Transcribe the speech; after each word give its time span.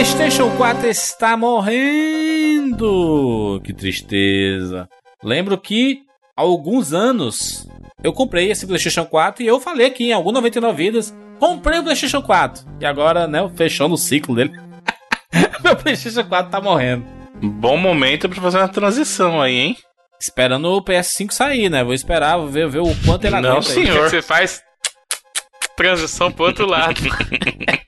PlayStation 0.00 0.48
4 0.56 0.88
está 0.88 1.36
morrendo! 1.36 2.80
Que 3.62 3.70
tristeza. 3.74 4.88
Lembro 5.22 5.58
que 5.58 6.00
há 6.34 6.40
alguns 6.40 6.94
anos 6.94 7.68
eu 8.02 8.10
comprei 8.10 8.50
esse 8.50 8.66
PlayStation 8.66 9.04
4 9.04 9.42
e 9.42 9.46
eu 9.46 9.60
falei 9.60 9.88
aqui 9.88 10.04
em 10.04 10.14
algum 10.14 10.32
99 10.32 10.74
vidas, 10.74 11.14
comprei 11.38 11.80
o 11.80 11.82
PlayStation 11.82 12.22
4. 12.22 12.64
E 12.80 12.86
agora, 12.86 13.26
né, 13.28 13.46
fechando 13.54 13.92
o 13.94 13.98
ciclo 13.98 14.34
dele. 14.34 14.52
Meu 15.62 15.76
PlayStation 15.76 16.24
4 16.26 16.50
tá 16.50 16.62
morrendo. 16.62 17.04
Bom 17.42 17.76
momento 17.76 18.26
pra 18.26 18.40
fazer 18.40 18.56
uma 18.56 18.68
transição 18.68 19.38
aí, 19.42 19.54
hein? 19.54 19.76
Esperando 20.18 20.64
o 20.70 20.82
PS5 20.82 21.30
sair, 21.30 21.68
né? 21.68 21.84
Vou 21.84 21.92
esperar, 21.92 22.38
vou 22.38 22.48
ver, 22.48 22.66
ver 22.70 22.80
o 22.80 22.96
quanto 23.04 23.26
ele 23.26 23.38
Não, 23.38 23.50
aguenta 23.58 23.68
aí. 23.68 23.74
senhor. 23.74 24.08
Você 24.08 24.22
faz 24.22 24.62
transição 25.76 26.32
pro 26.32 26.46
outro 26.46 26.64
lado. 26.66 26.98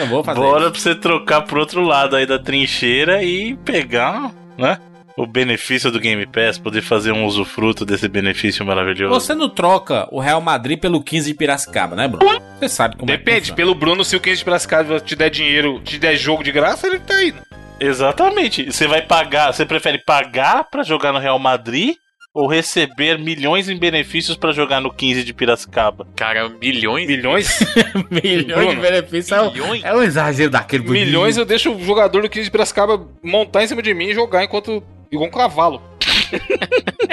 Não 0.00 0.06
vou 0.08 0.24
fazer. 0.24 0.40
Bora 0.40 0.70
pra 0.70 0.80
você 0.80 0.94
trocar 0.94 1.42
pro 1.42 1.60
outro 1.60 1.82
lado 1.82 2.16
aí 2.16 2.26
da 2.26 2.38
trincheira 2.38 3.22
e 3.22 3.54
pegar, 3.64 4.32
né? 4.58 4.78
O 5.16 5.26
benefício 5.26 5.90
do 5.90 6.00
Game 6.00 6.24
Pass, 6.26 6.56
poder 6.58 6.80
fazer 6.80 7.12
um 7.12 7.26
usufruto 7.26 7.84
desse 7.84 8.08
benefício 8.08 8.64
maravilhoso. 8.64 9.12
Você 9.12 9.34
não 9.34 9.48
troca 9.50 10.08
o 10.10 10.18
Real 10.18 10.40
Madrid 10.40 10.78
pelo 10.78 11.02
15 11.02 11.28
de 11.32 11.36
Piracicaba, 11.36 11.94
né, 11.94 12.08
Bruno? 12.08 12.40
Você 12.58 12.68
sabe 12.68 12.96
como 12.96 13.10
é 13.10 13.16
que 13.16 13.18
Depende, 13.18 13.40
funciona. 13.40 13.56
pelo 13.56 13.74
Bruno, 13.74 14.04
se 14.04 14.16
o 14.16 14.20
15 14.20 14.38
de 14.38 14.44
Piracicaba 14.44 15.00
te 15.00 15.14
der 15.14 15.28
dinheiro, 15.28 15.78
te 15.80 15.98
der 15.98 16.16
jogo 16.16 16.42
de 16.42 16.50
graça, 16.50 16.86
ele 16.86 17.00
tá 17.00 17.22
indo. 17.22 17.38
Exatamente. 17.78 18.70
Você 18.70 18.86
vai 18.86 19.02
pagar, 19.02 19.52
você 19.52 19.66
prefere 19.66 19.98
pagar 19.98 20.64
pra 20.70 20.82
jogar 20.82 21.12
no 21.12 21.18
Real 21.18 21.38
Madrid 21.38 21.96
ou 22.32 22.46
receber 22.46 23.18
milhões 23.18 23.68
em 23.68 23.76
benefícios 23.76 24.36
pra 24.36 24.52
jogar 24.52 24.80
no 24.80 24.92
15 24.92 25.24
de 25.24 25.34
Piracicaba? 25.34 26.06
Cara, 26.14 26.48
milhões? 26.48 27.06
Milhões? 27.06 27.58
Milhões 28.10 28.46
de 28.46 28.52
Bruno, 28.54 28.80
benefícios 28.80 29.32
é 29.32 29.42
um, 29.42 29.52
Milhões? 29.52 29.84
é 29.84 29.94
um 29.94 30.02
exagero 30.02 30.50
daquele 30.50 30.84
bonito. 30.84 31.06
Milhões 31.06 31.36
eu 31.36 31.44
deixo 31.44 31.72
o 31.72 31.84
jogador 31.84 32.22
do 32.22 32.28
15 32.28 32.44
de 32.44 32.50
Piracicaba 32.50 33.06
montar 33.22 33.64
em 33.64 33.66
cima 33.66 33.82
de 33.82 33.92
mim 33.92 34.06
e 34.06 34.14
jogar 34.14 34.44
enquanto. 34.44 34.82
igual 35.10 35.28
um 35.28 35.32
cavalo. 35.32 35.82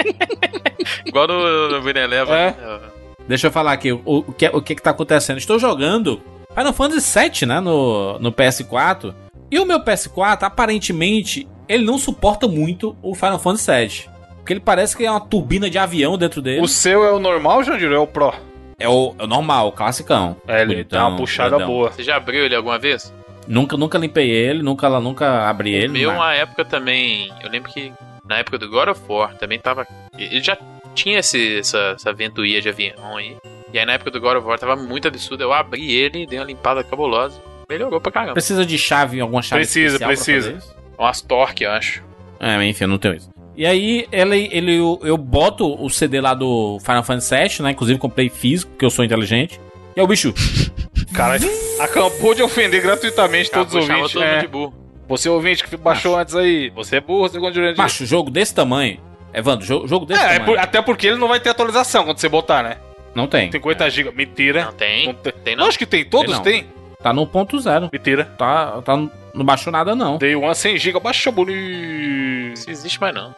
Igual 1.05 1.27
no, 1.27 1.69
no 1.69 1.81
Winner 1.81 2.03
Eleven. 2.03 2.33
É. 2.33 2.51
né? 2.51 2.79
Deixa 3.27 3.47
eu 3.47 3.51
falar 3.51 3.73
aqui 3.73 3.91
o, 3.91 4.01
o, 4.05 4.33
que, 4.33 4.47
o 4.47 4.61
que 4.61 4.75
que 4.75 4.81
tá 4.81 4.91
acontecendo. 4.91 5.37
Estou 5.37 5.59
jogando 5.59 6.21
Final 6.55 6.73
Fantasy 6.73 7.19
VII, 7.19 7.45
né, 7.47 7.59
no, 7.59 8.19
no 8.19 8.31
PS4. 8.31 9.13
E 9.49 9.59
o 9.59 9.65
meu 9.65 9.79
PS4, 9.81 10.43
aparentemente, 10.43 11.47
ele 11.67 11.83
não 11.83 11.97
suporta 11.97 12.47
muito 12.47 12.95
o 13.01 13.15
Final 13.15 13.39
Fantasy 13.39 13.71
VII. 14.05 14.16
Porque 14.47 14.53
ele 14.53 14.61
parece 14.61 14.95
que 14.95 15.05
é 15.05 15.11
uma 15.11 15.19
turbina 15.19 15.69
de 15.69 15.77
avião 15.77 16.17
dentro 16.17 16.41
dele. 16.41 16.61
O 16.61 16.69
seu 16.69 17.03
é 17.03 17.11
o 17.11 17.19
normal, 17.19 17.65
Jandir, 17.65 17.89
ou 17.89 17.95
é 17.95 17.99
o 17.99 18.07
Pro? 18.07 18.33
É 18.79 18.87
o, 18.87 19.13
é 19.19 19.25
o 19.25 19.27
normal, 19.27 19.67
o 19.67 19.71
classicão. 19.73 20.37
É, 20.47 20.61
ele 20.61 20.75
Bonitão, 20.75 20.99
dá 20.99 21.07
uma 21.09 21.17
puxada 21.17 21.49
grandão. 21.49 21.67
boa. 21.67 21.91
Você 21.91 22.01
já 22.01 22.15
abriu 22.15 22.45
ele 22.45 22.55
alguma 22.55 22.79
vez? 22.79 23.13
Nunca, 23.45 23.75
nunca 23.75 23.97
limpei 23.97 24.29
ele, 24.29 24.63
nunca, 24.63 24.89
nunca 25.01 25.49
abri 25.49 25.73
ele. 25.73 25.89
o 25.89 25.91
meu, 25.91 26.09
nada. 26.11 26.21
uma 26.21 26.33
época 26.33 26.63
também. 26.63 27.29
Eu 27.43 27.49
lembro 27.49 27.69
que 27.69 27.91
na 28.25 28.37
época 28.37 28.57
do 28.57 28.69
God 28.69 28.87
of 28.87 29.01
War 29.09 29.35
também 29.35 29.59
tava. 29.59 29.85
Ele 30.17 30.41
já 30.41 30.57
tinha 30.95 31.19
esse, 31.19 31.59
essa, 31.59 31.95
essa 31.97 32.13
ventoinha 32.13 32.61
de 32.61 32.69
avião 32.69 33.17
aí. 33.17 33.35
E 33.73 33.77
aí 33.77 33.85
na 33.85 33.93
época 33.93 34.11
do 34.11 34.21
God 34.21 34.37
of 34.37 34.47
War 34.47 34.57
tava 34.57 34.77
muito 34.77 35.09
absurdo. 35.09 35.43
Eu 35.43 35.51
abri 35.51 35.91
ele, 35.91 36.25
dei 36.25 36.39
uma 36.39 36.45
limpada 36.45 36.85
cabulosa. 36.85 37.37
Melhorou 37.69 37.99
pra 37.99 38.13
caramba. 38.13 38.33
Precisa 38.35 38.65
de 38.65 38.77
chave, 38.77 39.19
alguma 39.19 39.41
chave 39.41 39.63
Precisa, 39.63 39.99
precisa. 39.99 40.57
Umas 40.97 41.19
torque, 41.19 41.65
eu 41.65 41.71
acho. 41.71 42.01
É, 42.39 42.63
enfim, 42.63 42.85
eu 42.85 42.87
não 42.87 42.97
tenho 42.97 43.15
isso. 43.15 43.35
E 43.57 43.65
aí, 43.65 44.07
ele, 44.11 44.49
ele, 44.51 44.77
eu, 44.77 44.99
eu 45.03 45.17
boto 45.17 45.83
o 45.83 45.89
CD 45.89 46.21
lá 46.21 46.33
do 46.35 46.77
Final 46.81 47.03
Fantasy 47.03 47.35
VII, 47.35 47.63
né? 47.63 47.71
Inclusive, 47.71 47.97
comprei 47.99 48.29
físico, 48.29 48.71
porque 48.71 48.85
eu 48.85 48.89
sou 48.91 49.03
inteligente. 49.03 49.59
E 49.95 49.99
é 49.99 50.03
o 50.03 50.07
bicho. 50.07 50.31
Cara, 51.13 51.39
acabou 51.79 52.35
de 52.35 52.43
ofender 52.43 52.81
gratuitamente 52.81 53.49
todos 53.49 53.73
os 53.73 53.83
Acabou, 53.85 54.03
ouvintes. 54.03 54.13
todo 54.13 54.23
É, 54.23 54.39
de 54.41 54.47
burro. 54.47 54.73
você 55.07 55.27
ouvinte 55.29 55.63
que 55.63 55.75
baixou 55.75 56.15
antes 56.17 56.35
aí, 56.35 56.69
você 56.69 56.97
é 56.97 57.01
burro, 57.01 57.27
segundo 57.29 57.51
Jurandir. 57.53 57.77
Macho, 57.77 58.05
jogo 58.05 58.29
desse 58.29 58.53
tamanho. 58.53 58.99
Evandro, 59.33 59.65
jogo, 59.65 59.87
jogo 59.87 60.05
desse 60.05 60.21
É, 60.21 60.25
é 60.25 60.27
tamanho. 60.39 60.45
por- 60.45 60.59
até 60.59 60.81
porque 60.81 61.07
ele 61.07 61.17
não 61.17 61.27
vai 61.27 61.39
ter 61.39 61.49
atualização 61.49 62.03
quando 62.05 62.19
você 62.19 62.29
botar, 62.29 62.61
né? 62.61 62.77
Não 63.15 63.25
tem. 63.25 63.51
50 63.51 63.89
GB. 63.89 64.11
Mentira. 64.15 64.65
Não 64.65 64.73
tem. 64.73 65.07
Não 65.07 65.13
tem. 65.15 65.33
Tem 65.43 65.55
não. 65.55 65.65
Acho 65.65 65.79
que 65.79 65.85
tem, 65.87 66.05
todos 66.05 66.27
Tem 66.27 66.35
não. 66.35 66.43
têm. 66.43 66.77
Tá 67.01 67.11
no 67.11 67.25
ponto 67.25 67.59
zero. 67.59 67.89
Mentira. 67.91 68.25
Tá, 68.37 68.81
tá, 68.83 68.95
não 68.95 69.45
baixou 69.45 69.71
nada, 69.73 69.95
não. 69.95 70.17
Dei 70.19 70.35
uma 70.35 70.53
100 70.53 70.77
GB, 70.77 70.99
baixa 70.99 71.31
bonito. 71.31 72.53
Isso 72.53 72.69
existe 72.69 72.99
mais 73.01 73.15
não. 73.15 73.33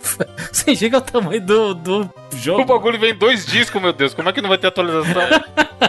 Foi- 0.00 0.26
Você 0.52 0.74
chega 0.74 0.96
ao 0.96 1.02
tamanho 1.02 1.40
do, 1.40 1.74
do 1.74 2.00
O 2.32 2.36
jogo. 2.36 2.64
bagulho 2.64 2.98
vem 2.98 3.14
dois 3.14 3.46
discos, 3.46 3.80
meu 3.80 3.92
Deus. 3.92 4.14
Como 4.14 4.28
é 4.28 4.32
que 4.32 4.40
não 4.42 4.48
vai 4.48 4.58
ter 4.58 4.66
atualização? 4.68 5.22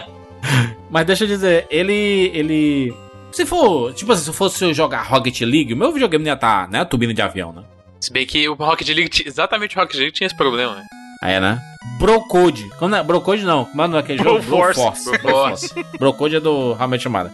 Mas 0.90 1.06
deixa 1.06 1.24
eu 1.24 1.28
dizer, 1.28 1.66
ele. 1.70 2.30
ele. 2.34 2.94
Se 3.32 3.46
for. 3.46 3.92
Tipo 3.94 4.12
assim, 4.12 4.24
se 4.24 4.30
eu 4.30 4.34
fosse 4.34 4.72
jogar 4.74 5.02
Rocket 5.02 5.40
League, 5.42 5.72
o 5.72 5.76
meu 5.76 5.92
videogame 5.92 6.24
não 6.24 6.30
ia 6.30 6.34
estar, 6.34 6.68
né? 6.68 6.84
Turbina 6.84 7.14
de 7.14 7.22
avião, 7.22 7.52
né? 7.52 7.62
Se 8.00 8.12
bem 8.12 8.26
que 8.26 8.48
o 8.48 8.54
Rocket 8.54 8.88
League, 8.88 9.22
exatamente 9.24 9.76
o 9.76 9.80
Rocket 9.80 9.96
League 9.96 10.12
tinha 10.12 10.26
esse 10.26 10.36
problema, 10.36 10.74
né? 10.76 10.84
Aí, 11.22 11.38
né? 11.38 11.60
Brocode. 11.98 12.68
Como 12.78 12.90
não 12.90 12.98
é? 12.98 13.02
Brocode 13.02 13.44
não. 13.44 13.66
Como 13.66 13.96
é 13.96 13.98
aquele 14.00 14.22
jogo? 14.22 14.40
Broforce. 14.42 15.10
Broforce. 15.18 15.74
Brocode 15.98 16.36
é 16.36 16.40
do 16.40 16.76
Your 16.80 17.10
Mother. 17.10 17.30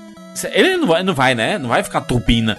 Ele 0.52 0.76
não 0.76 0.86
vai, 0.88 1.02
não 1.02 1.14
vai, 1.14 1.34
né? 1.34 1.56
Não 1.56 1.68
vai 1.70 1.82
ficar 1.82 2.00
turbina. 2.02 2.58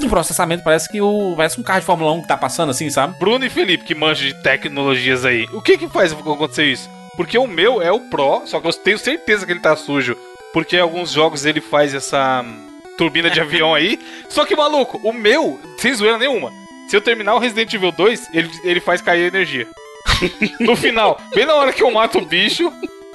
Do 0.00 0.08
processamento 0.08 0.64
parece 0.64 0.88
que 0.88 1.00
o. 1.00 1.34
Parece 1.36 1.60
um 1.60 1.62
carro 1.62 1.80
de 1.80 1.86
Fórmula 1.86 2.12
1 2.12 2.22
que 2.22 2.28
tá 2.28 2.36
passando 2.36 2.70
assim, 2.70 2.88
sabe? 2.88 3.18
Bruno 3.18 3.44
e 3.44 3.50
Felipe, 3.50 3.84
que 3.84 3.94
manjam 3.94 4.26
de 4.26 4.34
tecnologias 4.34 5.24
aí. 5.24 5.46
O 5.52 5.60
que 5.60 5.76
que 5.76 5.88
faz 5.88 6.12
acontecer 6.12 6.64
isso? 6.64 6.88
Porque 7.16 7.36
o 7.36 7.46
meu 7.46 7.82
é 7.82 7.92
o 7.92 8.00
Pro, 8.00 8.42
só 8.46 8.60
que 8.60 8.66
eu 8.66 8.72
tenho 8.72 8.98
certeza 8.98 9.44
que 9.44 9.52
ele 9.52 9.60
tá 9.60 9.76
sujo. 9.76 10.16
Porque 10.52 10.76
em 10.76 10.80
alguns 10.80 11.10
jogos 11.12 11.44
ele 11.44 11.60
faz 11.60 11.94
essa 11.94 12.42
hum, 12.42 12.70
turbina 12.96 13.30
de 13.30 13.40
avião 13.40 13.74
aí. 13.74 14.00
Só 14.28 14.44
que, 14.44 14.56
maluco, 14.56 15.00
o 15.04 15.12
meu, 15.12 15.60
sem 15.78 15.94
zoeira 15.94 16.18
nenhuma. 16.18 16.50
Se 16.88 16.96
eu 16.96 17.00
terminar 17.00 17.34
o 17.34 17.38
Resident 17.38 17.72
Evil 17.72 17.92
2, 17.92 18.30
ele, 18.34 18.50
ele 18.64 18.80
faz 18.80 19.00
cair 19.00 19.24
a 19.24 19.28
energia. 19.28 19.68
no 20.58 20.74
final, 20.74 21.20
bem 21.34 21.46
na 21.46 21.54
hora 21.54 21.72
que 21.72 21.82
eu 21.82 21.90
mato 21.90 22.18
o 22.18 22.26
bicho 22.26 22.72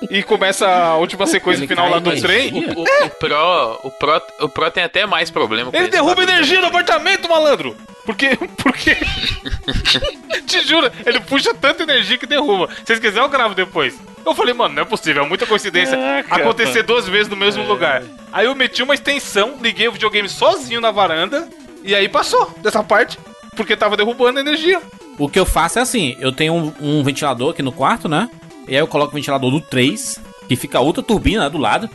e 0.09 0.21
começa 0.23 0.67
a 0.67 0.97
última 0.97 1.25
sequência 1.25 1.61
Ele 1.61 1.67
final 1.67 1.89
lá 1.89 1.99
do 1.99 2.09
energia? 2.11 2.27
trem. 2.27 2.65
O, 2.75 2.79
o- 2.81 2.83
o 3.05 3.09
Pro, 3.11 3.79
o 3.83 3.91
Pro, 3.91 4.21
o 4.41 4.49
Pro 4.49 4.71
tem 4.71 4.83
até 4.83 5.05
mais 5.05 5.29
problema. 5.31 5.71
com 5.71 5.77
Ele 5.77 5.87
derruba 5.89 6.23
energia 6.23 6.59
no 6.61 6.67
apartamento, 6.67 7.27
malandro! 7.29 7.75
Porque. 8.05 8.37
Porque. 8.61 8.95
Te 10.45 10.61
juro, 10.67 10.91
ele 11.05 11.19
puxa 11.21 11.53
tanta 11.53 11.83
energia 11.83 12.17
que 12.17 12.25
derruba. 12.27 12.69
Se 12.75 12.85
vocês 12.85 12.99
quiserem, 12.99 13.23
eu 13.23 13.29
gravo 13.29 13.55
depois. 13.55 13.97
Eu 14.25 14.33
falei, 14.35 14.53
mano, 14.53 14.75
não 14.75 14.81
é 14.81 14.85
possível, 14.85 15.23
é 15.23 15.27
muita 15.27 15.45
coincidência 15.45 15.95
Caraca, 15.97 16.35
acontecer 16.35 16.83
duas 16.83 17.07
vezes 17.07 17.27
no 17.27 17.35
mesmo 17.35 17.63
lugar. 17.65 18.03
Aí 18.31 18.45
eu 18.45 18.55
meti 18.55 18.81
uma 18.83 18.93
extensão, 18.93 19.57
liguei 19.61 19.87
o 19.87 19.91
videogame 19.91 20.27
sozinho 20.29 20.81
na 20.81 20.91
varanda, 20.91 21.47
e 21.83 21.93
aí 21.95 22.07
passou 22.09 22.51
dessa 22.57 22.83
parte, 22.83 23.17
porque 23.55 23.75
tava 23.75 23.95
derrubando 23.97 24.37
a 24.39 24.41
energia. 24.41 24.81
O 25.17 25.29
que 25.29 25.39
eu 25.39 25.45
faço 25.45 25.79
é 25.79 25.81
assim: 25.81 26.15
eu 26.19 26.31
tenho 26.31 26.53
um, 26.53 26.73
um 26.99 27.03
ventilador 27.03 27.51
aqui 27.51 27.61
no 27.63 27.71
quarto, 27.71 28.07
né? 28.09 28.29
E 28.67 28.73
aí 28.73 28.81
eu 28.81 28.87
coloco 28.87 29.11
o 29.11 29.15
ventilador 29.15 29.51
do 29.51 29.61
3, 29.61 30.19
que 30.47 30.55
fica 30.55 30.79
outra 30.79 31.03
turbina 31.03 31.43
né, 31.43 31.49
do 31.49 31.57
lado. 31.57 31.89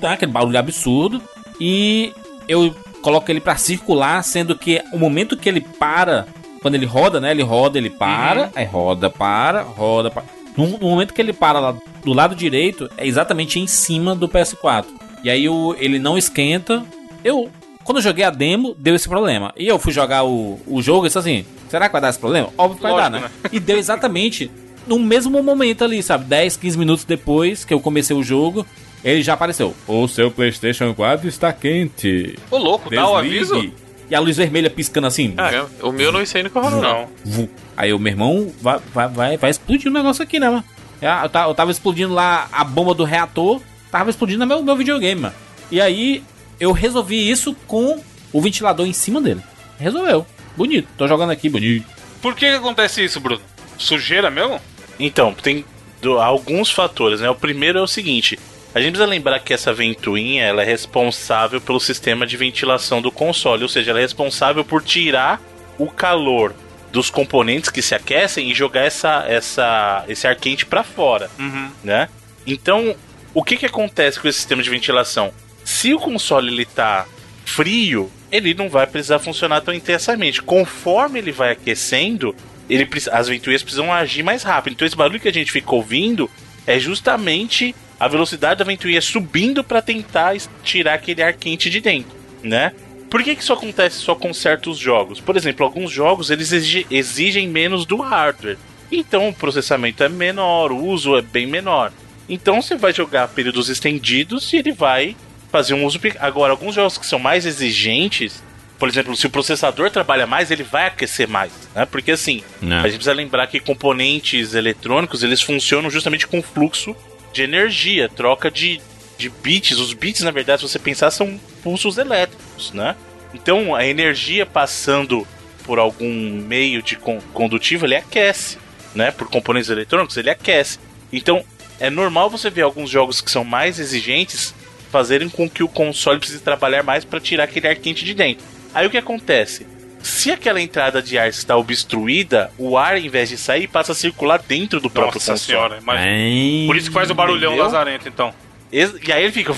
Tá, 0.00 0.12
aquele 0.12 0.32
barulho 0.32 0.58
absurdo. 0.58 1.22
E 1.60 2.12
eu 2.48 2.74
coloco 3.02 3.30
ele 3.30 3.40
pra 3.40 3.56
circular, 3.56 4.22
sendo 4.22 4.56
que 4.56 4.82
o 4.92 4.98
momento 4.98 5.36
que 5.36 5.48
ele 5.48 5.60
para, 5.60 6.26
quando 6.62 6.74
ele 6.74 6.86
roda, 6.86 7.20
né? 7.20 7.30
Ele 7.30 7.42
roda, 7.42 7.78
ele 7.78 7.90
para, 7.90 8.50
aí 8.54 8.64
roda, 8.64 9.10
para, 9.10 9.62
roda, 9.62 10.10
para. 10.10 10.24
No, 10.56 10.66
no 10.66 10.88
momento 10.88 11.14
que 11.14 11.20
ele 11.20 11.32
para 11.32 11.60
lá 11.60 11.76
do 12.04 12.12
lado 12.12 12.34
direito, 12.34 12.90
é 12.96 13.06
exatamente 13.06 13.58
em 13.58 13.66
cima 13.66 14.14
do 14.14 14.28
PS4. 14.28 14.86
E 15.22 15.30
aí 15.30 15.48
o, 15.48 15.74
ele 15.78 15.98
não 15.98 16.18
esquenta. 16.18 16.84
Eu, 17.22 17.50
quando 17.84 17.98
eu 17.98 18.02
joguei 18.02 18.24
a 18.24 18.30
demo, 18.30 18.74
deu 18.78 18.94
esse 18.94 19.08
problema. 19.08 19.52
E 19.56 19.66
eu 19.66 19.78
fui 19.78 19.92
jogar 19.92 20.24
o, 20.24 20.58
o 20.66 20.82
jogo 20.82 21.06
e 21.06 21.08
disse 21.08 21.18
assim: 21.18 21.44
será 21.68 21.88
que 21.88 21.92
vai 21.92 22.00
dar 22.00 22.10
esse 22.10 22.18
problema? 22.18 22.48
Óbvio 22.58 22.76
que 22.76 22.82
vai 22.82 22.92
Lógico, 22.92 23.10
dar, 23.12 23.20
né? 23.20 23.30
E 23.52 23.60
deu 23.60 23.78
exatamente 23.78 24.50
no 24.86 24.98
mesmo 24.98 25.42
momento 25.42 25.84
ali, 25.84 26.02
sabe? 26.02 26.24
10, 26.24 26.56
15 26.56 26.78
minutos 26.78 27.04
depois 27.04 27.64
que 27.64 27.72
eu 27.72 27.80
comecei 27.80 28.16
o 28.16 28.22
jogo, 28.22 28.66
ele 29.04 29.22
já 29.22 29.34
apareceu. 29.34 29.74
O 29.86 30.06
seu 30.08 30.30
PlayStation 30.30 30.94
4 30.94 31.28
está 31.28 31.52
quente. 31.52 32.38
Ô, 32.50 32.58
louco, 32.58 32.90
dá 32.90 33.08
o 33.08 33.16
aviso? 33.16 33.54
Desligue. 33.54 33.74
E 34.10 34.14
a 34.14 34.18
luz 34.18 34.36
vermelha 34.36 34.68
piscando 34.68 35.06
assim. 35.06 35.32
Caramba, 35.32 35.70
o 35.82 35.92
meu 35.92 36.10
não 36.10 36.20
aí 36.20 36.42
nunca 36.42 36.60
rolou, 36.60 36.82
não. 36.82 37.08
Vu. 37.24 37.48
Aí 37.76 37.92
o 37.92 37.98
meu 37.98 38.12
irmão 38.12 38.52
vai, 38.60 38.80
vai, 38.92 39.08
vai, 39.08 39.36
vai 39.36 39.50
explodir 39.50 39.88
o 39.88 39.94
negócio 39.94 40.22
aqui, 40.22 40.40
né, 40.40 40.50
mano? 40.50 40.64
Eu, 41.00 41.42
eu 41.48 41.54
tava 41.54 41.70
explodindo 41.70 42.12
lá 42.12 42.48
a 42.50 42.64
bomba 42.64 42.92
do 42.92 43.04
reator, 43.04 43.60
tava 43.90 44.10
explodindo 44.10 44.44
meu, 44.44 44.62
meu 44.62 44.76
videogame, 44.76 45.20
mano. 45.20 45.34
E 45.70 45.80
aí 45.80 46.24
eu 46.58 46.72
resolvi 46.72 47.30
isso 47.30 47.54
com 47.66 48.02
o 48.32 48.40
ventilador 48.40 48.86
em 48.86 48.92
cima 48.92 49.20
dele. 49.20 49.40
Resolveu. 49.78 50.26
Bonito. 50.56 50.88
Tô 50.98 51.06
jogando 51.06 51.30
aqui, 51.30 51.48
bonito. 51.48 51.86
Por 52.20 52.34
que, 52.34 52.46
que 52.50 52.56
acontece 52.56 53.04
isso, 53.04 53.20
Bruno? 53.20 53.40
Sujeira 53.84 54.30
mesmo? 54.30 54.60
Então, 54.98 55.32
tem 55.32 55.64
do- 56.00 56.18
alguns 56.20 56.70
fatores, 56.70 57.20
né? 57.20 57.28
O 57.30 57.34
primeiro 57.34 57.78
é 57.78 57.82
o 57.82 57.86
seguinte: 57.86 58.38
a 58.74 58.80
gente 58.80 58.92
precisa 58.92 59.08
lembrar 59.10 59.40
que 59.40 59.52
essa 59.54 59.72
ventoinha 59.72 60.44
ela 60.44 60.62
é 60.62 60.64
responsável 60.64 61.60
pelo 61.60 61.80
sistema 61.80 62.26
de 62.26 62.36
ventilação 62.36 63.00
do 63.02 63.10
console, 63.10 63.62
ou 63.62 63.68
seja, 63.68 63.90
ela 63.90 64.00
é 64.00 64.02
responsável 64.02 64.64
por 64.64 64.82
tirar 64.82 65.40
o 65.78 65.86
calor 65.90 66.54
dos 66.92 67.08
componentes 67.08 67.70
que 67.70 67.80
se 67.82 67.94
aquecem 67.94 68.50
e 68.50 68.54
jogar 68.54 68.82
essa, 68.82 69.24
essa, 69.28 70.04
esse 70.08 70.26
ar 70.26 70.36
quente 70.36 70.66
para 70.66 70.82
fora, 70.82 71.30
Uhum. 71.38 71.70
né? 71.84 72.08
Então, 72.46 72.94
o 73.32 73.42
que, 73.44 73.56
que 73.56 73.66
acontece 73.66 74.18
com 74.20 74.26
esse 74.28 74.38
sistema 74.38 74.62
de 74.62 74.68
ventilação? 74.68 75.32
Se 75.64 75.94
o 75.94 76.00
console 76.00 76.52
ele 76.52 76.64
tá 76.66 77.06
frio, 77.44 78.10
ele 78.30 78.54
não 78.54 78.68
vai 78.68 78.86
precisar 78.86 79.18
funcionar 79.20 79.60
tão 79.60 79.72
intensamente. 79.72 80.42
Conforme 80.42 81.18
ele 81.20 81.32
vai 81.32 81.52
aquecendo, 81.52 82.34
ele, 82.70 82.88
as 83.12 83.28
ventoinhas 83.28 83.62
precisam 83.62 83.92
agir 83.92 84.22
mais 84.22 84.42
rápido. 84.42 84.74
Então 84.74 84.86
esse 84.86 84.96
barulho 84.96 85.20
que 85.20 85.28
a 85.28 85.32
gente 85.32 85.50
fica 85.50 85.74
ouvindo 85.74 86.30
é 86.66 86.78
justamente 86.78 87.74
a 87.98 88.08
velocidade 88.08 88.58
da 88.58 88.64
ventoinha 88.64 89.00
subindo 89.00 89.62
para 89.62 89.82
tentar 89.82 90.34
tirar 90.62 90.94
aquele 90.94 91.22
ar 91.22 91.34
quente 91.34 91.68
de 91.68 91.80
dentro, 91.80 92.16
né? 92.42 92.72
Por 93.10 93.22
que, 93.24 93.34
que 93.34 93.42
isso 93.42 93.52
acontece 93.52 93.96
só 93.96 94.14
com 94.14 94.32
certos 94.32 94.78
jogos? 94.78 95.20
Por 95.20 95.36
exemplo, 95.36 95.66
alguns 95.66 95.90
jogos 95.90 96.30
eles 96.30 96.52
exigem 96.90 97.48
menos 97.48 97.84
do 97.84 97.96
hardware. 97.96 98.56
Então 98.90 99.28
o 99.28 99.34
processamento 99.34 100.02
é 100.04 100.08
menor, 100.08 100.70
o 100.70 100.84
uso 100.84 101.16
é 101.16 101.22
bem 101.22 101.46
menor. 101.46 101.92
Então 102.28 102.62
você 102.62 102.76
vai 102.76 102.92
jogar 102.92 103.28
períodos 103.28 103.68
estendidos 103.68 104.52
e 104.52 104.56
ele 104.58 104.72
vai 104.72 105.16
fazer 105.50 105.74
um 105.74 105.84
uso. 105.84 106.00
Agora, 106.20 106.52
alguns 106.52 106.76
jogos 106.76 106.96
que 106.96 107.06
são 107.06 107.18
mais 107.18 107.44
exigentes, 107.44 108.42
por 108.80 108.88
exemplo, 108.88 109.14
se 109.14 109.26
o 109.26 109.30
processador 109.30 109.90
trabalha 109.90 110.26
mais, 110.26 110.50
ele 110.50 110.62
vai 110.62 110.86
aquecer 110.86 111.28
mais, 111.28 111.52
né? 111.74 111.84
Porque 111.84 112.12
assim, 112.12 112.42
Não. 112.62 112.78
a 112.78 112.84
gente 112.84 112.94
precisa 112.94 113.12
lembrar 113.12 113.46
que 113.46 113.60
componentes 113.60 114.54
eletrônicos 114.54 115.22
eles 115.22 115.42
funcionam 115.42 115.90
justamente 115.90 116.26
com 116.26 116.42
fluxo 116.42 116.96
de 117.30 117.42
energia, 117.42 118.08
troca 118.08 118.50
de, 118.50 118.80
de 119.18 119.28
bits. 119.28 119.78
Os 119.78 119.92
bits, 119.92 120.22
na 120.22 120.30
verdade, 120.30 120.62
se 120.62 120.68
você 120.68 120.78
pensar, 120.78 121.10
são 121.10 121.38
pulsos 121.62 121.98
elétricos, 121.98 122.72
né? 122.72 122.96
Então, 123.34 123.74
a 123.74 123.86
energia 123.86 124.46
passando 124.46 125.28
por 125.62 125.78
algum 125.78 126.40
meio 126.40 126.82
de 126.82 126.96
condutivo, 127.34 127.84
ele 127.84 127.96
aquece, 127.96 128.56
né? 128.94 129.10
Por 129.10 129.28
componentes 129.28 129.68
eletrônicos, 129.68 130.16
ele 130.16 130.30
aquece. 130.30 130.78
Então, 131.12 131.44
é 131.78 131.90
normal 131.90 132.30
você 132.30 132.48
ver 132.48 132.62
alguns 132.62 132.88
jogos 132.88 133.20
que 133.20 133.30
são 133.30 133.44
mais 133.44 133.78
exigentes 133.78 134.54
fazerem 134.90 135.28
com 135.28 135.48
que 135.48 135.62
o 135.62 135.68
console 135.68 136.18
precise 136.18 136.40
trabalhar 136.40 136.82
mais 136.82 137.04
para 137.04 137.20
tirar 137.20 137.44
aquele 137.44 137.68
ar 137.68 137.76
quente 137.76 138.06
de 138.06 138.14
dentro. 138.14 138.59
Aí 138.74 138.86
o 138.86 138.90
que 138.90 138.98
acontece? 138.98 139.66
Se 140.02 140.30
aquela 140.30 140.60
entrada 140.60 141.02
de 141.02 141.18
ar 141.18 141.28
está 141.28 141.56
obstruída, 141.56 142.50
o 142.56 142.78
ar, 142.78 142.98
em 142.98 143.08
vez 143.08 143.28
de 143.28 143.36
sair, 143.36 143.68
passa 143.68 143.92
a 143.92 143.94
circular 143.94 144.42
dentro 144.46 144.80
do 144.80 144.84
Nossa 144.84 144.94
próprio 144.94 145.20
console. 145.20 145.38
Senhora, 145.38 145.78
mas... 145.82 146.66
Por 146.66 146.76
isso 146.76 146.88
que 146.88 146.94
faz 146.94 147.10
o 147.10 147.14
barulhão 147.14 147.52
Entendeu? 147.52 147.64
lazarento, 147.64 148.08
então. 148.08 148.32
E 148.72 149.12
aí 149.12 149.24
ele 149.24 149.32
fica 149.32 149.52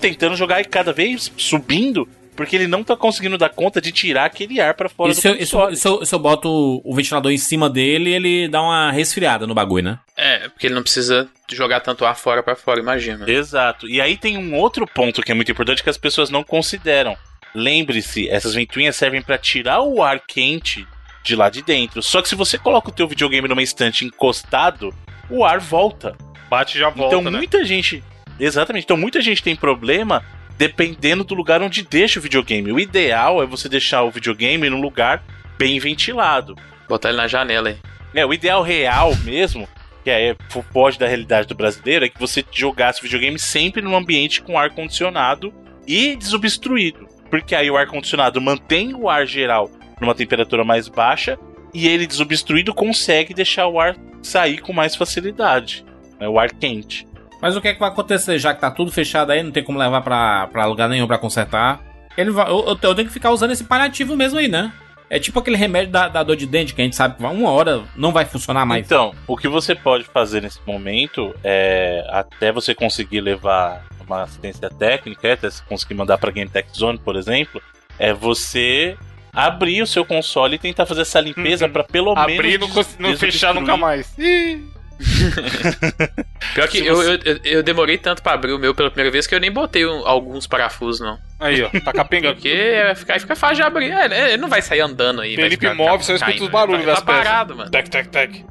tentando 0.00 0.36
jogar 0.36 0.60
e 0.60 0.64
cada 0.64 0.92
vez 0.92 1.32
subindo 1.36 2.08
porque 2.34 2.56
ele 2.56 2.66
não 2.66 2.82
tá 2.82 2.96
conseguindo 2.96 3.36
dar 3.36 3.50
conta 3.50 3.80
de 3.80 3.92
tirar 3.92 4.24
aquele 4.24 4.60
ar 4.60 4.74
para 4.74 4.88
fora 4.88 5.12
e 5.12 5.14
do 5.14 5.20
se 5.20 5.28
eu, 5.28 5.46
se, 5.46 5.54
eu, 5.54 5.76
se, 5.76 5.88
eu, 5.88 6.06
se 6.06 6.14
eu 6.14 6.18
boto 6.18 6.80
o 6.82 6.94
ventilador 6.94 7.30
em 7.30 7.38
cima 7.38 7.68
dele, 7.68 8.10
ele 8.10 8.48
dá 8.48 8.62
uma 8.62 8.90
resfriada 8.90 9.46
no 9.46 9.54
bagulho, 9.54 9.84
né? 9.84 9.98
É, 10.16 10.48
porque 10.48 10.66
ele 10.66 10.74
não 10.74 10.82
precisa 10.82 11.28
jogar 11.50 11.80
tanto 11.80 12.04
ar 12.04 12.16
fora 12.16 12.42
para 12.42 12.56
fora, 12.56 12.80
imagina. 12.80 13.30
Exato. 13.30 13.86
E 13.86 14.00
aí 14.00 14.16
tem 14.16 14.38
um 14.38 14.54
outro 14.54 14.86
ponto 14.86 15.22
que 15.22 15.30
é 15.30 15.34
muito 15.34 15.52
importante 15.52 15.82
que 15.82 15.90
as 15.90 15.98
pessoas 15.98 16.30
não 16.30 16.42
consideram. 16.42 17.16
Lembre-se, 17.54 18.28
essas 18.28 18.54
ventoinhas 18.54 18.96
servem 18.96 19.22
para 19.22 19.38
tirar 19.38 19.82
o 19.82 20.02
ar 20.02 20.20
quente 20.20 20.86
de 21.22 21.36
lá 21.36 21.50
de 21.50 21.62
dentro. 21.62 22.02
Só 22.02 22.22
que 22.22 22.28
se 22.28 22.34
você 22.34 22.58
coloca 22.58 22.88
o 22.88 22.92
teu 22.92 23.06
videogame 23.06 23.48
numa 23.48 23.62
estante 23.62 24.04
encostado, 24.04 24.92
o 25.30 25.44
ar 25.44 25.60
volta. 25.60 26.16
Bate 26.48 26.76
e 26.76 26.80
já 26.80 26.88
volta, 26.90 27.16
Então 27.16 27.30
né? 27.30 27.36
muita 27.36 27.64
gente... 27.64 28.02
Exatamente. 28.40 28.84
Então 28.84 28.96
muita 28.96 29.20
gente 29.20 29.42
tem 29.42 29.54
problema 29.54 30.24
dependendo 30.56 31.24
do 31.24 31.34
lugar 31.34 31.62
onde 31.62 31.82
deixa 31.82 32.18
o 32.18 32.22
videogame. 32.22 32.72
O 32.72 32.80
ideal 32.80 33.42
é 33.42 33.46
você 33.46 33.68
deixar 33.68 34.02
o 34.02 34.10
videogame 34.10 34.68
num 34.68 34.80
lugar 34.80 35.22
bem 35.58 35.78
ventilado. 35.78 36.56
Botar 36.88 37.08
ele 37.10 37.18
na 37.18 37.28
janela 37.28 37.68
aí. 37.68 37.76
É, 38.14 38.26
o 38.26 38.34
ideal 38.34 38.62
real 38.62 39.14
mesmo, 39.24 39.68
que 40.04 40.10
é 40.10 40.36
foge 40.72 40.98
da 40.98 41.06
realidade 41.06 41.48
do 41.48 41.54
brasileiro, 41.54 42.04
é 42.04 42.08
que 42.08 42.20
você 42.20 42.44
jogasse 42.50 43.00
o 43.00 43.04
videogame 43.04 43.38
sempre 43.38 43.80
num 43.80 43.96
ambiente 43.96 44.42
com 44.42 44.58
ar 44.58 44.70
condicionado 44.70 45.52
e 45.86 46.16
desobstruído. 46.16 47.08
Porque 47.32 47.54
aí 47.54 47.70
o 47.70 47.78
ar 47.78 47.86
condicionado 47.86 48.38
mantém 48.42 48.94
o 48.94 49.08
ar 49.08 49.26
geral 49.26 49.70
numa 49.98 50.14
temperatura 50.14 50.64
mais 50.64 50.86
baixa 50.86 51.38
e 51.72 51.88
ele 51.88 52.06
desobstruído 52.06 52.74
consegue 52.74 53.32
deixar 53.32 53.68
o 53.68 53.80
ar 53.80 53.96
sair 54.22 54.58
com 54.58 54.70
mais 54.70 54.94
facilidade. 54.94 55.82
Né, 56.20 56.28
o 56.28 56.38
ar 56.38 56.52
quente. 56.52 57.08
Mas 57.40 57.56
o 57.56 57.60
que 57.62 57.68
é 57.68 57.72
que 57.72 57.80
vai 57.80 57.88
acontecer, 57.88 58.38
já 58.38 58.52
que 58.52 58.60
tá 58.60 58.70
tudo 58.70 58.92
fechado 58.92 59.32
aí, 59.32 59.42
não 59.42 59.50
tem 59.50 59.64
como 59.64 59.78
levar 59.78 60.02
pra, 60.02 60.46
pra 60.48 60.66
lugar 60.66 60.90
nenhum 60.90 61.06
pra 61.06 61.16
consertar? 61.16 61.80
Ele 62.18 62.30
vai, 62.30 62.50
eu, 62.50 62.66
eu, 62.66 62.94
tenho 62.94 63.08
que 63.08 63.14
ficar 63.14 63.30
usando 63.30 63.52
esse 63.52 63.64
paliativo 63.64 64.14
mesmo 64.14 64.38
aí, 64.38 64.46
né? 64.46 64.70
É 65.08 65.18
tipo 65.18 65.38
aquele 65.38 65.56
remédio 65.56 65.90
da, 65.90 66.08
da, 66.08 66.22
dor 66.22 66.36
de 66.36 66.46
dente 66.46 66.74
que 66.74 66.82
a 66.82 66.84
gente 66.84 66.96
sabe 66.96 67.16
que 67.16 67.24
uma 67.24 67.50
hora 67.50 67.82
não 67.96 68.12
vai 68.12 68.26
funcionar 68.26 68.66
mais. 68.66 68.84
Então, 68.84 69.14
o 69.26 69.38
que 69.38 69.48
você 69.48 69.74
pode 69.74 70.04
fazer 70.04 70.42
nesse 70.42 70.60
momento 70.66 71.34
é 71.42 72.04
até 72.10 72.52
você 72.52 72.74
conseguir 72.74 73.22
levar 73.22 73.86
uma 74.06 74.22
assistência 74.22 74.68
técnica, 74.70 75.32
até 75.32 75.50
você 75.50 75.62
conseguir 75.68 75.94
mandar 75.94 76.18
pra 76.18 76.30
Game 76.30 76.50
Tech 76.50 76.68
Zone, 76.76 76.98
por 76.98 77.16
exemplo, 77.16 77.62
é 77.98 78.12
você 78.12 78.96
abrir 79.32 79.82
o 79.82 79.86
seu 79.86 80.04
console 80.04 80.56
e 80.56 80.58
tentar 80.58 80.84
fazer 80.84 81.02
essa 81.02 81.20
limpeza 81.20 81.66
uhum. 81.66 81.72
para 81.72 81.84
pelo 81.84 82.16
abrir 82.16 82.42
menos 82.42 82.70
abrir 82.70 82.96
e 82.98 83.02
não, 83.02 83.10
não 83.10 83.16
fechar 83.16 83.54
nunca 83.54 83.76
mais. 83.76 84.16
Ih. 84.18 84.62
Pior 86.54 86.68
que 86.68 86.78
eu, 86.78 87.02
eu, 87.02 87.18
eu, 87.44 87.62
demorei 87.62 87.96
tanto 87.98 88.22
pra 88.22 88.32
abrir 88.32 88.52
o 88.52 88.58
meu 88.58 88.74
pela 88.74 88.90
primeira 88.90 89.10
vez 89.10 89.26
que 89.26 89.34
eu 89.34 89.40
nem 89.40 89.50
botei 89.50 89.86
um, 89.86 90.06
alguns 90.06 90.46
parafusos, 90.46 91.00
não. 91.00 91.18
Aí, 91.40 91.62
ó, 91.62 91.68
tá 91.80 91.92
capengando. 91.92 92.34
Porque 92.34 92.48
é, 92.48 92.94
fica, 92.94 93.18
fica 93.18 93.34
fácil 93.34 93.56
de 93.56 93.62
abrir. 93.62 93.90
É, 93.90 94.32
ele 94.32 94.36
não 94.36 94.48
vai 94.48 94.62
sair 94.62 94.80
andando 94.80 95.20
aí. 95.20 95.34
Felipe 95.34 95.68
move, 95.74 96.04
só 96.04 96.14
escuta 96.14 96.44
os 96.44 96.48
barulhos 96.48 96.86
das 96.86 97.00
tá 97.00 97.04
peças. 97.04 97.24
Tá 97.24 97.30
parado, 97.30 97.56
mano. 97.56 97.70
Tec, 97.70 97.88
tec, 97.88 98.08
tec. 98.08 98.44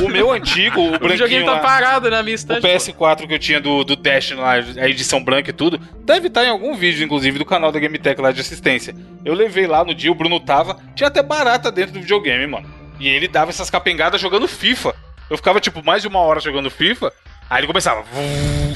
O 0.00 0.08
meu 0.08 0.30
antigo, 0.30 0.80
o 0.80 0.90
branquinho 0.98 1.14
O 1.14 1.16
joguinho 1.16 1.44
tá 1.44 1.58
parado 1.58 2.10
na 2.10 2.22
minha 2.22 2.34
estante. 2.34 2.64
O 2.64 2.68
PS4 2.68 3.26
que 3.26 3.34
eu 3.34 3.38
tinha 3.38 3.60
do, 3.60 3.84
do 3.84 3.96
Dash 3.96 4.30
lá, 4.32 4.54
a 4.54 4.88
edição 4.88 5.22
branca 5.22 5.50
e 5.50 5.52
tudo, 5.52 5.78
deve 6.04 6.28
estar 6.28 6.40
tá 6.40 6.46
em 6.46 6.50
algum 6.50 6.74
vídeo, 6.74 7.04
inclusive, 7.04 7.38
do 7.38 7.44
canal 7.44 7.70
da 7.70 7.78
GameTech 7.78 8.20
lá 8.20 8.32
de 8.32 8.40
assistência. 8.40 8.94
Eu 9.24 9.34
levei 9.34 9.66
lá 9.66 9.84
no 9.84 9.94
dia, 9.94 10.10
o 10.10 10.14
Bruno 10.14 10.40
tava, 10.40 10.78
tinha 10.94 11.08
até 11.08 11.22
barata 11.22 11.70
dentro 11.70 11.94
do 11.94 12.00
videogame, 12.00 12.46
mano. 12.46 12.78
E 12.98 13.08
ele 13.08 13.28
dava 13.28 13.50
essas 13.50 13.70
capengadas 13.70 14.20
jogando 14.20 14.48
FIFA. 14.48 14.94
Eu 15.30 15.36
ficava, 15.36 15.60
tipo, 15.60 15.84
mais 15.84 16.02
de 16.02 16.08
uma 16.08 16.20
hora 16.20 16.40
jogando 16.40 16.70
FIFA. 16.70 17.12
Aí 17.50 17.60
ele 17.60 17.66
começava. 17.66 18.04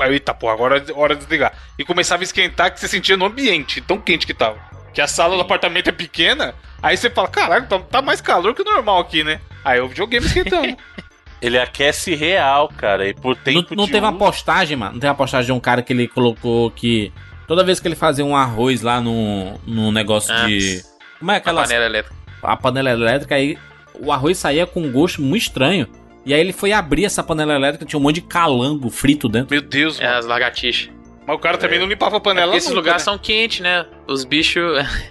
Aí 0.01 0.09
eu, 0.09 0.13
eita, 0.13 0.33
porra, 0.33 0.55
agora 0.55 0.85
é 0.87 0.93
hora 0.93 1.15
de 1.15 1.21
desligar. 1.21 1.53
E 1.79 1.85
começava 1.85 2.23
a 2.23 2.25
esquentar 2.25 2.73
que 2.73 2.81
você 2.81 2.89
sentia 2.89 3.17
no 3.17 3.27
ambiente, 3.27 3.81
tão 3.81 3.99
quente 3.99 4.27
que 4.27 4.35
tava. 4.35 4.59
Que 4.95 5.01
a 5.01 5.07
sala 5.07 5.37
do 5.37 5.43
apartamento 5.43 5.89
é 5.89 5.93
pequena. 5.93 6.55
Aí 6.83 6.97
você 6.97 7.09
fala, 7.09 7.29
caralho, 7.29 7.67
tá, 7.67 7.79
tá 7.79 8.03
mais 8.03 8.21
calor 8.21 8.55
que 8.55 8.63
o 8.63 8.65
normal 8.65 9.01
aqui, 9.01 9.23
né? 9.23 9.41
Aí 9.65 9.81
o 9.81 9.89
videogame 9.89 10.27
esquentando. 10.27 10.77
ele 11.43 11.59
aquece 11.59 12.15
real, 12.15 12.69
cara. 12.69 13.09
E 13.09 13.13
por 13.13 13.37
tempo 13.37 13.75
Não, 13.75 13.83
não 13.83 13.87
teve 13.87 13.99
uso... 13.99 14.07
uma 14.07 14.19
postagem, 14.19 14.77
mano? 14.77 14.93
Não 14.93 15.01
teve 15.01 15.11
uma 15.11 15.17
postagem 15.17 15.47
de 15.47 15.53
um 15.53 15.61
cara 15.61 15.83
que 15.83 15.93
ele 15.93 16.07
colocou 16.07 16.71
que 16.71 17.13
toda 17.49 17.65
vez 17.65 17.81
que 17.81 17.89
ele 17.89 17.97
fazia 17.97 18.25
um 18.25 18.37
arroz 18.37 18.81
lá 18.81 19.01
no, 19.01 19.59
no 19.67 19.91
negócio 19.91 20.33
ah, 20.33 20.47
de. 20.47 20.83
Como 21.19 21.33
é 21.33 21.37
aquela. 21.37 21.63
A 21.63 21.65
panela 21.65 21.85
elétrica. 21.85 22.17
A 22.43 22.57
panela 22.57 22.91
elétrica, 22.91 23.35
aí 23.35 23.59
o 23.95 24.13
arroz 24.13 24.39
saía 24.39 24.67
com 24.67 24.83
um 24.83 24.93
gosto 24.93 25.21
muito 25.21 25.43
estranho. 25.43 25.89
E 26.25 26.33
aí 26.33 26.41
ele 26.41 26.53
foi 26.53 26.73
abrir 26.73 27.05
essa 27.05 27.23
panela 27.23 27.55
elétrica, 27.55 27.85
tinha 27.85 27.99
um 27.99 28.03
monte 28.03 28.17
de 28.17 28.23
calango 28.23 28.89
frito 28.91 29.29
dentro. 29.29 29.51
Meu 29.51 29.63
Deus, 29.63 29.99
é, 29.99 30.05
mano. 30.05 30.15
É, 30.15 30.19
as 30.19 30.27
lagartixas. 30.27 30.91
Mas 31.27 31.37
o 31.37 31.39
cara 31.39 31.57
é. 31.57 31.61
também 31.61 31.79
não 31.79 31.87
limpava 31.87 32.17
a 32.17 32.21
panela 32.21 32.55
é 32.55 32.57
Esses 32.57 32.73
lugares 32.73 33.03
né? 33.03 33.05
são 33.05 33.19
quentes, 33.19 33.61
né? 33.61 33.87
Os 34.07 34.25
bichos... 34.25 34.63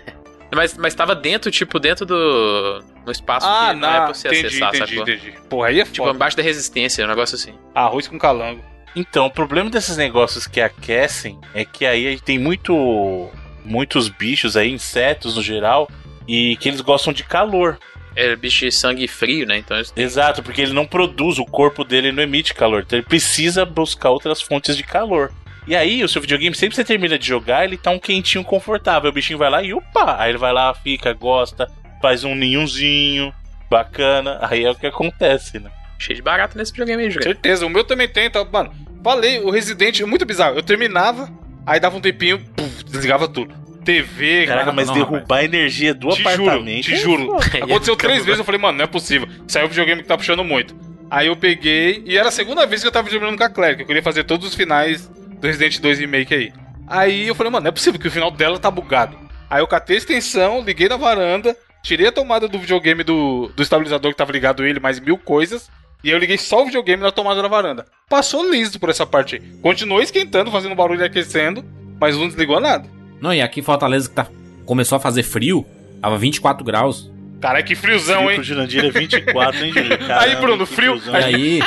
mas, 0.54 0.78
mas 0.78 0.94
tava 0.94 1.16
dentro, 1.16 1.52
tipo, 1.52 1.80
dentro 1.80 2.06
do... 2.06 2.84
No 3.06 3.12
espaço 3.12 3.48
ah, 3.48 3.70
que 3.70 3.80
não, 3.80 3.90
não 3.90 3.96
é 3.96 4.06
pra 4.06 4.14
você 4.14 4.28
entendi, 4.28 4.48
acessar, 4.48 4.70
entendi, 4.70 4.96
sacou? 4.96 5.14
entendi. 5.14 5.34
Porra, 5.50 5.68
aí 5.70 5.80
é 5.80 5.84
tipo, 5.84 5.98
foda. 5.98 6.10
Tipo, 6.10 6.16
embaixo 6.16 6.38
da 6.38 6.44
resistência, 6.44 7.04
um 7.04 7.08
negócio 7.08 7.36
assim. 7.36 7.54
Arroz 7.74 8.08
com 8.08 8.20
calango. 8.20 8.62
Então, 8.96 9.26
o 9.26 9.32
problema 9.32 9.70
desses 9.70 9.98
negócios 9.98 10.46
que 10.46 10.62
aquecem 10.62 11.40
é 11.54 11.66
que 11.66 11.86
aí 11.86 12.20
tem 12.20 12.38
muito... 12.38 13.30
Muitos 13.64 14.10
bichos 14.10 14.58
aí, 14.58 14.72
insetos 14.72 15.36
no 15.36 15.44
geral, 15.44 15.88
e 16.28 16.58
que 16.58 16.68
eles 16.68 16.82
gostam 16.82 17.14
de 17.14 17.24
calor 17.24 17.78
é 18.16 18.36
bicho 18.36 18.66
de 18.66 18.72
sangue 18.72 19.08
frio, 19.08 19.46
né? 19.46 19.58
Então 19.58 19.82
têm... 19.84 20.04
Exato, 20.04 20.44
porque 20.44 20.62
ele 20.62 20.74
não 20.74 20.86
produz, 20.86 21.40
o 21.40 21.46
corpo 21.46 21.84
dele 21.84 22.12
não 22.12 22.24
emite 22.24 22.54
calor. 22.54 22.84
Então 22.86 23.00
ele 23.00 23.06
precisa 23.06 23.66
buscar 23.66 24.10
outras 24.10 24.42
fontes 24.42 24.76
de 24.76 24.84
calor. 24.84 25.32
E 25.68 25.76
aí, 25.76 26.04
o 26.04 26.10
seu 26.10 26.22
videogame, 26.22 26.56
sempre 26.56 26.72
que 26.72 26.76
você 26.78 26.84
termina 26.84 27.20
de 27.20 27.28
jogar, 27.28 27.64
ele 27.64 27.78
tá 27.78 27.92
um 27.92 28.00
quentinho 28.00 28.44
confortável. 28.44 29.10
O 29.10 29.14
bichinho 29.14 29.38
vai 29.38 29.50
lá 29.50 29.62
e 29.64 29.74
opa! 29.74 30.18
Aí 30.20 30.32
ele 30.32 30.38
vai 30.38 30.52
lá, 30.52 30.74
fica, 30.74 31.14
gosta, 31.14 31.72
faz 32.02 32.24
um 32.24 32.36
ninhozinho, 32.36 33.34
bacana. 33.70 34.40
Aí 34.42 34.64
é 34.64 34.72
o 34.72 34.76
que 34.76 34.88
acontece, 34.88 35.60
né? 35.60 35.72
Cheio 36.00 36.16
de 36.16 36.22
barato 36.22 36.58
nesse 36.58 36.72
videogame 36.72 37.04
aí, 37.04 37.12
Certeza, 37.12 37.66
o 37.66 37.70
meu 37.70 37.84
também 37.84 38.08
tem, 38.08 38.30
tá? 38.30 38.44
Mano, 38.44 38.74
falei, 39.04 39.40
o 39.40 39.52
Resident 39.52 40.00
é 40.00 40.06
muito 40.06 40.26
bizarro. 40.26 40.58
Eu 40.58 40.64
terminava, 40.64 41.30
aí 41.66 41.80
dava 41.80 41.96
um 41.96 42.02
tempinho, 42.02 42.40
puf, 42.40 42.84
desligava 42.84 43.28
tudo. 43.28 43.61
TV, 43.84 44.46
Caraca, 44.46 44.72
mas 44.72 44.88
não, 44.88 44.94
derrubar 44.94 45.20
rapaz. 45.20 45.42
a 45.42 45.46
energia 45.46 45.94
do 45.94 46.10
te 46.10 46.22
apartamento. 46.22 46.84
Juro, 46.84 47.40
te 47.40 47.52
juro. 47.52 47.64
Aconteceu 47.64 47.96
três 47.96 48.24
vezes, 48.24 48.40
eu 48.40 48.46
falei, 48.46 48.62
mano, 48.62 48.78
não 48.78 48.84
é 48.86 48.88
possível. 48.88 49.28
Saiu 49.48 49.66
o 49.66 49.70
videogame 49.70 50.02
que 50.02 50.08
tá 50.08 50.18
puxando 50.18 50.44
muito. 50.44 50.76
Aí 51.10 51.28
eu 51.28 51.36
peguei, 51.36 52.04
e 52.06 52.18
era 52.18 52.30
a 52.30 52.32
segunda 52.32 52.66
vez 52.66 52.82
que 52.82 52.88
eu 52.88 52.92
tava 52.92 53.10
jogando 53.10 53.38
com 53.38 53.44
a 53.44 53.50
Claire, 53.50 53.76
que 53.76 53.84
eu 53.84 53.88
queria 53.88 54.04
fazer 54.04 54.24
todos 54.24 54.48
os 54.48 54.56
finais 54.56 55.08
do 55.08 55.46
Resident 55.46 55.80
2 55.80 56.00
Remake 56.00 56.34
aí. 56.34 56.54
Aí 56.88 57.28
eu 57.28 57.36
falei, 57.36 57.52
mano, 57.52 57.64
não 57.64 57.70
é 57.70 57.72
possível 57.72 58.00
que 58.00 58.08
o 58.08 58.12
final 58.12 58.32
dela 58.32 58.60
tá 58.60 58.72
bugado. 58.72 59.18
Aí 59.50 59.62
eu 59.62 59.68
catei 59.68 59.98
a 59.98 60.00
extensão, 60.00 60.62
liguei 60.62 60.88
na 60.88 60.96
varanda, 60.96 61.56
tirei 61.84 62.08
a 62.08 62.12
tomada 62.12 62.48
do 62.48 62.60
videogame 62.60 63.04
do, 63.04 63.52
do 63.56 63.64
estabilizador 63.64 64.12
que 64.12 64.18
tava 64.18 64.32
ligado 64.32 64.66
ele, 64.66 64.80
mais 64.80 65.00
mil 65.00 65.18
coisas, 65.18 65.70
e 66.04 66.10
eu 66.10 66.18
liguei 66.18 66.38
só 66.38 66.62
o 66.62 66.66
videogame 66.66 67.04
na 67.04 67.12
tomada 67.12 67.42
da 67.42 67.48
varanda. 67.48 67.86
Passou 68.10 68.50
liso 68.50 68.80
por 68.80 68.90
essa 68.90 69.06
parte 69.06 69.36
aí. 69.36 69.42
Continuou 69.62 70.02
esquentando, 70.02 70.52
fazendo 70.52 70.76
barulho 70.76 71.02
e 71.02 71.06
aquecendo. 71.06 71.64
Mas 72.00 72.18
não 72.18 72.28
desligou 72.28 72.60
nada. 72.60 72.90
Não, 73.22 73.34
e 73.34 73.42
aqui 73.42 73.60
em 73.60 73.64
Fortaleza 73.64 74.10
que 74.10 74.16
tá, 74.16 74.28
começou 74.66 74.96
a 74.96 75.00
fazer 75.00 75.24
frio, 75.24 75.66
tava 76.02 76.18
24 76.18 76.64
graus. 76.66 77.10
Cara, 77.40 77.64
que 77.64 77.74
friozão, 77.76 78.18
Frio 78.18 78.30
hein? 78.30 78.36
pro 78.36 78.44
Jurandir 78.44 78.86
é 78.86 78.90
24, 78.92 79.66
hein, 79.66 79.74
Júlio? 79.74 79.98
Aí, 80.20 80.36
Bruno, 80.36 80.66
frio. 80.66 81.00
friozão. 81.00 81.20
E 81.20 81.24
aí. 81.24 81.60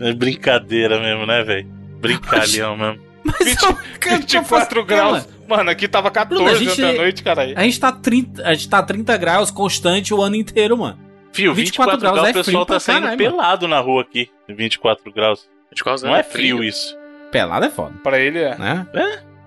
É 0.00 0.12
brincadeira 0.12 0.98
mesmo, 1.00 1.24
né, 1.26 1.42
velho? 1.42 1.66
Brincalhão 2.00 2.76
mesmo. 2.76 3.00
Mas 3.24 3.62
eu- 3.62 3.68
eu 3.70 4.18
24 4.18 4.84
graus. 4.84 5.26
Mano, 5.48 5.70
aqui 5.70 5.86
tava 5.88 6.10
14 6.10 6.42
Bruno, 6.44 6.58
gente- 6.58 6.82
à 6.84 6.92
noite, 6.92 7.22
caralho. 7.22 7.54
A 7.56 7.62
gente 7.62 7.80
tá 7.80 7.92
30, 7.92 8.42
a 8.46 8.52
gente 8.54 8.68
tá 8.68 8.82
30 8.82 9.16
graus 9.16 9.50
constante 9.50 10.12
o 10.12 10.20
ano 10.20 10.36
inteiro, 10.36 10.76
mano. 10.76 10.98
Fio, 11.32 11.54
24 11.54 11.96
24, 11.96 12.00
graus, 12.00 12.14
graus 12.14 12.28
é 12.28 12.30
o 12.30 12.34
pessoal 12.44 12.64
frio 12.64 12.74
tá 12.74 12.80
saindo 12.80 13.00
caralho, 13.02 13.18
pelado 13.18 13.66
na 13.68 13.80
rua 13.80 14.02
aqui. 14.02 14.28
24 14.48 15.10
graus. 15.12 15.48
De 15.74 15.82
causa 15.82 16.06
Não 16.06 16.14
é 16.14 16.22
frio 16.22 16.62
isso. 16.62 16.96
Pelado 17.32 17.64
é 17.66 17.70
foda, 17.70 17.92
Pra 18.02 18.18
ele 18.20 18.38
é. 18.38 18.56
né? 18.56 18.86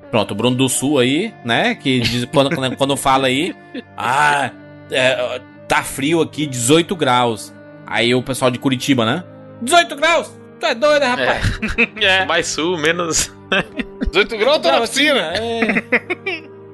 Pronto, 0.09 0.31
o 0.31 0.35
Bruno 0.35 0.55
do 0.55 0.69
Sul 0.69 0.99
aí, 0.99 1.33
né? 1.43 1.75
Que 1.75 1.99
diz, 1.99 2.25
quando, 2.25 2.55
quando, 2.77 2.95
fala 2.95 3.27
aí, 3.27 3.55
ah, 3.97 4.51
é, 4.89 5.41
tá 5.67 5.83
frio 5.83 6.21
aqui, 6.21 6.45
18 6.45 6.95
graus. 6.95 7.53
Aí 7.85 8.13
o 8.13 8.23
pessoal 8.23 8.49
de 8.49 8.59
Curitiba, 8.59 9.05
né? 9.05 9.23
18 9.61 9.95
graus! 9.95 10.37
Tu 10.59 10.65
é 10.65 10.75
doido, 10.75 11.01
né, 11.01 11.07
rapaz? 11.07 11.59
É. 12.01 12.25
Mais 12.25 12.47
sul, 12.47 12.77
menos. 12.77 13.31
18 14.11 14.37
graus, 14.37 14.57
tô 14.59 14.69
na 14.69 14.75
Graus, 14.75 14.89
piscina. 14.89 15.19
É. 15.35 15.83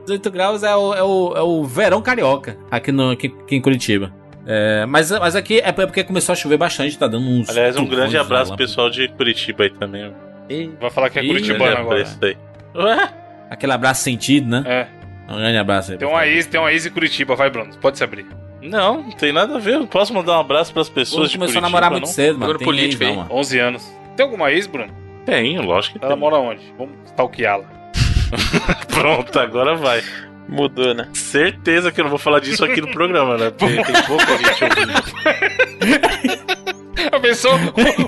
18 0.06 0.32
graus 0.32 0.64
é 0.64 0.76
o, 0.76 0.94
é 0.94 1.04
o, 1.04 1.34
é 1.36 1.42
o 1.42 1.64
verão 1.64 2.02
carioca 2.02 2.58
aqui, 2.70 2.92
no, 2.92 3.12
aqui, 3.12 3.28
aqui 3.28 3.56
em 3.56 3.62
Curitiba. 3.62 4.14
É, 4.46 4.86
mas, 4.86 5.10
mas 5.12 5.36
aqui 5.36 5.60
é 5.60 5.72
porque 5.72 6.04
começou 6.04 6.34
a 6.34 6.36
chover 6.36 6.58
bastante, 6.58 6.98
tá 6.98 7.08
dando 7.08 7.26
uns. 7.26 7.50
Aliás, 7.50 7.78
um 7.78 7.86
grande 7.86 8.18
abraço 8.18 8.52
pro 8.52 8.58
pessoal 8.58 8.90
de 8.90 9.08
Curitiba 9.10 9.64
aí 9.64 9.70
também. 9.70 10.14
Vai 10.80 10.90
falar 10.90 11.10
que 11.10 11.20
é 11.20 11.24
Ih, 11.24 11.28
curitibano 11.28 11.60
Grande 11.60 11.82
agora. 11.82 12.38
Ué? 12.76 13.23
Aquele 13.54 13.72
abraço 13.72 14.04
sentido, 14.04 14.50
né? 14.50 14.64
É. 14.66 14.88
Um 15.32 15.38
grande 15.38 15.58
abraço 15.58 15.92
aí. 15.92 15.98
Tem 15.98 16.08
uma 16.08 16.26
ex, 16.26 16.46
tem 16.48 16.60
uma 16.60 16.72
ex 16.72 16.86
em 16.86 16.90
Curitiba. 16.90 17.36
Vai, 17.36 17.50
Bruno. 17.50 17.76
Pode 17.78 17.98
se 17.98 18.04
abrir. 18.04 18.26
Não, 18.62 19.04
não 19.04 19.12
tem 19.12 19.32
nada 19.32 19.56
a 19.56 19.60
ver. 19.60 19.76
Eu 19.76 19.86
posso 19.88 20.14
mandar 20.14 20.38
um 20.38 20.42
abraço 20.42 20.74
pras 20.74 20.90
Bruno 20.90 21.02
pessoas 21.06 21.30
de 21.30 21.38
começou 21.38 21.60
a 21.60 21.62
Curitiba, 21.62 21.70
namorar 21.70 21.92
muito 21.92 22.06
não? 22.06 22.12
cedo, 22.12 22.40
mano. 22.40 22.46
Bruno 22.46 22.60
Tem 22.60 22.66
político 22.66 23.04
ex, 23.04 23.16
mano. 23.16 23.30
11 23.32 23.60
anos. 23.60 23.94
Tem 24.18 24.24
alguma 24.26 24.52
ex, 24.52 24.66
Bruno? 24.68 24.92
Tem, 25.26 25.58
lógico 25.60 26.00
que 26.00 26.04
Ela 26.06 26.14
tem. 26.16 26.20
mora 26.22 26.38
onde? 26.38 26.74
Vamos 26.78 26.96
stalkeá-la. 27.06 27.66
Pronto, 28.92 29.40
agora 29.40 29.76
vai. 29.76 30.02
Mudou, 30.50 30.94
né? 30.94 31.08
Certeza 31.14 31.92
que 31.92 32.02
eu 32.02 32.04
não 32.04 32.10
vou 32.10 32.20
falar 32.20 32.40
disso 32.40 32.66
aqui 32.66 32.82
no 32.82 32.92
programa, 32.92 33.38
né? 33.38 33.52
Porque 33.52 33.82
tem 33.84 34.04
pouca 34.04 34.38
gente 34.38 34.64
ouvindo. 34.64 34.94
A 37.14 37.20
pessoa, 37.20 37.56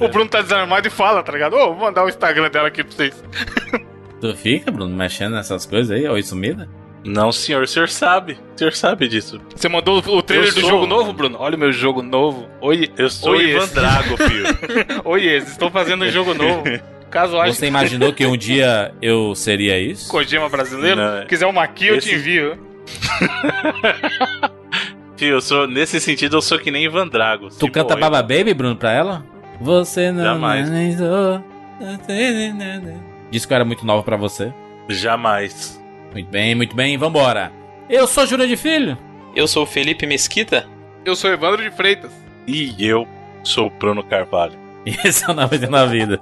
o 0.02 0.08
Bruno 0.08 0.30
tá 0.30 0.42
desarmado 0.42 0.88
e 0.88 0.90
fala, 0.92 1.22
tá 1.22 1.32
ligado? 1.32 1.54
Ô, 1.56 1.68
vou 1.74 1.86
mandar 1.86 2.04
o 2.04 2.10
Instagram 2.10 2.50
dela 2.50 2.68
aqui 2.70 2.84
pra 2.84 2.92
vocês. 2.96 3.24
Tu 4.22 4.34
fica, 4.36 4.72
Bruno, 4.72 4.96
mexendo 4.96 5.34
nessas 5.34 5.66
coisas 5.66 5.92
aí? 5.92 6.08
Oi, 6.08 6.24
sumida? 6.24 6.70
Não, 7.04 7.32
senhor, 7.32 7.62
o 7.64 7.68
senhor 7.68 7.88
sabe. 7.88 8.34
O 8.56 8.58
senhor 8.58 8.74
sabe 8.74 9.08
disso. 9.08 9.40
Você 9.56 9.70
mandou 9.70 10.00
o 10.00 10.22
trailer 10.24 10.50
Eu 10.50 10.54
do 10.56 10.62
sou- 10.62 10.70
jogo 10.72 10.88
novo, 10.88 11.14
Bruno? 11.14 11.38
Olha 11.40 11.56
o 11.56 11.60
meu 11.60 11.72
jogo 11.72 12.02
novo. 12.02 12.48
Oi, 12.62 12.90
Eu 12.98 13.10
sou 13.12 13.34
Oi, 13.34 13.52
Ivan 13.52 13.64
esse. 13.66 13.76
Drago, 13.76 14.18
filho. 14.18 14.46
oi, 15.06 15.28
ex, 15.28 15.50
estou 15.52 15.70
fazendo 15.70 16.04
um 16.06 16.10
jogo 16.10 16.34
novo. 16.34 16.64
Caso 17.12 17.40
ache 17.40 17.54
Você 17.54 17.68
imaginou 17.68 18.12
que 18.12 18.26
um 18.26 18.36
dia 18.36 18.92
eu 19.02 19.36
seria 19.36 19.80
isso? 19.80 20.10
Kojima 20.10 20.50
brasileiro, 20.50 20.98
Não, 21.00 21.18
é. 21.20 21.26
quiser 21.26 21.46
uma 21.46 21.62
aqui, 21.64 21.88
eu 21.88 21.98
Esse- 21.98 22.10
te 22.10 22.16
envio. 22.16 22.58
Filho, 25.16 25.34
eu 25.36 25.42
sou, 25.42 25.68
nesse 25.68 26.00
sentido, 26.02 26.38
eu 26.38 26.42
sou 26.42 26.58
que 26.60 26.72
nem 26.72 26.84
Ivan 26.86 27.08
Drago. 27.08 27.50
Tu 27.50 27.58
Tipo, 27.60 27.72
canta 27.72 27.94
eu- 27.94 28.00
Baba 28.00 28.22
Baby, 28.24 28.54
Bruno, 28.54 28.76
pra 28.76 28.92
ela? 28.92 29.24
Você 29.62 30.12
não 30.12 30.24
Jamais. 30.24 30.68
analisou. 30.68 31.42
Disse 33.36 33.46
que 33.46 33.52
eu 33.52 33.56
era 33.56 33.66
muito 33.66 33.86
nova 33.86 34.02
pra 34.02 34.16
você. 34.16 34.54
Jamais. 34.88 35.78
Muito 36.14 36.30
bem, 36.30 36.56
muito 36.56 36.74
bem, 36.74 36.98
vambora. 36.98 37.52
Eu 37.90 38.08
sou 38.08 38.26
Júlia 38.26 38.48
de 38.48 38.56
Filho. 38.56 38.98
Eu 39.36 39.46
sou 39.46 39.64
o 39.64 39.66
Felipe 39.66 40.08
Mesquita. 40.08 40.66
Eu 41.04 41.18
sou 41.18 41.30
Evandro 41.30 41.62
de 41.62 41.70
Freitas. 41.70 42.14
E 42.48 42.74
eu 42.80 43.06
sou 43.44 43.68
o 43.68 43.70
Bruno 43.70 44.02
Carvalho. 44.02 44.58
E 44.86 44.96
esse 45.06 45.26
é 45.26 45.28
o 45.28 45.34
90 45.34 45.68
na 45.68 45.86
vida. 45.86 46.22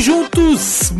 Juntos 0.00 0.92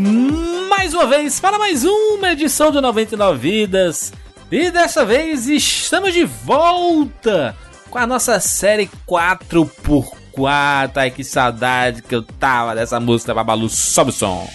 mais 0.69 0.93
uma 0.93 1.07
vez 1.07 1.38
para 1.38 1.59
mais 1.59 1.85
uma 1.85 2.33
edição 2.33 2.71
de 2.71 2.81
99 2.81 3.38
Vidas. 3.38 4.12
E 4.50 4.71
dessa 4.71 5.05
vez 5.05 5.47
estamos 5.47 6.14
de 6.14 6.25
volta 6.25 7.57
com 7.90 7.99
a 7.99 8.07
nossa 8.07 8.40
série 8.40 8.88
4x4. 9.07 10.93
Ai, 10.95 11.11
que 11.11 11.23
saudade 11.23 12.02
que 12.02 12.14
eu 12.14 12.23
tava 12.23 12.75
dessa 12.75 12.99
música 12.99 13.35
Babalu. 13.35 13.69
Sobe 13.69 14.11
o 14.11 14.12
som. 14.12 14.49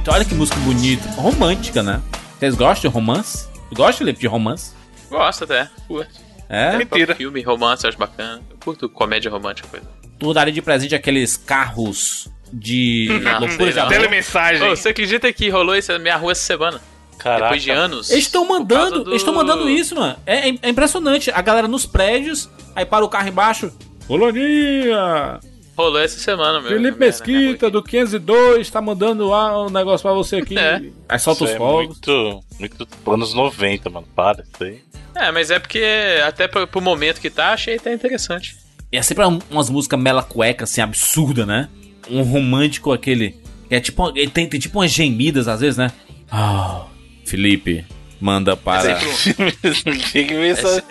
Bonito, 0.00 0.10
olha 0.12 0.24
que 0.24 0.34
música 0.34 0.58
bonita. 0.60 1.08
Romântica, 1.10 1.82
né? 1.82 2.00
Vocês 2.38 2.54
gostam 2.54 2.90
de 2.90 2.94
romance? 2.94 3.48
Gosta, 3.72 3.98
Felipe, 3.98 4.20
de 4.20 4.26
romance? 4.26 4.72
Gosto 5.10 5.44
até. 5.44 5.68
Curto. 5.86 6.10
É? 6.48 6.76
Mentira. 6.76 7.14
Filme, 7.14 7.42
romance, 7.42 7.84
eu 7.84 7.88
acho 7.88 7.98
bacana. 7.98 8.40
Eu 8.50 8.56
curto 8.62 8.88
comédia 8.88 9.30
romântica, 9.30 9.68
coisa. 9.68 9.86
Tu 10.18 10.34
daria 10.34 10.52
de 10.52 10.62
presente 10.62 10.94
aqueles 10.94 11.36
carros 11.36 12.28
de 12.52 13.08
Não, 13.22 13.40
loucura 13.40 13.72
de 13.72 13.78
amor? 13.78 13.92
Telemensagem. 13.92 14.62
Ô, 14.68 14.74
você 14.74 14.88
acredita 14.88 15.32
que 15.32 15.48
rolou 15.48 15.76
isso 15.76 15.92
na 15.92 15.98
minha 15.98 16.16
rua 16.16 16.32
essa 16.32 16.42
semana? 16.42 16.80
Caraca. 17.18 17.42
Depois 17.44 17.62
de 17.62 17.70
anos. 17.70 18.10
Eles 18.10 18.24
estão 18.24 18.44
mandando, 18.46 19.04
do- 19.04 19.10
eles 19.10 19.20
estão 19.20 19.34
mandando 19.34 19.68
isso, 19.68 19.94
mano. 19.94 20.16
É, 20.26 20.48
é 20.48 20.68
impressionante. 20.68 21.30
A 21.30 21.40
galera 21.42 21.68
nos 21.68 21.84
prédios, 21.86 22.48
aí 22.74 22.84
para 22.86 23.04
o 23.04 23.08
carro 23.08 23.28
embaixo. 23.28 23.70
Colonia! 24.06 25.38
Rolou 25.80 25.98
essa 26.00 26.18
semana, 26.18 26.60
meu. 26.60 26.70
Felipe 26.70 26.98
minha 26.98 27.08
Mesquita, 27.10 27.66
rua 27.66 27.70
do 27.70 27.82
502, 27.82 28.70
tá 28.70 28.80
mandando 28.80 29.28
lá 29.28 29.64
um 29.66 29.70
negócio 29.70 30.02
pra 30.02 30.12
você 30.12 30.36
aqui. 30.36 30.58
É. 30.58 30.82
Aí 31.08 31.18
solta 31.18 31.44
Isso 31.44 31.44
os 31.44 31.50
é 31.50 31.56
fogos. 31.58 31.86
muito, 31.86 32.44
muito 32.58 32.88
anos 33.06 33.34
90, 33.34 33.88
mano. 33.90 34.06
Para, 34.14 34.42
isso 34.42 34.62
aí. 34.64 34.80
É, 35.14 35.30
mas 35.32 35.50
é 35.50 35.58
porque 35.58 35.84
até 36.26 36.46
pro, 36.46 36.66
pro 36.66 36.80
momento 36.80 37.20
que 37.20 37.30
tá, 37.30 37.52
achei 37.52 37.76
até 37.76 37.92
interessante. 37.92 38.56
E 38.92 38.96
é 38.96 39.02
sempre 39.02 39.24
um- 39.24 39.38
umas 39.50 39.70
músicas 39.70 39.98
mela 40.00 40.22
cueca, 40.22 40.64
assim, 40.64 40.80
absurda, 40.80 41.44
né? 41.46 41.68
Um 42.10 42.22
romântico 42.22 42.92
aquele. 42.92 43.36
que 43.68 43.74
É 43.74 43.80
tipo, 43.80 44.10
ele 44.16 44.30
tem, 44.30 44.46
tem 44.48 44.58
tipo 44.60 44.78
umas 44.78 44.90
gemidas 44.90 45.48
às 45.48 45.60
vezes, 45.60 45.76
né? 45.76 45.90
Ah, 46.30 46.84
Felipe, 47.24 47.84
manda 48.20 48.56
para. 48.56 48.96
que 48.96 50.24
que 50.24 50.34
vem 50.34 50.50
essa... 50.50 50.82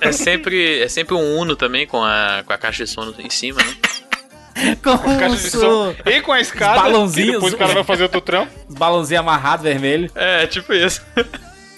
É 0.00 0.12
sempre, 0.12 0.80
é 0.80 0.88
sempre 0.88 1.14
um 1.14 1.38
Uno 1.38 1.56
também 1.56 1.86
com 1.86 2.02
a, 2.02 2.42
com 2.46 2.52
a 2.52 2.58
caixa 2.58 2.84
de 2.84 2.90
som 2.90 3.14
em 3.18 3.30
cima, 3.30 3.62
né? 3.62 3.76
Com 4.82 4.98
Caixa 4.98 5.36
de 5.36 5.50
som. 5.50 5.94
E 6.04 6.20
com 6.20 6.32
a 6.32 6.40
escada. 6.40 6.82
balãozinhos. 6.82 7.34
depois 7.34 7.54
o 7.54 7.56
cara 7.56 7.72
vai 7.72 7.84
fazer 7.84 8.02
outro 8.02 8.20
trampo. 8.20 8.52
Os 8.68 8.74
balãozinhos 8.74 9.20
amarrados, 9.20 9.64
vermelho. 9.64 10.10
É, 10.14 10.46
tipo 10.46 10.74
isso. 10.74 11.00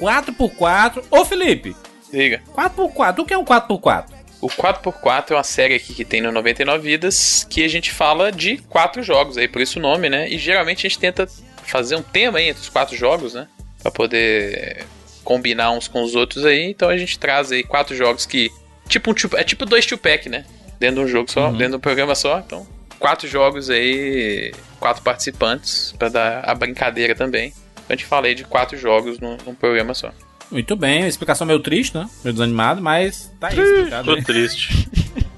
4x4. 0.00 1.04
Ô, 1.08 1.24
Felipe, 1.24 1.76
Liga. 2.12 2.42
4x4, 2.54 3.18
o 3.20 3.24
que 3.24 3.32
é 3.32 3.38
um 3.38 3.44
4x4? 3.44 4.04
O 4.40 4.48
4x4 4.48 5.30
é 5.30 5.34
uma 5.34 5.44
série 5.44 5.74
aqui 5.74 5.94
que 5.94 6.04
tem 6.04 6.20
no 6.20 6.32
99 6.32 6.82
Vidas 6.82 7.46
que 7.48 7.64
a 7.64 7.68
gente 7.68 7.90
fala 7.92 8.30
de 8.30 8.58
quatro 8.68 9.02
jogos, 9.02 9.38
aí 9.38 9.46
por 9.46 9.62
isso 9.62 9.78
o 9.78 9.82
nome, 9.82 10.10
né? 10.10 10.28
E 10.28 10.36
geralmente 10.36 10.86
a 10.86 10.90
gente 10.90 10.98
tenta 10.98 11.28
fazer 11.64 11.96
um 11.96 12.02
tema 12.02 12.38
aí 12.38 12.48
entre 12.48 12.60
os 12.60 12.68
quatro 12.68 12.96
jogos, 12.96 13.34
né? 13.34 13.46
Pra 13.80 13.90
poder 13.90 14.84
combinar 15.24 15.70
uns 15.72 15.88
com 15.88 16.02
os 16.02 16.14
outros 16.14 16.44
aí. 16.44 16.70
Então 16.70 16.88
a 16.88 16.96
gente 16.96 17.18
traz 17.18 17.50
aí 17.52 17.62
quatro 17.62 17.94
jogos 17.96 18.26
que. 18.26 18.50
Tipo 18.88 19.10
um 19.10 19.14
two- 19.14 19.36
é 19.36 19.44
tipo 19.44 19.64
dois 19.64 19.86
two-pack, 19.86 20.28
né? 20.28 20.44
Dentro 20.78 20.96
de 20.96 21.00
um 21.02 21.08
jogo 21.08 21.30
só, 21.30 21.50
dentro 21.52 21.70
de 21.70 21.76
um 21.76 21.80
programa 21.80 22.14
só. 22.14 22.40
Então, 22.40 22.66
quatro 22.98 23.28
jogos 23.28 23.70
aí, 23.70 24.52
quatro 24.80 25.02
participantes, 25.02 25.94
pra 25.98 26.08
dar 26.08 26.42
a 26.48 26.54
brincadeira 26.54 27.14
também. 27.14 27.48
Então 27.74 27.84
a 27.88 27.92
gente 27.92 28.04
fala 28.04 28.26
aí 28.26 28.34
de 28.34 28.44
quatro 28.44 28.76
jogos 28.76 29.18
num, 29.20 29.36
num 29.46 29.54
programa 29.54 29.94
só. 29.94 30.10
Muito 30.50 30.76
bem, 30.76 31.06
explicação 31.06 31.46
meio 31.46 31.60
triste, 31.60 31.96
né? 31.96 32.08
Meio 32.22 32.34
desanimado, 32.34 32.82
mas 32.82 33.32
tá 33.40 33.48
aí 33.48 33.58
explicado. 33.58 34.14
Tô 34.16 34.22
triste. 34.22 34.88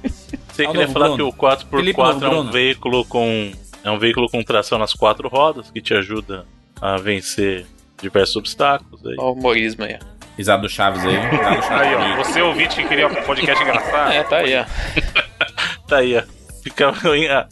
Você 0.52 0.66
queria 0.66 0.88
falar 0.88 1.08
Bruno. 1.08 1.32
que 1.32 1.36
o 1.36 1.40
4x4 1.40 1.66
Felipe 1.70 1.98
Novo 1.98 2.10
é 2.24 2.28
um 2.28 2.30
Bruno. 2.30 2.52
veículo 2.52 3.04
com. 3.04 3.52
É 3.82 3.90
um 3.90 3.98
veículo 3.98 4.28
com 4.30 4.42
tração 4.42 4.78
nas 4.78 4.92
quatro 4.94 5.28
rodas 5.28 5.70
que 5.70 5.80
te 5.80 5.92
ajuda 5.94 6.46
a 6.80 6.96
vencer 6.96 7.66
diversos 8.00 8.36
obstáculos. 8.36 9.04
Aí. 9.06 9.14
Ó, 9.18 9.30
o 9.30 9.32
humorismo 9.32 9.84
aí. 9.84 9.98
ó. 10.00 10.14
Risada 10.36 10.62
do 10.62 10.68
Chaves 10.68 11.04
aí. 11.04 11.16
risada 11.16 11.56
do 11.56 11.62
Chaves 11.62 11.70
Aí, 11.70 11.94
ó. 11.94 12.16
Você 12.24 12.42
ouvinte 12.42 12.76
que 12.76 12.88
queria 12.88 13.06
um 13.06 13.14
podcast 13.22 13.62
engraçado. 13.62 14.12
É, 14.12 14.22
tá 14.24 14.36
aí, 14.38 14.54
ó. 14.56 14.64
Tá 15.86 15.96
aí, 15.98 16.16
ó. 16.16 16.22
Fica 16.62 16.90
ruim. 17.02 17.26
ah, 17.28 17.46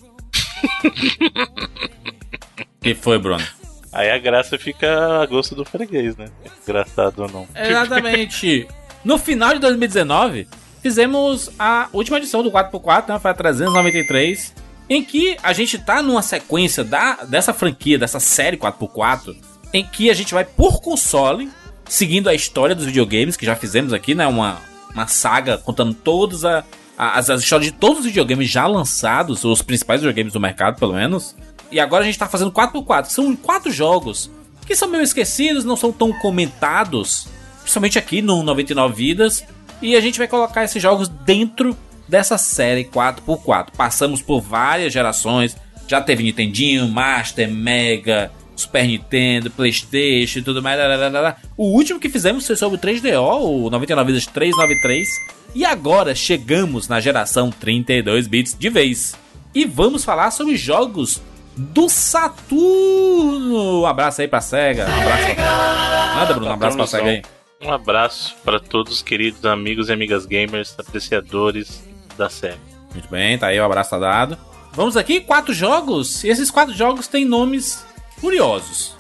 que 2.81 2.95
foi, 2.95 3.19
Bruno? 3.19 3.45
Aí 3.93 4.11
a 4.11 4.19
graça 4.19 4.59
fica 4.59 5.21
a 5.23 5.27
gosto 5.27 5.55
do 5.55 5.65
freguês, 5.65 6.17
né? 6.17 6.27
Engraçado 6.67 7.21
ou 7.21 7.29
não. 7.31 7.47
Exatamente. 7.55 8.67
No 9.05 9.19
final 9.19 9.53
de 9.53 9.59
2019, 9.61 10.49
fizemos 10.83 11.51
a 11.59 11.89
última 11.93 12.17
edição 12.17 12.43
do 12.43 12.51
4x4, 12.51 13.09
né? 13.09 13.19
Foi 13.19 13.31
a 13.31 13.35
393. 13.35 14.55
Em 14.89 15.05
que 15.05 15.37
a 15.43 15.53
gente 15.53 15.79
tá 15.79 16.03
numa 16.03 16.23
sequência 16.23 16.83
da, 16.83 17.17
dessa 17.25 17.53
franquia, 17.53 17.99
dessa 17.99 18.19
série 18.19 18.57
4x4, 18.57 19.37
em 19.73 19.85
que 19.85 20.11
a 20.11 20.14
gente 20.14 20.35
vai 20.35 20.45
por 20.45 20.81
console, 20.81 21.50
seguindo 21.88 22.29
a 22.29 22.35
história 22.35 22.75
dos 22.75 22.85
videogames, 22.87 23.37
que 23.37 23.47
já 23.47 23.57
fizemos 23.57 23.93
aqui, 23.93 24.14
né? 24.14 24.26
Uma, 24.26 24.59
uma 24.95 25.07
saga 25.07 25.59
contando 25.59 25.95
todas 25.95 26.45
a- 26.45 26.64
a- 26.97 27.19
as, 27.19 27.31
as 27.31 27.43
histórias 27.43 27.71
de 27.71 27.76
todos 27.79 28.00
os 28.00 28.07
videogames 28.07 28.49
já 28.50 28.67
lançados, 28.67 29.45
os 29.45 29.62
principais 29.62 30.00
videogames 30.00 30.33
do 30.33 30.41
mercado, 30.41 30.79
pelo 30.79 30.95
menos. 30.95 31.35
E 31.71 31.81
agora 31.81 32.02
a 32.02 32.07
gente 32.07 32.19
tá 32.19 32.29
fazendo 32.29 32.52
4x4. 32.52 33.07
São 33.07 33.35
quatro 33.35 33.71
jogos 33.73 34.31
que 34.67 34.76
são 34.76 34.88
meio 34.88 35.02
esquecidos, 35.02 35.64
não 35.64 35.76
são 35.76 35.91
tão 35.91 36.12
comentados, 36.12 37.26
principalmente 37.62 37.99
aqui 37.99 38.23
no 38.23 38.43
99 38.43 38.95
Vidas. 38.95 39.45
E 39.81 39.97
a 39.97 40.00
gente 40.00 40.19
vai 40.19 40.29
colocar 40.29 40.62
esses 40.64 40.81
jogos 40.83 41.09
dentro 41.09 41.76
dessa 42.07 42.37
série 42.38 42.85
4x4. 42.85 43.71
Passamos 43.76 44.21
por 44.23 44.41
várias 44.41 44.93
gerações, 44.93 45.57
já 45.88 46.00
teve 46.00 46.23
Nintendinho, 46.23 46.87
Master, 46.88 47.50
Mega, 47.50 48.31
Super 48.62 48.87
Nintendo, 48.87 49.50
Playstation 49.50 50.38
e 50.38 50.42
tudo 50.42 50.62
mais. 50.62 50.78
lá, 50.78 51.09
lá, 51.09 51.21
lá. 51.21 51.37
O 51.57 51.66
último 51.66 52.00
que 52.00 52.09
fizemos 52.09 52.47
foi 52.47 52.57
sobre 52.57 52.76
o 52.78 52.81
3DO, 52.81 53.66
o 53.66 53.71
99 53.71 54.12
Vidas 54.12 54.26
393. 54.26 55.09
E 55.54 55.64
agora 55.64 56.14
chegamos 56.14 56.88
na 56.88 57.00
geração 57.00 57.50
32 57.50 58.26
bits 58.26 58.57
de 58.59 58.71
vez. 58.71 59.14
E 59.54 59.64
vamos 59.64 60.04
falar 60.04 60.31
sobre 60.31 60.57
jogos 60.57 61.21
do 61.57 61.88
Saturno. 61.88 63.83
Um 63.83 63.87
abraço 63.87 64.23
aí 64.23 64.28
pra 64.28 64.40
SEGA. 64.40 64.88
Um 64.88 65.00
abraço 65.00 65.35
pra... 65.35 66.14
Nada, 66.14 66.35
Bruno. 66.35 66.50
Um 66.50 66.54
abraço 66.54 66.76
pra 66.76 66.87
SEGA 66.87 67.11
aí. 67.11 67.23
Um 67.62 67.71
abraço 67.71 68.35
para 68.45 68.59
todos 68.59 68.95
os 68.95 69.02
queridos 69.02 69.45
amigos 69.45 69.88
e 69.88 69.92
amigas 69.92 70.26
gamers, 70.26 70.75
apreciadores 70.78 71.83
da 72.16 72.28
série. 72.28 72.58
Muito 72.93 73.08
bem, 73.08 73.39
tá 73.39 73.49
aí, 73.49 73.60
o 73.60 73.65
abraço 73.65 73.91
tá 73.91 73.99
dado. 73.99 74.37
Vamos 74.73 74.97
aqui, 74.97 75.21
quatro 75.21 75.52
jogos. 75.52 76.25
E 76.25 76.28
esses 76.28 76.50
quatro 76.50 76.75
jogos 76.75 77.06
têm 77.06 77.25
nomes 77.25 77.84
curiosos. 78.23 78.97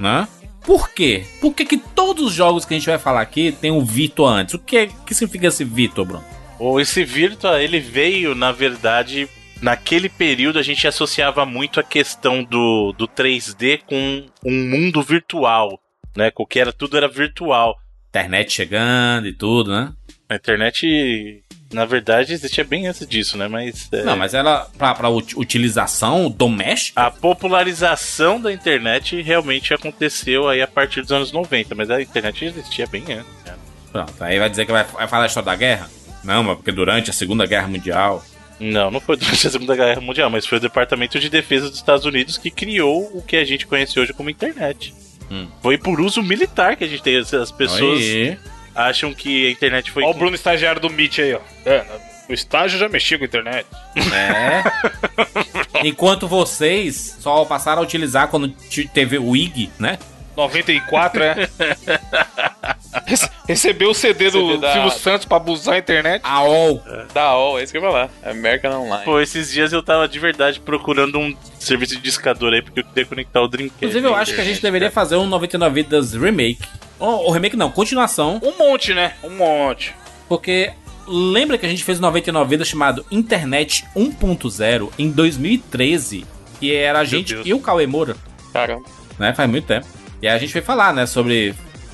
Né? 0.00 0.26
Por 0.62 0.90
quê? 0.90 1.24
Por 1.40 1.54
que, 1.54 1.64
que 1.64 1.78
todos 1.78 2.26
os 2.26 2.32
jogos 2.32 2.64
que 2.64 2.74
a 2.74 2.76
gente 2.76 2.88
vai 2.88 2.98
falar 2.98 3.20
aqui 3.20 3.52
tem 3.52 3.70
um 3.70 3.84
Vitor 3.84 4.28
antes? 4.28 4.54
O 4.54 4.58
que, 4.58 4.88
que 5.06 5.14
significa 5.14 5.46
esse 5.46 5.64
Vitor, 5.64 6.04
Bruno? 6.04 6.24
Ou 6.58 6.80
esse 6.80 7.04
Virtua, 7.04 7.62
ele 7.62 7.78
veio, 7.78 8.34
na 8.34 8.50
verdade, 8.50 9.28
naquele 9.62 10.08
período 10.08 10.58
a 10.58 10.62
gente 10.62 10.88
associava 10.88 11.46
muito 11.46 11.78
a 11.78 11.84
questão 11.84 12.42
do, 12.42 12.92
do 12.92 13.06
3D 13.06 13.82
com 13.86 14.26
um 14.44 14.68
mundo 14.68 15.02
virtual, 15.02 15.80
né? 16.16 16.30
Com 16.32 16.44
que 16.44 16.58
era 16.58 16.72
tudo 16.72 16.96
era 16.96 17.06
virtual. 17.06 17.76
Internet 18.08 18.52
chegando 18.52 19.28
e 19.28 19.32
tudo, 19.32 19.70
né? 19.70 19.92
A 20.28 20.34
internet, 20.34 21.44
na 21.76 21.84
verdade, 21.84 22.32
existia 22.32 22.64
bem 22.64 22.86
antes 22.86 23.06
disso, 23.06 23.36
né? 23.36 23.46
Mas 23.46 23.88
é, 23.92 24.02
Não, 24.02 24.16
mas 24.16 24.32
ela, 24.34 24.68
pra, 24.78 24.94
pra 24.94 25.08
ut- 25.10 25.36
utilização 25.38 26.30
doméstica, 26.30 27.00
a 27.02 27.10
popularização 27.10 28.40
da 28.40 28.52
internet 28.52 29.20
realmente 29.22 29.72
aconteceu 29.74 30.48
aí 30.48 30.62
a 30.62 30.66
partir 30.66 31.02
dos 31.02 31.12
anos 31.12 31.32
90, 31.32 31.74
mas 31.74 31.90
a 31.90 32.00
internet 32.00 32.44
existia 32.46 32.86
bem 32.86 33.02
antes. 33.02 33.26
né? 33.44 33.54
pronto. 33.92 34.14
Aí 34.20 34.38
vai 34.38 34.48
dizer 34.50 34.66
que 34.66 34.72
vai, 34.72 34.84
vai 34.84 35.06
falar 35.06 35.24
a 35.24 35.26
história 35.26 35.46
da 35.46 35.56
guerra? 35.56 35.88
Não, 36.24 36.42
mas 36.42 36.56
porque 36.56 36.72
durante 36.72 37.10
a 37.10 37.12
Segunda 37.12 37.46
Guerra 37.46 37.68
Mundial. 37.68 38.24
Não, 38.58 38.90
não 38.90 39.00
foi 39.00 39.16
durante 39.16 39.46
a 39.46 39.50
Segunda 39.50 39.76
Guerra 39.76 40.00
Mundial, 40.00 40.28
mas 40.30 40.46
foi 40.46 40.58
o 40.58 40.60
Departamento 40.60 41.18
de 41.20 41.28
Defesa 41.28 41.68
dos 41.68 41.78
Estados 41.78 42.04
Unidos 42.06 42.36
que 42.38 42.50
criou 42.50 43.10
o 43.14 43.22
que 43.22 43.36
a 43.36 43.44
gente 43.44 43.66
conhece 43.66 43.98
hoje 44.00 44.12
como 44.12 44.28
internet. 44.30 44.94
Hum. 45.30 45.46
Foi 45.62 45.76
por 45.78 46.00
uso 46.00 46.22
militar 46.22 46.76
que 46.76 46.84
a 46.84 46.86
gente 46.86 47.02
tem. 47.02 47.16
As 47.18 47.52
pessoas 47.52 48.00
Aí. 48.00 48.38
Acham 48.76 49.12
que 49.14 49.48
a 49.48 49.50
internet 49.50 49.90
foi. 49.90 50.04
Ó 50.04 50.10
o 50.10 50.14
Bruno 50.14 50.34
estagiário 50.34 50.80
do 50.80 50.90
Meet 50.90 51.18
aí, 51.20 51.34
ó. 51.34 51.40
É, 51.64 51.84
no 52.28 52.34
estágio 52.34 52.78
já 52.78 52.88
mexia 52.88 53.18
com 53.18 53.24
a 53.24 53.26
internet. 53.26 53.66
É. 54.12 54.62
Enquanto 55.86 56.28
vocês 56.28 57.16
só 57.20 57.44
passaram 57.44 57.80
a 57.80 57.84
utilizar 57.84 58.28
quando 58.28 58.48
teve 58.92 59.18
o 59.18 59.34
IG, 59.36 59.70
né? 59.78 59.98
94, 60.36 61.22
é. 61.22 61.48
Rece- 63.06 63.30
Recebeu 63.46 63.90
o 63.90 63.94
CD 63.94 64.30
do 64.30 64.46
CD 64.48 64.58
da- 64.58 64.72
Silvio 64.72 64.90
Santos 64.90 65.24
pra 65.26 65.36
abusar 65.36 65.74
a 65.74 65.78
internet. 65.78 66.20
A 66.24 66.42
OL. 66.42 66.82
Da 67.14 67.36
OL, 67.36 67.58
é 67.58 67.62
isso 67.62 67.72
que 67.72 67.78
eu 67.78 67.82
ia 67.82 67.88
falar. 67.88 68.10
American 68.24 68.80
Online. 68.80 69.04
Pô, 69.04 69.20
esses 69.20 69.50
dias 69.52 69.72
eu 69.72 69.82
tava 69.82 70.08
de 70.08 70.18
verdade 70.18 70.58
procurando 70.60 71.18
um 71.18 71.34
serviço 71.58 71.94
de 71.96 72.00
discador 72.02 72.52
aí, 72.52 72.62
porque 72.62 72.80
eu 72.80 72.84
queria 72.84 73.06
conectar 73.06 73.40
o 73.40 73.48
Dreamcast. 73.48 73.84
Inclusive, 73.84 74.06
eu 74.06 74.14
acho 74.14 74.34
que 74.34 74.40
a 74.40 74.44
gente 74.44 74.60
deveria 74.60 74.90
fazer 74.90 75.16
um 75.16 75.26
99 75.26 75.82
Vidas 75.82 76.14
Remake. 76.14 76.58
Ou, 76.98 77.24
ou 77.26 77.30
remake 77.30 77.56
não, 77.56 77.70
continuação. 77.70 78.40
Um 78.42 78.56
monte, 78.58 78.92
né? 78.94 79.12
Um 79.22 79.30
monte. 79.30 79.94
Porque 80.28 80.72
lembra 81.06 81.56
que 81.58 81.66
a 81.66 81.68
gente 81.68 81.84
fez 81.84 81.98
um 81.98 82.02
99 82.02 82.50
Vidas 82.50 82.66
chamado 82.66 83.06
Internet 83.10 83.84
1.0 83.94 84.90
em 84.98 85.10
2013? 85.10 86.26
Que 86.58 86.74
era 86.74 86.98
a 87.00 87.04
gente 87.04 87.36
e 87.44 87.52
o 87.54 87.60
Cauê 87.60 87.86
Moura, 87.86 88.16
Caramba. 88.52 88.82
né? 89.18 89.32
Faz 89.34 89.48
muito 89.48 89.66
tempo. 89.66 89.86
E 90.22 90.28
aí 90.28 90.34
a 90.34 90.38
gente 90.38 90.52
foi 90.52 90.62
falar, 90.62 90.92
né, 90.94 91.06
sobre 91.06 91.50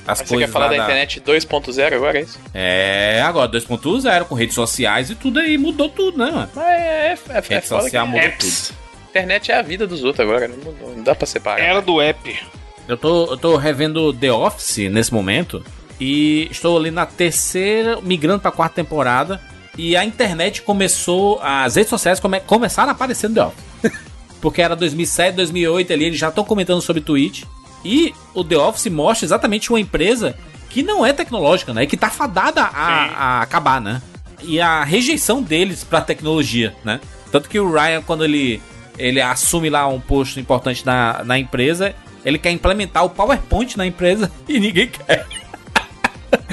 as 0.07 0.19
Mas 0.19 0.19
você 0.19 0.25
coisas 0.35 0.45
quer 0.47 0.51
falar 0.51 0.65
lá 0.71 0.77
da 0.77 0.83
internet 0.83 1.21
2.0 1.21 1.93
agora, 1.95 2.17
é 2.17 2.21
isso? 2.21 2.39
É, 2.53 3.21
agora 3.25 3.49
2.0 3.51 4.25
com 4.25 4.35
redes 4.35 4.55
sociais 4.55 5.09
e 5.09 5.15
tudo 5.15 5.39
aí, 5.39 5.57
mudou 5.57 5.89
tudo, 5.89 6.17
né, 6.17 6.31
mano? 6.31 6.49
Mas 6.55 6.65
é, 6.65 7.07
é, 7.07 7.17
é, 7.29 7.39
Rede 7.39 7.67
foda 7.67 7.81
social 7.83 8.05
que 8.05 8.11
mudou 8.11 8.25
Apps. 8.27 8.73
internet 9.09 9.51
é 9.51 9.55
a 9.57 9.61
vida 9.61 9.85
dos 9.87 10.03
outros 10.03 10.27
agora, 10.27 10.47
não, 10.47 10.57
não- 10.57 10.95
não 10.97 11.03
dá 11.03 11.13
pra 11.15 11.25
separar. 11.27 11.61
Era 11.63 11.81
do 11.81 12.01
app. 12.01 12.39
Eu 12.87 12.97
tô, 12.97 13.25
eu 13.31 13.37
tô 13.37 13.55
revendo 13.55 14.11
The 14.13 14.31
Office 14.31 14.89
nesse 14.91 15.13
momento 15.13 15.63
e 15.99 16.47
estou 16.51 16.77
ali 16.77 16.91
na 16.91 17.05
terceira, 17.05 17.99
migrando 18.01 18.39
pra 18.41 18.51
quarta 18.51 18.75
temporada. 18.75 19.39
E 19.77 19.95
a 19.95 20.03
internet 20.05 20.61
começou, 20.61 21.39
as 21.41 21.75
redes 21.75 21.89
sociais 21.89 22.19
come- 22.19 22.41
começaram 22.41 22.89
a 22.89 22.91
aparecer 22.91 23.27
no 23.29 23.35
The 23.35 23.43
Office. 23.45 23.63
Porque 24.41 24.61
era 24.61 24.75
2007, 24.75 25.35
2008 25.35 25.93
ali, 25.93 26.05
eles 26.05 26.19
já 26.19 26.27
estão 26.27 26.43
comentando 26.43 26.81
sobre 26.81 27.01
Twitch. 27.01 27.43
E 27.83 28.13
o 28.33 28.43
The 28.43 28.57
Office 28.57 28.87
mostra 28.87 29.25
exatamente 29.25 29.69
uma 29.69 29.79
empresa 29.79 30.35
que 30.69 30.81
não 30.81 31.05
é 31.05 31.13
tecnológica, 31.13 31.73
né? 31.73 31.85
Que 31.85 31.97
tá 31.97 32.09
fadada 32.09 32.63
a, 32.63 33.05
a 33.39 33.41
acabar, 33.41 33.79
né? 33.79 34.01
E 34.41 34.59
a 34.59 34.83
rejeição 34.83 35.41
deles 35.41 35.83
pra 35.83 36.01
tecnologia, 36.01 36.75
né? 36.83 36.99
Tanto 37.31 37.49
que 37.49 37.59
o 37.59 37.71
Ryan, 37.71 38.01
quando 38.01 38.23
ele, 38.23 38.61
ele 38.97 39.21
assume 39.21 39.69
lá 39.69 39.87
um 39.87 39.99
posto 39.99 40.39
importante 40.39 40.85
na, 40.85 41.23
na 41.23 41.37
empresa, 41.37 41.93
ele 42.25 42.37
quer 42.37 42.51
implementar 42.51 43.03
o 43.03 43.09
PowerPoint 43.09 43.77
na 43.77 43.85
empresa 43.85 44.31
e 44.47 44.59
ninguém 44.59 44.87
quer. 44.87 45.25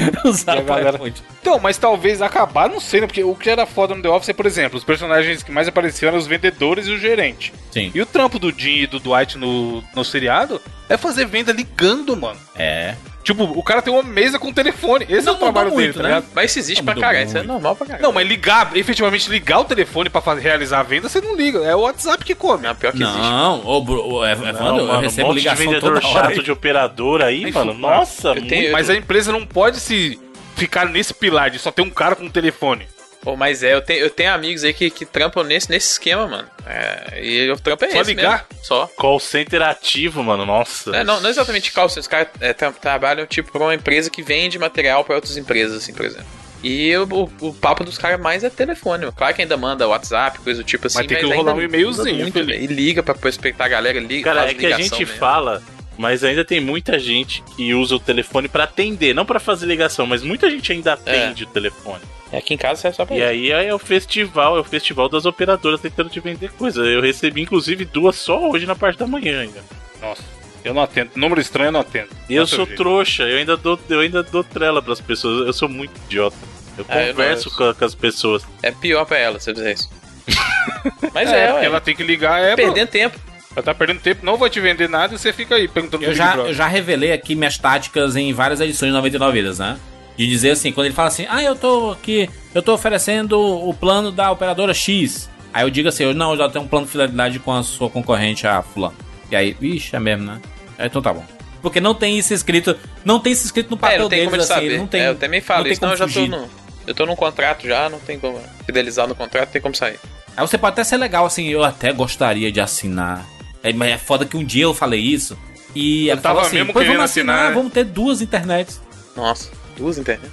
Usar 0.25 0.59
a 0.59 0.61
o 0.61 0.65
galera-. 0.65 1.01
Então, 1.41 1.59
mas 1.59 1.79
talvez 1.79 2.23
acabar, 2.23 2.69
não 2.69 2.81
sei, 2.81 3.01
né? 3.01 3.07
Porque 3.07 3.25
o 3.25 3.35
que 3.35 3.51
era 3.51 3.67
foda 3.67 3.95
no 3.95 4.03
The 4.03 4.09
Office 4.09 4.29
é, 4.29 4.33
por 4.33 4.47
exemplo, 4.47 4.79
os 4.79 4.85
personagens 4.85 5.43
que 5.43 5.53
mais 5.53 5.69
apareciam 5.69 6.09
eram 6.09 6.19
os 6.19 6.27
vendedores 6.27 6.87
e 6.87 6.93
o 6.93 6.99
gerente. 6.99 7.53
Sim. 7.71 7.91
E 7.95 8.01
o 8.01 8.07
trampo 8.07 8.39
do 8.39 8.53
Jim 8.57 8.81
e 8.83 8.87
do 8.87 8.99
Dwight 8.99 9.39
no, 9.39 9.83
no 9.95 10.05
seriado 10.05 10.61
é 10.89 10.97
fazer 10.97 11.27
venda 11.27 11.53
ligando, 11.53 12.17
mano. 12.17 12.39
É. 12.57 12.95
Tipo, 13.23 13.45
o 13.45 13.63
cara 13.63 13.83
tem 13.83 13.93
uma 13.93 14.03
mesa 14.03 14.39
com 14.39 14.51
telefone. 14.53 15.05
Esse 15.09 15.27
Não 15.27 15.35
é 15.35 15.37
o 15.37 15.39
trabalho 15.39 15.67
mudou 15.69 15.79
dele, 15.81 15.89
muito, 15.93 15.97
tá 15.99 16.03
né? 16.03 16.09
ligado? 16.09 16.27
Mas 16.35 16.51
isso 16.51 16.59
existe 16.59 16.81
Ah, 16.81 16.85
pra 16.85 16.95
caralho, 16.95 17.27
isso 17.27 17.37
é 17.37 17.41
muito. 17.41 17.53
normal 17.53 17.77
pra 17.77 17.87
caralho. 17.87 18.03
Não, 18.03 18.13
mas 18.13 18.27
ligar, 18.27 18.75
efetivamente 18.75 19.29
ligar 19.31 19.59
o 19.61 19.65
telefone 19.65 20.09
pra 20.09 20.21
fazer, 20.23 20.41
realizar 20.41 20.81
a 20.81 20.83
venda, 20.83 21.09
você 21.09 21.21
não 21.21 21.37
liga. 21.37 21.59
É 21.61 21.77
o 21.77 21.81
WhatsApp 21.81 22.25
que 22.25 22.35
come. 22.35 22.63
Não, 22.67 22.75
pior 22.75 22.93
que 22.93 23.03
existe. 23.03 23.19
Não, 23.19 23.63
ô, 23.67 24.25
é, 24.25 24.33
é, 24.33 24.37
Não, 24.37 24.49
Evandro, 24.49 24.79
eu 24.79 24.87
mano, 24.87 25.01
recebo 25.03 25.27
um 25.27 25.29
monte 25.29 25.37
de 25.37 25.41
ligação 25.45 25.67
vendedor 25.67 25.95
toda 26.01 26.07
hora. 26.07 26.29
chato 26.35 26.43
de 26.43 26.51
operador 26.51 27.21
aí, 27.23 27.45
Aí, 27.45 27.53
mano. 27.53 27.75
Nossa, 27.75 28.33
muito. 28.33 28.49
tenho- 28.49 28.73
Mas 28.73 28.89
a 28.89 28.97
empresa 28.97 29.31
não 29.33 29.45
pode 29.45 29.81
se 29.81 30.19
ficar 30.57 30.87
nesse 30.87 31.13
pilar 31.13 31.51
de 31.51 31.59
só 31.59 31.71
ter 31.71 31.83
um 31.83 31.91
cara 31.91 32.17
com 32.17 32.25
um 32.25 32.31
telefone. 32.31 32.87
Pô, 33.23 33.37
mas 33.37 33.63
é, 33.63 33.75
eu 33.75 33.83
tenho, 33.83 34.01
eu 34.01 34.09
tenho 34.11 34.33
amigos 34.33 34.65
aí 34.65 34.73
que, 34.73 34.89
que 34.89 35.05
trampam 35.05 35.45
nesse, 35.45 35.69
nesse 35.71 35.93
esquema, 35.93 36.27
mano. 36.27 36.49
É, 36.67 37.23
e 37.23 37.51
o 37.51 37.57
trampo 37.59 37.85
é 37.85 37.91
Só 37.91 38.01
esse 38.01 38.15
ligar? 38.15 38.47
mesmo. 38.51 38.65
Só. 38.65 38.87
Call 38.97 39.21
center 39.21 39.61
ativo, 39.63 40.23
mano. 40.23 40.47
Nossa. 40.47 40.97
É, 40.97 41.05
não, 41.05 41.21
não 41.21 41.29
exatamente 41.29 41.71
call 41.71 41.89
center, 41.89 42.01
os 42.01 42.07
caras 42.09 42.29
é, 42.41 42.53
tra- 42.55 42.73
trabalham 42.73 43.27
tipo 43.27 43.53
pra 43.53 43.61
uma 43.63 43.75
empresa 43.75 44.09
que 44.09 44.23
vende 44.23 44.59
material 44.59 45.05
pra 45.05 45.17
outras 45.17 45.37
empresas, 45.37 45.77
assim, 45.83 45.93
por 45.93 46.07
exemplo. 46.07 46.25
E 46.63 46.95
o, 46.97 47.05
o, 47.41 47.49
o 47.49 47.55
papo 47.55 47.85
dos 47.85 47.99
caras 47.99 48.19
mais 48.21 48.43
é 48.45 48.49
telefone. 48.51 49.11
Claro 49.13 49.35
que 49.35 49.43
ainda 49.43 49.57
manda 49.57 49.87
WhatsApp, 49.89 50.39
coisa 50.41 50.63
do 50.63 50.67
tipo 50.67 50.87
assim, 50.87 50.99
Mas 50.99 51.07
tem 51.07 51.19
que 51.19 51.25
ainda 51.25 51.37
rolar 51.37 51.55
um 51.55 51.63
e-mailzinho, 51.63 52.17
muito, 52.17 52.35
velho. 52.45 52.55
E 52.63 52.67
liga 52.67 53.03
pra 53.03 53.15
respeitar 53.23 53.67
a 53.67 53.69
galera, 53.69 53.99
liga, 54.01 54.33
Cara, 54.33 54.51
é 54.51 54.55
que 54.55 54.65
a 54.67 54.77
gente 54.79 54.99
mesmo. 54.99 55.17
fala, 55.19 55.63
mas 55.99 56.23
ainda 56.25 56.45
tem 56.45 56.61
muita 56.61 56.99
gente 56.99 57.43
que 57.57 57.75
usa 57.75 57.97
o 57.97 58.01
telefone 58.01 58.47
pra 58.49 58.65
atender, 58.65 59.15
não 59.15 59.25
pra 59.27 59.41
fazer 59.41 59.67
ligação, 59.67 60.07
mas 60.07 60.23
muita 60.23 60.51
gente 60.51 60.71
ainda 60.73 60.95
atende 60.95 61.45
o 61.45 61.47
telefone. 61.47 62.03
É, 62.33 62.39
Aqui 62.39 62.55
em 62.55 62.57
casa 62.57 62.81
serve 62.81 62.97
só 62.97 63.05
pra 63.05 63.17
E 63.17 63.19
isso. 63.19 63.55
aí 63.57 63.67
é 63.67 63.75
o 63.75 63.79
festival, 63.79 64.57
é 64.57 64.61
o 64.61 64.65
festival 64.65 65.09
das 65.09 65.27
operadoras 65.27 65.81
tentando 65.81 66.09
te 66.11 66.21
vender 66.21 66.51
coisa. 66.53 66.83
Eu 66.83 67.01
recebi 67.03 67.43
inclusive 67.43 67.85
duas 67.85 68.17
só 68.17 68.49
hoje 68.51 68.67
na 68.67 68.75
parte 68.77 68.99
da 68.99 69.07
manhã 69.07 69.41
ainda. 69.41 69.63
Nossa, 70.01 70.23
eu 70.65 70.73
não 70.73 70.83
atendo. 70.83 71.11
Número 71.17 71.41
estranho 71.41 71.69
eu 71.69 71.73
não 71.73 71.81
atendo. 71.81 72.09
E 72.29 72.35
eu 72.35 72.47
sou 72.47 72.65
gente. 72.67 72.77
trouxa, 72.77 73.25
eu 73.25 73.39
ainda 73.39 73.57
dou, 73.57 73.79
eu 73.89 74.01
ainda 74.01 74.23
dou 74.23 74.45
trela 74.45 74.81
pras 74.81 75.01
pessoas. 75.01 75.47
Eu 75.47 75.53
sou 75.53 75.69
muito 75.69 75.93
idiota. 76.07 76.37
Eu 76.79 76.85
Ah, 76.89 77.09
converso 77.09 77.49
eu 77.49 77.53
com, 77.73 77.79
com 77.79 77.85
as 77.85 77.95
pessoas. 77.95 78.43
É 78.63 78.71
pior 78.71 79.05
pra 79.05 79.19
ela, 79.19 79.41
se 79.41 79.51
eu 79.51 79.55
dizer 79.55 79.75
isso. 79.75 79.91
Mas 81.13 81.31
É, 81.33 81.45
é, 81.47 81.53
porque 81.53 81.67
ela 81.67 81.81
tem 81.81 81.97
que 81.97 82.03
ligar, 82.03 82.41
é. 82.41 82.55
Perdendo 82.55 82.89
tempo. 82.89 83.19
Ela 83.57 83.65
tá 83.65 83.75
perdendo 83.75 84.01
tempo, 84.01 84.25
não 84.25 84.37
vai 84.37 84.49
te 84.49 84.61
vender 84.61 84.89
nada 84.89 85.13
e 85.15 85.19
você 85.19 85.33
fica 85.33 85.57
aí 85.57 85.67
perguntando 85.67 86.05
Eu 86.05 86.15
já, 86.15 86.37
eu 86.37 86.55
já 86.55 86.69
revelei 86.69 87.11
aqui 87.13 87.35
minhas 87.35 87.59
táticas 87.59 88.15
em 88.15 88.33
várias 88.33 88.61
edições 88.61 88.91
de 88.91 88.97
99 88.97 89.33
vidas, 89.33 89.59
né? 89.59 89.77
De 90.21 90.27
dizer 90.27 90.51
assim, 90.51 90.71
quando 90.71 90.85
ele 90.85 90.95
fala 90.95 91.09
assim, 91.09 91.25
ah, 91.31 91.43
eu 91.43 91.57
tô 91.57 91.93
aqui, 91.93 92.29
eu 92.55 92.61
tô 92.61 92.75
oferecendo 92.75 93.41
o 93.41 93.73
plano 93.73 94.13
da 94.13 94.31
operadora 94.31 94.75
X. 94.75 95.31
Aí 95.51 95.65
eu 95.65 95.71
digo 95.71 95.89
assim, 95.89 96.03
eu 96.05 96.13
não, 96.13 96.33
eu 96.33 96.37
já 96.37 96.47
tenho 96.47 96.67
um 96.67 96.69
plano 96.69 96.85
de 96.85 96.93
fidelidade 96.93 97.39
com 97.39 97.51
a 97.55 97.63
sua 97.63 97.89
concorrente, 97.89 98.47
a 98.47 98.61
fulano. 98.61 98.95
E 99.31 99.35
aí, 99.37 99.57
vixe, 99.59 99.97
é 99.97 99.99
mesmo, 99.99 100.27
né? 100.27 100.39
Aí, 100.79 100.89
então 100.89 101.01
tá 101.01 101.11
bom. 101.11 101.25
Porque 101.63 101.81
não 101.81 101.95
tem 101.95 102.19
isso 102.19 102.35
escrito, 102.35 102.77
não 103.03 103.19
tem 103.19 103.33
isso 103.33 103.47
escrito 103.47 103.71
no 103.71 103.77
É, 103.79 103.81
papel 103.81 104.11
deles, 104.11 104.31
ele 104.31 104.43
assim, 104.43 104.47
saber. 104.53 104.77
não 104.79 104.87
tem. 104.87 105.01
é, 105.01 105.09
eu 105.09 105.15
também 105.15 105.41
falo 105.41 105.65
não 105.65 105.71
isso, 105.73 105.81
não, 105.81 105.91
eu 105.93 105.97
já 105.97 106.07
tô 106.07 106.27
no. 106.27 106.51
Eu 106.87 106.95
tô 106.95 107.07
num 107.07 107.17
contrato 107.17 107.67
já, 107.67 107.89
não 107.89 107.99
tem 107.99 108.19
como 108.19 108.39
fidelizar 108.67 109.09
no 109.09 109.15
contrato, 109.15 109.47
não 109.47 109.53
tem 109.53 109.63
como 109.63 109.75
sair. 109.75 109.99
Aí 110.37 110.47
você 110.47 110.59
pode 110.59 110.75
até 110.75 110.85
ser 110.85 110.99
legal, 110.99 111.25
assim, 111.25 111.49
eu 111.49 111.65
até 111.65 111.95
gostaria 111.95 112.53
de 112.53 112.61
assinar. 112.61 113.25
É, 113.63 113.73
mas 113.73 113.91
é 113.93 113.97
foda 113.97 114.27
que 114.27 114.37
um 114.37 114.45
dia 114.45 114.65
eu 114.65 114.75
falei 114.75 115.01
isso 115.01 115.35
e 115.75 116.11
ela 116.11 116.21
tava 116.21 116.43
assim, 116.43 116.57
mesmo 116.57 116.75
pois 116.75 116.87
vamos 116.87 117.03
assinar, 117.05 117.37
assinar, 117.37 117.49
né?" 117.53 117.57
vamos 117.57 117.73
ter 117.73 117.85
duas 117.85 118.21
internets. 118.21 118.83
Nossa, 119.17 119.51
duas 119.81 119.99
internet. 119.99 120.31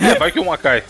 É, 0.00 0.14
vai 0.16 0.32
que 0.32 0.40
uma 0.40 0.56
cai. 0.56 0.82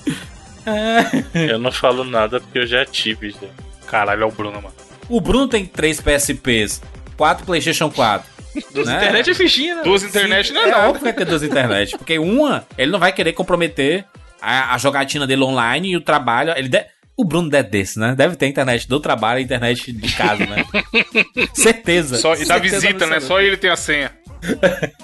Eu 1.34 1.58
não 1.58 1.72
falo 1.72 2.04
nada 2.04 2.40
porque 2.40 2.60
eu 2.60 2.66
já 2.66 2.84
tive. 2.86 3.30
Já. 3.30 3.48
Caralho, 3.86 4.22
é 4.22 4.26
o 4.26 4.30
Bruno, 4.30 4.62
mano. 4.62 4.74
O 5.08 5.20
Bruno 5.20 5.48
tem 5.48 5.66
três 5.66 6.00
PSPs, 6.00 6.80
quatro 7.16 7.44
PlayStation 7.44 7.90
4. 7.90 8.30
Duas 8.72 8.86
Né? 8.86 8.96
internet 8.96 9.30
é 9.30 9.34
fichinha, 9.34 9.76
né? 9.76 9.82
Duas 9.82 10.02
internet 10.02 10.48
Sim, 10.48 10.54
não 10.54 10.62
é, 10.62 10.68
é 10.68 10.70
nada. 10.70 10.82
óbvio 10.88 10.98
que 10.98 11.04
vai 11.04 11.12
ter 11.12 11.24
duas 11.24 11.42
internet. 11.42 11.96
Porque 11.96 12.18
uma, 12.18 12.64
ele 12.78 12.90
não 12.92 12.98
vai 12.98 13.12
querer 13.12 13.32
comprometer 13.32 14.04
a, 14.40 14.74
a 14.74 14.78
jogatina 14.78 15.26
dele 15.26 15.42
online 15.42 15.90
e 15.90 15.96
o 15.96 16.00
trabalho. 16.00 16.52
Ele 16.56 16.68
de- 16.68 16.84
O 17.16 17.24
Bruno 17.24 17.48
deve 17.50 17.68
desse, 17.68 17.98
né? 17.98 18.14
Deve 18.16 18.36
ter 18.36 18.46
internet 18.46 18.88
do 18.88 19.00
trabalho 19.00 19.40
e 19.40 19.42
internet 19.44 19.92
de 19.92 20.12
casa, 20.14 20.46
né? 20.46 20.64
Certeza. 21.54 22.16
Só, 22.18 22.34
e 22.34 22.44
da 22.44 22.54
Certeza 22.54 22.80
visita, 22.80 23.06
né? 23.06 23.18
Só 23.20 23.40
ele 23.40 23.56
tem 23.56 23.70
a 23.70 23.76
senha. 23.76 24.12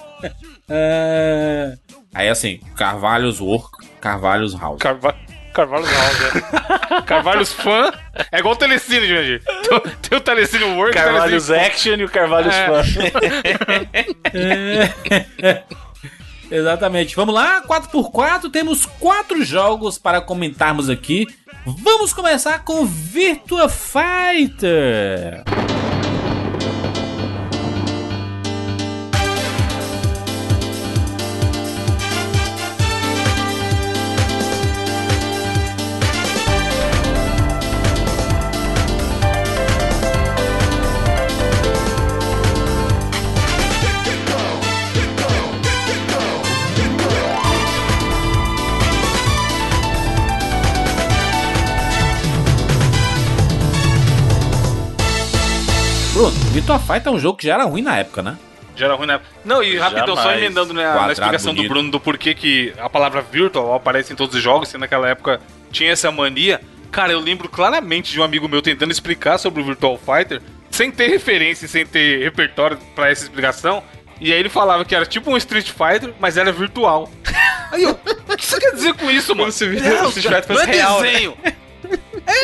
É... 0.69 1.75
Aí 2.17 2.31
assim, 2.31 2.61
Carvalhos 2.75 3.41
Work, 3.41 3.87
Carvalhos 4.01 4.59
House. 4.59 4.79
Carva... 4.79 5.15
Carvalhos 5.53 5.91
House, 5.91 6.21
é. 6.25 7.03
Carvalhos 7.05 7.53
fã. 7.53 7.93
É 8.33 8.39
igual 8.39 8.55
o 8.55 8.57
Telecine, 8.57 9.07
Jandir. 9.07 9.43
Tem, 9.45 9.81
tem 10.01 10.19
o 10.19 10.21
Telecine 10.23 10.65
Work 10.65 10.97
e 10.97 11.01
o 11.01 11.05
Carvalhos 11.05 11.47
Telecine 11.47 11.69
Action 11.69 11.95
e 11.97 12.05
o 12.05 12.09
Carvalhos 12.09 12.55
É. 12.55 12.67
Fã. 12.67 12.83
Exatamente. 16.51 17.15
Vamos 17.15 17.35
lá, 17.35 17.63
4x4, 17.67 18.51
temos 18.51 18.87
quatro 18.87 19.45
jogos 19.45 19.99
para 19.99 20.23
comentarmos 20.23 20.89
aqui. 20.89 21.27
Vamos 21.67 22.15
começar 22.15 22.65
com 22.65 22.87
Virtua 22.87 23.69
Fighter. 23.69 25.45
Bruno, 56.17 56.31
Virtua 56.31 56.79
Fighter 56.79 57.09
é 57.09 57.11
um 57.11 57.19
jogo 57.19 57.37
que 57.37 57.47
já 57.47 57.53
era 57.53 57.65
ruim 57.65 57.83
na 57.83 57.99
época, 57.99 58.23
né? 58.23 58.39
Já 58.75 58.87
era 58.87 58.95
ruim 58.95 59.07
na 59.07 59.15
época. 59.15 59.31
Não, 59.45 59.63
e 59.63 59.77
rapidão, 59.77 60.17
só 60.17 60.23
Jamais. 60.23 60.39
emendando 60.39 60.73
né, 60.73 60.83
na, 60.83 60.89
Quadrado 60.89 61.07
na 61.09 61.13
explicação 61.13 61.53
do 61.53 61.57
bonito. 61.57 61.69
Bruno 61.71 61.91
do 61.91 62.01
porquê 62.01 62.35
que 62.35 62.73
a 62.79 62.89
palavra 62.89 63.21
virtual 63.21 63.75
aparece 63.75 64.15
em 64.15 64.17
todos 64.17 64.35
os 64.35 64.43
jogos, 64.43 64.71
se 64.71 64.79
naquela 64.79 65.07
época 65.11 65.43
tinha 65.71 65.93
essa 65.93 66.11
mania. 66.11 66.59
Cara, 66.91 67.13
eu 67.13 67.21
lembro 67.21 67.51
claramente 67.51 68.13
de 68.13 68.19
um 68.19 68.25
amigo 68.25 68.49
meu 68.49 68.63
tentando 68.63 68.93
explicar 68.93 69.37
sobre 69.37 69.61
o 69.61 69.65
Virtual 69.67 69.99
Fighter, 69.99 70.41
sem 70.71 70.91
ter 70.91 71.09
referência, 71.09 71.69
sem 71.69 71.85
ter 71.85 72.23
repertório 72.23 72.79
pra 72.95 73.11
essa 73.11 73.25
explicação. 73.25 73.83
E 74.19 74.33
aí 74.33 74.41
ele 74.41 74.49
falava 74.49 74.87
que 74.87 74.95
era 74.95 75.05
tipo 75.05 75.31
um 75.31 75.37
Street 75.37 75.69
Fighter, 75.69 76.15
mas 76.19 76.39
era 76.39 76.51
virtual. 76.51 77.11
Aí 77.71 77.83
eu, 77.83 77.91
o 77.91 78.37
que 78.37 78.47
você 78.47 78.61
quer 78.61 78.73
dizer 78.73 78.95
com 78.95 79.11
isso, 79.11 79.35
mano? 79.35 79.51
se 79.51 79.65
o 79.65 79.69
Não, 79.69 80.09
Street 80.09 80.47
Fighter 80.47 80.57
não 80.57 80.63
é 80.63 80.67
real, 80.67 81.01
né? 81.03 81.56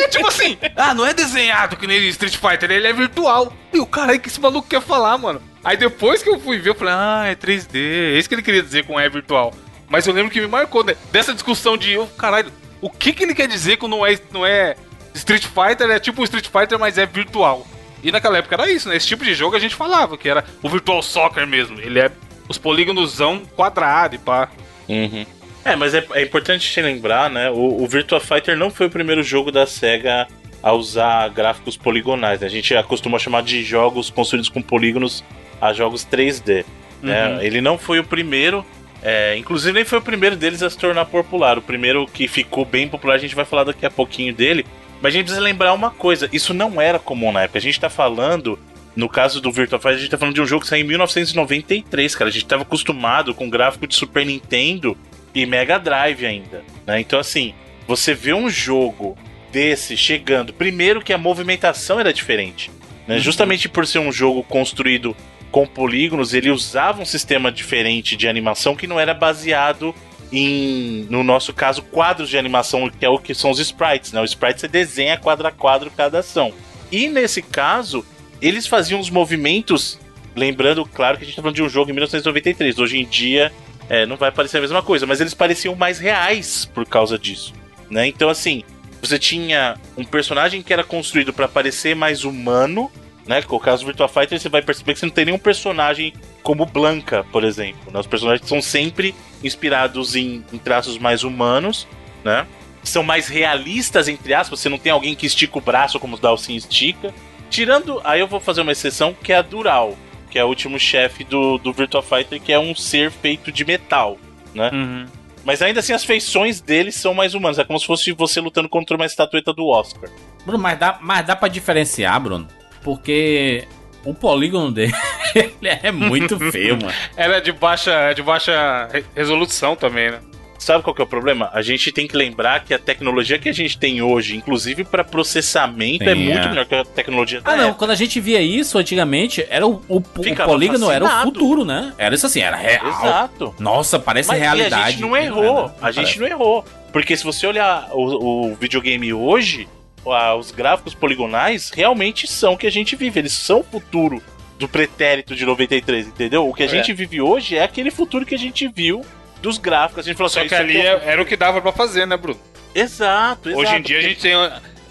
É 0.03 0.07
tipo 0.09 0.27
assim, 0.27 0.57
ah, 0.75 0.93
não 0.93 1.05
é 1.05 1.13
desenhado 1.13 1.75
que 1.75 1.87
nem 1.87 1.99
Street 2.09 2.35
Fighter, 2.37 2.71
ele 2.71 2.87
é 2.87 2.93
virtual. 2.93 3.53
E 3.71 3.79
o 3.79 3.85
cara, 3.85 4.17
que 4.17 4.27
esse 4.27 4.39
maluco 4.39 4.67
quer 4.67 4.81
falar, 4.81 5.17
mano? 5.17 5.41
Aí 5.63 5.77
depois 5.77 6.21
que 6.21 6.29
eu 6.29 6.39
fui 6.39 6.59
ver, 6.59 6.71
eu 6.71 6.75
falei, 6.75 6.93
ah, 6.93 7.23
é 7.27 7.35
3D, 7.35 7.75
é 7.75 8.17
isso 8.17 8.27
que 8.27 8.35
ele 8.35 8.41
queria 8.41 8.61
dizer 8.61 8.85
com 8.85 8.99
é 8.99 9.07
virtual. 9.07 9.53
Mas 9.89 10.05
eu 10.07 10.13
lembro 10.13 10.31
que 10.31 10.41
me 10.41 10.47
marcou, 10.47 10.83
né? 10.83 10.95
Dessa 11.11 11.33
discussão 11.33 11.77
de, 11.77 11.97
oh, 11.97 12.07
caralho, 12.07 12.51
o 12.81 12.89
que 12.89 13.13
que 13.13 13.23
ele 13.23 13.35
quer 13.35 13.47
dizer 13.47 13.77
com 13.77 13.87
não 13.87 14.05
é, 14.05 14.17
não 14.31 14.45
é 14.45 14.75
Street 15.13 15.45
Fighter, 15.45 15.89
é 15.89 15.99
tipo 15.99 16.23
Street 16.23 16.47
Fighter, 16.47 16.77
mas 16.77 16.97
é 16.97 17.05
virtual. 17.05 17.65
E 18.03 18.11
naquela 18.11 18.37
época 18.37 18.55
era 18.55 18.69
isso, 18.69 18.89
né? 18.89 18.97
Esse 18.97 19.07
tipo 19.07 19.23
de 19.23 19.33
jogo 19.33 19.55
a 19.55 19.59
gente 19.59 19.75
falava, 19.75 20.17
que 20.17 20.27
era 20.27 20.43
o 20.61 20.67
Virtual 20.67 21.01
Soccer 21.01 21.47
mesmo. 21.47 21.79
Ele 21.79 21.99
é 21.99 22.11
os 22.49 22.57
polígonosão 22.57 23.43
quadrado 23.55 24.15
e 24.15 24.17
pá. 24.17 24.49
Uhum. 24.89 25.25
É, 25.65 25.75
mas 25.75 25.93
é, 25.93 26.05
é 26.13 26.21
importante 26.23 26.69
te 26.69 26.81
lembrar, 26.81 27.29
né? 27.29 27.49
O, 27.49 27.83
o 27.83 27.87
Virtua 27.87 28.19
Fighter 28.19 28.57
não 28.57 28.69
foi 28.69 28.87
o 28.87 28.89
primeiro 28.89 29.23
jogo 29.23 29.51
da 29.51 29.65
SEGA 29.65 30.27
a 30.61 30.73
usar 30.73 31.29
gráficos 31.29 31.77
poligonais. 31.77 32.41
né? 32.41 32.47
A 32.47 32.49
gente 32.49 32.75
acostuma 32.75 33.19
chamar 33.19 33.43
de 33.43 33.63
jogos 33.63 34.09
construídos 34.09 34.49
com 34.49 34.61
polígonos 34.61 35.23
a 35.61 35.73
jogos 35.73 36.05
3D. 36.05 36.65
né? 37.01 37.45
Ele 37.45 37.61
não 37.61 37.77
foi 37.77 37.99
o 37.99 38.03
primeiro. 38.03 38.65
é, 39.01 39.37
inclusive 39.37 39.73
nem 39.73 39.85
foi 39.85 39.99
o 39.99 40.01
primeiro 40.01 40.35
deles 40.35 40.63
a 40.63 40.69
se 40.69 40.77
tornar 40.77 41.05
popular. 41.05 41.57
O 41.57 41.61
primeiro 41.61 42.05
que 42.07 42.27
ficou 42.27 42.65
bem 42.65 42.87
popular, 42.87 43.15
a 43.15 43.17
gente 43.17 43.35
vai 43.35 43.45
falar 43.45 43.65
daqui 43.65 43.85
a 43.85 43.91
pouquinho 43.91 44.33
dele. 44.33 44.65
Mas 45.01 45.13
a 45.13 45.17
gente 45.17 45.25
precisa 45.25 45.43
lembrar 45.43 45.73
uma 45.73 45.91
coisa: 45.91 46.29
isso 46.31 46.53
não 46.53 46.81
era 46.81 46.99
comum 46.99 47.31
na 47.31 47.43
época. 47.43 47.59
A 47.59 47.61
gente 47.61 47.79
tá 47.79 47.89
falando. 47.89 48.59
No 48.95 49.09
caso 49.09 49.41
do 49.41 49.51
Virtua 49.51 49.79
Fighter, 49.79 49.97
a 49.97 50.01
gente 50.01 50.11
tá 50.11 50.19
falando 50.19 50.35
de 50.35 50.41
um 50.41 50.45
jogo 50.45 50.61
que 50.61 50.67
saiu 50.67 50.85
em 50.85 50.87
1993, 50.87 52.15
cara. 52.15 52.29
A 52.29 52.31
gente 52.31 52.45
tava 52.45 52.61
acostumado 52.61 53.33
com 53.33 53.49
gráfico 53.49 53.87
de 53.87 53.95
Super 53.95 54.23
Nintendo 54.23 54.95
e 55.33 55.45
Mega 55.45 55.77
Drive 55.77 56.25
ainda, 56.25 56.63
né? 56.85 56.99
Então 56.99 57.19
assim, 57.19 57.53
você 57.87 58.13
vê 58.13 58.33
um 58.33 58.49
jogo 58.49 59.17
desse 59.51 59.95
chegando, 59.95 60.53
primeiro 60.53 61.01
que 61.01 61.13
a 61.13 61.17
movimentação 61.17 61.99
era 61.99 62.13
diferente, 62.13 62.71
né? 63.07 63.19
Justamente 63.19 63.69
por 63.69 63.85
ser 63.85 63.99
um 63.99 64.11
jogo 64.11 64.43
construído 64.43 65.15
com 65.51 65.67
polígonos, 65.67 66.33
ele 66.33 66.49
usava 66.49 67.01
um 67.01 67.05
sistema 67.05 67.51
diferente 67.51 68.15
de 68.17 68.27
animação 68.27 68.75
que 68.75 68.87
não 68.87 68.99
era 68.99 69.13
baseado 69.13 69.93
em, 70.31 71.05
no 71.11 71.23
nosso 71.23 71.53
caso, 71.53 71.83
quadros 71.83 72.27
de 72.27 72.37
animação, 72.37 72.89
que 72.89 73.05
é 73.05 73.09
o 73.09 73.19
que 73.19 73.35
são 73.35 73.51
os 73.51 73.59
sprites, 73.59 74.11
né? 74.11 74.19
O 74.19 74.25
sprite 74.25 74.61
você 74.61 74.67
desenha 74.67 75.15
quadro 75.15 75.45
a 75.47 75.51
quadro 75.51 75.91
cada 75.95 76.19
ação. 76.19 76.51
E 76.91 77.07
nesse 77.07 77.41
caso, 77.41 78.03
eles 78.41 78.65
faziam 78.65 78.99
os 78.99 79.11
movimentos 79.11 79.99
lembrando, 80.35 80.83
claro, 80.85 81.17
que 81.17 81.23
a 81.23 81.27
gente 81.27 81.35
tá 81.35 81.41
falando 81.43 81.55
de 81.55 81.61
um 81.61 81.69
jogo 81.69 81.91
em 81.91 81.93
1993. 81.93 82.79
Hoje 82.79 82.97
em 82.97 83.05
dia, 83.05 83.53
é, 83.93 84.07
não 84.07 84.17
vai 84.17 84.31
parecer 84.31 84.57
a 84.57 84.61
mesma 84.61 84.81
coisa, 84.81 85.05
mas 85.05 85.21
eles 85.21 85.35
pareciam 85.35 85.75
mais 85.75 85.99
reais 85.99 86.65
por 86.73 86.83
causa 86.83 87.15
disso, 87.15 87.53
né? 87.91 88.07
Então, 88.07 88.27
assim, 88.27 88.63
você 88.99 89.19
tinha 89.19 89.77
um 89.95 90.03
personagem 90.03 90.63
que 90.63 90.73
era 90.73 90.83
construído 90.83 91.31
para 91.31 91.47
parecer 91.47 91.95
mais 91.95 92.23
humano, 92.23 92.91
né? 93.27 93.43
Com 93.43 93.55
o 93.55 93.59
caso 93.59 93.83
do 93.83 93.85
Virtua 93.85 94.07
Fighter, 94.07 94.39
você 94.39 94.49
vai 94.49 94.63
perceber 94.63 94.93
que 94.93 94.99
você 94.99 95.05
não 95.05 95.13
tem 95.13 95.25
nenhum 95.25 95.37
personagem 95.37 96.11
como 96.41 96.65
Blanca, 96.65 97.23
por 97.31 97.43
exemplo. 97.43 97.93
Né? 97.93 97.99
Os 97.99 98.07
personagens 98.07 98.49
são 98.49 98.63
sempre 98.63 99.13
inspirados 99.43 100.15
em, 100.15 100.43
em 100.51 100.57
traços 100.57 100.97
mais 100.97 101.23
humanos, 101.23 101.87
né? 102.23 102.47
São 102.81 103.03
mais 103.03 103.27
realistas, 103.27 104.07
entre 104.07 104.33
aspas. 104.33 104.59
Você 104.59 104.69
não 104.69 104.79
tem 104.79 104.91
alguém 104.91 105.13
que 105.13 105.27
estica 105.27 105.59
o 105.59 105.61
braço 105.61 105.99
como 105.99 106.15
o 106.15 106.19
Dalsin 106.19 106.55
estica. 106.55 107.13
Tirando, 107.47 108.01
aí 108.03 108.21
eu 108.21 108.27
vou 108.27 108.39
fazer 108.39 108.61
uma 108.61 108.71
exceção, 108.71 109.13
que 109.13 109.31
é 109.31 109.37
a 109.37 109.43
Dural, 109.43 109.95
que 110.33 110.39
é 110.39 110.43
o 110.43 110.47
último 110.47 110.79
chefe 110.79 111.23
do, 111.23 111.59
do 111.59 111.71
Virtua 111.71 112.01
Fighter, 112.01 112.41
que 112.41 112.51
é 112.51 112.57
um 112.57 112.73
ser 112.73 113.11
feito 113.11 113.51
de 113.51 113.63
metal, 113.63 114.17
né? 114.55 114.71
Uhum. 114.73 115.05
Mas 115.45 115.61
ainda 115.61 115.79
assim, 115.79 115.93
as 115.93 116.03
feições 116.03 116.59
dele 116.59 116.91
são 116.91 117.13
mais 117.13 117.35
humanas. 117.35 117.59
É 117.59 117.63
como 117.63 117.79
se 117.79 117.85
fosse 117.85 118.11
você 118.13 118.41
lutando 118.41 118.67
contra 118.67 118.95
uma 118.95 119.05
estatueta 119.05 119.53
do 119.53 119.67
Oscar. 119.67 120.09
Bruno, 120.43 120.57
mas 120.63 120.79
dá, 120.79 120.97
mas 120.99 121.23
dá 121.23 121.35
pra 121.35 121.47
diferenciar, 121.47 122.19
Bruno? 122.19 122.47
Porque 122.81 123.67
o 124.03 124.11
polígono 124.15 124.71
dele 124.71 124.91
ele 125.35 125.55
é 125.83 125.91
muito 125.91 126.35
feio, 126.51 126.77
mano. 126.81 126.91
Ela 127.15 127.35
é 127.35 127.41
de 127.41 127.51
baixa, 127.51 128.11
de 128.13 128.23
baixa 128.23 128.87
re- 128.91 129.05
resolução 129.15 129.75
também, 129.75 130.09
né? 130.09 130.19
Sabe 130.63 130.81
qual 130.83 130.95
que 130.95 131.01
é 131.01 131.03
o 131.03 131.07
problema? 131.07 131.49
A 131.53 131.61
gente 131.61 131.91
tem 131.91 132.07
que 132.07 132.15
lembrar 132.15 132.63
que 132.63 132.73
a 132.73 132.79
tecnologia 132.79 133.37
que 133.37 133.49
a 133.49 133.53
gente 133.53 133.77
tem 133.77 134.01
hoje, 134.01 134.35
inclusive 134.37 134.83
para 134.85 135.03
processamento, 135.03 136.03
é 136.05 136.13
Sim, 136.13 136.23
muito 136.23 136.39
é. 136.39 136.49
melhor 136.49 136.65
que 136.65 136.73
a 136.75 136.85
tecnologia 136.85 137.41
da 137.41 137.51
Ah, 137.51 137.55
não. 137.57 137.63
época. 137.65 137.79
Quando 137.79 137.91
a 137.91 137.95
gente 137.95 138.19
via 138.21 138.41
isso 138.41 138.77
antigamente, 138.77 139.45
era 139.49 139.67
o, 139.67 139.81
o, 139.89 139.97
o 139.97 140.01
polígono 140.01 140.89
era 140.89 141.03
o 141.03 141.07
fascinado. 141.07 141.31
futuro, 141.33 141.65
né? 141.65 141.93
Era 141.97 142.15
isso 142.15 142.25
assim, 142.25 142.39
era 142.39 142.55
real. 142.55 142.87
Exato. 142.87 143.53
Nossa, 143.59 143.99
parece 143.99 144.29
Mas 144.29 144.39
realidade. 144.39 144.81
a 144.83 144.89
gente 144.91 145.01
não 145.01 145.17
errou. 145.17 145.67
né? 145.67 145.73
A 145.81 145.91
gente 145.91 146.19
não 146.19 146.27
errou. 146.27 146.63
Porque 146.93 147.17
se 147.17 147.23
você 147.25 147.45
olhar 147.45 147.89
o, 147.91 148.51
o 148.51 148.55
videogame 148.55 149.11
hoje, 149.13 149.67
a- 150.05 150.33
os 150.35 150.51
gráficos 150.51 150.93
poligonais 150.93 151.71
realmente 151.75 152.25
são 152.25 152.53
o 152.53 152.57
que 152.57 152.67
a 152.67 152.71
gente 152.71 152.95
vive. 152.95 153.19
Eles 153.19 153.33
são 153.33 153.59
o 153.59 153.63
futuro 153.63 154.21
do 154.57 154.67
pretérito 154.67 155.35
de 155.35 155.45
93, 155.45 156.07
entendeu? 156.07 156.47
O 156.47 156.53
que 156.53 156.63
a 156.63 156.67
É. 156.67 156.69
gente 156.69 156.93
vive 156.93 157.19
hoje 157.19 157.57
é 157.57 157.63
aquele 157.63 157.91
futuro 157.91 158.25
que 158.25 158.35
a 158.35 158.39
gente 158.39 158.65
viu 158.67 159.03
dos 159.43 159.57
gráficos. 159.59 160.05
A 160.05 160.07
gente 160.07 160.17
falou 160.17 160.29
Só 160.29 160.39
assim, 160.39 160.49
que 160.49 160.55
isso 160.55 160.63
ali 160.63 160.77
é 160.77 160.85
é- 160.85 161.01
era 161.03 161.21
o 161.21 161.25
que 161.25 161.35
dava 161.35 161.61
pra 161.61 161.71
fazer, 161.71 162.07
né, 162.07 162.17
Bruno? 162.17 162.39
Exato, 162.73 163.49
exato. 163.49 163.61
Hoje 163.61 163.75
em 163.75 163.81
dia 163.81 163.99
a 163.99 164.01
gente 164.01 164.19
tem 164.21 164.33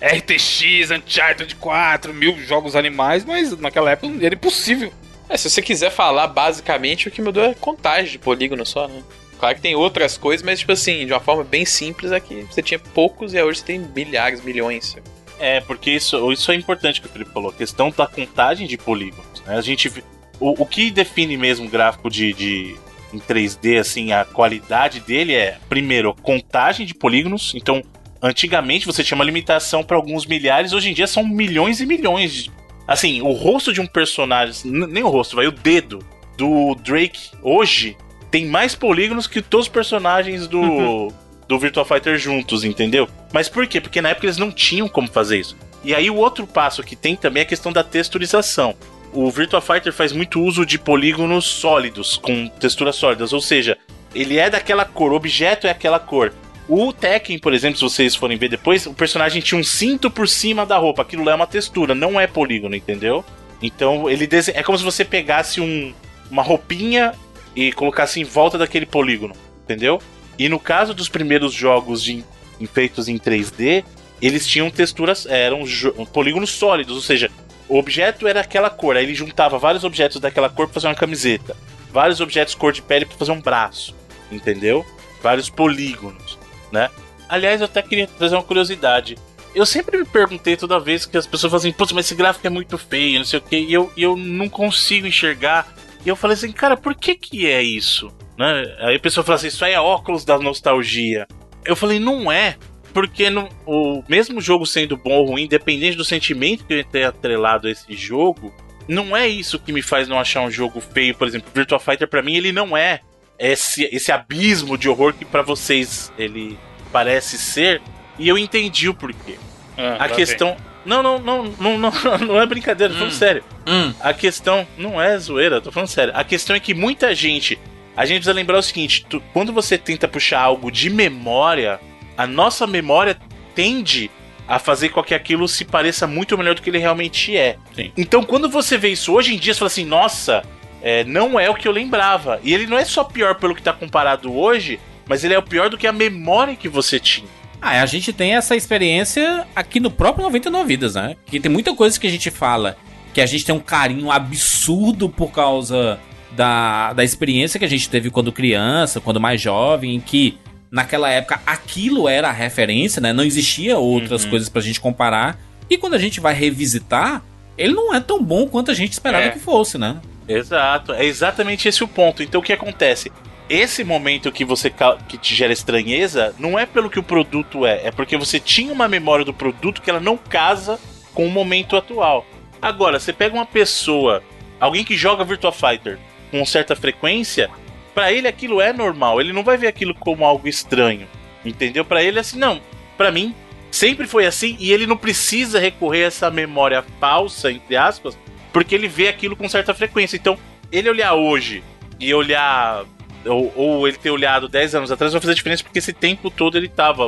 RTX, 0.00 0.90
Uncharted 0.90 1.56
4, 1.56 2.12
mil 2.12 2.38
jogos 2.38 2.76
animais, 2.76 3.24
mas 3.24 3.58
naquela 3.58 3.90
época 3.90 4.24
era 4.24 4.34
impossível. 4.34 4.92
É, 5.28 5.36
se 5.36 5.48
você 5.48 5.62
quiser 5.62 5.90
falar 5.90 6.26
basicamente, 6.26 7.08
o 7.08 7.10
que 7.10 7.22
mudou 7.22 7.42
é 7.42 7.54
contagem 7.54 8.12
de 8.12 8.18
polígono 8.18 8.66
só, 8.66 8.86
né? 8.86 9.02
Claro 9.40 9.56
que 9.56 9.62
tem 9.62 9.74
outras 9.74 10.16
coisas, 10.18 10.44
mas, 10.44 10.60
tipo 10.60 10.70
assim, 10.70 11.06
de 11.06 11.12
uma 11.12 11.18
forma 11.18 11.42
bem 11.42 11.64
simples, 11.64 12.12
aqui 12.12 12.46
você 12.48 12.62
tinha 12.62 12.78
poucos 12.78 13.34
e 13.34 13.42
hoje 13.42 13.58
você 13.60 13.64
tem 13.64 13.78
milhares, 13.78 14.40
milhões. 14.44 14.96
É, 15.40 15.60
porque 15.60 15.90
isso, 15.90 16.30
isso 16.30 16.52
é 16.52 16.54
importante 16.54 17.00
que 17.00 17.08
o 17.08 17.10
Felipe 17.10 17.32
falou. 17.32 17.50
A 17.50 17.54
questão 17.54 17.90
da 17.90 18.06
contagem 18.06 18.68
de 18.68 18.76
polígonos. 18.76 19.42
Né? 19.44 19.56
A 19.56 19.60
gente. 19.60 19.90
O, 20.38 20.62
o 20.62 20.66
que 20.66 20.90
define 20.90 21.36
mesmo 21.36 21.66
o 21.66 21.68
gráfico 21.68 22.08
de, 22.08 22.32
de 22.32 22.76
em 23.12 23.18
3D, 23.18 23.78
assim, 23.78 24.12
a 24.12 24.24
qualidade 24.24 25.00
dele 25.00 25.34
é, 25.34 25.58
primeiro, 25.68 26.14
contagem 26.14 26.86
de 26.86 26.94
polígonos. 26.94 27.52
Então, 27.54 27.82
antigamente 28.20 28.86
você 28.86 29.02
tinha 29.02 29.16
uma 29.16 29.24
limitação 29.24 29.82
para 29.82 29.96
alguns 29.96 30.26
milhares, 30.26 30.72
hoje 30.72 30.90
em 30.90 30.94
dia 30.94 31.06
são 31.06 31.26
milhões 31.26 31.80
e 31.80 31.86
milhões. 31.86 32.32
de- 32.32 32.50
Assim, 32.86 33.22
o 33.22 33.32
rosto 33.32 33.72
de 33.72 33.80
um 33.80 33.86
personagem, 33.86 34.54
nem 34.70 35.02
o 35.02 35.08
rosto, 35.08 35.36
vai, 35.36 35.46
o 35.46 35.52
dedo 35.52 36.00
do 36.36 36.74
Drake 36.76 37.30
hoje 37.42 37.96
tem 38.30 38.46
mais 38.46 38.74
polígonos 38.74 39.26
que 39.26 39.40
todos 39.42 39.66
os 39.66 39.72
personagens 39.72 40.46
do, 40.48 41.12
do 41.46 41.58
Virtua 41.58 41.84
Fighter 41.84 42.18
juntos, 42.18 42.64
entendeu? 42.64 43.08
Mas 43.32 43.48
por 43.48 43.66
quê? 43.66 43.80
Porque 43.80 44.00
na 44.00 44.08
época 44.10 44.26
eles 44.26 44.38
não 44.38 44.50
tinham 44.50 44.88
como 44.88 45.06
fazer 45.08 45.38
isso. 45.38 45.56
E 45.84 45.94
aí 45.94 46.08
o 46.10 46.16
outro 46.16 46.46
passo 46.46 46.82
que 46.82 46.96
tem 46.96 47.14
também 47.16 47.42
é 47.42 47.44
a 47.44 47.48
questão 47.48 47.72
da 47.72 47.84
texturização. 47.84 48.74
O 49.12 49.30
Virtua 49.30 49.60
Fighter 49.60 49.92
faz 49.92 50.12
muito 50.12 50.40
uso 50.42 50.64
de 50.64 50.78
polígonos 50.78 51.44
sólidos, 51.44 52.16
com 52.16 52.48
texturas 52.48 52.96
sólidas, 52.96 53.32
ou 53.32 53.40
seja, 53.40 53.76
ele 54.14 54.38
é 54.38 54.48
daquela 54.48 54.84
cor, 54.84 55.12
o 55.12 55.16
objeto 55.16 55.66
é 55.66 55.70
aquela 55.70 55.98
cor. 55.98 56.32
O 56.68 56.92
Tekken, 56.92 57.38
por 57.38 57.52
exemplo, 57.52 57.76
se 57.76 57.84
vocês 57.84 58.14
forem 58.14 58.38
ver 58.38 58.48
depois, 58.48 58.86
o 58.86 58.94
personagem 58.94 59.42
tinha 59.42 59.60
um 59.60 59.64
cinto 59.64 60.10
por 60.10 60.28
cima 60.28 60.64
da 60.64 60.78
roupa. 60.78 61.02
Aquilo 61.02 61.24
lá 61.24 61.32
é 61.32 61.34
uma 61.34 61.46
textura, 61.46 61.94
não 61.94 62.18
é 62.18 62.26
polígono, 62.26 62.74
entendeu? 62.74 63.24
Então 63.60 64.08
ele 64.08 64.28
é 64.54 64.62
como 64.62 64.78
se 64.78 64.84
você 64.84 65.04
pegasse 65.04 65.60
um, 65.60 65.92
uma 66.30 66.42
roupinha 66.42 67.12
e 67.54 67.72
colocasse 67.72 68.20
em 68.20 68.24
volta 68.24 68.56
daquele 68.56 68.86
polígono, 68.86 69.34
entendeu? 69.64 70.00
E 70.38 70.48
no 70.48 70.58
caso 70.58 70.94
dos 70.94 71.08
primeiros 71.08 71.52
jogos 71.52 72.02
de, 72.02 72.24
feitos 72.72 73.08
em 73.08 73.18
3D, 73.18 73.84
eles 74.20 74.46
tinham 74.46 74.70
texturas, 74.70 75.26
eram 75.26 75.64
polígonos 76.12 76.50
sólidos, 76.50 76.94
ou 76.94 77.02
seja, 77.02 77.30
o 77.68 77.78
objeto 77.78 78.26
era 78.26 78.40
aquela 78.40 78.70
cor, 78.70 78.96
aí 78.96 79.04
ele 79.04 79.14
juntava 79.14 79.58
vários 79.58 79.84
objetos 79.84 80.20
daquela 80.20 80.48
cor 80.48 80.66
pra 80.66 80.74
fazer 80.74 80.88
uma 80.88 80.94
camiseta, 80.94 81.56
vários 81.90 82.20
objetos 82.20 82.54
cor 82.54 82.72
de 82.72 82.82
pele 82.82 83.04
pra 83.04 83.16
fazer 83.16 83.32
um 83.32 83.40
braço, 83.40 83.94
entendeu? 84.30 84.84
Vários 85.22 85.48
polígonos, 85.48 86.38
né? 86.70 86.90
Aliás, 87.28 87.60
eu 87.60 87.64
até 87.64 87.80
queria 87.80 88.06
trazer 88.06 88.34
uma 88.34 88.42
curiosidade. 88.42 89.16
Eu 89.54 89.66
sempre 89.66 89.98
me 89.98 90.04
perguntei 90.04 90.56
toda 90.56 90.80
vez 90.80 91.04
que 91.06 91.16
as 91.16 91.26
pessoas 91.26 91.50
falam 91.50 91.58
assim, 91.58 91.72
putz, 91.72 91.92
mas 91.92 92.06
esse 92.06 92.14
gráfico 92.14 92.46
é 92.46 92.50
muito 92.50 92.76
feio, 92.78 93.18
não 93.18 93.24
sei 93.24 93.38
o 93.38 93.42
que, 93.42 93.56
e 93.56 93.72
eu, 93.72 93.92
eu 93.96 94.16
não 94.16 94.48
consigo 94.48 95.06
enxergar. 95.06 95.72
E 96.04 96.08
eu 96.08 96.16
falei 96.16 96.34
assim, 96.34 96.50
cara, 96.50 96.76
por 96.76 96.94
que 96.94 97.14
que 97.14 97.46
é 97.46 97.62
isso? 97.62 98.10
Né? 98.36 98.76
Aí 98.80 98.96
a 98.96 99.00
pessoa 99.00 99.22
fala 99.22 99.36
assim, 99.36 99.48
isso 99.48 99.64
aí 99.64 99.72
é 99.72 99.80
óculos 99.80 100.24
da 100.24 100.38
nostalgia. 100.38 101.26
Eu 101.64 101.76
falei, 101.76 101.98
não 101.98 102.32
é. 102.32 102.56
Porque 102.92 103.30
no, 103.30 103.48
o 103.66 104.02
mesmo 104.08 104.40
jogo 104.40 104.66
sendo 104.66 104.96
bom 104.96 105.12
ou 105.12 105.26
ruim, 105.26 105.44
independente 105.44 105.96
do 105.96 106.04
sentimento 106.04 106.64
que 106.64 106.74
eu 106.74 106.84
tenha 106.84 107.08
atrelado 107.08 107.66
a 107.66 107.70
esse 107.70 107.94
jogo, 107.96 108.52
não 108.86 109.16
é 109.16 109.26
isso 109.28 109.58
que 109.58 109.72
me 109.72 109.80
faz 109.82 110.08
não 110.08 110.18
achar 110.18 110.42
um 110.42 110.50
jogo 110.50 110.80
feio. 110.80 111.14
Por 111.14 111.26
exemplo, 111.26 111.50
Virtua 111.54 111.78
Fighter 111.80 112.06
pra 112.08 112.22
mim 112.22 112.34
ele 112.36 112.52
não 112.52 112.76
é 112.76 113.00
esse, 113.38 113.84
esse 113.92 114.12
abismo 114.12 114.76
de 114.76 114.88
horror 114.88 115.14
que 115.14 115.24
pra 115.24 115.42
vocês 115.42 116.12
ele 116.18 116.58
parece 116.92 117.38
ser. 117.38 117.80
E 118.18 118.28
eu 118.28 118.36
entendi 118.36 118.88
o 118.88 118.94
porquê. 118.94 119.36
Ah, 119.78 120.04
A 120.04 120.08
questão. 120.08 120.56
Não, 120.84 121.00
não, 121.02 121.18
não, 121.18 121.44
não, 121.58 121.78
não, 121.78 121.92
não 122.26 122.40
é 122.40 122.44
brincadeira, 122.44 122.92
tô 122.92 122.98
falando 122.98 123.12
Hum. 123.14 123.16
sério. 123.16 123.44
Hum, 123.66 123.94
A 124.00 124.12
questão 124.12 124.66
não 124.76 125.00
é 125.00 125.16
zoeira, 125.16 125.60
tô 125.60 125.70
falando 125.72 125.88
sério. 125.88 126.12
A 126.16 126.24
questão 126.24 126.54
é 126.54 126.60
que 126.60 126.74
muita 126.74 127.14
gente. 127.14 127.58
A 127.96 128.04
gente 128.04 128.16
precisa 128.16 128.32
lembrar 128.34 128.58
o 128.58 128.62
seguinte: 128.62 129.06
tu- 129.08 129.22
quando 129.32 129.52
você 129.52 129.78
tenta 129.78 130.08
puxar 130.08 130.40
algo 130.40 130.70
de 130.72 130.90
memória, 130.90 131.78
a 132.16 132.26
nossa 132.26 132.66
memória 132.66 133.16
tende 133.54 134.10
a 134.46 134.58
fazer 134.58 134.90
com 134.90 135.02
que 135.02 135.14
aquilo 135.14 135.46
se 135.48 135.64
pareça 135.64 136.06
muito 136.06 136.36
melhor 136.36 136.54
do 136.54 136.62
que 136.62 136.70
ele 136.70 136.78
realmente 136.78 137.36
é. 137.36 137.56
Sim. 137.74 137.92
Então, 137.96 138.22
quando 138.22 138.48
você 138.48 138.76
vê 138.76 138.88
isso 138.88 139.12
hoje 139.12 139.34
em 139.34 139.38
dia, 139.38 139.54
você 139.54 139.58
fala 139.58 139.68
assim: 139.68 139.84
nossa, 139.84 140.42
é, 140.82 141.04
não 141.04 141.38
é 141.38 141.48
o 141.48 141.54
que 141.54 141.66
eu 141.66 141.72
lembrava. 141.72 142.40
E 142.42 142.52
ele 142.52 142.66
não 142.66 142.76
é 142.76 142.84
só 142.84 143.04
pior 143.04 143.36
pelo 143.36 143.54
que 143.54 143.62
tá 143.62 143.72
comparado 143.72 144.32
hoje, 144.34 144.78
mas 145.08 145.24
ele 145.24 145.34
é 145.34 145.38
o 145.38 145.42
pior 145.42 145.70
do 145.70 145.78
que 145.78 145.86
a 145.86 145.92
memória 145.92 146.56
que 146.56 146.68
você 146.68 146.98
tinha. 146.98 147.28
Ah, 147.60 147.80
a 147.80 147.86
gente 147.86 148.12
tem 148.12 148.34
essa 148.34 148.56
experiência 148.56 149.46
aqui 149.54 149.78
no 149.78 149.90
próprio 149.90 150.24
99 150.24 150.66
Vidas, 150.66 150.94
né? 150.96 151.16
Que 151.26 151.38
tem 151.38 151.50
muita 151.50 151.74
coisa 151.74 151.98
que 151.98 152.08
a 152.08 152.10
gente 152.10 152.30
fala 152.30 152.76
que 153.14 153.20
a 153.20 153.26
gente 153.26 153.44
tem 153.44 153.54
um 153.54 153.60
carinho 153.60 154.10
absurdo 154.10 155.08
por 155.08 155.30
causa 155.30 156.00
da, 156.32 156.92
da 156.92 157.04
experiência 157.04 157.58
que 157.58 157.64
a 157.64 157.68
gente 157.68 157.88
teve 157.88 158.10
quando 158.10 158.32
criança, 158.32 159.00
quando 159.00 159.20
mais 159.20 159.40
jovem, 159.40 159.94
em 159.94 160.00
que 160.00 160.38
naquela 160.72 161.10
época 161.10 161.40
aquilo 161.46 162.08
era 162.08 162.30
a 162.30 162.32
referência, 162.32 163.00
né? 163.00 163.12
Não 163.12 163.22
existia 163.22 163.78
outras 163.78 164.24
Uhum. 164.24 164.30
coisas 164.30 164.48
pra 164.48 164.62
gente 164.62 164.80
comparar. 164.80 165.38
E 165.68 165.76
quando 165.78 165.94
a 165.94 165.98
gente 165.98 166.18
vai 166.18 166.32
revisitar, 166.34 167.22
ele 167.58 167.74
não 167.74 167.94
é 167.94 168.00
tão 168.00 168.22
bom 168.22 168.48
quanto 168.48 168.70
a 168.70 168.74
gente 168.74 168.92
esperava 168.92 169.26
É. 169.26 169.30
que 169.30 169.38
fosse, 169.38 169.76
né? 169.76 170.00
Exato, 170.26 170.92
é 170.94 171.04
exatamente 171.04 171.68
esse 171.68 171.84
o 171.84 171.88
ponto. 171.88 172.22
Então 172.22 172.40
o 172.40 172.44
que 172.44 172.52
acontece? 172.52 173.12
Esse 173.50 173.84
momento 173.84 174.32
que 174.32 174.44
você 174.46 174.72
que 175.08 175.18
te 175.18 175.34
gera 175.34 175.52
estranheza 175.52 176.34
não 176.38 176.58
é 176.58 176.64
pelo 176.64 176.88
que 176.88 176.98
o 176.98 177.02
produto 177.02 177.66
é, 177.66 177.88
é 177.88 177.90
porque 177.90 178.16
você 178.16 178.40
tinha 178.40 178.72
uma 178.72 178.88
memória 178.88 179.24
do 179.26 179.34
produto 179.34 179.82
que 179.82 179.90
ela 179.90 180.00
não 180.00 180.16
casa 180.16 180.78
com 181.12 181.26
o 181.26 181.30
momento 181.30 181.76
atual. 181.76 182.24
Agora, 182.62 182.98
você 182.98 183.12
pega 183.12 183.34
uma 183.34 183.44
pessoa, 183.44 184.22
alguém 184.58 184.84
que 184.84 184.96
joga 184.96 185.24
Virtua 185.24 185.52
Fighter 185.52 185.98
com 186.30 186.46
certa 186.46 186.74
frequência, 186.74 187.50
pra 187.94 188.12
ele 188.12 188.28
aquilo 188.28 188.60
é 188.60 188.72
normal, 188.72 189.20
ele 189.20 189.32
não 189.32 189.44
vai 189.44 189.56
ver 189.56 189.66
aquilo 189.66 189.94
como 189.94 190.24
algo 190.24 190.48
estranho. 190.48 191.06
Entendeu? 191.44 191.84
Pra 191.84 192.02
ele 192.02 192.20
assim, 192.20 192.38
não, 192.38 192.60
Pra 192.96 193.10
mim 193.10 193.34
sempre 193.70 194.06
foi 194.06 194.26
assim 194.26 194.56
e 194.60 194.72
ele 194.72 194.86
não 194.86 194.96
precisa 194.96 195.58
recorrer 195.58 196.04
a 196.04 196.06
essa 196.06 196.30
memória 196.30 196.84
falsa, 197.00 197.50
entre 197.50 197.74
aspas, 197.76 198.16
porque 198.52 198.74
ele 198.74 198.86
vê 198.86 199.08
aquilo 199.08 199.34
com 199.34 199.48
certa 199.48 199.74
frequência. 199.74 200.16
Então, 200.16 200.38
ele 200.70 200.88
olhar 200.88 201.14
hoje 201.14 201.64
e 201.98 202.12
olhar. 202.14 202.84
Ou, 203.24 203.52
ou 203.56 203.88
ele 203.88 203.96
ter 203.96 204.10
olhado 204.10 204.48
10 204.48 204.74
anos 204.74 204.92
atrás 204.92 205.12
vai 205.12 205.20
fazer 205.20 205.34
diferença 205.34 205.62
porque 205.62 205.78
esse 205.78 205.92
tempo 205.92 206.30
todo 206.30 206.56
ele 206.56 206.68
tava 206.68 207.04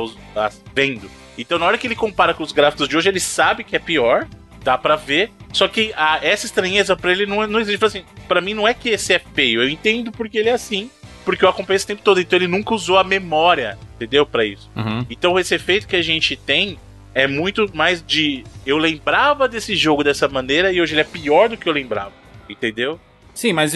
vendo. 0.73 1.09
Então, 1.37 1.59
na 1.59 1.65
hora 1.65 1.77
que 1.77 1.87
ele 1.87 1.95
compara 1.95 2.33
com 2.33 2.43
os 2.43 2.53
gráficos 2.53 2.87
de 2.87 2.95
hoje, 2.95 3.09
ele 3.09 3.19
sabe 3.19 3.63
que 3.63 3.75
é 3.75 3.79
pior, 3.79 4.25
dá 4.63 4.77
pra 4.77 4.95
ver, 4.95 5.31
Só 5.55 5.69
que 5.69 5.93
a, 5.95 6.19
essa 6.21 6.45
estranheza 6.45 6.97
pra 6.97 7.13
ele 7.13 7.25
não, 7.25 7.47
não 7.47 7.61
existe. 7.61 7.83
Assim, 7.85 8.03
pra 8.27 8.41
mim 8.41 8.53
não 8.53 8.67
é 8.67 8.73
que 8.73 8.89
esse 8.89 9.13
é 9.13 9.19
feio. 9.19 9.63
Eu 9.63 9.69
entendo 9.69 10.11
porque 10.11 10.37
ele 10.37 10.49
é 10.49 10.53
assim. 10.53 10.89
Porque 11.23 11.45
eu 11.45 11.49
acompanho 11.49 11.77
esse 11.77 11.87
tempo 11.87 12.01
todo. 12.03 12.19
Então 12.19 12.37
ele 12.37 12.47
nunca 12.47 12.73
usou 12.73 12.97
a 12.97 13.03
memória, 13.05 13.77
entendeu? 13.95 14.25
Pra 14.25 14.43
isso. 14.45 14.69
Uhum. 14.75 15.05
Então 15.09 15.39
esse 15.39 15.55
efeito 15.55 15.87
que 15.87 15.95
a 15.95 16.01
gente 16.01 16.35
tem 16.35 16.77
é 17.13 17.25
muito 17.25 17.71
mais 17.73 18.03
de. 18.05 18.43
Eu 18.65 18.77
lembrava 18.77 19.47
desse 19.47 19.77
jogo 19.77 20.03
dessa 20.03 20.27
maneira 20.27 20.73
e 20.73 20.81
hoje 20.81 20.93
ele 20.93 21.01
é 21.01 21.05
pior 21.05 21.47
do 21.47 21.55
que 21.55 21.69
eu 21.69 21.73
lembrava. 21.73 22.11
Entendeu? 22.49 22.99
Sim, 23.33 23.53
mas 23.53 23.73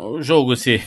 o 0.00 0.22
jogo, 0.22 0.56
se. 0.56 0.82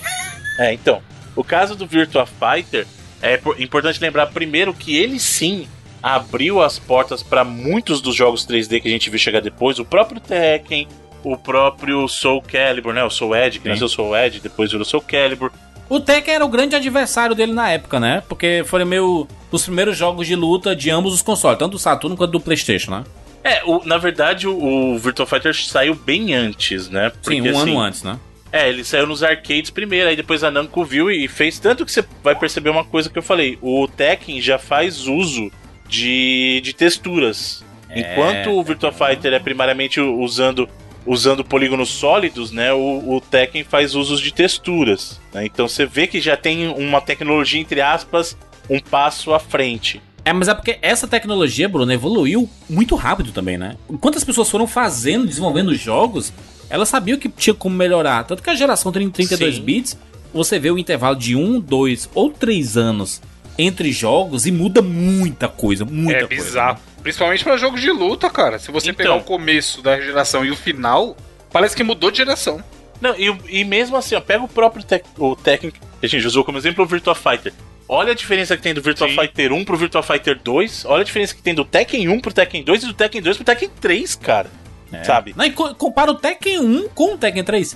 É, 0.58 0.74
então. 0.74 1.04
O 1.36 1.44
caso 1.44 1.76
do 1.76 1.86
Virtua 1.86 2.26
Fighter 2.26 2.88
é 3.22 3.38
po- 3.38 3.56
importante 3.60 4.02
lembrar 4.02 4.26
primeiro 4.28 4.74
que 4.74 4.98
ele 4.98 5.20
sim 5.20 5.68
abriu 6.02 6.62
as 6.62 6.80
portas 6.80 7.22
para 7.24 7.44
muitos 7.44 8.02
dos 8.02 8.16
jogos 8.16 8.46
3D 8.46 8.82
que 8.82 8.88
a 8.88 8.92
gente 8.92 9.10
viu 9.10 9.20
chegar 9.20 9.42
depois. 9.42 9.80
O 9.80 9.86
próprio 9.86 10.20
Tekken, 10.20 10.88
o 11.24 11.38
próprio 11.38 12.08
Soul 12.08 12.42
Calibur, 12.42 12.94
né? 12.94 13.04
O 13.04 13.10
Soul 13.10 13.36
Edge, 13.36 13.60
que 13.60 13.64
Sim. 13.64 13.70
nasceu 13.70 13.88
Soul 13.90 14.16
Edge, 14.18 14.40
depois 14.40 14.72
virou 14.72 14.86
Soul 14.86 15.04
Calibur. 15.08 15.52
O 15.90 16.00
Tekken 16.00 16.36
era 16.36 16.46
o 16.46 16.50
grande 16.50 16.76
adversário 16.76 17.36
dele 17.36 17.52
na 17.54 17.70
época, 17.70 18.00
né? 18.00 18.24
Porque 18.30 18.64
foram 18.66 18.86
meio 18.86 19.28
os 19.52 19.64
primeiros 19.64 19.98
jogos 19.98 20.26
de 20.26 20.36
luta 20.36 20.74
de 20.76 20.90
ambos 20.90 21.14
os 21.14 21.22
consoles, 21.22 21.60
tanto 21.60 21.74
do 21.74 21.80
Saturno 21.80 22.16
quanto 22.16 22.32
do 22.32 22.40
PlayStation, 22.40 22.92
né? 22.92 23.04
É, 23.44 23.62
o- 23.66 23.82
na 23.86 23.98
verdade 23.98 24.48
o, 24.48 24.56
o 24.94 24.98
Virtua 25.00 25.26
Fighter 25.26 25.54
saiu 25.56 25.94
bem 25.96 26.34
antes, 26.34 26.88
né? 26.90 27.12
Sim, 27.22 27.42
um 27.42 27.50
assim, 27.50 27.72
ano 27.72 27.80
antes, 27.80 28.04
né? 28.04 28.18
É, 28.54 28.70
ele 28.70 28.84
saiu 28.84 29.08
nos 29.08 29.24
arcades 29.24 29.70
primeiro, 29.70 30.10
aí 30.10 30.16
depois 30.16 30.44
a 30.44 30.52
Namco 30.52 30.84
viu 30.86 31.10
e 31.10 31.28
fez. 31.28 31.58
Tanto 31.60 31.86
que 31.86 31.92
você 31.92 32.04
vai 32.24 32.36
perceber 32.36 32.70
uma 32.70 32.84
coisa 32.86 33.10
que 33.10 33.18
eu 33.18 33.24
falei: 33.24 33.58
o 33.62 33.88
Tekken 33.88 34.42
já 34.42 34.58
faz 34.60 35.08
uso 35.08 35.52
de, 35.92 36.62
de 36.64 36.74
texturas. 36.74 37.64
Enquanto 37.94 38.52
o 38.52 38.64
Virtua 38.64 38.94
Fighter 38.94 39.34
é 39.34 39.40
primariamente 39.40 40.00
usando, 40.00 40.68
usando 41.06 41.44
polígonos 41.44 41.90
sólidos, 41.90 42.50
né? 42.50 42.72
O, 42.72 43.18
o 43.18 43.22
Tekken 43.22 43.66
faz 43.66 43.94
usos 43.94 44.22
de 44.22 44.34
texturas. 44.34 45.20
né? 45.34 45.46
Então 45.46 45.68
você 45.68 45.86
vê 45.86 46.08
que 46.08 46.22
já 46.22 46.38
tem 46.38 46.70
uma 46.70 47.02
tecnologia, 47.02 47.60
entre 47.60 47.82
aspas, 47.82 48.38
um 48.70 48.80
passo 48.80 49.34
à 49.34 49.40
frente. 49.40 50.02
É, 50.24 50.32
mas 50.32 50.48
é 50.48 50.54
porque 50.54 50.80
essa 50.82 51.06
tecnologia, 51.06 51.68
Bruno, 51.68 51.92
evoluiu 51.92 52.50
muito 52.70 52.96
rápido 52.96 53.34
também, 53.34 53.58
né? 53.58 53.76
Enquanto 53.90 54.18
as 54.18 54.24
pessoas 54.24 54.50
foram 54.50 54.68
fazendo, 54.68 55.28
desenvolvendo 55.28 55.76
jogos, 55.76 56.32
elas 56.70 56.88
sabiam 56.88 57.18
que 57.18 57.28
tinha 57.28 57.54
como 57.54 57.76
melhorar. 57.76 58.24
Tanto 58.24 58.42
que 58.42 58.50
a 58.50 58.56
geração 58.56 58.94
30 58.94 59.12
32 59.12 59.56
Sim. 59.56 59.62
bits, 59.62 59.98
você 60.34 60.58
vê 60.58 60.72
o 60.72 60.78
intervalo 60.78 61.18
de 61.18 61.36
um, 61.36 61.60
dois 61.60 62.10
ou 62.14 62.32
três 62.32 62.78
anos 62.78 63.22
entre 63.62 63.92
jogos 63.92 64.46
e 64.46 64.52
muda 64.52 64.82
muita 64.82 65.48
coisa, 65.48 65.86
muita 65.86 66.20
é 66.20 66.28
coisa. 66.28 66.44
bizarro. 66.44 66.80
Principalmente 67.02 67.44
pra 67.44 67.58
jogos 67.58 67.82
de 67.82 67.92
luta, 67.92 68.30
cara. 68.30 68.60
Se 68.60 68.72
você 68.72 68.90
Então. 68.92 68.98
pegar 69.06 69.16
o 69.16 69.22
começo 69.24 69.82
da 69.82 70.00
geração 70.00 70.46
e 70.46 70.52
o 70.52 70.56
final, 70.56 71.16
parece 71.52 71.76
que 71.76 71.84
mudou 71.84 72.12
de 72.12 72.18
geração. 72.18 72.64
Não, 73.00 73.16
e, 73.18 73.36
e 73.62 73.64
mesmo 73.64 73.96
assim, 73.98 74.14
ó, 74.16 74.22
pega 74.22 74.44
o 74.44 74.48
próprio 74.48 74.84
Tek- 74.84 75.06
o 75.18 75.36
Tekken, 75.36 75.72
que 75.72 76.06
a 76.06 76.08
gente 76.08 76.26
usou 76.28 76.44
como 76.44 76.58
exemplo 76.58 76.84
o 76.84 76.88
Virtua 76.88 77.16
Fighter. 77.16 77.52
Olha 77.90 78.12
a 78.12 78.16
diferença 78.16 78.56
que 78.56 78.62
tem 78.64 78.74
do 78.74 78.82
Virtua 78.82 79.10
Sim. 79.10 79.16
Fighter 79.20 79.52
1 79.52 79.66
pro 79.66 79.76
Virtua 79.76 80.04
Fighter 80.04 80.40
2. 80.42 80.86
Olha 80.86 81.02
a 81.02 81.04
diferença 81.04 81.34
que 81.36 81.42
tem 81.42 81.54
do 81.56 81.66
Tekken 81.66 82.08
1 82.08 82.20
pro 82.22 82.32
Tekken 82.32 82.64
2 82.64 82.84
e 82.84 82.88
do 82.88 82.94
Tekken 82.94 83.22
2 83.22 83.38
pro 83.38 83.46
Tekken 83.46 83.70
3, 83.82 84.16
cara. 84.16 84.50
É. 84.94 85.04
Sabe? 85.04 85.34
Não, 85.36 85.44
e 85.46 85.52
co- 85.52 85.74
compara 85.76 86.12
o 86.12 86.16
Tekken 86.16 86.60
1 86.60 86.90
com 86.90 87.16
o 87.16 87.18
Tekken 87.18 87.44
3. 87.44 87.76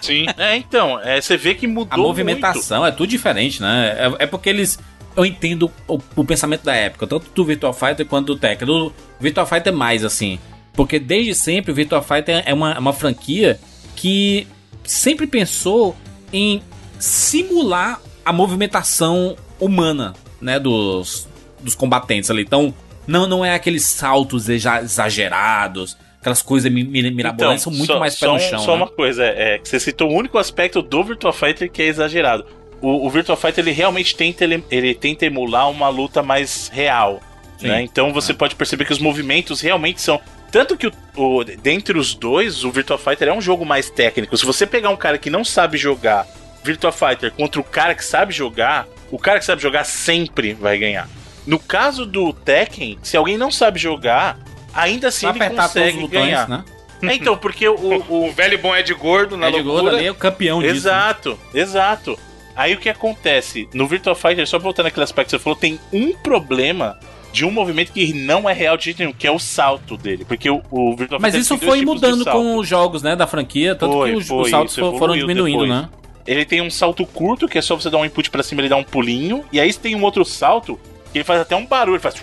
Sim. 0.00 0.26
É, 0.36 0.56
então, 0.56 0.98
é, 1.00 1.20
você 1.20 1.36
vê 1.36 1.54
que 1.54 1.66
mudou 1.66 1.94
A 1.94 1.96
movimentação 1.98 2.84
é 2.84 2.90
tudo 2.90 3.06
diferente, 3.08 3.60
né? 3.62 3.94
É, 4.18 4.24
é 4.24 4.26
porque 4.26 4.48
eles. 4.48 4.78
Eu 5.16 5.24
entendo 5.24 5.70
o, 5.88 5.98
o 6.14 6.24
pensamento 6.24 6.62
da 6.62 6.74
época, 6.74 7.06
tanto 7.06 7.30
do 7.34 7.44
Virtua 7.44 7.72
Fighter 7.72 8.04
quanto 8.06 8.34
do 8.34 8.36
Tekken. 8.38 8.66
Do 8.66 8.92
Virtua 9.18 9.46
Fighter 9.46 9.72
é 9.72 9.76
mais 9.76 10.04
assim. 10.04 10.38
Porque 10.74 10.98
desde 10.98 11.34
sempre 11.34 11.72
o 11.72 11.74
Virtua 11.74 12.02
Fighter 12.02 12.42
é 12.44 12.52
uma, 12.52 12.72
é 12.74 12.78
uma 12.78 12.92
franquia 12.92 13.58
que 13.96 14.46
sempre 14.84 15.26
pensou 15.26 15.96
em 16.32 16.60
simular 16.98 18.00
a 18.24 18.32
movimentação 18.32 19.36
humana, 19.58 20.12
né? 20.40 20.58
Dos, 20.60 21.26
dos 21.60 21.74
combatentes 21.74 22.30
ali. 22.30 22.42
Então, 22.42 22.74
não, 23.06 23.26
não 23.26 23.44
é 23.44 23.54
aqueles 23.54 23.84
saltos 23.84 24.48
exa- 24.48 24.82
exagerados, 24.82 25.96
aquelas 26.20 26.42
coisas 26.42 26.70
mi- 26.70 26.84
mi- 26.84 27.10
mirabolantes, 27.10 27.62
são 27.62 27.72
muito 27.72 27.92
só- 27.92 27.98
mais 27.98 28.14
pé 28.18 28.26
só 28.26 28.32
no 28.34 28.38
chão. 28.40 28.58
Só 28.58 28.72
né? 28.72 28.82
uma 28.82 28.88
coisa, 28.90 29.24
é, 29.24 29.54
é 29.54 29.58
que 29.58 29.68
você 29.68 29.80
citou 29.80 30.10
o 30.10 30.14
único 30.14 30.36
aspecto 30.38 30.82
do 30.82 31.04
Virtua 31.04 31.32
Fighter 31.32 31.70
que 31.70 31.80
é 31.82 31.86
exagerado. 31.86 32.44
O, 32.86 33.06
o 33.06 33.10
Virtua 33.10 33.36
Fighter 33.36 33.64
ele 33.64 33.72
realmente 33.72 34.14
tenta, 34.14 34.44
ele, 34.44 34.62
ele 34.70 34.94
tenta 34.94 35.26
emular 35.26 35.68
uma 35.70 35.88
luta 35.88 36.22
mais 36.22 36.68
real. 36.72 37.20
Sim. 37.58 37.68
né? 37.68 37.82
Então 37.82 38.12
você 38.12 38.32
pode 38.34 38.54
perceber 38.54 38.84
que 38.84 38.92
os 38.92 38.98
movimentos 38.98 39.60
realmente 39.60 40.00
são. 40.00 40.20
Tanto 40.52 40.76
que 40.76 40.86
o, 40.86 40.92
o- 41.16 41.42
dentre 41.44 41.98
os 41.98 42.14
dois, 42.14 42.64
o 42.64 42.70
Virtua 42.70 42.96
Fighter 42.98 43.28
é 43.28 43.32
um 43.32 43.40
jogo 43.40 43.64
mais 43.64 43.90
técnico. 43.90 44.36
Se 44.36 44.44
você 44.46 44.66
pegar 44.66 44.90
um 44.90 44.96
cara 44.96 45.18
que 45.18 45.30
não 45.30 45.42
sabe 45.44 45.76
jogar 45.78 46.26
Virtua 46.62 46.92
Fighter 46.92 47.32
contra 47.32 47.60
o 47.60 47.64
cara 47.64 47.94
que 47.94 48.04
sabe 48.04 48.32
jogar, 48.32 48.86
o 49.10 49.18
cara 49.18 49.38
que 49.38 49.44
sabe 49.44 49.60
jogar 49.62 49.84
sempre 49.84 50.52
vai 50.54 50.78
ganhar. 50.78 51.08
No 51.46 51.58
caso 51.58 52.04
do 52.06 52.32
Tekken, 52.32 52.98
se 53.02 53.16
alguém 53.16 53.36
não 53.38 53.50
sabe 53.50 53.78
jogar, 53.80 54.38
ainda 54.74 55.08
assim 55.08 55.26
ele 55.28 55.38
consegue 55.50 55.98
botões, 56.00 56.10
ganhar. 56.10 56.48
né? 56.48 56.64
É, 57.02 57.14
então, 57.14 57.36
porque 57.36 57.68
o, 57.68 57.74
o, 57.74 58.26
O 58.28 58.32
velho 58.32 58.58
bom 58.58 58.74
é 58.74 58.82
de 58.82 58.94
gordo 58.94 59.36
na 59.36 59.48
Ed 59.48 59.56
Gordo 59.62 59.68
loucura. 59.72 59.96
ali 59.96 60.06
é 60.06 60.10
o 60.10 60.14
campeão 60.14 60.60
disso. 60.60 60.72
né? 60.72 60.78
Exato, 60.78 61.38
exato. 61.54 62.18
Aí 62.56 62.74
o 62.74 62.78
que 62.78 62.88
acontece? 62.88 63.68
No 63.74 63.86
Virtua 63.86 64.14
Fighter, 64.14 64.46
só 64.46 64.58
voltando 64.58 64.86
naquele 64.86 65.04
aspecto 65.04 65.28
que 65.28 65.36
você 65.36 65.38
falou, 65.38 65.58
tem 65.58 65.78
um 65.92 66.14
problema 66.14 66.98
de 67.32 67.44
um 67.44 67.50
movimento 67.50 67.92
que 67.92 68.14
não 68.14 68.48
é 68.48 68.54
real 68.54 68.78
de 68.78 68.84
jeito 68.86 68.98
nenhum, 69.00 69.12
que 69.12 69.26
é 69.26 69.30
o 69.30 69.38
salto 69.38 69.94
dele. 69.96 70.24
Porque 70.24 70.48
o, 70.48 70.62
o 70.70 70.96
Virtua 70.96 71.18
Mas 71.20 71.34
Fighter 71.34 71.40
isso 71.40 71.58
foi 71.58 71.84
mudando 71.84 72.24
com 72.24 72.56
os 72.56 72.66
jogos, 72.66 73.02
né, 73.02 73.14
da 73.14 73.26
franquia, 73.26 73.74
tanto 73.74 73.92
Foi, 73.92 74.10
que 74.10 74.16
os, 74.16 74.26
foi, 74.26 74.42
os 74.42 74.50
saltos 74.50 74.74
foram 74.74 75.14
diminuindo, 75.14 75.64
depois. 75.64 75.82
né? 75.82 75.88
Ele 76.26 76.44
tem 76.46 76.62
um 76.62 76.70
salto 76.70 77.04
curto, 77.04 77.46
que 77.46 77.58
é 77.58 77.62
só 77.62 77.76
você 77.76 77.90
dar 77.90 77.98
um 77.98 78.04
input 78.04 78.30
pra 78.30 78.42
cima 78.42 78.62
ele 78.62 78.68
dá 78.70 78.76
um 78.76 78.82
pulinho. 78.82 79.44
E 79.52 79.60
aí 79.60 79.70
você 79.70 79.78
tem 79.78 79.94
um 79.94 80.02
outro 80.02 80.24
salto, 80.24 80.80
que 81.12 81.18
ele 81.18 81.24
faz 81.24 81.42
até 81.42 81.54
um 81.54 81.66
barulho, 81.66 81.96
ele 81.96 82.02
faz... 82.02 82.14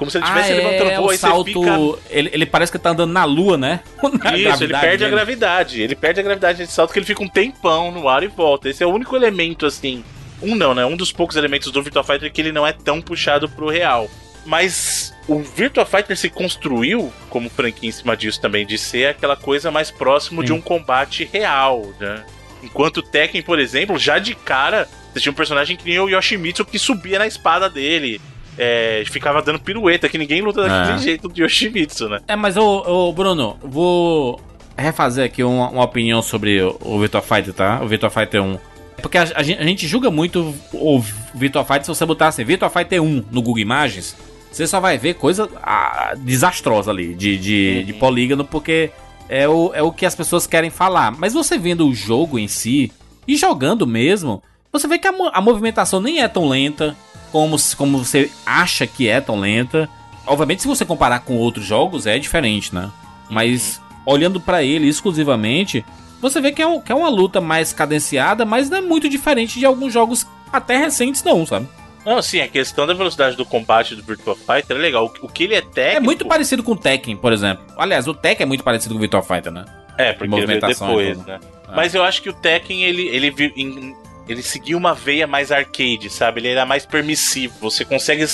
Como 0.00 0.10
se 0.10 0.16
ele 0.16 0.24
estivesse 0.24 0.54
levantando 0.54 0.90
é, 0.90 0.96
voo, 0.96 1.06
o 1.08 1.10
aí 1.10 1.18
salto, 1.18 1.44
fica... 1.44 2.02
ele, 2.08 2.30
ele 2.32 2.46
parece 2.46 2.72
que 2.72 2.78
tá 2.78 2.88
andando 2.88 3.12
na 3.12 3.26
lua, 3.26 3.58
né? 3.58 3.80
Na 4.24 4.34
Isso, 4.34 4.64
ele 4.64 4.72
perde 4.72 5.04
a 5.04 5.08
dele. 5.08 5.10
gravidade. 5.10 5.82
Ele 5.82 5.94
perde 5.94 6.20
a 6.20 6.22
gravidade 6.22 6.56
desse 6.56 6.72
salto 6.72 6.90
que 6.90 6.98
ele 6.98 7.04
fica 7.04 7.22
um 7.22 7.28
tempão 7.28 7.92
no 7.92 8.08
ar 8.08 8.22
e 8.22 8.26
volta. 8.26 8.70
Esse 8.70 8.82
é 8.82 8.86
o 8.86 8.90
único 8.90 9.14
elemento, 9.14 9.66
assim. 9.66 10.02
Um 10.40 10.56
não, 10.56 10.74
né? 10.74 10.86
Um 10.86 10.96
dos 10.96 11.12
poucos 11.12 11.36
elementos 11.36 11.70
do 11.70 11.82
Virtua 11.82 12.02
Fighter 12.02 12.32
que 12.32 12.40
ele 12.40 12.50
não 12.50 12.66
é 12.66 12.72
tão 12.72 13.02
puxado 13.02 13.46
pro 13.46 13.68
real. 13.68 14.08
Mas 14.46 15.14
o 15.28 15.40
Virtua 15.40 15.84
Fighter 15.84 16.16
se 16.16 16.30
construiu 16.30 17.12
como 17.28 17.50
franquia 17.50 17.90
em 17.90 17.92
cima 17.92 18.16
disso 18.16 18.40
também, 18.40 18.64
de 18.64 18.78
ser 18.78 19.08
aquela 19.08 19.36
coisa 19.36 19.70
mais 19.70 19.90
próximo 19.90 20.40
de 20.40 20.48
Sim. 20.48 20.54
um 20.54 20.62
combate 20.62 21.28
real, 21.30 21.92
né? 22.00 22.24
Enquanto 22.62 22.96
o 22.96 23.02
Tekken, 23.02 23.42
por 23.42 23.58
exemplo, 23.58 23.98
já 23.98 24.18
de 24.18 24.34
cara, 24.34 24.88
você 25.12 25.20
tinha 25.20 25.30
um 25.30 25.36
personagem 25.36 25.76
que 25.76 25.84
nem 25.84 25.98
o 25.98 26.08
Yoshimitsu 26.08 26.64
que 26.64 26.78
subia 26.78 27.18
na 27.18 27.26
espada 27.26 27.68
dele. 27.68 28.18
É, 28.58 29.02
ficava 29.06 29.40
dando 29.42 29.58
pirueta, 29.60 30.08
que 30.08 30.18
ninguém 30.18 30.42
luta 30.42 30.62
daquele 30.62 30.98
É. 30.98 31.02
jeito 31.02 31.28
do 31.28 31.40
Yoshimitsu, 31.40 32.08
né? 32.08 32.20
É, 32.28 32.36
mas 32.36 32.56
ô, 32.56 33.08
ô 33.08 33.12
Bruno, 33.12 33.56
vou 33.62 34.40
refazer 34.76 35.24
aqui 35.24 35.42
uma, 35.42 35.68
uma 35.70 35.84
opinião 35.84 36.20
sobre 36.22 36.60
o, 36.62 36.76
o 36.80 36.98
Virtua 36.98 37.22
Fighter, 37.22 37.52
tá? 37.54 37.80
O 37.82 37.86
Virtua 37.88 38.10
Fighter 38.10 38.42
1. 38.42 38.58
Porque 39.00 39.16
a, 39.16 39.22
a 39.34 39.42
gente, 39.42 39.60
a 39.60 39.64
gente 39.64 39.86
julga 39.86 40.10
muito 40.10 40.54
o 40.72 41.02
Virtua 41.34 41.64
Fighter 41.64 41.84
se 41.84 41.88
você 41.88 42.04
botar 42.04 42.28
assim, 42.28 42.44
Virtua 42.44 42.68
Fighter 42.68 43.02
1 43.02 43.24
no 43.30 43.40
Google 43.40 43.60
Imagens, 43.60 44.16
você 44.50 44.66
só 44.66 44.80
vai 44.80 44.98
ver 44.98 45.14
coisa 45.14 45.48
ah, 45.62 46.14
desastrosa 46.18 46.90
ali, 46.90 47.14
de, 47.14 47.38
de, 47.38 47.84
de 47.84 47.92
polígono, 47.94 48.44
porque 48.44 48.90
é 49.28 49.48
o, 49.48 49.70
é 49.72 49.82
o 49.82 49.92
que 49.92 50.04
as 50.04 50.14
pessoas 50.14 50.46
querem 50.46 50.70
falar. 50.70 51.12
Mas 51.12 51.32
você 51.32 51.56
vendo 51.56 51.86
o 51.86 51.94
jogo 51.94 52.38
em 52.38 52.48
si, 52.48 52.92
e 53.28 53.36
jogando 53.36 53.86
mesmo, 53.86 54.42
você 54.72 54.88
vê 54.88 54.98
que 54.98 55.06
a, 55.06 55.12
a 55.32 55.40
movimentação 55.40 56.00
nem 56.00 56.20
é 56.20 56.28
tão 56.28 56.48
lenta 56.48 56.96
como, 57.30 57.56
como 57.76 57.98
você 58.04 58.30
acha 58.44 58.86
que 58.86 59.08
é 59.08 59.20
tão 59.20 59.38
lenta. 59.40 59.88
Obviamente, 60.26 60.62
se 60.62 60.68
você 60.68 60.84
comparar 60.84 61.20
com 61.20 61.36
outros 61.36 61.64
jogos, 61.64 62.06
é 62.06 62.18
diferente, 62.18 62.74
né? 62.74 62.90
Mas 63.28 63.80
olhando 64.06 64.40
pra 64.40 64.62
ele 64.62 64.88
exclusivamente, 64.88 65.84
você 66.20 66.40
vê 66.40 66.52
que 66.52 66.60
é, 66.62 66.66
um- 66.66 66.80
que 66.80 66.92
é 66.92 66.94
uma 66.94 67.08
luta 67.08 67.40
mais 67.40 67.72
cadenciada, 67.72 68.44
mas 68.44 68.68
não 68.68 68.78
é 68.78 68.80
muito 68.80 69.08
diferente 69.08 69.58
de 69.58 69.64
alguns 69.66 69.92
jogos 69.92 70.26
até 70.52 70.76
recentes, 70.76 71.22
não, 71.22 71.46
sabe? 71.46 71.68
Não, 72.04 72.20
sim, 72.22 72.40
a 72.40 72.48
questão 72.48 72.86
da 72.86 72.94
velocidade 72.94 73.36
do 73.36 73.44
combate 73.44 73.94
do 73.94 74.02
Virtua 74.02 74.34
Fighter 74.34 74.76
é 74.76 74.80
legal. 74.80 75.04
O, 75.22 75.26
o 75.26 75.28
que 75.28 75.44
ele 75.44 75.54
é 75.54 75.60
técnico. 75.60 75.96
É 75.96 76.00
muito 76.00 76.24
parecido 76.26 76.62
com 76.62 76.72
o 76.72 76.76
Tekken, 76.76 77.16
por 77.16 77.32
exemplo. 77.32 77.62
Aliás, 77.76 78.08
o 78.08 78.14
Tekken 78.14 78.44
é 78.44 78.46
muito 78.46 78.64
parecido 78.64 78.94
com 78.94 78.98
o 78.98 79.00
Virtua 79.00 79.22
Fighter, 79.22 79.52
né? 79.52 79.64
É, 79.98 80.12
porque 80.14 80.24
ele 80.34 80.46
veio 80.46 80.60
movimentação 80.60 80.88
depois, 80.88 81.18
né? 81.26 81.38
É. 81.68 81.76
Mas 81.76 81.94
eu 81.94 82.02
acho 82.02 82.22
que 82.22 82.30
o 82.30 82.32
Tekken, 82.32 82.82
ele, 82.84 83.06
ele, 83.08 83.34
em- 83.54 83.94
ele 84.32 84.42
seguiu 84.42 84.78
uma 84.78 84.94
veia 84.94 85.26
mais 85.26 85.50
arcade, 85.50 86.08
sabe? 86.10 86.40
Ele 86.40 86.48
era 86.48 86.64
mais 86.64 86.86
permissivo. 86.86 87.54
Você 87.60 87.84
consegue. 87.84 88.24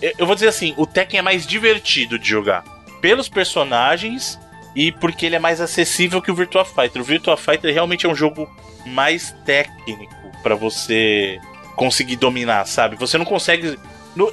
Eu, 0.00 0.26
vou 0.26 0.34
dizer 0.34 0.48
assim: 0.48 0.74
o 0.76 0.86
Tekken 0.86 1.20
é 1.20 1.22
mais 1.22 1.46
divertido 1.46 2.18
de 2.18 2.28
jogar. 2.28 2.64
Pelos 3.00 3.28
personagens 3.28 4.38
e 4.74 4.90
porque 4.92 5.24
ele 5.24 5.36
é 5.36 5.38
mais 5.38 5.60
acessível 5.60 6.20
que 6.20 6.30
o 6.30 6.34
Virtua 6.34 6.64
Fighter. 6.64 7.00
O 7.00 7.04
Virtua 7.04 7.36
Fighter 7.36 7.72
realmente 7.72 8.06
é 8.06 8.08
um 8.08 8.14
jogo 8.14 8.48
mais 8.84 9.34
técnico 9.44 10.14
pra 10.42 10.54
você 10.54 11.40
conseguir 11.76 12.16
dominar, 12.16 12.66
sabe? 12.66 12.96
Você 12.96 13.16
não 13.16 13.24
consegue. 13.24 13.78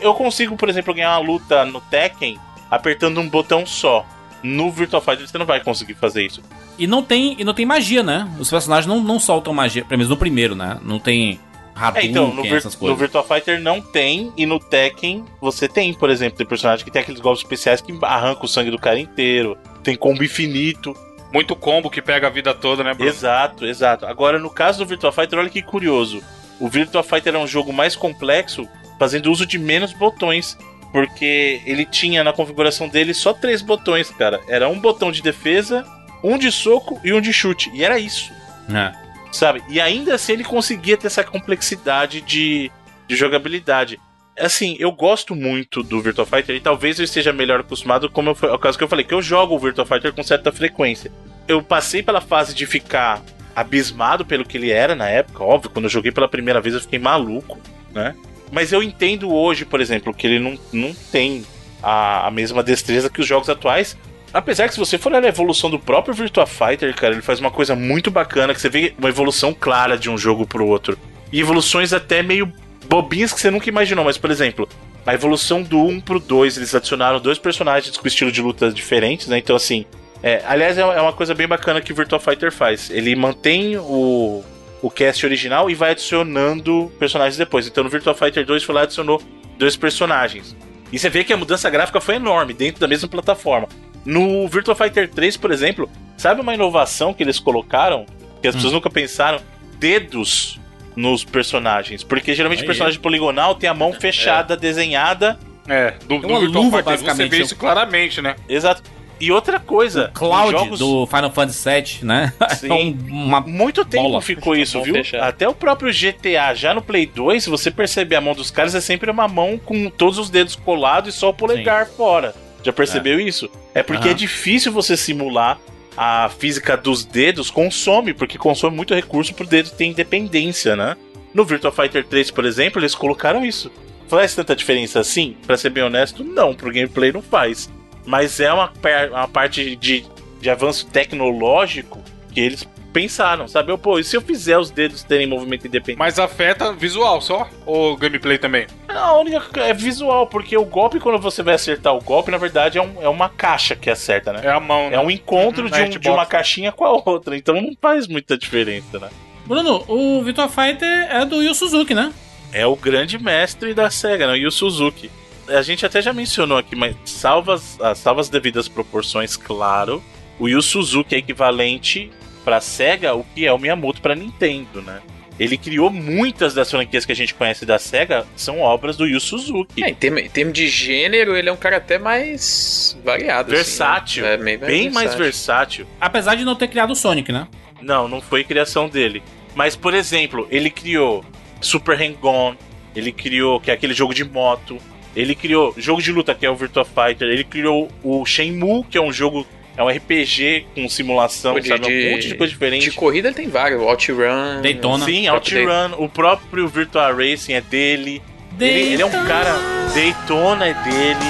Eu 0.01 0.13
consigo, 0.13 0.55
por 0.55 0.69
exemplo, 0.69 0.93
ganhar 0.93 1.17
uma 1.17 1.27
luta 1.27 1.65
no 1.65 1.79
Tekken 1.81 2.39
apertando 2.71 3.19
um 3.19 3.29
botão 3.29 3.65
só. 3.65 4.05
No 4.43 4.69
Virtual 4.69 5.01
Fighter 5.01 5.27
você 5.27 5.37
não 5.37 5.45
vai 5.45 5.61
conseguir 5.61 5.93
fazer 5.93 6.25
isso. 6.25 6.41
E 6.77 6.85
não 6.85 7.01
tem, 7.01 7.35
e 7.39 7.43
não 7.43 7.53
tem 7.53 7.65
magia, 7.65 8.03
né? 8.03 8.29
Os 8.37 8.49
personagens 8.49 8.85
não, 8.85 9.01
não 9.01 9.19
soltam 9.19 9.53
magia, 9.53 9.83
pelo 9.85 9.97
menos 9.99 10.09
no 10.09 10.17
primeiro, 10.17 10.53
né? 10.55 10.77
Não 10.83 10.99
tem 10.99 11.39
Hadouken, 11.75 12.07
É, 12.07 12.11
então, 12.11 12.27
no, 12.33 12.43
Vir- 12.43 12.63
no 12.63 12.71
coisas. 12.71 12.99
Virtua 12.99 13.23
Fighter 13.23 13.59
não 13.61 13.81
tem, 13.81 14.31
e 14.37 14.45
no 14.45 14.59
Tekken 14.59 15.25
você 15.41 15.67
tem, 15.67 15.93
por 15.93 16.09
exemplo, 16.09 16.37
tem 16.37 16.45
personagem 16.45 16.83
que 16.85 16.91
tem 16.91 17.01
aqueles 17.01 17.19
golpes 17.21 17.41
especiais 17.41 17.81
que 17.81 17.97
arranca 18.03 18.45
o 18.45 18.47
sangue 18.47 18.69
do 18.69 18.77
cara 18.77 18.99
inteiro, 18.99 19.57
tem 19.81 19.95
combo 19.95 20.23
infinito. 20.23 20.95
Muito 21.33 21.55
combo 21.55 21.89
que 21.89 21.99
pega 21.99 22.27
a 22.27 22.29
vida 22.29 22.53
toda, 22.53 22.83
né, 22.83 22.93
Bruno? 22.93 23.09
Exato, 23.09 23.65
exato. 23.65 24.05
Agora, 24.05 24.37
no 24.37 24.51
caso 24.51 24.77
do 24.79 24.85
Virtua 24.85 25.11
Fighter, 25.11 25.39
olha 25.39 25.49
que 25.49 25.63
curioso. 25.63 26.21
O 26.59 26.67
Virtua 26.69 27.01
Fighter 27.01 27.33
é 27.33 27.39
um 27.39 27.47
jogo 27.47 27.73
mais 27.73 27.95
complexo, 27.95 28.67
fazendo 28.99 29.31
uso 29.31 29.43
de 29.43 29.57
menos 29.57 29.93
botões. 29.93 30.55
Porque 30.93 31.61
ele 31.65 31.85
tinha 31.85 32.23
na 32.23 32.31
configuração 32.31 32.87
dele 32.87 33.13
só 33.15 33.33
três 33.33 33.61
botões, 33.61 34.11
cara. 34.11 34.39
Era 34.47 34.69
um 34.69 34.79
botão 34.79 35.11
de 35.11 35.23
defesa, 35.23 35.83
um 36.23 36.37
de 36.37 36.51
soco 36.51 37.01
e 37.03 37.11
um 37.11 37.19
de 37.19 37.33
chute. 37.33 37.69
E 37.73 37.83
era 37.83 37.99
isso. 37.99 38.31
É. 38.73 38.93
sabe? 39.31 39.61
E 39.67 39.81
ainda 39.81 40.15
assim 40.15 40.33
ele 40.33 40.43
conseguia 40.43 40.95
ter 40.95 41.07
essa 41.07 41.23
complexidade 41.23 42.21
de, 42.21 42.71
de 43.07 43.15
jogabilidade. 43.15 43.99
Assim, 44.39 44.75
eu 44.79 44.91
gosto 44.91 45.35
muito 45.35 45.83
do 45.83 46.01
Virtua 46.01 46.25
Fighter 46.25 46.55
e 46.55 46.59
talvez 46.61 46.97
eu 46.97 47.03
esteja 47.05 47.33
melhor 47.33 47.59
acostumado, 47.59 48.09
como 48.09 48.29
eu, 48.29 48.49
é 48.49 48.53
o 48.53 48.59
caso 48.59 48.77
que 48.77 48.83
eu 48.83 48.87
falei, 48.87 49.03
que 49.03 49.13
eu 49.13 49.21
jogo 49.21 49.55
o 49.55 49.59
Virtua 49.59 49.85
Fighter 49.85 50.13
com 50.13 50.23
certa 50.23 50.51
frequência. 50.51 51.11
Eu 51.47 51.61
passei 51.61 52.01
pela 52.01 52.21
fase 52.21 52.53
de 52.53 52.65
ficar 52.65 53.21
abismado 53.55 54.25
pelo 54.25 54.45
que 54.45 54.57
ele 54.57 54.71
era 54.71 54.95
na 54.95 55.09
época, 55.09 55.43
óbvio, 55.43 55.69
quando 55.69 55.85
eu 55.85 55.89
joguei 55.89 56.11
pela 56.11 56.27
primeira 56.27 56.61
vez 56.61 56.73
eu 56.73 56.81
fiquei 56.81 56.97
maluco, 56.97 57.59
né? 57.93 58.15
Mas 58.53 58.71
eu 58.71 58.83
entendo 58.83 59.33
hoje, 59.33 59.65
por 59.65 59.81
exemplo, 59.81 60.13
que 60.13 60.27
ele 60.27 60.39
não, 60.39 60.57
não 60.71 60.93
tem 61.11 61.43
a, 61.81 62.27
a 62.27 62.31
mesma 62.31 62.61
destreza 62.61 63.09
que 63.09 63.19
os 63.19 63.27
jogos 63.27 63.49
atuais, 63.49 63.97
Apesar 64.33 64.67
que 64.67 64.73
se 64.73 64.79
você 64.79 64.97
for 64.97 65.11
olhar 65.11 65.23
a 65.23 65.27
evolução 65.27 65.69
do 65.69 65.77
próprio 65.77 66.11
Virtua 66.11 66.47
Fighter, 66.47 66.95
cara, 66.95 67.13
ele 67.13 67.21
faz 67.21 67.39
uma 67.39 67.51
coisa 67.51 67.75
muito 67.75 68.09
bacana, 68.09 68.51
que 68.51 68.59
você 68.59 68.67
vê 68.67 68.95
uma 68.97 69.09
evolução 69.09 69.53
clara 69.53 69.95
de 69.95 70.09
um 70.09 70.17
jogo 70.17 70.43
pro 70.43 70.65
outro. 70.65 70.97
E 71.31 71.39
evoluções 71.39 71.93
até 71.93 72.23
meio 72.23 72.51
bobinhas 72.89 73.31
que 73.31 73.39
você 73.39 73.51
nunca 73.51 73.69
imaginou, 73.69 74.03
mas 74.03 74.17
por 74.17 74.31
exemplo, 74.31 74.67
a 75.05 75.13
evolução 75.13 75.61
do 75.61 75.79
1 75.79 76.01
pro 76.01 76.19
2, 76.19 76.57
eles 76.57 76.73
adicionaram 76.73 77.19
dois 77.19 77.37
personagens 77.37 77.95
com 77.95 78.07
estilo 78.07 78.31
de 78.31 78.41
luta 78.41 78.71
diferentes, 78.71 79.27
né? 79.27 79.37
Então 79.37 79.55
assim, 79.55 79.85
é, 80.23 80.41
aliás, 80.47 80.79
é 80.79 80.81
é 80.81 81.01
uma 81.01 81.13
coisa 81.13 81.35
bem 81.35 81.47
bacana 81.47 81.79
que 81.79 81.91
o 81.91 81.95
Virtua 81.95 82.19
Fighter 82.19 82.51
faz. 82.51 82.89
Ele 82.89 83.15
mantém 83.15 83.77
o, 83.77 84.43
o 84.83 84.91
cast 84.91 85.25
original 85.25 85.69
e 85.69 85.73
vai 85.73 85.91
adicionando 85.91 86.91
personagens 86.99 87.37
depois. 87.37 87.65
Então 87.65 87.85
no 87.85 87.89
Virtua 87.89 88.13
Fighter 88.13 88.45
2 88.45 88.63
foi 88.63 88.75
lá 88.75 88.81
e 88.81 88.83
adicionou 88.83 89.19
dois 89.57 89.77
personagens. 89.77 90.55
E 90.91 90.99
você 90.99 91.09
vê 91.09 91.23
que 91.23 91.31
a 91.31 91.37
mudança 91.37 91.69
gráfica 91.69 92.01
foi 92.01 92.15
enorme 92.15 92.53
dentro 92.53 92.81
da 92.81 92.87
mesma 92.87 93.07
plataforma. 93.07 93.67
No 94.05 94.45
Virtua 94.49 94.75
Fighter 94.75 95.09
3, 95.09 95.37
por 95.37 95.51
exemplo, 95.51 95.89
sabe 96.17 96.41
uma 96.41 96.53
inovação 96.53 97.13
que 97.13 97.23
eles 97.23 97.39
colocaram? 97.39 98.05
Que 98.41 98.49
as 98.49 98.55
pessoas 98.55 98.73
nunca 98.73 98.89
pensaram? 98.89 99.39
Dedos 99.79 100.59
nos 100.97 101.23
personagens. 101.23 102.03
Porque 102.03 102.35
geralmente 102.35 102.63
o 102.63 102.65
personagem 102.65 102.99
poligonal 102.99 103.55
tem 103.55 103.69
a 103.69 103.73
mão 103.73 103.93
fechada, 103.97 104.57
desenhada. 104.57 105.39
É, 105.65 105.91
do, 106.05 106.19
do 106.19 106.27
uma 106.27 106.41
Virtual 106.41 106.63
luva, 106.65 106.83
Fighter 106.83 107.15
você 107.15 107.27
vê 107.29 107.41
isso 107.41 107.55
claramente, 107.55 108.21
né? 108.21 108.35
Exato. 108.49 108.83
E 109.23 109.31
outra 109.31 109.59
coisa, 109.59 110.11
Cloud 110.13 110.53
os 110.55 110.61
jogos... 110.61 110.79
do 110.79 111.07
Final 111.07 111.31
Fantasy 111.31 111.69
VII, 111.69 112.05
né? 112.05 112.33
Sim. 112.59 112.69
É 112.69 112.73
um- 112.73 112.97
uma 113.09 113.41
Muito 113.41 113.85
tempo 113.85 114.03
Bola. 114.03 114.21
ficou 114.21 114.55
isso, 114.55 114.81
viu? 114.81 114.93
fechada. 114.95 115.25
Até 115.25 115.47
o 115.47 115.53
próprio 115.53 115.91
GTA, 115.93 116.53
já 116.53 116.73
no 116.73 116.81
Play 116.81 117.05
2, 117.05 117.43
se 117.43 117.49
você 117.49 117.71
perceber 117.71 118.15
a 118.17 118.21
mão 118.21 118.33
dos 118.33 118.51
caras, 118.51 118.75
é 118.75 118.81
sempre 118.81 119.09
uma 119.09 119.27
mão 119.27 119.57
com 119.57 119.89
todos 119.89 120.17
os 120.19 120.29
dedos 120.29 120.55
colados 120.55 121.15
e 121.15 121.17
só 121.17 121.29
o 121.29 121.33
polegar 121.33 121.87
fora. 121.87 122.35
Já 122.63 122.71
percebeu 122.73 123.19
isso? 123.19 123.49
É 123.73 123.81
porque 123.83 124.03
Aham. 124.07 124.11
é 124.11 124.13
difícil 124.13 124.71
você 124.71 124.95
simular 124.95 125.59
a 125.95 126.29
física 126.39 126.75
dos 126.75 127.05
dedos, 127.05 127.51
consome, 127.51 128.13
porque 128.13 128.37
consome 128.37 128.75
muito 128.75 128.93
recurso 128.95 129.33
pro 129.33 129.45
dedo 129.45 129.69
ter 129.71 129.85
independência, 129.85 130.75
né? 130.75 130.95
No 131.33 131.45
Virtua 131.45 131.71
Fighter 131.71 132.05
3, 132.05 132.31
por 132.31 132.45
exemplo, 132.45 132.79
eles 132.81 132.95
colocaram 132.95 133.45
isso. 133.45 133.71
Faz 134.07 134.35
tanta 134.35 134.55
diferença 134.55 134.99
assim? 134.99 135.35
Pra 135.47 135.57
ser 135.57 135.69
bem 135.71 135.83
honesto, 135.83 136.23
não, 136.23 136.53
pro 136.53 136.71
gameplay 136.71 137.11
não 137.11 137.21
faz. 137.21 137.69
Mas 138.05 138.39
é 138.39 138.51
uma, 138.51 138.71
uma 139.11 139.27
parte 139.27 139.75
de, 139.75 140.05
de 140.41 140.49
avanço 140.49 140.85
tecnológico 140.87 142.01
que 142.33 142.39
eles 142.39 142.67
pensaram, 142.91 143.47
sabe? 143.47 143.71
Eu, 143.71 143.77
Pô, 143.77 143.97
e 143.97 144.03
se 144.03 144.15
eu 144.15 144.21
fizer 144.21 144.57
os 144.57 144.69
dedos 144.69 145.03
terem 145.03 145.25
movimento 145.25 145.65
independente? 145.65 145.97
Mas 145.97 146.19
afeta 146.19 146.71
visual 146.71 147.19
só? 147.21 147.49
Ou 147.65 147.97
gameplay 147.97 148.37
também? 148.37 148.67
A 148.87 149.13
única 149.17 149.41
é 149.61 149.73
visual, 149.73 150.27
porque 150.27 150.55
o 150.55 150.63
golpe, 150.65 150.99
quando 150.99 151.17
você 151.19 151.41
vai 151.41 151.55
acertar 151.55 151.95
o 151.95 152.01
golpe, 152.01 152.29
na 152.29 152.37
verdade 152.37 152.77
é, 152.77 152.81
um- 152.81 153.01
é 153.01 153.09
uma 153.09 153.29
caixa 153.29 153.75
que 153.75 153.89
acerta, 153.89 154.31
né? 154.31 154.41
É 154.43 154.49
a 154.51 154.59
mão, 154.59 154.89
né? 154.91 154.95
É 154.95 154.99
um 154.99 155.09
encontro 155.09 155.63
Uhum, 155.63 155.69
de, 155.71 155.81
um- 155.81 155.85
é, 155.85 155.89
de 155.89 156.09
uma 156.09 156.25
caixinha 156.25 156.71
com 156.71 156.85
a 156.85 156.91
outra, 156.91 157.35
então 157.35 157.55
não 157.55 157.71
faz 157.81 158.07
muita 158.07 158.37
diferença, 158.37 158.99
né? 158.99 159.09
Bruno, 159.45 159.83
o 159.87 160.21
Virtua 160.23 160.47
Fighter 160.47 160.87
é 161.09 161.25
do 161.25 161.41
Yu 161.41 161.53
Suzuki, 161.55 161.95
né? 161.95 162.13
É 162.51 162.65
o 162.67 162.75
grande 162.75 163.17
mestre 163.17 163.73
da 163.73 163.89
SEGA, 163.89 164.27
né? 164.27 164.37
O 164.45 164.51
Suzuki. 164.51 165.09
A 165.47 165.61
gente 165.61 165.85
até 165.85 166.01
já 166.01 166.13
mencionou 166.13 166.57
aqui, 166.57 166.75
mas 166.75 166.95
salvas, 167.05 167.77
ah, 167.81 167.93
salvas 167.95 168.29
devidas 168.29 168.67
proporções, 168.67 169.35
claro. 169.35 170.01
O 170.39 170.47
Yu 170.47 170.61
Suzuki 170.61 171.15
é 171.15 171.17
equivalente 171.17 172.11
pra 172.43 172.59
SEGA 172.59 173.13
o 173.13 173.23
que 173.23 173.45
é 173.45 173.53
o 173.53 173.57
Miyamoto 173.57 174.01
pra 174.01 174.15
Nintendo, 174.15 174.81
né? 174.81 175.01
Ele 175.39 175.57
criou 175.57 175.89
muitas 175.89 176.53
das 176.53 176.69
franquias 176.69 177.05
que 177.05 177.11
a 177.11 177.15
gente 177.15 177.33
conhece 177.33 177.65
da 177.65 177.79
SEGA, 177.79 178.25
são 178.35 178.59
obras 178.59 178.95
do 178.95 179.07
Yu 179.07 179.19
Suzuki. 179.19 179.83
É, 179.83 179.89
em 179.89 179.95
termos 179.95 180.21
em 180.21 180.29
termos 180.29 180.53
de 180.53 180.67
gênero, 180.67 181.35
ele 181.35 181.49
é 181.49 181.51
um 181.51 181.57
cara 181.57 181.77
até 181.77 181.97
mais 181.97 182.97
variado. 183.03 183.51
assim, 183.51 183.63
versátil. 183.63 184.23
né? 184.23 184.33
É, 184.33 184.37
meio 184.37 184.59
bem 184.59 184.91
mais 184.91 185.15
versátil. 185.15 185.87
Apesar 185.99 186.35
de 186.35 186.45
não 186.45 186.55
ter 186.55 186.67
criado 186.67 186.91
o 186.91 186.95
Sonic, 186.95 187.31
né? 187.31 187.47
Não, 187.81 188.07
não 188.07 188.21
foi 188.21 188.43
criação 188.43 188.87
dele. 188.87 189.23
Mas, 189.55 189.75
por 189.75 189.93
exemplo, 189.93 190.47
ele 190.49 190.69
criou 190.69 191.25
Super 191.59 191.99
Hang-On, 191.99 192.55
ele 192.95 193.11
criou 193.11 193.59
que 193.59 193.71
é 193.71 193.73
aquele 193.73 193.93
jogo 193.93 194.13
de 194.13 194.23
moto, 194.23 194.77
ele 195.15 195.35
criou 195.35 195.73
jogo 195.77 196.01
de 196.01 196.11
luta 196.11 196.33
que 196.35 196.45
é 196.45 196.49
o 196.49 196.55
Virtua 196.55 196.85
Fighter, 196.85 197.27
ele 197.27 197.43
criou 197.43 197.89
o 198.03 198.25
Shenmue, 198.25 198.83
que 198.89 198.97
é 198.97 199.01
um 199.01 199.11
jogo, 199.11 199.45
é 199.77 199.83
um 199.83 199.87
RPG 199.89 200.65
com 200.75 200.87
simulação, 200.89 201.59
de- 201.59 201.67
sabe? 201.67 201.85
de- 201.87 202.07
um 202.07 202.11
monte 202.11 202.27
de 202.27 202.35
coisa 202.35 202.51
diferente. 202.53 202.89
De 202.89 202.91
corrida 202.95 203.27
ele 203.29 203.35
tem 203.35 203.47
vários. 203.47 203.81
Outrun. 203.81 204.61
Daytona. 204.61 205.05
Sim, 205.05 205.27
OutRun, 205.29 205.93
o 205.97 206.09
próprio 206.09 206.67
Virtua 206.67 207.11
Racing 207.13 207.53
é 207.53 207.61
dele. 207.61 208.21
Ele, 208.59 208.93
ele 208.93 209.01
é 209.01 209.05
um 209.05 209.25
cara. 209.25 209.51
Daytona 209.93 210.67
é 210.67 210.73
dele. 210.73 211.25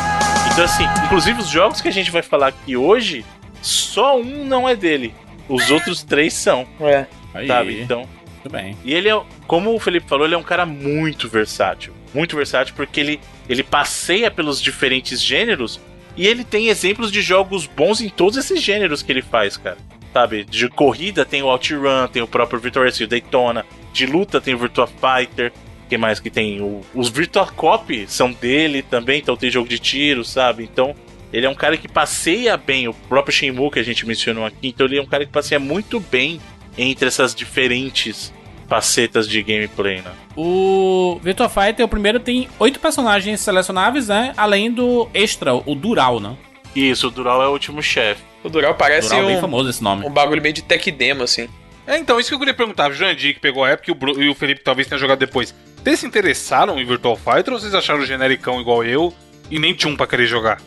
Então, 0.52 0.66
assim, 0.66 0.84
inclusive 1.06 1.40
os 1.40 1.50
jogos 1.50 1.82
que 1.82 1.88
a 1.88 1.92
gente 1.92 2.12
vai 2.12 2.22
falar 2.22 2.48
aqui 2.48 2.76
hoje, 2.78 3.26
só 3.62 4.18
um 4.20 4.46
não 4.46 4.68
é 4.68 4.76
dele. 4.76 5.14
Os 5.50 5.72
outros 5.72 6.04
três 6.04 6.34
são, 6.34 6.66
É. 6.82 7.06
Aí, 7.34 7.48
sabe? 7.48 7.82
Então. 7.82 8.08
Tudo 8.44 8.52
bem. 8.52 8.78
E 8.84 8.94
ele 8.94 9.08
é, 9.10 9.22
como 9.48 9.74
o 9.74 9.80
Felipe 9.80 10.08
falou, 10.08 10.26
ele 10.26 10.36
é 10.36 10.38
um 10.38 10.44
cara 10.44 10.66
muito 10.66 11.30
versátil. 11.30 11.94
Muito 12.14 12.36
versátil 12.36 12.74
porque 12.76 13.00
ele, 13.00 13.20
ele 13.50 13.64
passeia 13.64 14.30
pelos 14.32 14.62
diferentes 14.62 15.22
gêneros 15.22 15.80
e 16.16 16.28
ele 16.28 16.44
tem 16.44 16.68
exemplos 16.68 17.12
de 17.12 17.22
jogos 17.22 17.66
bons 17.66 18.00
em 18.02 18.10
todos 18.10 18.38
esses 18.38 18.62
gêneros 18.62 19.02
que 19.02 19.12
ele 19.12 19.22
faz, 19.22 19.58
cara. 19.58 19.78
Sabe? 20.14 20.44
De 20.46 20.70
corrida 20.70 21.26
tem 21.26 21.41
o 21.41 21.48
OutRun, 21.48 22.08
tem 22.12 22.22
o 22.22 22.28
próprio 22.28 22.60
Virtua 22.60 22.86
Racing, 22.86 23.08
Daytona. 23.08 23.66
De 23.91 24.06
luta 24.06 24.39
tem 24.39 24.54
o 24.54 24.58
Virtua 24.60 24.88
Fighter. 24.88 25.52
que 25.89 25.98
mais 25.98 26.20
que 26.20 26.30
tem? 26.30 26.62
O- 26.62 26.82
os 26.96 27.10
Virtua 27.10 27.46
Cop 27.48 28.06
são 28.08 28.32
dele 28.32 28.82
também, 28.82 29.20
então 29.20 29.36
tem 29.36 29.52
jogo 29.52 29.68
de 29.68 29.78
tiro, 29.78 30.24
sabe? 30.24 30.64
Então 30.64 30.96
ele 31.32 31.46
é 31.46 31.50
um 31.50 31.54
cara 31.56 31.78
que 31.78 31.88
passeia 31.88 32.56
bem, 32.58 32.88
o 32.88 32.94
próprio 32.94 33.34
Shenmue 33.36 33.70
que 33.72 33.80
a 33.80 33.84
gente 33.84 34.06
mencionou 34.06 34.46
aqui, 34.46 34.68
então 34.70 34.86
ele 34.88 34.98
é 34.98 35.02
um 35.02 35.06
cara 35.06 35.26
que 35.26 35.32
passeia 35.32 35.60
muito 35.60 36.00
bem 36.00 36.39
entre 36.78 37.08
essas 37.08 37.36
diferentes 37.36 38.32
facetas 38.74 39.28
de 39.28 39.43
gameplay, 39.43 40.01
né? 40.01 40.11
O 40.36 41.19
Virtua 41.21 41.47
Fighter, 41.47 41.86
o 41.86 41.88
primeiro, 41.88 42.19
tem 42.19 42.47
oito 42.57 42.80
personagens 42.80 43.39
selecionáveis, 43.39 44.07
né? 44.07 44.34
Além 44.36 44.71
do 44.71 45.07
extra, 45.13 45.53
o 45.53 45.76
Dural, 45.76 46.19
né? 46.19 46.36
Isso, 46.76 47.07
o 47.07 47.11
Dural 47.11 47.43
é 47.43 47.47
o 47.47 47.51
último 47.51 47.84
chefe. 47.84 48.24
O 48.43 48.49
Dural 48.49 48.74
parece 48.74 49.09
Dural 49.09 49.24
é 49.24 49.28
bem 49.28 49.38
um, 49.38 49.41
famoso 49.41 49.69
esse 49.69 49.84
nome. 49.84 50.05
um 50.07 50.09
bagulho 50.09 50.41
meio 50.41 50.55
de 50.55 50.63
tech 50.63 50.89
demo, 50.89 51.21
assim. 51.21 51.47
É, 51.86 51.97
então, 51.99 52.19
isso 52.19 52.30
que 52.30 52.36
eu 52.36 52.39
queria 52.39 52.53
perguntar. 52.53 52.89
O 52.89 52.93
Jandir, 52.95 53.36
que 53.36 53.39
pegou 53.39 53.63
a 53.63 53.69
época, 53.69 53.91
e 53.91 53.91
o, 53.91 53.95
Bru- 53.95 54.19
e 54.24 54.28
o 54.28 54.34
Felipe 54.34 54.61
talvez 54.63 54.88
tenha 54.88 54.97
jogado 54.97 55.19
depois. 55.19 55.53
Vocês 55.84 55.99
se 55.99 56.07
interessaram 56.07 56.80
em 56.80 56.86
Virtual 56.86 57.15
Fighter 57.15 57.53
ou 57.53 57.59
vocês 57.59 57.76
acharam 57.76 58.03
genericão 58.03 58.59
igual 58.59 58.84
eu 58.84 59.13
e 59.51 59.59
nem 59.59 59.74
tinha 59.76 59.93
um 59.93 59.95
pra 59.95 60.07
querer 60.07 60.26
jogar? 60.26 60.59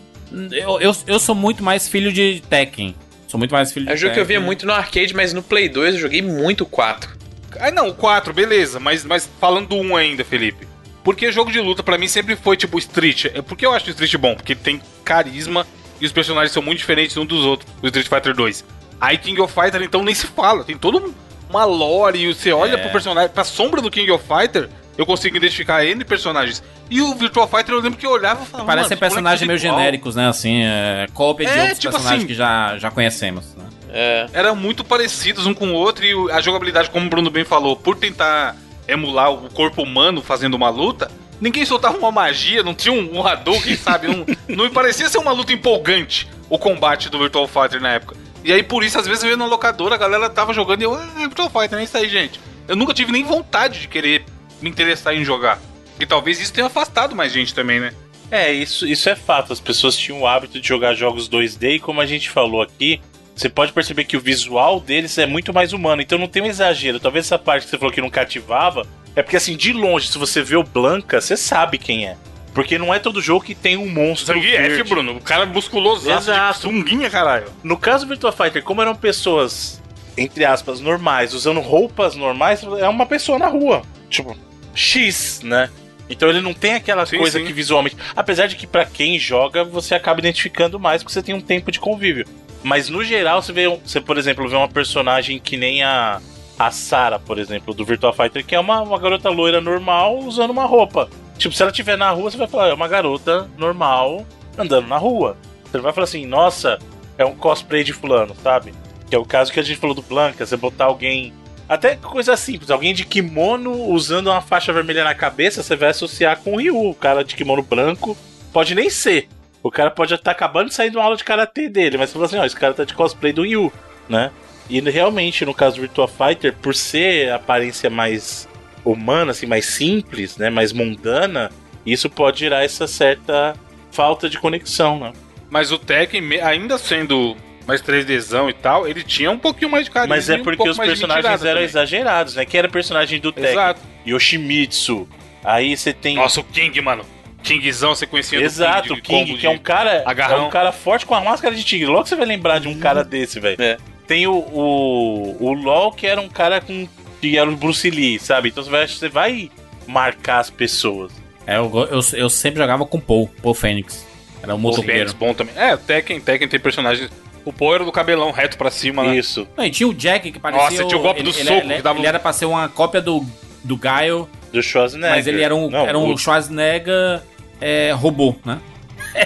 Eu, 0.52 0.80
eu, 0.80 0.94
eu 1.08 1.18
sou 1.18 1.34
muito 1.34 1.64
mais 1.64 1.88
filho 1.88 2.12
de 2.12 2.40
Tekken. 2.48 2.94
Sou 3.26 3.38
muito 3.38 3.50
mais 3.52 3.72
filho 3.72 3.86
de 3.86 3.90
É 3.92 3.94
um 3.94 3.98
jogo 3.98 4.14
que 4.14 4.20
eu 4.20 4.24
via 4.24 4.36
Tekken. 4.36 4.46
muito 4.46 4.64
no 4.64 4.72
arcade, 4.72 5.12
mas 5.14 5.32
no 5.32 5.42
Play 5.42 5.68
2 5.68 5.94
eu 5.96 6.00
joguei 6.02 6.22
muito 6.22 6.60
o 6.62 6.66
4. 6.66 7.16
Ah, 7.60 7.70
não, 7.70 7.88
o 7.88 7.94
4, 7.94 8.32
beleza, 8.32 8.78
mas, 8.80 9.04
mas 9.04 9.28
falando 9.40 9.68
do 9.68 9.76
1 9.76 9.96
ainda, 9.96 10.24
Felipe. 10.24 10.66
Porque 11.04 11.30
jogo 11.30 11.52
de 11.52 11.60
luta 11.60 11.82
pra 11.82 11.96
mim 11.96 12.08
sempre 12.08 12.34
foi 12.36 12.56
tipo 12.56 12.78
Street. 12.78 13.26
É 13.26 13.40
porque 13.42 13.64
eu 13.64 13.72
acho 13.72 13.86
o 13.86 13.90
Street 13.90 14.16
bom, 14.16 14.34
porque 14.34 14.52
ele 14.54 14.60
tem 14.60 14.82
carisma 15.04 15.66
e 16.00 16.04
os 16.06 16.12
personagens 16.12 16.52
são 16.52 16.62
muito 16.62 16.78
diferentes 16.78 17.16
uns 17.16 17.26
dos 17.26 17.44
outros, 17.44 17.70
o 17.82 17.86
Street 17.86 18.08
Fighter 18.08 18.34
2. 18.34 18.64
Aí 19.00 19.16
King 19.18 19.40
of 19.40 19.52
Fighter 19.54 19.82
então 19.82 20.02
nem 20.02 20.14
se 20.14 20.26
fala, 20.26 20.64
tem 20.64 20.76
todo 20.76 20.98
um- 20.98 21.14
uma 21.48 21.64
lore 21.64 22.18
e 22.18 22.34
você 22.34 22.50
olha 22.52 22.74
É. 22.74 22.76
pro 22.76 22.90
personagem, 22.90 23.30
pra 23.30 23.44
sombra 23.44 23.80
do 23.80 23.90
King 23.90 24.10
of 24.10 24.24
Fighter, 24.26 24.68
eu 24.98 25.06
consigo 25.06 25.36
identificar 25.36 25.84
N 25.84 26.04
personagens. 26.04 26.62
E 26.90 27.00
o 27.00 27.14
Virtual 27.14 27.46
Fighter 27.46 27.74
eu 27.74 27.80
lembro 27.80 27.98
que 27.98 28.06
eu 28.06 28.10
olhava 28.10 28.42
e 28.42 28.46
falava. 28.46 28.66
Parecem 28.66 28.90
"Mano, 28.90 29.00
personagens 29.00 29.46
meio 29.46 29.58
igual." 29.58 29.76
genéricos, 29.78 30.16
né? 30.16 30.26
Assim, 30.28 30.62
é, 30.64 31.06
cópia 31.14 31.46
de 31.46 31.52
É, 31.52 31.60
outros 31.62 31.78
tipo 31.78 31.92
personagens 31.92 32.20
assim- 32.22 32.26
que 32.26 32.34
já, 32.34 32.78
já 32.78 32.90
conhecemos. 32.90 33.54
Né? 33.54 33.64
É. 33.98 34.26
Eram 34.34 34.54
muito 34.54 34.84
parecidos 34.84 35.46
um 35.46 35.54
com 35.54 35.68
o 35.68 35.72
outro 35.72 36.04
e 36.04 36.30
a 36.30 36.38
jogabilidade, 36.42 36.90
como 36.90 37.06
o 37.06 37.08
Bruno 37.08 37.30
bem 37.30 37.44
falou, 37.44 37.74
por 37.74 37.96
tentar 37.96 38.54
emular 38.86 39.32
o 39.32 39.48
corpo 39.50 39.82
humano 39.82 40.20
fazendo 40.20 40.52
uma 40.52 40.68
luta, 40.68 41.10
ninguém 41.40 41.64
soltava 41.64 41.96
uma 41.96 42.12
magia, 42.12 42.62
não 42.62 42.74
tinha 42.74 42.92
um, 42.92 43.16
um 43.16 43.26
Hadouken, 43.26 43.74
sabe? 43.78 44.08
Não, 44.08 44.26
não 44.46 44.64
me 44.64 44.70
parecia 44.70 45.08
ser 45.08 45.16
uma 45.16 45.32
luta 45.32 45.54
empolgante 45.54 46.28
o 46.50 46.58
combate 46.58 47.08
do 47.08 47.18
Virtual 47.18 47.48
Fighter 47.48 47.80
na 47.80 47.94
época. 47.94 48.16
E 48.44 48.52
aí, 48.52 48.62
por 48.62 48.84
isso, 48.84 48.98
às 48.98 49.06
vezes 49.06 49.24
eu 49.24 49.30
ia 49.30 49.36
na 49.36 49.46
locadora, 49.46 49.94
a 49.94 49.98
galera 49.98 50.28
tava 50.28 50.52
jogando 50.52 50.82
e 50.82 50.84
eu, 50.84 50.94
ah, 50.94 51.06
Virtual 51.16 51.50
Fighter, 51.50 51.78
é 51.78 51.84
isso 51.84 51.96
aí, 51.96 52.08
gente. 52.08 52.38
Eu 52.68 52.76
nunca 52.76 52.92
tive 52.92 53.10
nem 53.10 53.24
vontade 53.24 53.80
de 53.80 53.88
querer 53.88 54.24
me 54.60 54.68
interessar 54.68 55.14
em 55.14 55.24
jogar. 55.24 55.58
E 55.98 56.04
talvez 56.04 56.38
isso 56.38 56.52
tenha 56.52 56.66
afastado 56.66 57.16
mais 57.16 57.32
gente 57.32 57.54
também, 57.54 57.80
né? 57.80 57.94
É, 58.30 58.52
isso, 58.52 58.86
isso 58.86 59.08
é 59.08 59.16
fato. 59.16 59.54
As 59.54 59.60
pessoas 59.60 59.96
tinham 59.96 60.20
o 60.20 60.26
hábito 60.26 60.60
de 60.60 60.68
jogar 60.68 60.94
jogos 60.94 61.28
2D 61.28 61.76
e 61.76 61.80
como 61.80 62.00
a 62.00 62.06
gente 62.06 62.28
falou 62.28 62.60
aqui, 62.60 63.00
você 63.36 63.50
pode 63.50 63.70
perceber 63.72 64.04
que 64.04 64.16
o 64.16 64.20
visual 64.20 64.80
deles 64.80 65.18
é 65.18 65.26
muito 65.26 65.52
mais 65.52 65.74
humano. 65.74 66.00
Então 66.00 66.18
não 66.18 66.26
tem 66.26 66.42
um 66.42 66.46
exagero. 66.46 66.98
Talvez 66.98 67.26
essa 67.26 67.38
parte 67.38 67.64
que 67.64 67.70
você 67.70 67.76
falou 67.76 67.92
que 67.92 68.00
não 68.00 68.08
cativava, 68.08 68.86
é 69.14 69.22
porque 69.22 69.36
assim, 69.36 69.54
de 69.54 69.74
longe, 69.74 70.08
se 70.08 70.16
você 70.16 70.42
vê 70.42 70.56
o 70.56 70.64
Blanca, 70.64 71.20
você 71.20 71.36
sabe 71.36 71.76
quem 71.76 72.06
é. 72.06 72.16
Porque 72.54 72.78
não 72.78 72.94
é 72.94 72.98
todo 72.98 73.20
jogo 73.20 73.44
que 73.44 73.54
tem 73.54 73.76
um 73.76 73.86
monstro 73.86 74.34
Zangief, 74.34 74.56
verde. 74.56 74.88
Bruno. 74.88 75.16
O 75.18 75.20
cara 75.20 75.44
musculoso, 75.44 76.10
Exato. 76.10 76.60
sunguinha, 76.60 77.10
caralho. 77.10 77.48
No 77.62 77.76
caso 77.76 78.06
do 78.06 78.08
Virtua 78.08 78.32
Fighter, 78.32 78.62
como 78.62 78.80
eram 78.80 78.94
pessoas, 78.94 79.82
entre 80.16 80.42
aspas, 80.42 80.80
normais, 80.80 81.34
usando 81.34 81.60
roupas 81.60 82.16
normais, 82.16 82.62
é 82.62 82.88
uma 82.88 83.04
pessoa 83.04 83.38
na 83.38 83.48
rua. 83.48 83.82
Tipo, 84.08 84.34
X, 84.74 85.42
né? 85.44 85.68
Então 86.08 86.30
ele 86.30 86.40
não 86.40 86.54
tem 86.54 86.72
aquela 86.72 87.04
Sim, 87.04 87.18
coisa 87.18 87.38
sim. 87.38 87.44
que 87.44 87.52
visualmente. 87.52 87.98
Apesar 88.14 88.46
de 88.46 88.56
que 88.56 88.66
pra 88.66 88.86
quem 88.86 89.18
joga, 89.18 89.62
você 89.62 89.94
acaba 89.94 90.20
identificando 90.20 90.80
mais 90.80 91.02
porque 91.02 91.12
você 91.12 91.22
tem 91.22 91.34
um 91.34 91.40
tempo 91.42 91.70
de 91.70 91.78
convívio. 91.78 92.26
Mas 92.62 92.88
no 92.88 93.04
geral, 93.04 93.42
você 93.42 93.52
vê, 93.52 93.68
você, 93.68 94.00
por 94.00 94.18
exemplo, 94.18 94.48
vê 94.48 94.56
uma 94.56 94.68
personagem 94.68 95.38
que 95.38 95.56
nem 95.56 95.82
a. 95.82 96.20
A 96.58 96.70
Sarah, 96.70 97.18
por 97.18 97.38
exemplo, 97.38 97.74
do 97.74 97.84
Virtua 97.84 98.14
Fighter, 98.14 98.42
que 98.42 98.54
é 98.54 98.58
uma, 98.58 98.80
uma 98.80 98.98
garota 98.98 99.28
loira 99.28 99.60
normal 99.60 100.20
usando 100.20 100.52
uma 100.52 100.64
roupa. 100.64 101.06
Tipo, 101.36 101.54
se 101.54 101.62
ela 101.62 101.70
estiver 101.70 101.98
na 101.98 102.10
rua, 102.10 102.30
você 102.30 102.36
vai 102.38 102.48
falar, 102.48 102.68
é 102.68 102.72
uma 102.72 102.88
garota 102.88 103.46
normal 103.58 104.26
andando 104.56 104.88
na 104.88 104.96
rua. 104.96 105.36
Você 105.64 105.78
vai 105.78 105.92
falar 105.92 106.04
assim, 106.04 106.24
nossa, 106.24 106.78
é 107.18 107.24
um 107.24 107.34
cosplay 107.34 107.84
de 107.84 107.92
fulano, 107.92 108.34
sabe? 108.42 108.72
Que 109.08 109.14
é 109.14 109.18
o 109.18 109.24
caso 109.24 109.52
que 109.52 109.60
a 109.60 109.62
gente 109.62 109.78
falou 109.78 109.94
do 109.94 110.02
Blanca, 110.02 110.44
você 110.44 110.56
botar 110.56 110.86
alguém. 110.86 111.32
Até 111.68 111.96
coisa 111.96 112.36
simples, 112.36 112.70
alguém 112.70 112.94
de 112.94 113.04
kimono 113.04 113.72
usando 113.88 114.28
uma 114.28 114.40
faixa 114.40 114.72
vermelha 114.72 115.04
na 115.04 115.14
cabeça, 115.14 115.62
você 115.62 115.74
vai 115.74 115.90
associar 115.90 116.38
com 116.38 116.54
o 116.54 116.58
Ryu. 116.58 116.90
O 116.90 116.94
cara 116.94 117.24
de 117.24 117.34
kimono 117.34 117.62
branco 117.62 118.16
pode 118.52 118.74
nem 118.74 118.88
ser. 118.88 119.28
O 119.66 119.70
cara 119.70 119.90
pode 119.90 120.14
estar 120.14 120.30
acabando 120.30 120.68
de 120.68 120.74
sair 120.74 120.90
de 120.90 120.96
uma 120.96 121.02
aula 121.02 121.16
de 121.16 121.24
karatê 121.24 121.68
dele, 121.68 121.98
mas 121.98 122.10
você 122.10 122.12
fala 122.12 122.26
assim, 122.26 122.38
ó, 122.38 122.44
esse 122.44 122.54
cara 122.54 122.72
tá 122.72 122.84
de 122.84 122.94
cosplay 122.94 123.32
do 123.32 123.42
Ryu, 123.42 123.72
né? 124.08 124.30
E 124.70 124.78
realmente, 124.78 125.44
no 125.44 125.52
caso 125.52 125.74
do 125.74 125.80
Virtua 125.80 126.06
Fighter, 126.06 126.54
por 126.54 126.72
ser 126.72 127.30
a 127.30 127.34
aparência 127.34 127.90
mais 127.90 128.48
humana, 128.84 129.32
assim, 129.32 129.44
mais 129.44 129.66
simples, 129.66 130.36
né? 130.36 130.50
Mais 130.50 130.72
mundana, 130.72 131.50
isso 131.84 132.08
pode 132.08 132.38
gerar 132.38 132.62
essa 132.62 132.86
certa 132.86 133.56
falta 133.90 134.30
de 134.30 134.38
conexão, 134.38 135.00
né? 135.00 135.12
Mas 135.50 135.72
o 135.72 135.78
Tekken, 135.78 136.40
ainda 136.42 136.78
sendo 136.78 137.36
mais 137.66 137.82
3Dzão 137.82 138.48
e 138.48 138.52
tal, 138.52 138.86
ele 138.86 139.02
tinha 139.02 139.32
um 139.32 139.38
pouquinho 139.38 139.72
mais 139.72 139.86
de 139.86 139.90
carisma. 139.90 140.14
Mas 140.14 140.30
é 140.30 140.36
um 140.36 140.44
porque 140.44 140.58
pouco 140.58 140.70
os 140.70 140.78
personagens 140.78 141.42
eram 141.42 141.54
também. 141.54 141.64
exagerados, 141.64 142.36
né? 142.36 142.44
Quem 142.44 142.58
era 142.58 142.68
personagem 142.68 143.20
do 143.20 143.32
Tekken? 143.32 143.50
Exato. 143.50 143.80
Yoshimitsu. 144.06 145.08
Aí 145.42 145.76
você 145.76 145.92
tem. 145.92 146.14
Nossa, 146.14 146.40
o 146.40 146.44
King, 146.44 146.80
mano. 146.80 147.04
Kingzão, 147.46 147.94
você 147.94 148.06
conhecia 148.06 148.40
Exato, 148.40 148.88
do 148.88 148.94
o 148.94 149.02
King, 149.02 149.24
de 149.24 149.30
King, 149.32 149.40
que 149.40 149.46
é 149.46 149.50
um 149.50 149.58
cara. 149.58 149.90
É 149.96 150.02
agarrão. 150.06 150.46
um 150.46 150.50
cara 150.50 150.72
forte 150.72 151.04
com 151.06 151.14
a 151.14 151.20
máscara 151.20 151.54
de 151.54 151.62
tigre. 151.64 151.86
Logo 151.86 152.06
você 152.06 152.16
vai 152.16 152.26
lembrar 152.26 152.58
de 152.60 152.68
um 152.68 152.78
cara 152.78 153.02
desse, 153.04 153.38
velho. 153.40 153.56
É. 153.60 153.76
Tem 154.06 154.26
o, 154.26 154.34
o. 154.34 155.36
O 155.40 155.52
LOL, 155.52 155.92
que 155.92 156.06
era 156.06 156.20
um 156.20 156.28
cara 156.28 156.60
com. 156.60 156.88
Que 157.20 157.36
era 157.38 157.48
o 157.50 157.56
Bruce 157.56 157.88
Lee, 157.90 158.18
sabe? 158.18 158.48
Então 158.50 158.62
você 158.62 158.70
vai, 158.70 158.86
você 158.88 159.08
vai 159.08 159.50
marcar 159.86 160.38
as 160.40 160.50
pessoas. 160.50 161.12
É, 161.46 161.56
eu, 161.56 161.70
eu, 161.90 162.00
eu 162.14 162.28
sempre 162.30 162.60
jogava 162.60 162.84
com 162.84 163.00
Paul, 163.00 163.28
Paul 163.42 163.54
Fênix. 163.54 164.06
Era 164.42 164.52
o 164.54 164.56
O 164.56 164.60
motoqueiro. 164.60 164.92
Fênix, 164.98 165.12
bom 165.12 165.32
também. 165.32 165.54
É, 165.56 165.74
o 165.74 165.78
Tekken, 165.78 166.20
Tekken 166.20 166.46
tem 166.48 166.58
personagens... 166.60 167.10
O 167.44 167.52
Paul 167.52 167.74
era 167.76 167.84
do 167.84 167.92
cabelão 167.92 168.32
reto 168.32 168.58
pra 168.58 168.70
cima, 168.70 169.04
né? 169.04 169.16
Isso. 169.16 169.46
Não, 169.56 169.64
e 169.64 169.70
tinha 169.70 169.88
o 169.88 169.94
Jack 169.94 170.32
que 170.32 170.38
parecia. 170.40 170.64
Nossa, 170.78 170.84
tinha 170.84 170.98
o 170.98 171.02
golpe 171.02 171.22
do 171.22 171.30
ele, 171.30 171.44
soco 171.44 171.52
Ele, 171.60 171.74
que 171.76 171.82
dava 171.82 171.98
ele 172.00 172.06
um- 172.06 172.08
era 172.08 172.18
pra 172.18 172.32
ser 172.32 172.44
uma 172.46 172.68
cópia 172.68 173.00
do, 173.00 173.24
do 173.62 173.76
Guile, 173.76 174.26
Do 174.52 174.60
Schwarzenegger. 174.62 175.14
mas 175.16 175.26
ele 175.28 175.40
era 175.42 175.54
um, 175.54 175.70
Não, 175.70 175.86
era 175.86 175.96
um 175.96 176.12
o- 176.12 176.18
Schwarzenegger 176.18 177.22
é, 177.60 177.92
robô, 177.92 178.36
né? 178.44 178.60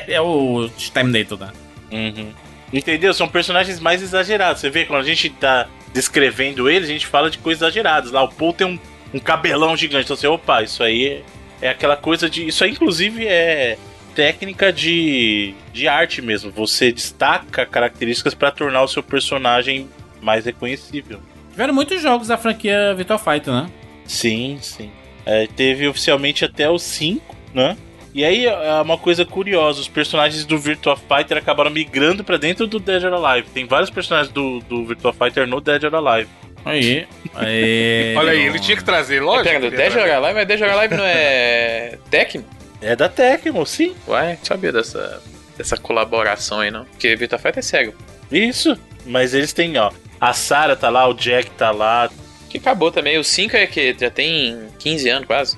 É 0.07 0.21
o 0.21 0.69
Terminator, 0.93 1.39
né? 1.39 1.53
Uhum. 1.91 2.33
Entendeu? 2.73 3.13
São 3.13 3.29
personagens 3.29 3.81
mais 3.81 4.03
exagerados. 4.03 4.61
Você 4.61 4.71
vê, 4.71 4.85
quando 4.85 5.01
a 5.01 5.07
gente 5.07 5.31
tá 5.31 5.67
descrevendo 5.93 6.71
eles, 6.71 6.89
a 6.89 6.93
gente 6.93 7.07
fala 7.07 7.29
de 7.29 7.39
coisas 7.39 7.63
exageradas. 7.63 8.13
Lá 8.13 8.23
o 8.23 8.29
Paul 8.29 8.53
tem 8.53 8.67
um, 8.67 8.79
um 9.13 9.19
cabelão 9.19 9.77
gigante. 9.77 10.05
Então 10.05 10.17
você, 10.17 10.29
opa, 10.29 10.63
isso 10.63 10.83
aí 10.83 11.25
é, 11.61 11.69
aquela 11.69 11.97
coisa 11.97 12.29
de. 12.29 12.47
Isso 12.47 12.65
aí, 12.65 12.71
inclusive, 12.71 13.27
é 13.27 13.77
técnica 14.15 14.73
de, 14.73 15.55
de 15.73 15.89
arte 15.89 16.23
mesmo. 16.23 16.51
Você 16.53 16.91
destaca 16.93 17.67
características 17.67 18.35
pra 18.35 18.51
tornar 18.51 18.83
o 18.83 18.89
seu 18.89 19.03
personagem 19.03 19.89
mais 20.21 20.45
reconhecível. 20.45 21.21
Tiveram 21.51 21.75
muitos 21.75 22.01
jogos 22.01 22.29
da 22.29 22.39
franquia 22.39 22.95
Virtua 22.95 23.19
Fighter, 23.19 23.53
né? 23.53 23.71
Sim, 24.05 24.59
sim. 24.61 24.91
É, 25.27 25.47
teve 25.47 25.87
oficialmente 25.87 26.45
até 26.45 26.71
os 26.71 26.83
5, 26.83 27.37
né? 27.55 27.77
E 28.13 28.25
aí 28.25 28.47
é 28.47 28.81
uma 28.81 28.99
coisa 28.99 29.25
curiosa, 29.25 29.81
os 29.81 29.89
personagens 29.89 30.45
do 30.45 30.59
Virtua 30.59 30.97
Fighter 30.97 31.37
acabaram 31.37 31.71
migrando 31.71 32.25
pra 32.25 32.37
dentro 32.37 32.67
do 32.67 32.81
Dead 32.81 33.05
or 33.05 33.25
Alive. 33.25 33.49
Tem 33.51 33.67
vários 33.67 33.91
personagens 33.91 34.33
do, 34.33 34.59
do 34.61 34.85
Virtua 34.85 35.13
Fighter 35.13 35.47
no 35.47 35.61
Dead 35.61 35.85
or 35.85 35.95
Alive. 35.95 36.29
Aí. 36.65 37.07
aí 37.35 38.15
Olha 38.19 38.33
aí, 38.33 38.47
ele 38.47 38.59
tinha 38.59 38.77
que 38.77 38.85
trazer, 38.85 39.21
lógico. 39.21 39.49
Pega 39.49 39.61
do 39.61 39.67
ele 39.67 39.77
ia 39.77 39.91
Dead 39.91 39.97
or 39.97 40.11
Alive, 40.11 40.35
mas 40.35 40.47
Dead 40.47 40.61
or 40.61 40.71
Alive 40.71 40.95
não 40.97 41.05
é 41.05 41.99
Tekken? 42.11 42.45
É 42.83 42.97
da 42.97 43.09
Tecmo, 43.09 43.65
sim. 43.65 43.95
Uai, 44.09 44.37
não 44.39 44.45
sabia 44.45 44.73
dessa, 44.73 45.23
dessa 45.57 45.77
colaboração 45.77 46.61
aí, 46.61 46.71
não. 46.71 46.85
Porque 46.87 47.15
Virtua 47.15 47.39
Fighter 47.39 47.59
é 47.59 47.63
cego. 47.63 47.95
Isso. 48.33 48.77
Mas 49.07 49.35
eles 49.35 49.53
têm, 49.53 49.77
ó. 49.79 49.91
A 50.21 50.33
Sarah 50.33 50.77
tá 50.77 50.89
lá, 50.89 51.07
o 51.07 51.15
Jack 51.15 51.51
tá 51.53 51.71
lá. 51.71 52.11
Que 52.49 52.59
acabou 52.59 52.91
também. 52.91 53.19
O 53.19 53.25
5 53.25 53.57
é 53.57 53.67
que 53.67 53.95
já 53.99 54.11
tem 54.11 54.67
15 54.79 55.09
anos 55.09 55.27
quase. 55.27 55.57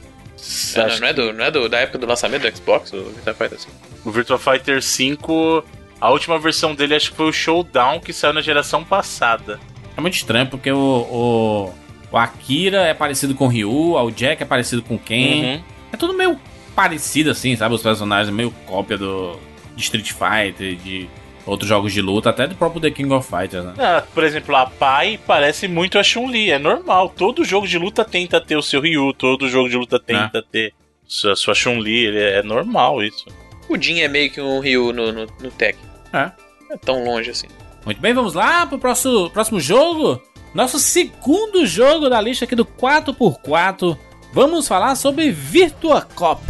Não, 0.77 0.85
Acho 0.85 1.01
não 1.01 1.09
é, 1.09 1.13
do, 1.13 1.33
não 1.33 1.45
é 1.45 1.51
do, 1.51 1.69
da 1.69 1.79
época 1.79 1.99
do 1.99 2.07
lançamento 2.07 2.43
do 2.43 2.57
Xbox, 2.57 2.93
o 2.93 3.05
Virtua 3.05 3.35
Fighter 3.35 3.61
5. 3.61 3.75
O 4.05 4.11
Virtua 4.11 4.39
Fighter 4.39 4.83
5, 4.83 5.65
a 6.01 6.11
última 6.11 6.39
versão 6.39 6.75
dele 6.75 6.97
acho 6.97 7.11
que 7.13 7.17
foi 7.17 7.29
o 7.29 7.33
Showdown, 7.33 8.01
que 8.01 8.13
saiu 8.13 8.33
na 8.33 8.41
geração 8.41 8.83
passada. 8.83 9.61
É 9.97 10.01
muito 10.01 10.15
estranho, 10.15 10.49
porque 10.49 10.73
o, 10.73 10.79
o, 10.79 11.75
o 12.11 12.17
Akira 12.17 12.83
é 12.83 12.95
parecido 12.95 13.35
com 13.35 13.45
o 13.45 13.49
Ryu, 13.49 13.95
o 13.95 14.11
Jack 14.11 14.43
é 14.43 14.47
parecido 14.47 14.83
com 14.83 14.99
Ken. 14.99 15.43
Uhum. 15.43 15.63
É 15.93 15.97
tudo 15.97 16.15
meio 16.15 16.39
parecido, 16.75 17.31
assim, 17.31 17.55
sabe? 17.55 17.75
Os 17.75 17.83
personagens, 17.83 18.35
meio 18.35 18.51
cópia 18.67 18.99
do 18.99 19.39
de 19.77 19.83
Street 19.83 20.13
Fighter, 20.13 20.77
de 20.77 21.09
outros 21.47 21.69
jogos 21.69 21.93
de 21.93 22.01
luta, 22.01 22.31
até 22.31 22.47
do 22.47 22.55
próprio 22.55 22.81
The 22.81 22.91
King 22.91 23.13
of 23.13 23.29
Fighters, 23.29 23.65
né? 23.65 23.75
Ah, 23.79 24.03
por 24.15 24.23
exemplo, 24.25 24.55
a 24.57 24.67
Pai 24.67 25.19
parece 25.27 25.67
muito 25.69 25.99
a 25.99 26.03
Chun-Li, 26.03 26.51
é 26.51 26.59
normal. 26.59 27.09
Todo 27.17 27.45
jogo 27.45 27.67
de 27.67 27.79
luta 27.79 28.05
tenta 28.05 28.41
ter 28.41 28.57
o 28.57 28.63
seu 28.63 28.81
Ryu, 28.81 29.13
todo 29.13 29.49
jogo 29.49 29.69
de 29.69 29.77
luta 29.77 29.99
tenta 29.99 30.43
ter 30.43 30.73
sua, 31.07 31.35
sua 31.37 31.55
Chun-Li, 31.55 32.07
ele- 32.07 32.19
é 32.21 32.43
normal 32.43 33.03
isso. 33.03 33.27
O 33.69 33.77
Jin 33.81 34.01
é 34.01 34.09
meio 34.09 34.31
que 34.31 34.41
um 34.41 34.61
Ryu 34.61 34.93
no, 34.93 35.13
no, 35.13 35.27
no 35.41 35.51
Tekken. 35.51 35.85
É. 36.13 36.31
É 36.71 36.77
tão 36.77 37.05
longe 37.05 37.31
assim. 37.31 37.47
Muito 37.85 38.01
bem, 38.01 38.13
vamos 38.15 38.35
lá 38.35 38.65
pro 38.67 38.79
próximo, 38.79 39.29
próximo 39.31 39.59
jogo. 39.61 40.21
Nosso 40.55 40.79
segundo 40.79 41.65
jogo 41.67 42.09
da 42.11 42.21
lista 42.21 42.45
aqui 42.45 42.55
do 42.55 42.65
4x4. 42.65 43.97
Vamos 44.33 44.69
falar 44.69 44.95
sobre 44.95 45.31
Virtua 45.31 46.03
Cop. 46.03 46.41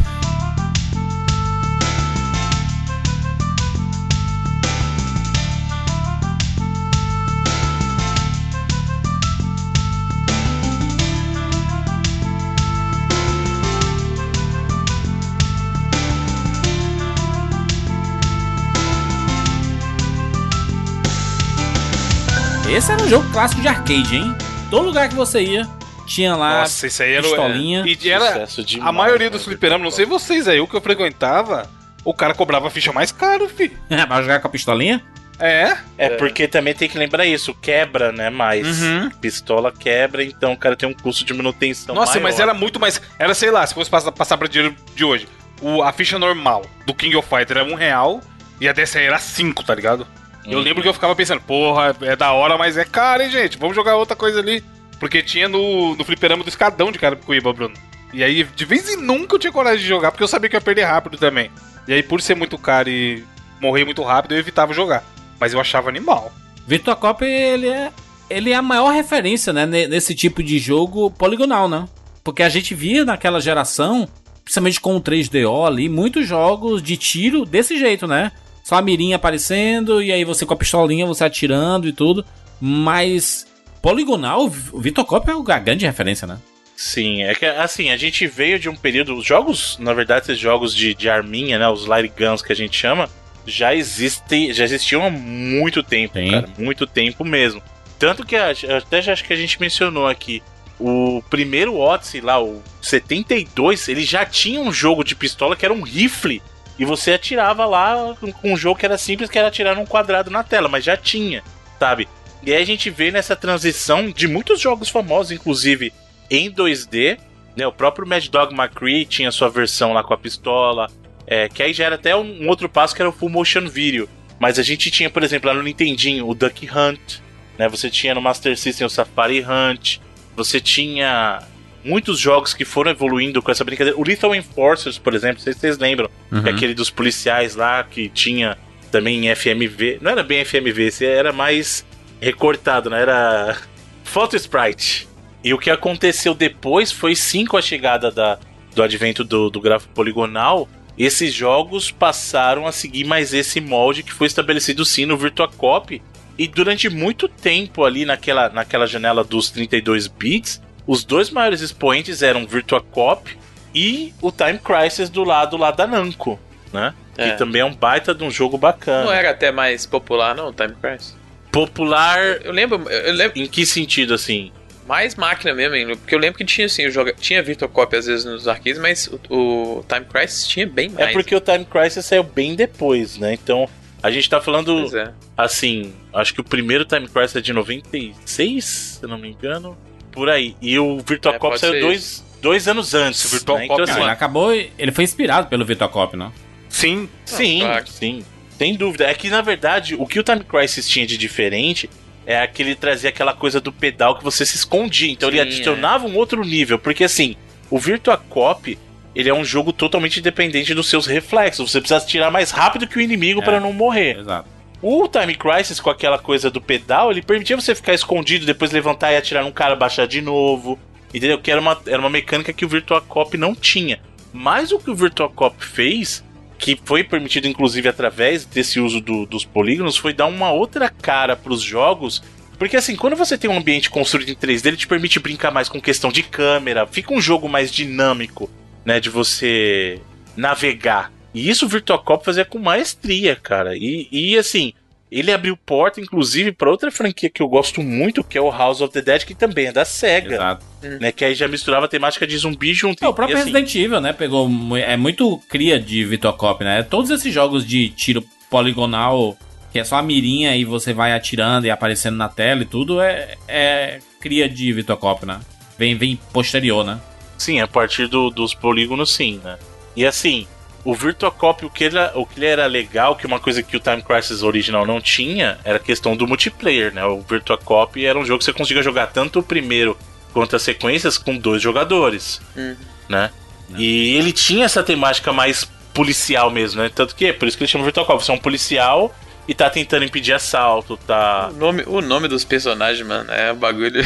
Esse 22.72 22.90
era 22.90 23.02
um 23.02 23.08
jogo 23.08 23.30
clássico 23.30 23.60
de 23.60 23.68
arcade, 23.68 24.16
hein? 24.16 24.34
Todo 24.70 24.86
lugar 24.86 25.06
que 25.06 25.14
você 25.14 25.42
ia, 25.42 25.68
tinha 26.06 26.34
lá 26.34 26.60
Nossa, 26.60 26.86
isso 26.86 27.02
aí 27.02 27.12
era... 27.12 27.22
pistolinha. 27.22 27.84
E 27.86 28.10
era... 28.10 28.32
Sucesso 28.32 28.64
demais, 28.64 28.88
A 28.88 28.92
maioria 28.92 29.28
dos 29.28 29.44
fliperamas, 29.44 29.84
não 29.84 29.90
sei 29.90 30.06
vocês 30.06 30.48
aí, 30.48 30.58
o 30.58 30.66
que 30.66 30.74
eu 30.74 30.80
frequentava, 30.80 31.68
o 32.02 32.14
cara 32.14 32.32
cobrava 32.32 32.68
a 32.68 32.70
ficha 32.70 32.90
mais 32.90 33.12
caro, 33.12 33.46
filho. 33.46 33.76
pra 34.08 34.22
jogar 34.22 34.40
com 34.40 34.48
a 34.48 34.50
pistolinha. 34.50 35.04
É? 35.38 35.76
É, 35.98 36.08
porque 36.16 36.48
também 36.48 36.72
tem 36.72 36.88
que 36.88 36.96
lembrar 36.96 37.26
isso, 37.26 37.52
quebra, 37.52 38.10
né? 38.10 38.30
Mais. 38.30 38.80
Uhum. 38.80 39.10
Pistola 39.20 39.70
quebra, 39.70 40.24
então 40.24 40.54
o 40.54 40.56
cara 40.56 40.74
tem 40.74 40.88
um 40.88 40.94
custo 40.94 41.26
de 41.26 41.34
manutenção. 41.34 41.94
Nossa, 41.94 42.12
maior. 42.12 42.22
mas 42.22 42.40
era 42.40 42.54
muito 42.54 42.80
mais. 42.80 43.02
Era, 43.18 43.34
sei 43.34 43.50
lá, 43.50 43.66
se 43.66 43.74
fosse 43.74 43.90
passar, 43.90 44.12
passar 44.12 44.38
pra 44.38 44.48
dinheiro 44.48 44.74
de 44.94 45.04
hoje. 45.04 45.28
O, 45.60 45.82
a 45.82 45.92
ficha 45.92 46.18
normal 46.18 46.64
do 46.86 46.94
King 46.94 47.16
of 47.16 47.28
Fighter 47.28 47.58
era 47.58 47.64
um 47.70 47.74
real 47.74 48.22
e 48.58 48.66
a 48.66 48.72
dessa 48.72 48.98
aí 48.98 49.04
era 49.04 49.18
cinco, 49.18 49.62
tá 49.62 49.74
ligado? 49.74 50.06
Eu 50.46 50.58
Uhum. 50.58 50.64
lembro 50.64 50.82
que 50.82 50.88
eu 50.88 50.94
ficava 50.94 51.14
pensando, 51.14 51.40
porra, 51.40 51.94
é 52.02 52.16
da 52.16 52.32
hora, 52.32 52.58
mas 52.58 52.76
é 52.76 52.84
caro, 52.84 53.22
hein, 53.22 53.30
gente? 53.30 53.56
Vamos 53.58 53.76
jogar 53.76 53.96
outra 53.96 54.16
coisa 54.16 54.40
ali. 54.40 54.62
Porque 54.98 55.22
tinha 55.22 55.48
no, 55.48 55.94
no 55.96 56.04
fliperama 56.04 56.42
do 56.44 56.48
escadão 56.48 56.90
de 56.92 56.98
Carapicuíba, 56.98 57.52
Bruno. 57.52 57.74
E 58.12 58.22
aí, 58.22 58.44
de 58.44 58.64
vez 58.64 58.88
em 58.88 58.96
nunca 58.96 59.34
eu 59.34 59.38
tinha 59.38 59.52
coragem 59.52 59.80
de 59.80 59.88
jogar, 59.88 60.10
porque 60.12 60.22
eu 60.22 60.28
sabia 60.28 60.48
que 60.50 60.54
eu 60.56 60.58
ia 60.58 60.64
perder 60.64 60.84
rápido 60.84 61.16
também. 61.16 61.50
E 61.88 61.92
aí, 61.92 62.02
por 62.02 62.20
ser 62.20 62.34
muito 62.36 62.56
caro 62.58 62.88
e 62.88 63.24
morrer 63.60 63.84
muito 63.84 64.02
rápido, 64.02 64.32
eu 64.32 64.38
evitava 64.38 64.72
jogar. 64.72 65.02
Mas 65.40 65.52
eu 65.54 65.60
achava 65.60 65.88
animal. 65.88 66.30
Virtua 66.66 66.94
Cop, 66.94 67.24
ele 67.24 67.68
é, 67.68 67.90
ele 68.30 68.50
é 68.50 68.54
a 68.54 68.62
maior 68.62 68.90
referência, 68.92 69.52
né, 69.52 69.66
ne- 69.66 69.86
nesse 69.88 70.14
tipo 70.14 70.42
de 70.42 70.58
jogo 70.58 71.10
poligonal, 71.10 71.68
né? 71.68 71.88
Porque 72.22 72.42
a 72.44 72.48
gente 72.48 72.72
via 72.74 73.04
naquela 73.04 73.40
geração, 73.40 74.08
principalmente 74.44 74.80
com 74.80 74.96
o 74.96 75.00
3DO 75.00 75.66
ali, 75.66 75.88
muitos 75.88 76.26
jogos 76.28 76.80
de 76.80 76.96
tiro 76.96 77.44
desse 77.44 77.76
jeito, 77.78 78.06
né? 78.06 78.30
Só 78.62 78.76
a 78.76 78.82
mirinha 78.82 79.16
aparecendo 79.16 80.02
e 80.02 80.12
aí 80.12 80.24
você 80.24 80.46
com 80.46 80.54
a 80.54 80.56
pistolinha, 80.56 81.06
você 81.06 81.24
atirando 81.24 81.88
e 81.88 81.92
tudo. 81.92 82.24
Mas 82.60 83.46
poligonal, 83.80 84.44
o 84.72 84.80
Virtua 84.80 85.04
Cop 85.04 85.28
é 85.28 85.54
a 85.54 85.58
grande 85.58 85.84
referência, 85.84 86.26
né? 86.26 86.38
Sim, 86.76 87.22
é 87.22 87.34
que 87.34 87.44
assim, 87.44 87.90
a 87.90 87.96
gente 87.96 88.26
veio 88.26 88.58
de 88.58 88.68
um 88.68 88.74
período. 88.74 89.16
Os 89.16 89.24
jogos, 89.24 89.76
na 89.78 89.92
verdade, 89.92 90.24
esses 90.24 90.38
jogos 90.38 90.74
de, 90.74 90.94
de 90.94 91.08
arminha, 91.08 91.58
né? 91.58 91.68
Os 91.68 91.86
light 91.86 92.12
guns 92.16 92.42
que 92.42 92.52
a 92.52 92.56
gente 92.56 92.76
chama, 92.76 93.08
já 93.46 93.74
existem. 93.74 94.52
Já 94.52 94.64
existiam 94.64 95.04
há 95.04 95.10
muito 95.10 95.82
tempo, 95.82 96.18
Sim. 96.18 96.30
cara. 96.30 96.48
Muito 96.58 96.86
tempo 96.86 97.24
mesmo. 97.24 97.62
Tanto 97.98 98.26
que 98.26 98.34
até 98.34 99.00
já 99.00 99.12
acho 99.12 99.24
que 99.24 99.32
a 99.32 99.36
gente 99.36 99.60
mencionou 99.60 100.08
aqui. 100.08 100.42
O 100.78 101.22
primeiro 101.30 101.76
Odyssey 101.76 102.20
lá, 102.20 102.42
o 102.42 102.60
72, 102.80 103.88
ele 103.88 104.02
já 104.04 104.26
tinha 104.26 104.60
um 104.60 104.72
jogo 104.72 105.04
de 105.04 105.14
pistola 105.14 105.54
que 105.54 105.64
era 105.64 105.72
um 105.72 105.82
rifle. 105.82 106.42
E 106.78 106.84
você 106.84 107.12
atirava 107.12 107.64
lá 107.64 108.16
com 108.40 108.52
um 108.52 108.56
jogo 108.56 108.78
que 108.78 108.86
era 108.86 108.98
simples, 108.98 109.30
que 109.30 109.38
era 109.38 109.48
atirar 109.48 109.76
num 109.76 109.86
quadrado 109.86 110.30
na 110.30 110.42
tela, 110.42 110.68
mas 110.68 110.84
já 110.84 110.96
tinha, 110.96 111.42
sabe? 111.78 112.08
E 112.42 112.52
aí 112.52 112.60
a 112.62 112.66
gente 112.66 112.90
vê 112.90 113.10
nessa 113.10 113.36
transição 113.36 114.10
de 114.10 114.26
muitos 114.26 114.60
jogos 114.60 114.88
famosos, 114.88 115.32
inclusive 115.32 115.92
em 116.30 116.50
2D, 116.50 117.18
né? 117.56 117.66
O 117.66 117.72
próprio 117.72 118.06
Mad 118.06 118.26
Dog 118.28 118.54
McCree 118.54 119.04
tinha 119.04 119.30
sua 119.30 119.48
versão 119.48 119.92
lá 119.92 120.02
com 120.02 120.14
a 120.14 120.18
pistola, 120.18 120.90
é, 121.26 121.48
que 121.48 121.62
aí 121.62 121.72
já 121.72 121.84
era 121.84 121.94
até 121.94 122.16
um 122.16 122.48
outro 122.48 122.68
passo 122.68 122.94
que 122.94 123.02
era 123.02 123.08
o 123.08 123.12
Full 123.12 123.28
Motion 123.28 123.68
Video. 123.68 124.08
Mas 124.40 124.58
a 124.58 124.62
gente 124.62 124.90
tinha, 124.90 125.08
por 125.08 125.22
exemplo, 125.22 125.48
lá 125.48 125.54
no 125.54 125.62
Nintendinho, 125.62 126.28
o 126.28 126.34
Duck 126.34 126.68
Hunt, 126.68 127.20
né? 127.56 127.68
Você 127.68 127.88
tinha 127.88 128.14
no 128.14 128.20
Master 128.20 128.58
System 128.58 128.86
o 128.86 128.90
Safari 128.90 129.44
Hunt, 129.44 129.98
você 130.34 130.60
tinha 130.60 131.40
muitos 131.84 132.18
jogos 132.18 132.54
que 132.54 132.64
foram 132.64 132.90
evoluindo 132.90 133.42
com 133.42 133.50
essa 133.50 133.64
brincadeira. 133.64 133.98
O 133.98 134.04
Lethal 134.04 134.34
Enforcers, 134.34 134.98
por 134.98 135.14
exemplo, 135.14 135.36
não 135.36 135.44
sei 135.44 135.52
se 135.52 135.60
vocês 135.60 135.78
lembram, 135.78 136.08
que 136.42 136.48
é 136.48 136.52
aquele 136.52 136.74
dos 136.74 136.90
policiais 136.90 137.54
lá 137.54 137.82
que 137.84 138.08
tinha 138.08 138.56
também 138.90 139.26
em 139.26 139.34
FMV. 139.34 139.98
Não 140.00 140.10
era 140.10 140.22
bem 140.22 140.44
FMV, 140.44 140.90
era 141.04 141.32
mais 141.32 141.84
recortado, 142.20 142.88
né? 142.90 143.02
Era 143.02 143.58
Photo 144.04 144.36
Sprite. 144.36 145.08
E 145.42 145.52
o 145.52 145.58
que 145.58 145.70
aconteceu 145.70 146.34
depois 146.34 146.92
foi 146.92 147.16
sim 147.16 147.44
com 147.44 147.56
a 147.56 147.62
chegada 147.62 148.10
da, 148.10 148.38
do 148.74 148.82
advento 148.82 149.24
do, 149.24 149.50
do 149.50 149.60
gráfico 149.60 149.92
poligonal. 149.92 150.68
Esses 150.96 151.32
jogos 151.32 151.90
passaram 151.90 152.66
a 152.66 152.70
seguir 152.70 153.04
mais 153.04 153.32
esse 153.32 153.60
molde 153.60 154.02
que 154.02 154.12
foi 154.12 154.26
estabelecido 154.26 154.84
sim 154.84 155.06
no 155.06 155.16
Virtua 155.16 155.48
Cop. 155.48 156.00
E 156.38 156.46
durante 156.46 156.88
muito 156.88 157.28
tempo 157.28 157.84
ali 157.84 158.04
naquela, 158.04 158.48
naquela 158.50 158.86
janela 158.86 159.24
dos 159.24 159.50
32 159.50 160.06
bits, 160.06 160.62
os 160.86 161.04
dois 161.04 161.30
maiores 161.30 161.60
expoentes 161.60 162.22
eram 162.22 162.46
Virtua 162.46 162.80
Cop 162.80 163.36
e 163.74 164.12
o 164.20 164.30
Time 164.30 164.58
Crisis 164.58 165.08
do 165.08 165.24
lado 165.24 165.56
lá 165.56 165.70
da 165.70 165.86
Namco, 165.86 166.38
né? 166.72 166.94
É. 167.16 167.30
Que 167.30 167.38
também 167.38 167.60
é 167.60 167.64
um 167.64 167.74
baita 167.74 168.14
de 168.14 168.24
um 168.24 168.30
jogo 168.30 168.56
bacana. 168.56 169.04
Não 169.04 169.12
era 169.12 169.30
até 169.30 169.52
mais 169.52 169.86
popular, 169.86 170.34
não, 170.34 170.48
o 170.48 170.52
Time 170.52 170.74
Crisis? 170.80 171.16
Popular 171.50 172.18
Eu 172.42 172.52
lembro, 172.52 172.90
eu 172.90 173.12
lembro 173.12 173.38
em 173.38 173.46
que 173.46 173.66
sentido 173.66 174.14
assim? 174.14 174.50
mais 174.86 175.14
máquina 175.14 175.54
mesmo, 175.54 175.74
hein, 175.74 175.96
porque 175.96 176.14
eu 176.14 176.18
lembro 176.18 176.38
que 176.38 176.44
tinha 176.44 176.66
assim, 176.66 176.82
eu 176.82 176.90
joga, 176.90 177.12
tinha 177.12 177.42
Virtua 177.42 177.68
Cop 177.68 177.96
às 177.96 178.06
vezes 178.06 178.24
nos 178.24 178.48
arcades, 178.48 178.78
mas 178.78 179.06
o, 179.06 179.78
o 179.78 179.84
Time 179.88 180.04
Crisis 180.04 180.46
tinha 180.46 180.66
bem 180.66 180.88
mais. 180.90 181.10
É 181.10 181.12
porque 181.12 181.34
o 181.34 181.40
Time 181.40 181.64
Crisis 181.64 182.04
saiu 182.04 182.22
bem 182.22 182.54
depois, 182.54 183.16
né? 183.16 183.32
Então, 183.32 183.68
a 184.02 184.10
gente 184.10 184.28
tá 184.28 184.40
falando 184.40 184.74
Pois 184.80 184.94
é. 184.94 185.12
assim, 185.36 185.94
acho 186.12 186.34
que 186.34 186.40
o 186.40 186.44
primeiro 186.44 186.84
Time 186.84 187.08
Crisis 187.08 187.36
é 187.36 187.40
de 187.40 187.52
96, 187.52 188.64
se 188.64 189.06
não 189.06 189.18
me 189.18 189.30
engano, 189.30 189.78
por 190.12 190.28
aí. 190.28 190.54
E 190.60 190.78
o 190.78 190.98
Virtua 190.98 191.34
É, 191.34 191.38
Cop 191.38 191.58
saiu 191.58 191.80
dois, 191.80 192.24
dois 192.40 192.68
anos 192.68 192.94
antes. 192.94 193.24
O 193.24 193.28
Virtual 193.28 193.58
né? 193.58 193.66
Cop 193.66 193.74
Então, 193.74 193.86
Não, 193.86 193.92
assim, 193.94 194.02
ele 194.02 194.10
acabou, 194.10 194.52
ele 194.52 194.92
foi 194.92 195.04
inspirado 195.04 195.48
pelo 195.48 195.64
Virtua 195.64 195.88
Cop, 195.88 196.16
né? 196.16 196.30
Sim. 196.68 197.08
Sim, 197.24 197.60
claro. 197.60 197.84
sim. 197.88 198.24
Sem 198.58 198.76
dúvida. 198.76 199.04
É 199.04 199.14
que, 199.14 199.28
na 199.28 199.40
verdade, 199.40 199.94
o 199.96 200.06
que 200.06 200.20
o 200.20 200.22
Time 200.22 200.44
Crisis 200.44 200.88
tinha 200.88 201.06
de 201.06 201.16
diferente 201.18 201.90
é 202.24 202.46
que 202.46 202.62
ele 202.62 202.74
trazia 202.74 203.10
aquela 203.10 203.32
coisa 203.34 203.60
do 203.60 203.72
pedal 203.72 204.16
que 204.16 204.22
você 204.22 204.46
se 204.46 204.54
escondia. 204.56 205.10
Então 205.10 205.28
ele 205.28 205.38
Sim, 205.38 205.42
adicionava 205.42 206.06
um 206.06 206.16
outro 206.16 206.44
nível. 206.44 206.78
Porque, 206.78 207.02
assim, 207.02 207.34
o 207.68 207.78
Virtua 207.78 208.16
Cop, 208.16 208.78
ele 209.14 209.28
é 209.28 209.34
um 209.34 209.44
jogo 209.44 209.72
totalmente 209.72 210.20
independente 210.20 210.74
dos 210.74 210.88
seus 210.88 211.06
reflexos. 211.06 211.70
Você 211.70 211.80
precisa 211.80 212.00
tirar 212.06 212.30
mais 212.30 212.50
rápido 212.50 212.86
que 212.86 212.96
o 212.98 213.00
inimigo 213.00 213.40
É. 213.40 213.44
para 213.44 213.58
não 213.58 213.72
morrer. 213.72 214.18
Exato. 214.20 214.48
O 214.82 215.06
Time 215.06 215.34
Crisis, 215.36 215.78
com 215.78 215.88
aquela 215.90 216.18
coisa 216.18 216.50
do 216.50 216.60
pedal, 216.60 217.10
ele 217.10 217.22
permitia 217.22 217.54
você 217.56 217.74
ficar 217.74 217.94
escondido, 217.94 218.44
depois 218.44 218.72
levantar 218.72 219.12
e 219.12 219.16
atirar 219.16 219.44
num 219.44 219.52
cara, 219.52 219.76
baixar 219.76 220.06
de 220.06 220.20
novo. 220.20 220.78
Entendeu? 221.14 221.38
Que 221.38 221.50
era 221.50 221.60
uma, 221.60 221.80
era 221.86 221.98
uma 222.00 222.10
mecânica 222.10 222.52
que 222.52 222.64
o 222.64 222.68
Virtua 222.68 223.00
Cop 223.00 223.36
não 223.38 223.54
tinha. 223.54 224.00
Mas 224.32 224.72
o 224.72 224.78
que 224.78 224.90
o 224.90 224.94
Virtua 224.94 225.28
Cop 225.28 225.62
fez, 225.64 226.24
que 226.58 226.76
foi 226.84 227.04
permitido 227.04 227.46
inclusive 227.46 227.88
através 227.88 228.44
desse 228.44 228.80
uso 228.80 229.00
do- 229.00 229.26
dos 229.26 229.44
polígonos, 229.44 229.96
foi 229.96 230.12
dar 230.12 230.26
uma 230.26 230.50
outra 230.50 230.88
cara 230.88 231.36
pros 231.36 231.62
jogos. 231.62 232.22
Porque 232.58 232.76
assim, 232.76 232.96
quando 232.96 233.14
você 233.14 233.36
tem 233.36 233.50
um 233.50 233.56
ambiente 233.58 233.90
construído 233.90 234.30
em 234.30 234.34
3D, 234.34 234.66
ele 234.68 234.76
te 234.76 234.86
permite 234.86 235.20
brincar 235.20 235.50
mais 235.50 235.68
com 235.68 235.80
questão 235.80 236.10
de 236.10 236.22
câmera, 236.22 236.86
fica 236.86 237.12
um 237.12 237.20
jogo 237.20 237.48
mais 237.48 237.70
dinâmico, 237.70 238.48
né, 238.84 238.98
de 238.98 239.10
você 239.10 240.00
navegar. 240.36 241.12
E 241.34 241.48
isso 241.48 241.66
o 241.66 241.68
Virtua 241.68 241.98
Cop 241.98 242.24
fazia 242.24 242.44
com 242.44 242.58
maestria, 242.58 243.34
cara. 243.36 243.76
E, 243.76 244.06
e 244.12 244.36
assim, 244.36 244.72
ele 245.10 245.32
abriu 245.32 245.56
porta, 245.56 246.00
inclusive, 246.00 246.52
para 246.52 246.70
outra 246.70 246.90
franquia 246.90 247.30
que 247.30 247.42
eu 247.42 247.48
gosto 247.48 247.82
muito, 247.82 248.22
que 248.24 248.36
é 248.36 248.40
o 248.40 248.50
House 248.50 248.80
of 248.80 248.92
the 248.92 249.00
Dead, 249.02 249.24
que 249.24 249.34
também 249.34 249.66
é 249.66 249.72
da 249.72 249.84
SEGA. 249.84 250.34
Exato. 250.34 250.66
Né, 251.00 251.12
que 251.12 251.24
aí 251.24 251.34
já 251.34 251.46
misturava 251.46 251.86
a 251.86 251.88
temática 251.88 252.26
de 252.26 252.36
zumbi 252.36 252.74
junto. 252.74 253.04
É, 253.04 253.08
o 253.08 253.14
próprio 253.14 253.36
e, 253.36 253.40
assim, 253.40 253.50
Resident 253.52 253.74
Evil, 253.74 254.00
né? 254.00 254.12
Pegou. 254.12 254.48
É 254.76 254.96
muito 254.96 255.38
cria 255.48 255.78
de 255.78 256.04
Virtua 256.04 256.32
Cop, 256.32 256.62
né? 256.64 256.82
Todos 256.82 257.10
esses 257.10 257.32
jogos 257.32 257.64
de 257.66 257.88
tiro 257.90 258.24
poligonal, 258.50 259.36
que 259.72 259.78
é 259.78 259.84
só 259.84 259.96
a 259.96 260.02
mirinha 260.02 260.56
e 260.56 260.64
você 260.64 260.92
vai 260.92 261.12
atirando 261.12 261.66
e 261.66 261.70
aparecendo 261.70 262.16
na 262.16 262.28
tela 262.28 262.62
e 262.62 262.66
tudo, 262.66 263.00
é, 263.00 263.36
é 263.48 263.98
cria 264.20 264.48
de 264.48 264.72
Virtua 264.72 264.96
Cop, 264.96 265.24
né? 265.26 265.40
Vem, 265.78 265.96
vem 265.96 266.16
posterior, 266.32 266.84
né? 266.84 267.00
Sim, 267.38 267.60
a 267.60 267.66
partir 267.66 268.06
do- 268.06 268.30
dos 268.30 268.54
polígonos, 268.54 269.12
sim, 269.12 269.40
né? 269.42 269.58
E 269.96 270.04
assim, 270.06 270.46
o 270.84 270.94
Virtua 270.94 271.30
Cop, 271.30 271.64
o 271.64 271.70
que, 271.70 271.84
ele, 271.84 271.98
o 272.14 272.26
que 272.26 272.38
ele 272.40 272.46
era 272.46 272.66
legal, 272.66 273.14
que 273.16 273.26
uma 273.26 273.38
coisa 273.38 273.62
que 273.62 273.76
o 273.76 273.80
Time 273.80 274.02
Crisis 274.02 274.42
original 274.42 274.84
não 274.84 275.00
tinha, 275.00 275.58
era 275.64 275.76
a 275.76 275.80
questão 275.80 276.16
do 276.16 276.26
multiplayer, 276.26 276.92
né? 276.92 277.04
O 277.04 277.20
Virtua 277.20 277.56
Cop 277.56 278.04
era 278.04 278.18
um 278.18 278.24
jogo 278.24 278.38
que 278.40 278.44
você 278.44 278.52
conseguia 278.52 278.82
jogar 278.82 279.06
tanto 279.08 279.38
o 279.38 279.42
primeiro 279.42 279.96
quanto 280.32 280.56
as 280.56 280.62
sequências 280.62 281.16
com 281.18 281.36
dois 281.36 281.62
jogadores, 281.62 282.40
Uhum. 282.56 282.76
né? 283.08 283.30
E 283.76 284.16
ele 284.16 284.32
tinha 284.32 284.64
essa 284.64 284.82
temática 284.82 285.32
mais 285.32 285.64
policial 285.94 286.50
mesmo, 286.50 286.82
né? 286.82 286.90
Tanto 286.94 287.14
que, 287.14 287.26
é 287.26 287.32
por 287.32 287.46
isso 287.46 287.56
que 287.56 287.62
ele 287.64 287.70
chama 287.70 287.84
Virtua 287.84 288.04
Cop. 288.04 288.22
Você 288.22 288.30
é 288.30 288.34
um 288.34 288.38
policial 288.38 289.14
e 289.52 289.54
tá 289.54 289.68
tentando 289.68 290.02
impedir 290.02 290.32
assalto, 290.32 290.96
tá... 290.96 291.50
O 291.52 291.56
nome, 291.58 291.82
o 291.86 292.00
nome 292.00 292.26
dos 292.26 292.42
personagens, 292.42 293.06
mano, 293.06 293.30
é 293.30 293.52
um 293.52 293.56
bagulho. 293.56 294.02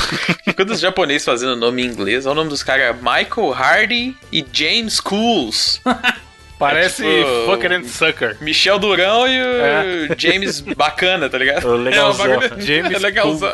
Quando 0.56 0.70
os 0.70 0.80
japoneses 0.80 1.22
fazendo 1.22 1.54
nome 1.54 1.82
em 1.82 1.86
inglês, 1.86 2.24
é 2.24 2.30
o 2.30 2.34
nome 2.34 2.48
dos 2.48 2.62
caras 2.62 2.96
Michael 2.96 3.52
Hardy 3.52 4.16
e 4.32 4.42
James 4.50 4.98
Cools. 4.98 5.82
Parece 6.58 7.04
É 7.06 7.18
tipo- 7.22 7.44
Fucker 7.44 7.72
and 7.72 7.84
Sucker. 7.84 8.36
Michel 8.40 8.78
Durão 8.78 9.28
e 9.28 9.38
o 9.38 9.44
É. 9.60 10.08
James 10.16 10.60
Bacana, 10.62 11.28
tá 11.28 11.36
ligado? 11.36 11.68
O 11.68 11.76
legalzão. 11.76 12.24
É, 12.24 12.36
um 12.38 12.40
bagulho- 12.40 12.62
James 12.62 12.92
é 12.94 12.98
legalzão. 12.98 13.52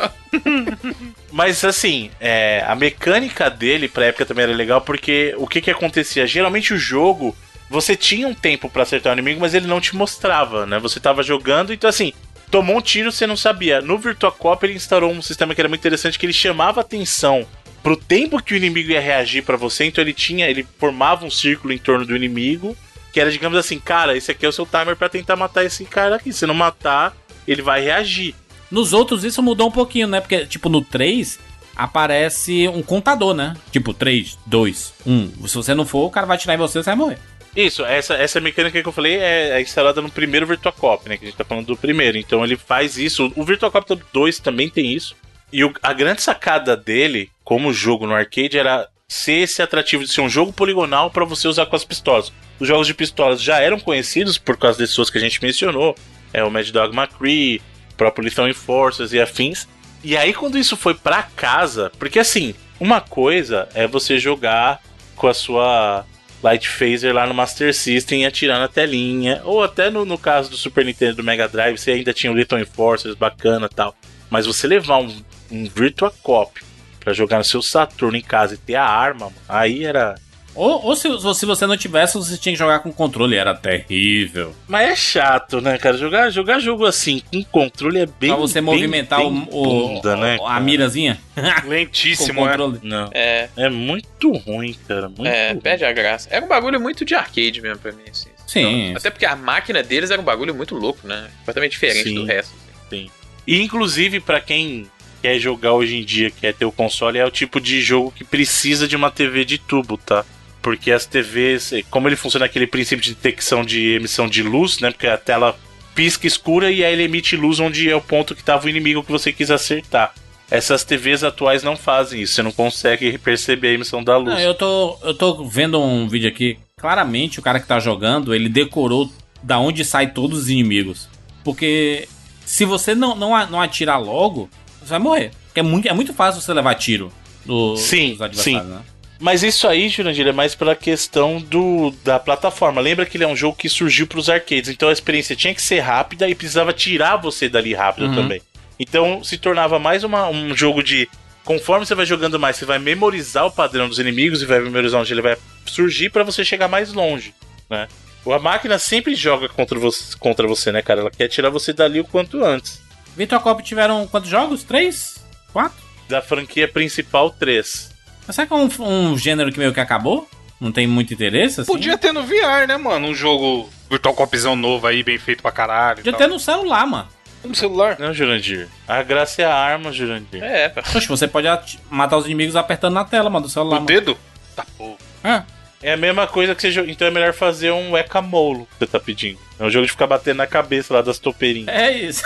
Mas 1.29 1.65
assim, 1.65 2.09
é, 2.21 2.63
a 2.65 2.73
mecânica 2.75 3.49
dele 3.49 3.89
pra 3.89 4.05
época 4.05 4.25
também 4.25 4.43
era 4.43 4.53
legal 4.53 4.79
porque 4.79 5.33
o 5.37 5.45
que 5.45 5.59
que 5.59 5.69
acontecia? 5.71 6.25
Geralmente 6.25 6.73
o 6.73 6.77
jogo, 6.77 7.35
você 7.73 7.95
tinha 7.95 8.27
um 8.27 8.35
tempo 8.35 8.69
pra 8.69 8.83
acertar 8.83 9.11
o 9.11 9.15
inimigo, 9.15 9.41
mas 9.41 9.55
ele 9.55 9.65
não 9.65 9.81
te 9.81 9.95
mostrava, 9.95 10.63
né? 10.67 10.77
Você 10.77 10.99
tava 10.99 11.23
jogando, 11.23 11.73
então 11.73 11.89
assim, 11.89 12.13
tomou 12.51 12.77
um 12.77 12.81
tiro, 12.81 13.11
você 13.11 13.25
não 13.25 13.35
sabia. 13.35 13.81
No 13.81 13.97
Virtua 13.97 14.31
Cop 14.31 14.63
ele 14.63 14.75
instaurou 14.75 15.11
um 15.11 15.23
sistema 15.23 15.55
que 15.55 15.61
era 15.61 15.67
muito 15.67 15.81
interessante, 15.81 16.19
que 16.19 16.25
ele 16.27 16.33
chamava 16.33 16.81
atenção 16.81 17.47
pro 17.81 17.97
tempo 17.97 18.41
que 18.41 18.53
o 18.53 18.57
inimigo 18.57 18.91
ia 18.91 19.01
reagir 19.01 19.43
pra 19.43 19.57
você, 19.57 19.85
então 19.85 20.03
ele 20.03 20.13
tinha, 20.13 20.47
ele 20.47 20.65
formava 20.77 21.25
um 21.25 21.31
círculo 21.31 21.73
em 21.73 21.79
torno 21.79 22.05
do 22.05 22.15
inimigo 22.15 22.77
Que 23.11 23.19
era, 23.19 23.31
digamos 23.31 23.57
assim, 23.57 23.79
cara, 23.79 24.17
esse 24.17 24.31
aqui 24.31 24.45
é 24.45 24.49
o 24.49 24.51
seu 24.51 24.65
timer 24.65 24.95
pra 24.95 25.07
tentar 25.07 25.35
matar 25.35 25.63
esse 25.63 25.85
cara 25.85 26.15
aqui. 26.15 26.33
Se 26.33 26.47
não 26.47 26.55
matar, 26.55 27.15
ele 27.47 27.61
vai 27.61 27.81
reagir. 27.81 28.33
Nos 28.71 28.91
outros 28.91 29.23
isso 29.23 29.41
mudou 29.43 29.67
um 29.67 29.71
pouquinho, 29.71 30.07
né? 30.07 30.19
Porque, 30.19 30.47
tipo, 30.47 30.67
no 30.67 30.81
3 30.81 31.39
aparece 31.75 32.67
um 32.69 32.81
contador, 32.81 33.35
né? 33.35 33.55
Tipo, 33.71 33.93
3, 33.93 34.37
2, 34.47 34.93
1. 35.05 35.47
Se 35.47 35.55
você 35.55 35.75
não 35.75 35.85
for, 35.85 36.05
o 36.05 36.09
cara 36.09 36.25
vai 36.25 36.37
atirar 36.37 36.55
em 36.55 36.57
você 36.57 36.79
você 36.79 36.89
vai 36.89 36.95
morrer. 36.95 37.19
Isso, 37.55 37.85
essa, 37.85 38.15
essa 38.15 38.39
mecânica 38.41 38.81
que 38.81 38.87
eu 38.87 38.91
falei 38.93 39.17
é, 39.17 39.49
é 39.51 39.61
instalada 39.61 40.01
no 40.01 40.09
primeiro 40.09 40.47
Virtua 40.47 40.71
Cop, 40.71 41.07
né? 41.07 41.17
Que 41.17 41.25
a 41.25 41.27
gente 41.27 41.37
tá 41.37 41.43
falando 41.43 41.67
do 41.67 41.77
primeiro. 41.77 42.17
Então 42.17 42.43
ele 42.43 42.57
faz 42.57 42.97
isso. 42.97 43.31
O 43.35 43.43
Virtua 43.43 43.69
Cop 43.69 43.95
2 44.11 44.39
também 44.39 44.69
tem 44.69 44.91
isso. 44.91 45.15
E 45.51 45.63
o- 45.63 45.73
a 45.83 45.93
grande 45.93 46.21
sacada 46.23 46.75
dele, 46.75 47.29
como 47.43 47.71
jogo 47.71 48.07
no 48.07 48.15
arcade, 48.15 48.57
era 48.57 48.87
ser 49.07 49.41
esse 49.43 49.61
atrativo 49.61 50.03
de 50.03 50.11
ser 50.11 50.21
um 50.21 50.29
jogo 50.29 50.51
poligonal 50.51 51.11
pra 51.11 51.25
você 51.25 51.47
usar 51.47 51.67
com 51.67 51.75
as 51.75 51.85
pistolas. 51.85 52.33
Os 52.59 52.67
jogos 52.67 52.87
de 52.87 52.93
pistolas 52.95 53.39
já 53.41 53.59
eram 53.59 53.79
conhecidos 53.79 54.37
por 54.39 54.57
causa 54.57 54.79
desses 54.79 54.97
outros 54.97 55.11
que 55.11 55.19
a 55.19 55.21
gente 55.21 55.41
mencionou. 55.43 55.95
É 56.33 56.43
o 56.43 56.49
Mad 56.49 56.67
Dog 56.71 56.95
McCree, 56.95 57.61
o 57.91 57.95
próprio 57.95 58.25
Lethal 58.25 58.49
Enforcers 58.49 59.13
e 59.13 59.21
afins. 59.21 59.67
E 60.03 60.17
aí 60.17 60.33
quando 60.33 60.57
isso 60.57 60.75
foi 60.75 60.95
pra 60.95 61.21
casa, 61.21 61.91
porque 61.99 62.17
assim, 62.17 62.55
uma 62.79 62.99
coisa 62.99 63.69
é 63.75 63.85
você 63.87 64.17
jogar 64.17 64.81
com 65.15 65.27
a 65.27 65.33
sua 65.35 66.03
Light 66.43 66.67
Phaser 66.67 67.13
lá 67.13 67.25
no 67.25 67.33
Master 67.33 67.73
System 67.73 68.25
atirar 68.25 68.59
na 68.59 68.67
telinha. 68.67 69.41
Ou 69.45 69.63
até 69.63 69.89
no, 69.89 70.03
no 70.03 70.17
caso 70.17 70.49
do 70.49 70.57
Super 70.57 70.83
Nintendo 70.83 71.15
do 71.15 71.23
Mega 71.23 71.47
Drive, 71.47 71.77
você 71.77 71.91
ainda 71.91 72.13
tinha 72.13 72.31
o 72.31 72.35
Little 72.35 72.59
Enforcers 72.59 73.15
bacana 73.15 73.69
tal. 73.69 73.95
Mas 74.29 74.45
você 74.45 74.67
levar 74.67 74.97
um, 74.97 75.23
um 75.49 75.65
Virtua 75.65 76.11
Cop 76.21 76.61
pra 76.99 77.13
jogar 77.13 77.37
no 77.37 77.43
seu 77.45 77.61
Saturno 77.61 78.17
em 78.17 78.21
casa 78.21 78.55
e 78.55 78.57
ter 78.57 78.75
a 78.75 78.85
arma, 78.85 79.31
aí 79.47 79.85
era. 79.85 80.15
Ou, 80.55 80.85
ou 80.85 80.95
se, 80.95 81.07
se 81.33 81.45
você 81.45 81.65
não 81.65 81.75
tivesse, 81.75 82.15
você 82.17 82.37
tinha 82.37 82.53
que 82.53 82.59
jogar 82.59 82.79
com 82.79 82.91
controle. 82.91 83.35
Era 83.35 83.55
terrível. 83.55 84.53
Mas 84.67 84.89
é 84.89 84.95
chato, 84.95 85.59
né, 85.61 85.77
cara? 85.77 85.97
Jogar, 85.97 86.29
jogar 86.29 86.59
jogo 86.59 86.85
assim 86.85 87.21
com 87.31 87.43
controle 87.43 87.99
é 87.99 88.05
bem. 88.05 88.29
pra 88.29 88.35
você 88.39 88.55
bem- 88.61 88.63
movimentar 88.63 89.19
bem 89.19 89.47
o, 89.51 89.61
o- 89.63 89.87
bunda, 89.95 90.15
né, 90.15 90.35
a 90.35 90.39
cara? 90.47 90.59
mirazinha 90.59 91.19
com 91.63 91.67
Lentíssimo, 91.69 92.47
é. 92.47 92.57
Não. 92.83 93.09
É, 93.13 93.49
É 93.57 93.69
muito 93.69 94.31
ruim, 94.31 94.75
cara. 94.87 95.07
Muito 95.09 95.25
é, 95.25 95.51
ruim. 95.51 95.59
perde 95.61 95.85
a 95.85 95.91
graça. 95.91 96.27
Era 96.31 96.45
um 96.45 96.47
bagulho 96.47 96.79
muito 96.79 97.03
de 97.03 97.15
arcade 97.15 97.61
mesmo 97.61 97.79
pra 97.79 97.91
mim, 97.91 98.03
assim. 98.09 98.29
Sim. 98.45 98.87
Então, 98.89 98.97
até 98.97 99.09
porque 99.09 99.25
a 99.25 99.35
máquina 99.35 99.81
deles 99.81 100.11
era 100.11 100.21
um 100.21 100.25
bagulho 100.25 100.53
muito 100.53 100.75
louco, 100.75 101.07
né? 101.07 101.27
Completamente 101.39 101.71
diferente 101.71 102.03
Sim. 102.09 102.15
do 102.15 102.25
resto. 102.25 102.53
assim. 102.85 103.09
E 103.47 103.61
inclusive 103.61 104.19
pra 104.19 104.39
quem 104.39 104.85
quer 105.21 105.39
jogar 105.39 105.73
hoje 105.73 105.95
em 105.95 106.03
dia, 106.03 106.29
quer 106.29 106.53
ter 106.53 106.65
o 106.65 106.71
console, 106.71 107.17
é 107.17 107.25
o 107.25 107.31
tipo 107.31 107.59
de 107.61 107.81
jogo 107.81 108.11
que 108.11 108.23
precisa 108.25 108.87
de 108.87 108.95
uma 108.95 109.09
TV 109.09 109.45
de 109.45 109.57
tubo, 109.57 109.97
tá? 109.97 110.25
Porque 110.63 110.91
as 110.91 111.05
TVs, 111.05 111.73
eh, 111.73 111.83
como 111.91 112.07
ele 112.07 112.15
funciona 112.15 112.45
aquele 112.45 112.65
princípio 112.65 113.03
de 113.03 113.13
detecção 113.13 113.63
de 113.63 113.95
emissão 113.95 114.27
de 114.27 114.41
luz, 114.41 114.79
né? 114.79 114.89
Porque 114.89 115.05
a 115.05 115.17
tela 115.17 115.55
pisca 115.93 116.25
escura 116.25 116.71
e 116.71 116.83
aí 116.83 116.93
ele 116.93 117.03
emite 117.03 117.35
luz 117.35 117.59
onde 117.59 117.89
é 117.89 117.95
o 117.95 118.01
ponto 118.01 118.33
que 118.33 118.41
estava 118.41 118.65
o 118.65 118.69
inimigo 118.69 119.03
que 119.03 119.11
você 119.11 119.31
quis 119.31 119.51
acertar. 119.51 120.13
Essas 120.49 120.83
TVs 120.83 121.23
atuais 121.23 121.63
não 121.63 121.75
fazem 121.75 122.21
isso, 122.21 122.33
você 122.33 122.41
não 122.41 122.51
consegue 122.51 123.17
perceber 123.17 123.69
a 123.69 123.73
emissão 123.73 124.01
da 124.01 124.17
luz. 124.17 124.33
Não, 124.33 124.39
eu 124.39 124.53
tô, 124.53 124.97
eu 125.03 125.13
tô 125.13 125.45
vendo 125.45 125.81
um 125.81 126.07
vídeo 126.07 126.29
aqui. 126.29 126.57
Claramente, 126.77 127.39
o 127.39 127.43
cara 127.43 127.59
que 127.59 127.67
tá 127.67 127.79
jogando, 127.79 128.33
ele 128.33 128.47
decorou 128.47 129.11
da 129.41 129.59
onde 129.59 129.83
sai 129.83 130.11
todos 130.11 130.39
os 130.39 130.49
inimigos. 130.49 131.09
Porque 131.43 132.07
se 132.45 132.63
você 132.63 132.95
não, 132.95 133.15
não, 133.15 133.29
não 133.47 133.61
atirar 133.61 134.01
logo, 134.01 134.49
você 134.79 134.91
vai 134.91 134.99
morrer. 134.99 135.31
É 135.55 135.61
muito, 135.61 135.87
é 135.87 135.93
muito 135.93 136.13
fácil 136.13 136.41
você 136.41 136.53
levar 136.53 136.75
tiro 136.75 137.11
do, 137.45 137.75
Sim, 137.75 138.11
dos 138.11 138.21
adversários, 138.21 138.69
né? 138.69 138.81
Mas 139.19 139.41
isso 139.43 139.67
aí, 139.67 139.87
Jurandir, 139.89 140.27
é 140.27 140.31
mais 140.31 140.53
pela 140.55 140.75
questão 140.75 141.39
do, 141.39 141.91
da 142.03 142.19
plataforma. 142.19 142.81
Lembra 142.81 143.05
que 143.05 143.15
ele 143.15 143.23
é 143.23 143.27
um 143.27 143.35
jogo 143.35 143.55
que 143.57 143.69
surgiu 143.69 144.05
pros 144.05 144.29
arcades, 144.29 144.69
então 144.69 144.89
a 144.89 144.93
experiência 144.93 145.35
tinha 145.35 145.53
que 145.55 145.61
ser 145.61 145.79
rápida 145.79 146.27
e 146.27 146.35
precisava 146.35 146.73
tirar 146.73 147.15
você 147.17 147.47
dali 147.47 147.73
rápido 147.73 148.07
Uhum. 148.07 148.15
também. 148.15 148.41
Então 148.79 149.23
se 149.23 149.37
tornava 149.37 149.79
mais 149.79 150.03
uma- 150.03 150.27
um 150.27 150.55
jogo 150.55 150.83
de. 150.83 151.07
Conforme 151.45 151.85
você 151.85 151.93
vai 151.95 152.05
jogando 152.05 152.39
mais, 152.39 152.55
você 152.57 152.65
vai 152.65 152.79
memorizar 152.79 153.45
o 153.45 153.51
padrão 153.51 153.87
dos 153.87 153.99
inimigos 153.99 154.41
e 154.41 154.45
vai 154.45 154.59
memorizar 154.59 154.99
onde 155.01 155.13
ele 155.13 155.21
vai 155.21 155.37
surgir 155.65 156.09
pra 156.09 156.23
você 156.23 156.43
chegar 156.43 156.67
mais 156.67 156.91
longe, 156.93 157.33
né? 157.69 157.87
A 158.25 158.39
máquina 158.39 158.79
sempre 158.79 159.13
joga 159.15 159.47
contra 159.49 159.77
você, 159.77 160.17
contra 160.17 160.47
você, 160.47 160.71
né, 160.71 160.81
cara? 160.81 161.01
Ela 161.01 161.11
quer 161.11 161.27
tirar 161.27 161.49
você 161.49 161.73
dali 161.73 161.99
o 161.99 162.05
quanto 162.05 162.43
antes. 162.43 162.81
Virtua 163.15 163.39
Cop 163.39 163.61
tiveram 163.61 164.07
quantos 164.07 164.29
jogos? 164.29 164.63
Três? 164.63 165.23
Quatro? 165.51 165.77
Da 166.09 166.21
franquia 166.21 166.67
principal, 166.67 167.29
3. 167.29 167.91
Mas 168.25 168.35
será 168.35 168.47
que 168.47 168.53
é 168.53 168.55
um, 168.55 168.69
um 168.79 169.17
gênero 169.17 169.51
que 169.51 169.59
meio 169.59 169.73
que 169.73 169.79
acabou? 169.79 170.27
Não 170.59 170.71
tem 170.71 170.87
muito 170.87 171.13
interesse, 171.13 171.61
assim? 171.61 171.71
Podia 171.71 171.97
ter 171.97 172.13
no 172.13 172.23
VR, 172.23 172.67
né, 172.67 172.77
mano? 172.77 173.07
Um 173.07 173.13
jogo 173.13 173.69
Virtual 173.89 174.13
Copzão 174.15 174.55
novo 174.55 174.87
aí, 174.87 175.03
bem 175.03 175.17
feito 175.17 175.41
pra 175.41 175.51
caralho. 175.51 175.97
Podia 175.97 176.13
ter 176.13 176.27
no 176.27 176.39
celular, 176.39 176.85
mano. 176.87 177.07
no 177.43 177.53
celular. 177.53 177.97
Não, 177.99 178.13
Jurandir. 178.13 178.69
A 178.87 179.03
graça 179.03 179.41
é 179.41 179.45
a 179.45 179.53
arma, 179.53 179.91
Jurandir. 179.91 180.41
É, 180.41 180.69
pá. 180.69 180.81
Poxa, 180.81 181.07
você 181.07 181.27
pode 181.27 181.47
matar 181.89 182.15
os 182.17 182.25
inimigos 182.25 182.55
apertando 182.55 182.93
na 182.93 183.03
tela, 183.03 183.29
mano, 183.29 183.45
do 183.47 183.51
celular. 183.51 183.71
O 183.77 183.81
mano. 183.81 183.87
dedo? 183.87 184.17
Tá 184.55 184.65
porra. 184.77 184.97
É. 185.23 185.43
É 185.81 185.93
a 185.93 185.97
mesma 185.97 186.25
coisa 186.25 186.55
que 186.55 186.61
você 186.61 186.71
joga. 186.71 186.89
Então 186.89 187.05
é 187.05 187.11
melhor 187.11 187.33
fazer 187.33 187.71
um 187.71 187.91
Whack-A-Mole 187.91 188.65
que 188.71 188.79
você 188.79 188.87
tá 188.87 188.99
pedindo. 189.01 189.37
É 189.59 189.65
um 189.65 189.69
jogo 189.69 189.85
de 189.85 189.91
ficar 189.91 190.07
batendo 190.07 190.37
na 190.37 190.47
cabeça 190.47 190.93
lá 190.93 191.01
das 191.01 191.19
topeirinhas. 191.19 191.67
É 191.67 191.91
isso. 191.91 192.23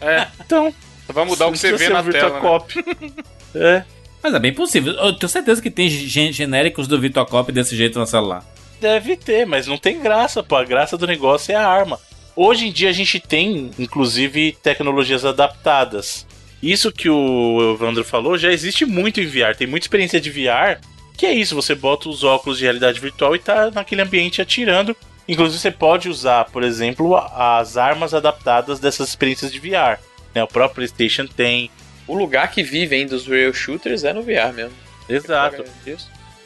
É, 0.00 0.26
Então. 0.46 0.72
vai 1.08 1.24
mudar 1.24 1.46
o 1.48 1.52
que 1.52 1.58
você 1.58 1.76
vê 1.76 1.88
na 1.88 2.02
tela. 2.04 2.34
né? 2.34 2.40
Cop. 2.40 2.84
é. 3.56 3.84
Mas 4.22 4.34
é 4.34 4.38
bem 4.38 4.52
possível. 4.52 4.92
Eu 4.94 5.12
tenho 5.14 5.28
certeza 5.28 5.60
que 5.60 5.70
tem 5.70 5.88
gen- 5.88 6.32
genéricos 6.32 6.86
do 6.86 7.00
Virtua 7.00 7.26
Cop 7.26 7.50
desse 7.50 7.74
jeito 7.76 7.98
no 7.98 8.06
celular. 8.06 8.44
Deve 8.80 9.16
ter, 9.16 9.46
mas 9.46 9.66
não 9.66 9.76
tem 9.78 10.00
graça, 10.00 10.42
pô. 10.42 10.56
A 10.56 10.64
graça 10.64 10.96
do 10.96 11.06
negócio 11.06 11.52
é 11.52 11.56
a 11.56 11.66
arma. 11.66 11.98
Hoje 12.34 12.66
em 12.68 12.72
dia 12.72 12.88
a 12.88 12.92
gente 12.92 13.20
tem, 13.20 13.70
inclusive, 13.78 14.56
tecnologias 14.62 15.24
adaptadas. 15.24 16.26
Isso 16.62 16.92
que 16.92 17.10
o 17.10 17.74
Evandro 17.74 18.04
falou 18.04 18.38
já 18.38 18.52
existe 18.52 18.84
muito 18.86 19.20
em 19.20 19.26
VR. 19.26 19.56
Tem 19.56 19.66
muita 19.66 19.84
experiência 19.84 20.20
de 20.20 20.30
VR. 20.30 20.78
Que 21.16 21.26
é 21.26 21.32
isso, 21.34 21.54
você 21.54 21.74
bota 21.74 22.08
os 22.08 22.24
óculos 22.24 22.58
de 22.58 22.64
realidade 22.64 22.98
virtual 22.98 23.34
e 23.36 23.38
tá 23.38 23.70
naquele 23.70 24.02
ambiente 24.02 24.40
atirando. 24.40 24.96
Inclusive 25.28 25.60
você 25.60 25.70
pode 25.70 26.08
usar, 26.08 26.46
por 26.46 26.62
exemplo, 26.64 27.16
as 27.16 27.76
armas 27.76 28.14
adaptadas 28.14 28.80
dessas 28.80 29.08
experiências 29.10 29.52
de 29.52 29.58
VR. 29.60 29.98
né? 30.34 30.42
O 30.42 30.48
próprio 30.48 30.76
PlayStation 30.76 31.26
tem. 31.26 31.70
O 32.12 32.16
lugar 32.18 32.50
que 32.50 32.62
vivem 32.62 33.06
dos 33.06 33.26
real 33.26 33.52
shooters 33.54 34.04
é 34.04 34.12
no 34.12 34.22
VR 34.22 34.52
mesmo. 34.54 34.72
Exato. 35.08 35.64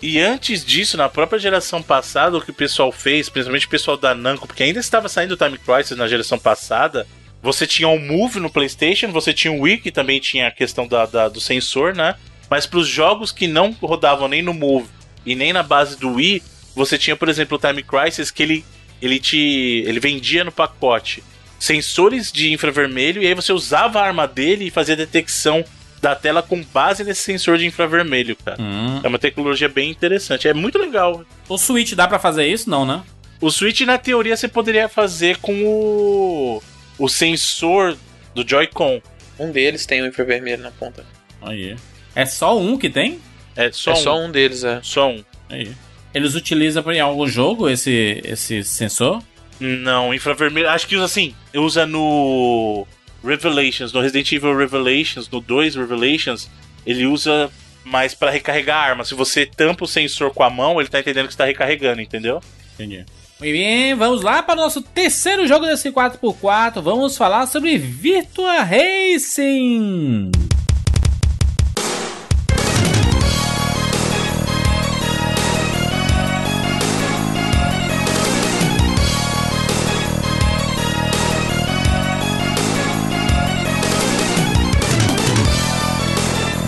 E 0.01 0.21
antes 0.21 0.65
disso, 0.65 0.97
na 0.97 1.09
própria 1.09 1.39
geração 1.39 1.83
passada, 1.83 2.37
o 2.37 2.41
que 2.41 2.51
o 2.51 2.55
pessoal 2.55 2.93
fez, 2.93 3.29
principalmente 3.29 3.67
o 3.67 3.71
pessoal 3.71 3.97
da 3.97 4.15
Namco, 4.15 4.47
porque 4.47 4.63
ainda 4.63 4.79
estava 4.79 5.09
saindo 5.09 5.33
o 5.33 5.37
Time 5.37 5.59
Crisis 5.59 5.97
na 5.97 6.07
geração 6.07 6.39
passada, 6.39 7.07
você 7.43 7.67
tinha 7.67 7.89
o 7.89 7.99
Move 7.99 8.39
no 8.39 8.51
PlayStation, 8.51 9.11
você 9.11 9.33
tinha 9.33 9.53
o 9.53 9.61
Wii, 9.63 9.79
que 9.79 9.91
também 9.91 10.21
tinha 10.21 10.47
a 10.49 10.51
questão 10.51 10.87
da, 10.87 11.07
da- 11.07 11.29
do 11.29 11.41
sensor, 11.41 11.95
né? 11.95 12.15
Mas 12.49 12.65
para 12.67 12.79
os 12.79 12.87
jogos 12.87 13.33
que 13.33 13.47
não 13.49 13.73
rodavam 13.83 14.29
nem 14.29 14.43
no 14.43 14.55
Move 14.55 14.87
e 15.25 15.35
nem 15.35 15.53
na 15.53 15.63
base 15.63 15.99
do 15.99 16.13
Wii, 16.15 16.43
você 16.77 16.97
tinha, 16.97 17.17
por 17.17 17.29
exemplo, 17.29 17.57
o 17.57 17.61
Time 17.61 17.83
Crisis, 17.83 18.31
que 18.31 18.43
ele, 18.43 18.65
ele 19.03 19.19
te. 19.19 19.83
ele 19.87 19.99
vendia 19.99 20.45
no 20.45 20.53
pacote 20.53 21.25
sensores 21.59 22.31
de 22.31 22.53
infravermelho, 22.53 23.23
e 23.23 23.27
aí 23.27 23.35
você 23.35 23.53
usava 23.53 24.01
a 24.01 24.05
arma 24.05 24.27
dele 24.27 24.67
e 24.67 24.71
fazia 24.71 24.97
detecção 24.97 25.65
da 26.01 26.15
tela 26.15 26.43
com 26.43 26.63
base 26.63 27.03
nesse 27.03 27.23
sensor 27.23 27.59
de 27.59 27.67
infravermelho, 27.67 28.37
cara. 28.37 28.61
Hum. 28.61 29.01
É 29.03 29.09
uma 29.09 29.19
tecnologia 29.19 29.69
bem 29.69 29.91
interessante. 29.91 30.47
É 30.47 30.55
muito 30.55 30.79
legal. 30.79 31.25
O 31.49 31.57
Switch 31.57 31.95
dá 31.95 32.07
pra 32.07 32.19
fazer 32.19 32.47
isso? 32.47 32.69
Não, 32.69 32.85
né? 32.85 33.03
O 33.41 33.51
Switch, 33.51 33.81
na 33.83 33.99
teoria, 33.99 34.37
você 34.37 34.49
poderia 34.49 34.89
fazer 34.89 35.39
com 35.39 35.65
o, 35.65 36.63
o 36.99 37.09
sensor 37.09 37.97
do 38.35 38.49
Joy-Con. 38.49 39.01
Um 39.39 39.51
deles 39.51 39.85
tem 39.85 40.03
um 40.03 40.07
infravermelho 40.07 40.63
na 40.63 40.71
ponta. 40.71 41.05
Aí. 41.43 41.77
É 42.15 42.25
só 42.25 42.59
um 42.59 42.79
que 42.79 42.89
tem? 42.89 43.21
É 43.55 43.71
só 43.73 43.91
é 43.91 43.95
um. 43.95 43.97
só 43.97 44.19
um 44.19 44.31
deles, 44.31 44.65
é. 44.65 44.81
Só 44.83 45.11
um. 45.11 45.25
Aí. 45.49 45.71
Eles 46.15 46.35
utilizam 46.35 46.91
em 46.93 47.01
algum 47.01 47.27
jogo 47.27 47.69
esse, 47.69 48.23
esse 48.25 48.65
sensor? 48.65 49.23
Não, 49.59 50.13
infravermelho. 50.13 50.69
Acho 50.69 50.87
que 50.87 50.97
usa 50.97 51.07
assim. 51.07 51.35
Usa 51.55 51.87
no 51.87 52.87
Revelations, 53.25 53.93
no 53.93 54.01
Resident 54.01 54.31
Evil 54.33 54.57
Revelations, 54.57 55.29
no 55.29 55.41
2 55.41 55.75
Revelations, 55.75 56.49
ele 56.87 57.07
usa 57.07 57.51
mais 57.85 58.15
pra 58.15 58.31
recarregar 58.31 58.77
a 58.79 58.89
arma. 58.89 59.05
Se 59.05 59.15
você 59.15 59.47
tampa 59.47 59.85
o 59.85 59.89
sensor 59.89 60.33
com 60.33 60.43
a 60.43 60.51
mão, 60.51 60.81
ele 60.81 60.89
tá 60.89 61.01
entendendo 61.01 61.27
que 61.27 61.33
você 61.33 61.39
tá 61.39 61.45
recarregando, 61.45 62.01
entendeu? 62.01 62.41
Entendi. 62.75 63.05
Muito 63.39 63.53
bem, 63.53 63.95
vamos 63.95 64.23
lá 64.23 64.43
para 64.43 64.55
o 64.59 64.63
nosso 64.63 64.81
terceiro 64.81 65.47
jogo 65.47 65.67
desse 65.67 65.91
4x4. 65.91 66.81
Vamos 66.81 67.17
falar 67.17 67.47
sobre 67.47 67.77
Virtua 67.77 68.63
Racing. 68.63 70.31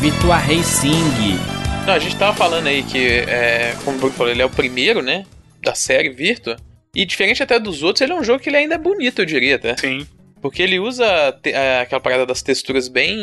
Virtua 0.01 0.37
Racing. 0.37 0.93
Não, 1.87 1.93
a 1.95 1.99
gente 1.99 2.17
tava 2.17 2.37
falando 2.37 2.67
aí 2.67 2.83
que, 2.83 2.99
é, 2.99 3.75
como 3.85 3.97
o 3.97 4.01
Bruno 4.01 4.15
falou, 4.15 4.31
ele 4.33 4.43
é 4.43 4.45
o 4.45 4.51
primeiro, 4.51 5.03
né? 5.03 5.25
Da 5.63 5.75
série 5.75 6.11
Virtua. 6.11 6.57
E 6.95 7.05
diferente 7.05 7.43
até 7.43 7.59
dos 7.59 7.83
outros, 7.83 8.03
ele 8.03 8.13
é 8.13 8.15
um 8.15 8.23
jogo 8.23 8.39
que 8.41 8.49
ele 8.49 8.57
ainda 8.59 8.75
é 8.77 8.79
bonito, 8.79 9.21
eu 9.21 9.27
diria 9.27 9.57
até. 9.57 9.77
Sim. 9.77 10.07
Porque 10.41 10.63
ele 10.63 10.79
usa 10.79 11.33
te- 11.43 11.51
é, 11.53 11.81
aquela 11.81 12.01
parada 12.01 12.25
das 12.25 12.43
texturas 12.43 12.89
bem. 12.89 13.17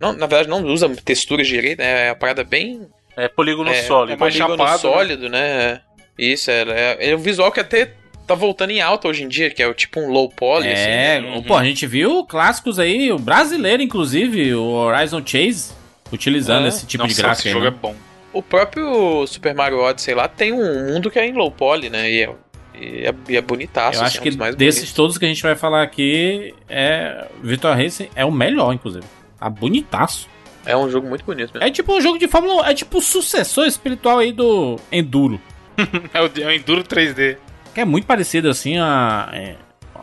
Não, 0.00 0.12
na 0.12 0.26
verdade, 0.26 0.48
não 0.48 0.64
usa 0.66 0.88
texturas 1.04 1.46
direito, 1.46 1.78
né? 1.78 2.06
É 2.06 2.10
a 2.10 2.14
parada 2.14 2.44
bem. 2.44 2.82
É 3.16 3.28
polígono 3.28 3.70
é, 3.70 3.82
sólido. 3.82 4.12
é 4.12 4.16
mais 4.16 4.34
polígono 4.34 4.58
chapado, 4.58 4.72
né? 4.72 4.78
sólido, 4.94 5.28
né? 5.28 5.80
Isso, 6.18 6.50
é, 6.50 6.62
é, 7.00 7.10
é 7.10 7.16
um 7.16 7.18
visual 7.18 7.50
que 7.50 7.60
até 7.60 7.92
tá 8.26 8.34
voltando 8.34 8.70
em 8.70 8.80
alta 8.80 9.08
hoje 9.08 9.24
em 9.24 9.28
dia, 9.28 9.50
que 9.50 9.62
é 9.62 9.66
o 9.66 9.74
tipo 9.74 10.00
um 10.00 10.08
low 10.08 10.28
poly, 10.28 10.68
assim. 10.68 10.88
É, 10.88 11.20
né? 11.20 11.44
pô, 11.46 11.56
a 11.56 11.64
gente 11.64 11.86
viu 11.86 12.24
clássicos 12.24 12.78
aí, 12.78 13.10
o 13.12 13.18
brasileiro, 13.18 13.82
inclusive, 13.82 14.54
o 14.54 14.64
Horizon 14.72 15.22
Chase, 15.24 15.72
utilizando 16.12 16.64
É. 16.64 16.68
esse 16.68 16.86
tipo 16.86 17.04
Nossa, 17.04 17.14
de 17.14 17.20
gráfico. 17.22 17.40
esse 17.40 17.48
aí, 17.48 17.52
jogo 17.54 17.64
né? 17.64 17.76
é 17.76 17.80
bom. 17.80 17.94
O 18.32 18.42
próprio 18.42 19.26
Super 19.26 19.54
Mario 19.54 19.78
Odyssey 19.80 20.14
lá 20.14 20.28
tem 20.28 20.52
um 20.52 20.88
mundo 20.92 21.10
que 21.10 21.18
é 21.18 21.26
em 21.26 21.32
low 21.32 21.50
poly, 21.50 21.88
né? 21.88 22.10
E 22.10 22.22
é, 22.22 22.30
e 22.78 23.06
é, 23.06 23.14
e 23.30 23.36
é 23.36 23.40
bonitaço, 23.40 23.98
Eu 23.98 24.04
assim, 24.04 24.18
acho 24.18 24.18
é 24.18 24.20
um 24.20 24.22
que 24.50 24.56
desses 24.56 24.80
bonitos. 24.80 24.92
todos 24.92 25.18
que 25.18 25.24
a 25.24 25.28
gente 25.28 25.42
vai 25.42 25.54
falar 25.56 25.82
aqui, 25.82 26.54
é 26.68 27.26
Virtua 27.42 27.74
Racing 27.74 28.08
é 28.14 28.24
o 28.24 28.30
melhor, 28.30 28.72
inclusive. 28.74 29.04
Tá 29.38 29.48
bonitaço. 29.48 30.28
É 30.66 30.76
um 30.76 30.90
jogo 30.90 31.08
muito 31.08 31.24
bonito 31.24 31.52
mesmo. 31.54 31.66
É 31.66 31.70
tipo 31.70 31.94
um 31.96 32.00
jogo 32.00 32.18
de 32.18 32.26
Fórmula 32.28 32.62
1, 32.62 32.66
é 32.66 32.74
tipo 32.74 32.98
o 32.98 33.00
sucessor 33.02 33.66
espiritual 33.66 34.18
aí 34.18 34.32
do 34.32 34.76
Enduro. 34.92 35.40
É 36.12 36.20
o, 36.22 36.30
é 36.42 36.46
o 36.46 36.50
Enduro 36.52 36.82
3D. 36.82 37.36
Que 37.74 37.80
é 37.82 37.84
muito 37.84 38.06
parecido 38.06 38.48
assim 38.50 38.78
a, 38.78 39.28
é, 39.32 39.54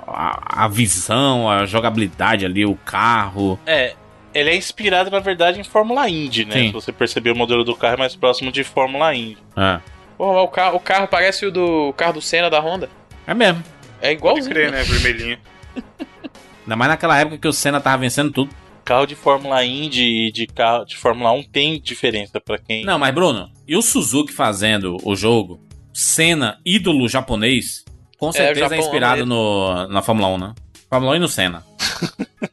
a, 0.08 0.64
a 0.66 0.68
visão, 0.68 1.50
a 1.50 1.66
jogabilidade 1.66 2.46
ali, 2.46 2.64
o 2.66 2.76
carro. 2.76 3.60
É, 3.66 3.94
ele 4.34 4.50
é 4.50 4.56
inspirado, 4.56 5.10
na 5.12 5.20
verdade, 5.20 5.60
em 5.60 5.64
Fórmula 5.64 6.10
Indy, 6.10 6.46
né? 6.46 6.54
Sim. 6.54 6.68
Se 6.68 6.74
você 6.74 6.92
perceber, 6.92 7.32
o 7.32 7.36
modelo 7.36 7.64
do 7.64 7.76
carro 7.76 7.96
é 7.96 7.98
mais 7.98 8.16
próximo 8.16 8.52
de 8.52 8.64
Fórmula 8.64 9.14
Indy. 9.14 9.38
É, 9.56 9.80
Pô, 10.18 10.44
o 10.44 10.48
carro, 10.48 10.78
o 10.78 10.80
carro 10.80 11.08
parece 11.08 11.46
o 11.46 11.52
do 11.52 11.90
o 11.90 11.94
carro 11.94 12.14
do 12.14 12.22
Senna 12.22 12.50
da 12.50 12.60
Honda. 12.60 12.90
é 13.26 13.34
mesmo. 13.34 13.64
É 14.02 14.08
Pode 14.10 14.14
igualzinho. 14.16 14.50
crer, 14.50 14.72
né? 14.72 14.78
né? 14.80 14.84
Vermelhinho. 14.84 15.38
Ainda 16.64 16.76
mais 16.76 16.92
naquela 16.92 17.20
época 17.20 17.38
que 17.38 17.48
o 17.48 17.54
Senna 17.54 17.80
tava 17.82 17.98
vencendo 17.98 18.32
tudo. 18.32 18.54
Carro 18.86 19.06
de 19.06 19.16
Fórmula 19.16 19.64
Indy 19.64 20.28
e 20.28 20.32
de 20.32 20.46
carro 20.46 20.86
de 20.86 20.98
Fórmula 20.98 21.32
1 21.32 21.44
tem 21.44 21.80
diferença 21.80 22.40
pra 22.40 22.58
quem. 22.58 22.84
Não, 22.84 23.00
mas 23.00 23.14
Bruno, 23.14 23.50
e 23.68 23.78
o 23.78 23.82
Suzuki 23.82 24.34
fazendo 24.34 24.98
o 25.04 25.16
jogo, 25.16 25.62
Senna, 25.94 26.60
ídolo 26.66 27.08
japonês, 27.08 27.86
com 28.18 28.32
certeza 28.32 28.60
é, 28.60 28.70
Japão 28.70 28.78
inspirado 28.80 29.24
ama 29.24 29.36
no, 29.36 29.88
na 29.88 30.02
Fórmula 30.02 30.28
1, 30.30 30.38
né? 30.38 30.54
Fórmula 30.90 31.14
1 31.14 31.16
e 31.16 31.20
no 31.20 31.28
Senna. 31.30 31.66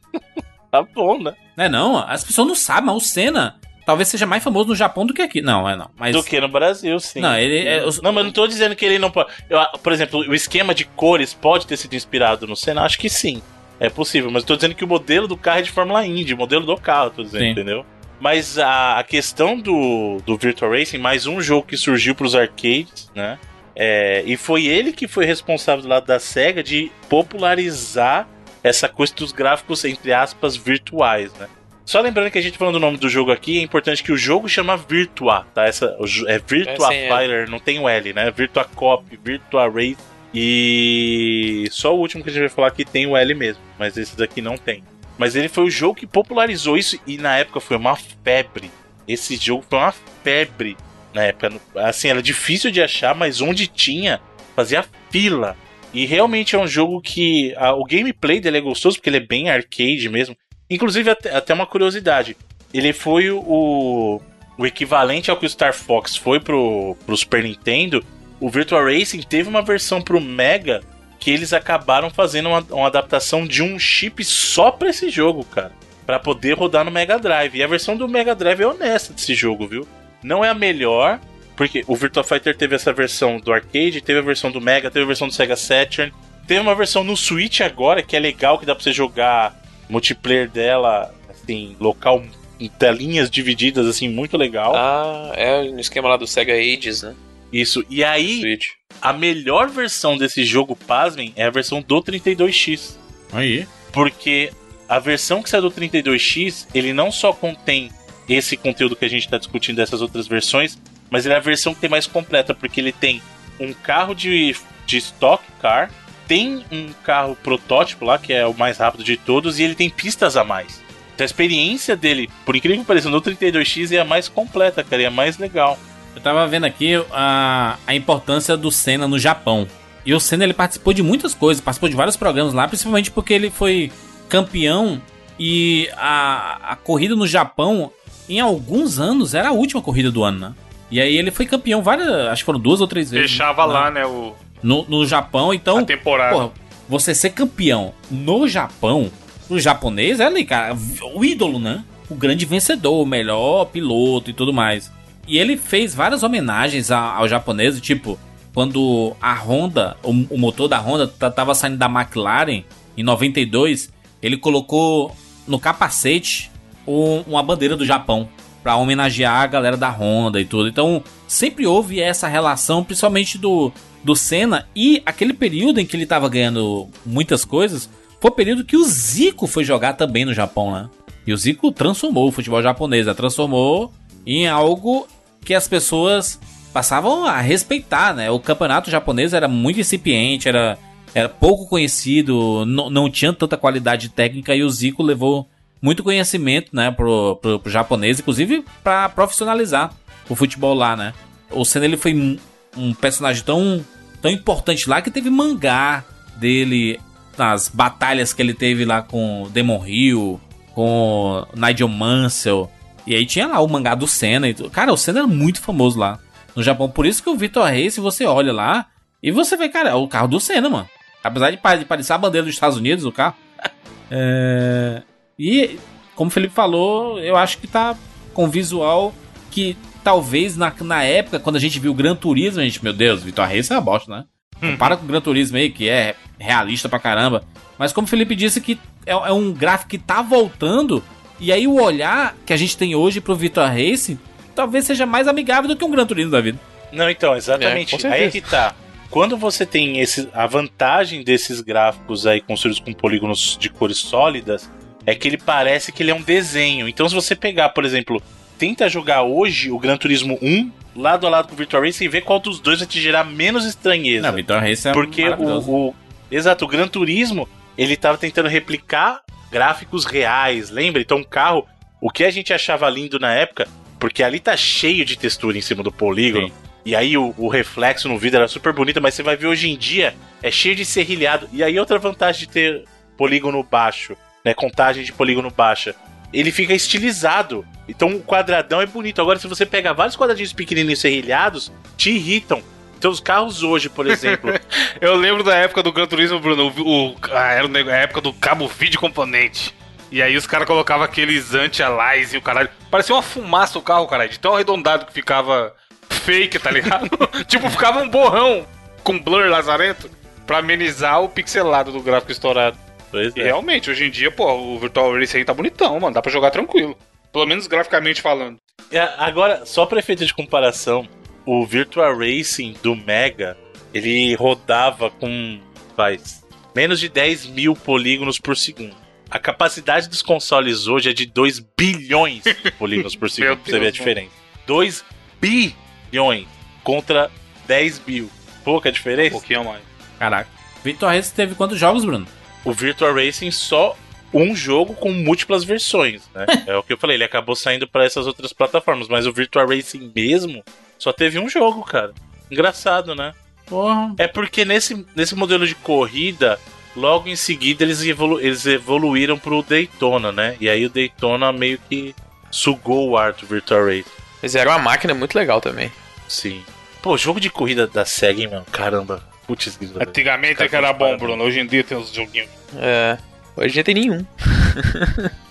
Tá 0.71 0.81
bom, 0.81 1.21
né? 1.21 1.33
Não 1.57 1.65
é 1.65 1.69
não? 1.69 1.97
As 1.97 2.23
pessoas 2.23 2.47
não 2.47 2.55
sabem, 2.55 2.85
mas 2.85 2.95
o 2.95 2.99
Senna 3.05 3.55
talvez 3.85 4.07
seja 4.07 4.25
mais 4.25 4.41
famoso 4.43 4.69
no 4.69 4.75
Japão 4.75 5.05
do 5.05 5.13
que 5.13 5.21
aqui. 5.21 5.41
Não, 5.41 5.67
é 5.67 5.75
não. 5.75 5.89
Mas 5.97 6.15
Do 6.15 6.23
que 6.23 6.39
no 6.39 6.47
Brasil, 6.47 6.97
sim. 6.99 7.19
Não, 7.19 7.35
ele 7.37 7.67
é- 7.67 7.85
os- 7.85 8.01
Não, 8.01 8.11
mas 8.13 8.23
não 8.23 8.31
tô 8.31 8.47
dizendo 8.47 8.75
que 8.75 8.85
ele 8.85 8.97
não 8.97 9.11
pode. 9.11 9.29
Eu, 9.49 9.59
por 9.83 9.91
exemplo, 9.91 10.19
o 10.21 10.33
esquema 10.33 10.73
de 10.73 10.85
cores 10.85 11.33
pode 11.33 11.67
ter 11.67 11.75
sido 11.77 11.93
inspirado 11.95 12.47
no 12.47 12.55
Senna? 12.55 12.83
Acho 12.83 12.97
que 12.97 13.09
sim. 13.09 13.41
É 13.79 13.89
possível, 13.89 14.29
mas 14.31 14.43
eu 14.43 14.47
tô 14.47 14.55
dizendo 14.55 14.75
que 14.75 14.83
o 14.83 14.87
modelo 14.87 15.27
do 15.27 15.35
carro 15.35 15.59
é 15.59 15.63
de 15.63 15.71
Fórmula 15.71 16.05
Indy, 16.05 16.35
o 16.35 16.37
modelo 16.37 16.65
do 16.65 16.77
carro, 16.77 17.09
tô 17.09 17.23
dizendo, 17.23 17.41
Sim. 17.45 17.49
entendeu? 17.49 17.83
Mas 18.19 18.59
a, 18.59 18.99
a 18.99 19.03
questão 19.03 19.59
do, 19.59 20.19
do 20.23 20.37
Virtual 20.37 20.71
Racing, 20.71 20.99
mais 20.99 21.25
um 21.25 21.41
jogo 21.41 21.65
que 21.65 21.75
surgiu 21.75 22.13
pros 22.13 22.35
arcades, 22.35 23.09
né? 23.15 23.39
É, 23.75 24.21
e 24.27 24.37
foi 24.37 24.67
ele 24.67 24.91
que 24.93 25.07
foi 25.07 25.25
responsável 25.25 25.81
do 25.81 25.87
lado 25.87 26.05
da 26.05 26.19
SEGA 26.19 26.61
de 26.61 26.91
popularizar 27.09 28.27
essa 28.63 28.87
coisa 28.87 29.13
dos 29.15 29.31
gráficos, 29.31 29.83
entre 29.85 30.13
aspas, 30.13 30.55
virtuais, 30.55 31.33
né? 31.33 31.47
Só 31.85 31.99
lembrando 31.99 32.31
que 32.31 32.37
a 32.37 32.41
gente 32.41 32.57
falando 32.57 32.75
o 32.75 32.79
nome 32.79 32.97
do 32.97 33.09
jogo 33.09 33.31
aqui, 33.31 33.59
é 33.59 33.61
importante 33.61 34.03
que 34.03 34.11
o 34.11 34.17
jogo 34.17 34.47
chama 34.47 34.77
Virtua, 34.77 35.45
tá? 35.53 35.65
Essa, 35.65 35.97
é 36.27 36.39
Virtua 36.39 36.93
É 36.93 37.07
L. 37.07 37.17
Fighter, 37.17 37.49
não 37.49 37.59
tem 37.59 37.79
o 37.79 37.89
L, 37.89 38.13
né? 38.13 38.31
Virtua 38.31 38.63
Cop, 38.63 39.03
Virtua 39.23 39.67
Race 39.67 39.97
e 40.33 41.67
só 41.71 41.93
o 41.93 41.99
último 41.99 42.23
que 42.23 42.29
a 42.29 42.33
gente 42.33 42.41
vai 42.41 42.49
falar 42.49 42.67
aqui 42.67 42.85
tem 42.85 43.05
o 43.05 43.17
L 43.17 43.33
mesmo, 43.33 43.61
mas 43.77 43.97
esse 43.97 44.15
daqui 44.15 44.41
não 44.41 44.57
tem. 44.57 44.83
Mas 45.17 45.35
ele 45.35 45.49
foi 45.49 45.65
o 45.65 45.69
jogo 45.69 45.95
que 45.95 46.07
popularizou 46.07 46.77
isso 46.77 46.99
e 47.05 47.17
na 47.17 47.37
época 47.37 47.59
foi 47.59 47.77
uma 47.77 47.95
febre. 47.95 48.71
Esse 49.07 49.35
jogo 49.35 49.63
foi 49.69 49.79
uma 49.79 49.93
febre 50.23 50.77
na 51.13 51.23
época. 51.23 51.51
Assim, 51.75 52.07
era 52.07 52.21
difícil 52.21 52.71
de 52.71 52.81
achar, 52.81 53.13
mas 53.13 53.41
onde 53.41 53.67
tinha, 53.67 54.21
fazia 54.55 54.85
fila. 55.09 55.57
E 55.93 56.05
realmente 56.05 56.55
é 56.55 56.59
um 56.59 56.67
jogo 56.67 57.01
que 57.01 57.53
ah, 57.57 57.73
o 57.73 57.83
gameplay 57.83 58.39
dele 58.39 58.57
é 58.57 58.61
gostoso 58.61 58.97
porque 58.97 59.09
ele 59.09 59.17
é 59.17 59.25
bem 59.25 59.49
arcade 59.49 60.07
mesmo. 60.09 60.35
Inclusive, 60.69 61.09
até, 61.09 61.35
até 61.35 61.53
uma 61.53 61.65
curiosidade: 61.65 62.37
ele 62.73 62.93
foi 62.93 63.29
o, 63.29 64.21
o 64.57 64.65
equivalente 64.65 65.29
ao 65.29 65.37
que 65.37 65.45
o 65.45 65.49
Star 65.49 65.73
Fox 65.73 66.15
foi 66.15 66.39
pro, 66.39 66.95
pro 67.05 67.17
Super 67.17 67.43
Nintendo. 67.43 68.03
O 68.39 68.49
Virtual 68.49 68.85
Racing 68.85 69.21
teve 69.21 69.49
uma 69.49 69.61
versão 69.61 70.01
pro 70.01 70.21
Mega 70.21 70.81
que 71.19 71.29
eles 71.29 71.53
acabaram 71.53 72.09
fazendo 72.09 72.49
uma, 72.49 72.65
uma 72.71 72.87
adaptação 72.87 73.45
de 73.45 73.61
um 73.61 73.77
chip 73.77 74.23
só 74.25 74.71
pra 74.71 74.89
esse 74.89 75.09
jogo, 75.09 75.43
cara. 75.45 75.71
Pra 76.05 76.19
poder 76.19 76.57
rodar 76.57 76.83
no 76.83 76.89
Mega 76.89 77.19
Drive. 77.19 77.55
E 77.55 77.63
a 77.63 77.67
versão 77.67 77.95
do 77.95 78.07
Mega 78.07 78.33
Drive 78.33 78.61
é 78.61 78.67
honesta 78.67 79.13
desse 79.13 79.35
jogo, 79.35 79.67
viu? 79.67 79.87
Não 80.23 80.43
é 80.43 80.49
a 80.49 80.53
melhor, 80.53 81.19
porque 81.61 81.83
o 81.85 81.95
Virtua 81.95 82.23
Fighter 82.23 82.57
teve 82.57 82.73
essa 82.73 82.91
versão 82.91 83.39
do 83.39 83.53
arcade, 83.53 84.01
teve 84.01 84.17
a 84.17 84.23
versão 84.23 84.49
do 84.49 84.59
Mega, 84.59 84.89
teve 84.89 85.03
a 85.03 85.07
versão 85.07 85.27
do 85.27 85.33
Sega 85.35 85.55
Saturn. 85.55 86.11
Teve 86.47 86.59
uma 86.59 86.73
versão 86.73 87.03
no 87.03 87.15
Switch 87.15 87.61
agora, 87.61 88.01
que 88.01 88.15
é 88.15 88.19
legal, 88.19 88.57
que 88.57 88.65
dá 88.65 88.73
pra 88.73 88.83
você 88.83 88.91
jogar 88.91 89.55
multiplayer 89.87 90.49
dela, 90.49 91.13
assim, 91.29 91.75
local, 91.79 92.23
em 92.59 92.67
telinhas 92.67 93.29
divididas, 93.29 93.85
assim, 93.85 94.09
muito 94.09 94.37
legal. 94.37 94.73
Ah, 94.75 95.33
é 95.35 95.69
no 95.69 95.79
esquema 95.79 96.09
lá 96.09 96.17
do 96.17 96.25
Sega 96.25 96.53
Ages, 96.53 97.03
né? 97.03 97.13
Isso. 97.53 97.85
E 97.91 98.03
aí, 98.03 98.39
Switch. 98.39 98.69
a 98.99 99.13
melhor 99.13 99.69
versão 99.69 100.17
desse 100.17 100.43
jogo, 100.43 100.75
pasmem, 100.75 101.31
é 101.35 101.43
a 101.43 101.51
versão 101.51 101.79
do 101.79 102.01
32X. 102.01 102.97
Aí. 103.31 103.67
Porque 103.93 104.51
a 104.89 104.97
versão 104.97 105.43
que 105.43 105.49
sai 105.51 105.61
do 105.61 105.69
32X, 105.69 106.65
ele 106.73 106.91
não 106.91 107.11
só 107.11 107.31
contém 107.31 107.91
esse 108.27 108.57
conteúdo 108.57 108.95
que 108.95 109.05
a 109.05 109.09
gente 109.09 109.25
está 109.25 109.37
discutindo 109.37 109.75
dessas 109.75 110.01
outras 110.01 110.27
versões, 110.27 110.75
mas 111.11 111.25
ele 111.25 111.35
é 111.35 111.37
a 111.37 111.41
versão 111.41 111.75
que 111.75 111.81
tem 111.81 111.89
mais 111.89 112.07
completa, 112.07 112.55
porque 112.55 112.79
ele 112.79 112.93
tem 112.93 113.21
um 113.59 113.73
carro 113.73 114.15
de, 114.15 114.55
de 114.87 114.97
stock 114.97 115.43
car, 115.61 115.91
tem 116.25 116.65
um 116.71 116.93
carro 117.03 117.35
protótipo 117.35 118.05
lá, 118.05 118.17
que 118.17 118.31
é 118.31 118.47
o 118.47 118.53
mais 118.53 118.77
rápido 118.77 119.03
de 119.03 119.17
todos, 119.17 119.59
e 119.59 119.63
ele 119.63 119.75
tem 119.75 119.89
pistas 119.89 120.37
a 120.37 120.43
mais. 120.45 120.81
Então 121.13 121.23
a 121.23 121.25
experiência 121.25 121.95
dele, 121.95 122.29
por 122.45 122.55
incrível 122.55 122.79
que 122.79 122.87
pareça, 122.87 123.09
no 123.09 123.21
32X 123.21 123.91
é 123.91 123.99
a 123.99 124.05
mais 124.05 124.29
completa, 124.29 124.83
cara, 124.83 125.01
e 125.01 125.05
é 125.05 125.09
a 125.09 125.11
mais 125.11 125.37
legal. 125.37 125.77
Eu 126.15 126.21
tava 126.21 126.47
vendo 126.47 126.65
aqui 126.65 126.93
a, 127.11 127.77
a 127.85 127.93
importância 127.93 128.55
do 128.55 128.71
Senna 128.71 129.07
no 129.07 129.19
Japão. 129.19 129.67
E 130.05 130.13
o 130.13 130.19
Senna 130.19 130.45
ele 130.45 130.53
participou 130.53 130.93
de 130.93 131.03
muitas 131.03 131.33
coisas, 131.35 131.61
participou 131.61 131.89
de 131.89 131.95
vários 131.95 132.15
programas 132.15 132.53
lá, 132.53 132.67
principalmente 132.67 133.11
porque 133.11 133.33
ele 133.33 133.49
foi 133.49 133.91
campeão 134.29 135.01
e 135.37 135.89
a, 135.97 136.71
a 136.71 136.75
corrida 136.75 137.15
no 137.15 137.27
Japão, 137.27 137.91
em 138.29 138.39
alguns 138.39 138.99
anos, 138.99 139.33
era 139.33 139.49
a 139.49 139.51
última 139.51 139.81
corrida 139.81 140.09
do 140.09 140.23
ano, 140.23 140.39
né? 140.39 140.53
E 140.91 140.99
aí 140.99 141.15
ele 141.17 141.31
foi 141.31 141.45
campeão 141.45 141.81
várias, 141.81 142.07
acho 142.27 142.41
que 142.41 142.45
foram 142.45 142.59
duas 142.59 142.81
ou 142.81 142.87
três 142.87 143.09
vezes. 143.09 143.31
Fechava 143.31 143.65
né? 143.65 143.73
lá, 143.73 143.91
né, 143.91 144.05
o, 144.05 144.33
No, 144.61 144.85
no 144.87 145.05
Japão, 145.05 145.53
então. 145.53 145.77
a 145.77 145.83
temporada. 145.83 146.33
Porra, 146.35 146.51
você 146.89 147.15
ser 147.15 147.29
campeão 147.29 147.93
no 148.09 148.47
Japão, 148.47 149.09
pro 149.47 149.57
japonês, 149.59 150.19
é 150.19 150.25
ali, 150.25 150.43
cara, 150.43 150.75
o 151.15 151.23
ídolo, 151.23 151.57
né? 151.59 151.83
O 152.09 152.15
grande 152.15 152.45
vencedor, 152.45 153.01
o 153.01 153.05
melhor 153.05 153.65
piloto 153.65 154.29
e 154.29 154.33
tudo 154.33 154.51
mais. 154.51 154.91
E 155.27 155.37
ele 155.37 155.55
fez 155.55 155.95
várias 155.95 156.23
homenagens 156.23 156.91
ao 156.91 157.25
japonês, 157.27 157.79
tipo, 157.79 158.19
quando 158.53 159.15
a 159.21 159.33
Honda, 159.33 159.95
o, 160.03 160.09
o 160.29 160.37
motor 160.37 160.67
da 160.67 160.77
Honda 160.77 161.07
ta- 161.07 161.31
tava 161.31 161.55
saindo 161.55 161.77
da 161.77 161.85
McLaren 161.85 162.63
em 162.97 163.03
92, 163.03 163.89
ele 164.21 164.35
colocou 164.35 165.15
no 165.47 165.57
capacete 165.57 166.51
um- 166.85 167.21
uma 167.25 167.41
bandeira 167.41 167.77
do 167.77 167.85
Japão 167.85 168.27
pra 168.63 168.75
homenagear 168.75 169.41
a 169.41 169.47
galera 169.47 169.77
da 169.77 169.89
Honda 169.89 170.39
e 170.39 170.45
tudo. 170.45 170.67
Então, 170.67 171.03
sempre 171.27 171.65
houve 171.65 171.99
essa 171.99 172.27
relação, 172.27 172.83
principalmente 172.83 173.37
do, 173.37 173.71
do 174.03 174.15
Senna 174.15 174.67
e 174.75 175.01
aquele 175.05 175.33
período 175.33 175.79
em 175.79 175.85
que 175.85 175.95
ele 175.95 176.05
tava 176.05 176.29
ganhando 176.29 176.87
muitas 177.05 177.43
coisas, 177.45 177.89
foi 178.19 178.29
o 178.29 178.35
período 178.35 178.63
que 178.63 178.77
o 178.77 178.83
Zico 178.83 179.47
foi 179.47 179.63
jogar 179.63 179.93
também 179.93 180.25
no 180.25 180.33
Japão, 180.33 180.71
né? 180.71 180.89
E 181.25 181.33
o 181.33 181.37
Zico 181.37 181.71
transformou 181.71 182.27
o 182.27 182.31
futebol 182.31 182.61
japonês, 182.61 183.05
né? 183.05 183.13
transformou 183.13 183.91
em 184.25 184.47
algo 184.47 185.07
que 185.43 185.53
as 185.53 185.67
pessoas 185.67 186.39
passavam 186.71 187.25
a 187.25 187.41
respeitar, 187.41 188.13
né? 188.13 188.29
O 188.29 188.39
campeonato 188.39 188.89
japonês 188.89 189.33
era 189.33 189.47
muito 189.47 189.79
incipiente, 189.79 190.47
era, 190.47 190.77
era 191.13 191.27
pouco 191.27 191.67
conhecido, 191.67 192.65
não, 192.65 192.89
não 192.89 193.09
tinha 193.09 193.33
tanta 193.33 193.57
qualidade 193.57 194.09
técnica 194.09 194.55
e 194.55 194.63
o 194.63 194.69
Zico 194.69 195.03
levou 195.03 195.47
muito 195.81 196.03
conhecimento, 196.03 196.75
né, 196.75 196.91
pro, 196.91 197.37
pro, 197.37 197.59
pro 197.59 197.71
japonês, 197.71 198.19
inclusive 198.19 198.63
para 198.83 199.09
profissionalizar 199.09 199.91
o 200.29 200.35
futebol 200.35 200.73
lá, 200.73 200.95
né? 200.95 201.13
O 201.49 201.65
Senna 201.65 201.85
ele 201.85 201.97
foi 201.97 202.39
um, 202.77 202.93
personagem 202.93 203.43
tão, 203.43 203.83
tão 204.21 204.31
importante 204.31 204.89
lá 204.89 205.01
que 205.01 205.11
teve 205.11 205.29
mangá 205.29 206.03
dele 206.37 206.99
nas 207.37 207.67
batalhas 207.67 208.33
que 208.33 208.41
ele 208.41 208.53
teve 208.53 208.85
lá 208.85 209.01
com 209.01 209.49
Demon 209.51 209.85
Hill, 209.85 210.39
com 210.73 211.45
Nigel 211.55 211.87
Mansell. 211.87 212.71
E 213.05 213.15
aí 213.15 213.25
tinha 213.25 213.47
lá 213.47 213.59
o 213.59 213.67
mangá 213.67 213.95
do 213.95 214.07
Senna. 214.07 214.47
E 214.47 214.53
tudo. 214.53 214.69
Cara, 214.69 214.93
o 214.93 214.97
Senna 214.97 215.19
era 215.19 215.27
muito 215.27 215.61
famoso 215.61 215.99
lá 215.99 216.19
no 216.55 216.63
Japão. 216.63 216.89
Por 216.89 217.05
isso 217.05 217.21
que 217.21 217.29
o 217.29 217.35
Victor 217.35 217.65
Reis, 217.65 217.93
se 217.93 217.99
você 217.99 218.25
olha 218.25 218.53
lá, 218.53 218.87
E 219.23 219.31
você 219.31 219.55
vê, 219.55 219.69
cara, 219.69 219.89
é 219.89 219.93
o 219.93 220.07
carro 220.07 220.27
do 220.27 220.39
Senna, 220.39 220.69
mano. 220.69 220.89
Apesar 221.23 221.51
de 221.51 221.57
parecer 221.57 222.13
a 222.13 222.17
bandeira 222.17 222.45
dos 222.45 222.55
Estados 222.55 222.77
Unidos, 222.77 223.05
o 223.05 223.11
carro. 223.11 223.35
É... 224.13 225.03
E, 225.41 225.79
como 226.15 226.27
o 226.29 226.31
Felipe 226.31 226.53
falou, 226.53 227.19
eu 227.19 227.35
acho 227.35 227.57
que 227.57 227.65
tá 227.65 227.97
com 228.31 228.47
visual 228.47 229.11
que 229.49 229.75
talvez 230.03 230.55
na, 230.55 230.71
na 230.81 231.03
época, 231.03 231.39
quando 231.39 231.55
a 231.55 231.59
gente 231.59 231.79
viu 231.79 231.91
o 231.91 231.95
Gran 231.95 232.15
Turismo, 232.15 232.61
a 232.61 232.63
gente, 232.63 232.83
meu 232.83 232.93
Deus, 232.93 233.23
Vitor 233.23 233.47
Reis 233.47 233.71
é 233.71 233.73
uma 233.73 233.81
bosta, 233.81 234.15
né? 234.15 234.25
Compara 234.59 234.95
com 234.95 235.03
o 235.03 235.07
Gran 235.07 235.19
Turismo 235.19 235.57
aí, 235.57 235.71
que 235.71 235.89
é 235.89 236.15
realista 236.37 236.87
pra 236.87 236.99
caramba. 236.99 237.43
Mas 237.75 237.91
como 237.91 238.05
o 238.05 238.07
Felipe 238.07 238.35
disse, 238.35 238.61
que 238.61 238.77
é, 239.03 239.13
é 239.13 239.33
um 239.33 239.51
gráfico 239.51 239.89
que 239.89 239.97
tá 239.97 240.21
voltando, 240.21 241.03
e 241.39 241.51
aí 241.51 241.67
o 241.67 241.81
olhar 241.81 242.35
que 242.45 242.53
a 242.53 242.57
gente 242.57 242.77
tem 242.77 242.93
hoje 242.93 243.19
pro 243.19 243.35
Vitor 243.35 243.67
Racing 243.67 244.19
talvez 244.53 244.85
seja 244.85 245.07
mais 245.07 245.27
amigável 245.27 245.67
do 245.67 245.75
que 245.75 245.83
um 245.83 245.89
Gran 245.89 246.05
Turismo 246.05 246.31
da 246.31 246.41
vida. 246.41 246.59
Não, 246.91 247.09
então, 247.09 247.35
exatamente. 247.35 248.05
É, 248.05 248.11
aí 248.11 248.23
é 248.25 248.29
que 248.29 248.41
tá. 248.41 248.75
Quando 249.09 249.35
você 249.35 249.65
tem 249.65 249.99
esse, 249.99 250.29
a 250.33 250.45
vantagem 250.45 251.23
desses 251.23 251.61
gráficos 251.61 252.27
aí 252.27 252.41
construídos 252.41 252.79
com 252.79 252.93
polígonos 252.93 253.57
de 253.59 253.69
cores 253.69 253.97
sólidas, 253.97 254.69
é 255.05 255.15
que 255.15 255.27
ele 255.27 255.37
parece 255.37 255.91
que 255.91 256.03
ele 256.03 256.11
é 256.11 256.15
um 256.15 256.21
desenho. 256.21 256.87
Então, 256.87 257.07
se 257.07 257.15
você 257.15 257.35
pegar, 257.35 257.69
por 257.69 257.85
exemplo, 257.85 258.21
tenta 258.57 258.87
jogar 258.89 259.23
hoje 259.23 259.71
o 259.71 259.79
Gran 259.79 259.97
Turismo 259.97 260.37
1 260.41 260.71
lado 260.95 261.25
a 261.25 261.29
lado 261.29 261.47
com 261.47 261.53
o 261.53 261.57
Virtual 261.57 261.83
Racing 261.83 262.05
e 262.05 262.07
ver 262.09 262.21
qual 262.21 262.39
dos 262.39 262.59
dois 262.59 262.79
vai 262.79 262.87
te 262.87 262.99
gerar 263.01 263.23
menos 263.23 263.65
estranheza. 263.65 264.27
Não, 264.27 264.35
Vitor 264.35 264.59
Racing 264.59 264.89
é 264.89 264.93
Porque 264.93 265.27
o, 265.29 265.59
o- 265.89 265.95
Exato, 266.29 266.65
o 266.65 266.67
Gran 266.67 266.87
Turismo, 266.87 267.47
ele 267.77 267.95
tava 267.97 268.17
tentando 268.17 268.47
replicar 268.49 269.21
gráficos 269.51 270.05
reais, 270.05 270.69
lembra? 270.69 271.01
Então 271.01 271.19
o 271.19 271.25
carro, 271.25 271.65
o 272.01 272.09
que 272.09 272.23
a 272.23 272.31
gente 272.31 272.53
achava 272.53 272.89
lindo 272.89 273.19
na 273.19 273.33
época, 273.33 273.67
porque 273.99 274.21
ali 274.23 274.39
tá 274.39 274.55
cheio 274.55 275.03
de 275.05 275.17
textura 275.17 275.57
em 275.57 275.61
cima 275.61 275.81
do 275.83 275.91
polígono. 275.91 276.47
Sim. 276.47 276.53
E 276.85 276.95
aí 276.95 277.17
o, 277.17 277.33
o 277.37 277.47
reflexo 277.47 278.07
no 278.09 278.17
vidro 278.17 278.37
era 278.39 278.47
super 278.47 278.73
bonito, 278.73 279.01
mas 279.01 279.13
você 279.13 279.21
vai 279.23 279.35
ver 279.35 279.47
hoje 279.47 279.69
em 279.69 279.77
dia, 279.77 280.13
é 280.41 280.49
cheio 280.49 280.75
de 280.75 280.83
serrilhado. 280.85 281.47
E 281.53 281.63
aí 281.63 281.79
outra 281.79 281.99
vantagem 281.99 282.41
de 282.41 282.47
ter 282.49 282.83
polígono 283.17 283.61
baixo, 283.63 284.15
né? 284.43 284.53
Contagem 284.53 285.03
de 285.03 285.13
polígono 285.13 285.49
baixa. 285.49 285.95
Ele 286.33 286.51
fica 286.51 286.73
estilizado. 286.73 287.65
Então 287.87 288.09
o 288.09 288.21
quadradão 288.21 288.81
é 288.81 288.85
bonito. 288.85 289.21
Agora, 289.21 289.39
se 289.39 289.47
você 289.47 289.65
pega 289.65 289.93
vários 289.93 290.15
quadradinhos 290.15 290.53
pequenininhos 290.53 290.99
serrilhados, 290.99 291.71
te 291.97 292.11
irritam. 292.11 292.63
Então 292.97 293.11
os 293.11 293.19
carros 293.19 293.63
hoje, 293.63 293.89
por 293.89 294.07
exemplo, 294.07 294.51
Eu 295.01 295.15
lembro 295.15 295.43
da 295.43 295.55
época 295.55 295.81
do 295.81 295.91
Gran 295.91 296.05
Turismo, 296.05 296.39
Bruno. 296.39 296.71
O, 296.77 297.15
ah, 297.31 297.51
era 297.51 297.67
a 297.67 297.97
época 297.97 298.21
do 298.21 298.31
cabo 298.31 298.67
vídeo 298.67 298.99
componente. 298.99 299.75
E 300.11 300.21
aí 300.21 300.35
os 300.35 300.45
caras 300.45 300.67
colocavam 300.67 301.03
aqueles 301.03 301.53
anti-alias 301.53 302.33
e 302.33 302.37
o 302.37 302.41
caralho. 302.41 302.69
Parecia 302.89 303.15
uma 303.15 303.21
fumaça 303.21 303.79
o 303.79 303.81
carro, 303.81 304.07
caralho. 304.07 304.29
De 304.29 304.39
tão 304.39 304.53
arredondado 304.53 305.05
que 305.05 305.13
ficava 305.13 305.73
fake, 306.09 306.59
tá 306.59 306.69
ligado? 306.69 307.09
tipo, 307.47 307.69
ficava 307.69 308.01
um 308.01 308.09
borrão 308.09 308.67
com 309.03 309.19
blur 309.19 309.49
lazarento 309.49 310.09
pra 310.45 310.59
amenizar 310.59 311.21
o 311.23 311.29
pixelado 311.29 311.91
do 311.91 312.01
gráfico 312.01 312.31
estourado. 312.31 312.77
Pois 313.11 313.35
E 313.35 313.41
é. 313.41 313.43
realmente, 313.43 313.89
hoje 313.91 314.05
em 314.05 314.09
dia, 314.09 314.31
pô, 314.31 314.51
o 314.51 314.79
Virtual 314.79 315.13
Race 315.13 315.35
aí 315.37 315.45
tá 315.45 315.53
bonitão, 315.53 315.99
mano. 315.99 316.13
Dá 316.13 316.21
pra 316.21 316.31
jogar 316.31 316.49
tranquilo. 316.51 316.97
Pelo 317.31 317.45
menos 317.45 317.67
graficamente 317.67 318.21
falando. 318.21 318.57
É, 318.91 318.99
Agora, 319.17 319.65
só 319.65 319.85
para 319.85 319.99
efeito 319.99 320.25
de 320.25 320.33
comparação, 320.33 321.07
o 321.45 321.65
Virtual 321.65 322.17
Racing 322.17 322.75
do 322.83 322.95
Mega, 322.95 323.57
ele 323.93 324.33
rodava 324.35 325.09
com, 325.09 325.59
faz, 325.95 326.43
menos 326.75 326.99
de 326.99 327.07
10 327.07 327.47
mil 327.47 327.75
polígonos 327.75 328.39
por 328.39 328.57
segundo. 328.57 328.95
A 329.29 329.39
capacidade 329.39 330.09
dos 330.09 330.21
consoles 330.21 330.87
hoje 330.87 331.09
é 331.09 331.13
de 331.13 331.25
2 331.25 331.59
bilhões 331.77 332.43
de 332.43 332.71
polígonos 332.77 333.15
por 333.15 333.29
segundo, 333.29 333.57
pra 333.59 333.71
você 333.71 333.79
ver 333.79 333.87
a 333.87 333.91
diferença. 333.91 334.31
2 334.67 335.05
bilhões 335.39 336.47
contra 336.83 337.31
10 337.65 338.01
mil. 338.05 338.29
Pouca 338.63 338.89
Um 338.89 338.91
diferença? 338.91 339.31
pouquinho 339.31 339.61
a 339.61 339.63
mais. 339.63 339.81
Caraca. 340.19 340.49
Vitor 340.83 341.09
Racing 341.09 341.33
teve 341.35 341.55
quantos 341.55 341.79
jogos, 341.79 342.03
Bruno? 342.03 342.27
O 342.63 342.71
Virtual 342.73 343.13
Racing 343.13 343.51
só 343.51 343.95
um 344.33 344.55
jogo 344.55 344.93
com 344.93 345.11
múltiplas 345.11 345.63
versões, 345.63 346.23
né? 346.33 346.45
é 346.67 346.77
o 346.77 346.83
que 346.83 346.93
eu 346.93 346.97
falei, 346.97 347.17
ele 347.17 347.23
acabou 347.23 347.55
saindo 347.55 347.87
para 347.87 348.05
essas 348.05 348.27
outras 348.27 348.53
plataformas, 348.53 349.07
mas 349.07 349.27
o 349.27 349.33
Virtual 349.33 349.67
Racing 349.67 350.11
mesmo 350.15 350.63
só 350.97 351.11
teve 351.11 351.39
um 351.39 351.49
jogo, 351.49 351.83
cara. 351.83 352.13
Engraçado, 352.49 353.15
né? 353.15 353.33
Porra. 353.65 354.13
É 354.17 354.27
porque 354.27 354.65
nesse, 354.65 355.05
nesse 355.15 355.35
modelo 355.35 355.65
de 355.65 355.75
corrida, 355.75 356.59
logo 356.95 357.29
em 357.29 357.35
seguida 357.35 357.83
eles, 357.83 358.03
evolu 358.03 358.39
eles 358.39 358.65
evoluíram 358.65 359.37
pro 359.37 359.63
Daytona, 359.63 360.31
né? 360.31 360.57
E 360.59 360.69
aí 360.69 360.85
o 360.85 360.89
Daytona 360.89 361.51
meio 361.51 361.79
que 361.89 362.13
sugou 362.49 363.09
o 363.09 363.17
ar 363.17 363.33
do 363.33 363.45
Virtual 363.45 363.85
Racing. 363.85 364.21
Mas 364.41 364.55
era 364.55 364.69
uma 364.71 364.79
máquina 364.79 365.13
muito 365.13 365.35
legal 365.35 365.61
também. 365.61 365.91
Sim. 366.27 366.63
Pô, 367.01 367.17
jogo 367.17 367.39
de 367.39 367.49
corrida 367.49 367.87
da 367.87 368.05
SEGA, 368.05 368.41
hein, 368.41 368.47
mano? 368.49 368.65
Caramba. 368.71 369.30
Putz. 369.51 369.77
Antigamente 369.99 370.63
é 370.63 370.69
que 370.69 370.75
era 370.75 370.93
bom, 370.93 371.17
Bruno. 371.17 371.43
Hoje 371.43 371.59
em 371.59 371.65
dia 371.65 371.83
tem 371.83 371.97
uns 371.97 372.13
joguinhos. 372.13 372.47
É. 372.77 373.17
Hoje 373.57 373.75
não 373.75 373.83
tem 373.83 373.95
nenhum. 373.95 374.25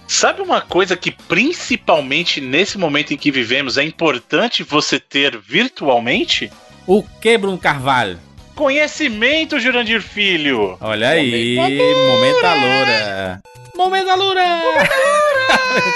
Sabe 0.09 0.41
uma 0.41 0.63
coisa 0.63 0.97
que 0.97 1.11
principalmente 1.11 2.41
nesse 2.41 2.79
momento 2.79 3.13
em 3.13 3.17
que 3.17 3.31
vivemos 3.31 3.77
é 3.77 3.85
importante 3.85 4.63
você 4.63 4.99
ter 4.99 5.39
virtualmente? 5.39 6.51
O 6.87 7.03
que, 7.03 7.37
Bruno 7.37 7.59
Carvalho? 7.59 8.19
Conhecimento, 8.55 9.61
Jurandir 9.61 10.01
Filho! 10.01 10.79
Olha 10.81 11.11
aí, 11.11 11.57
momento 11.57 12.43
loura. 12.43 13.43
Momento 13.77 14.17
loura! 14.17 14.61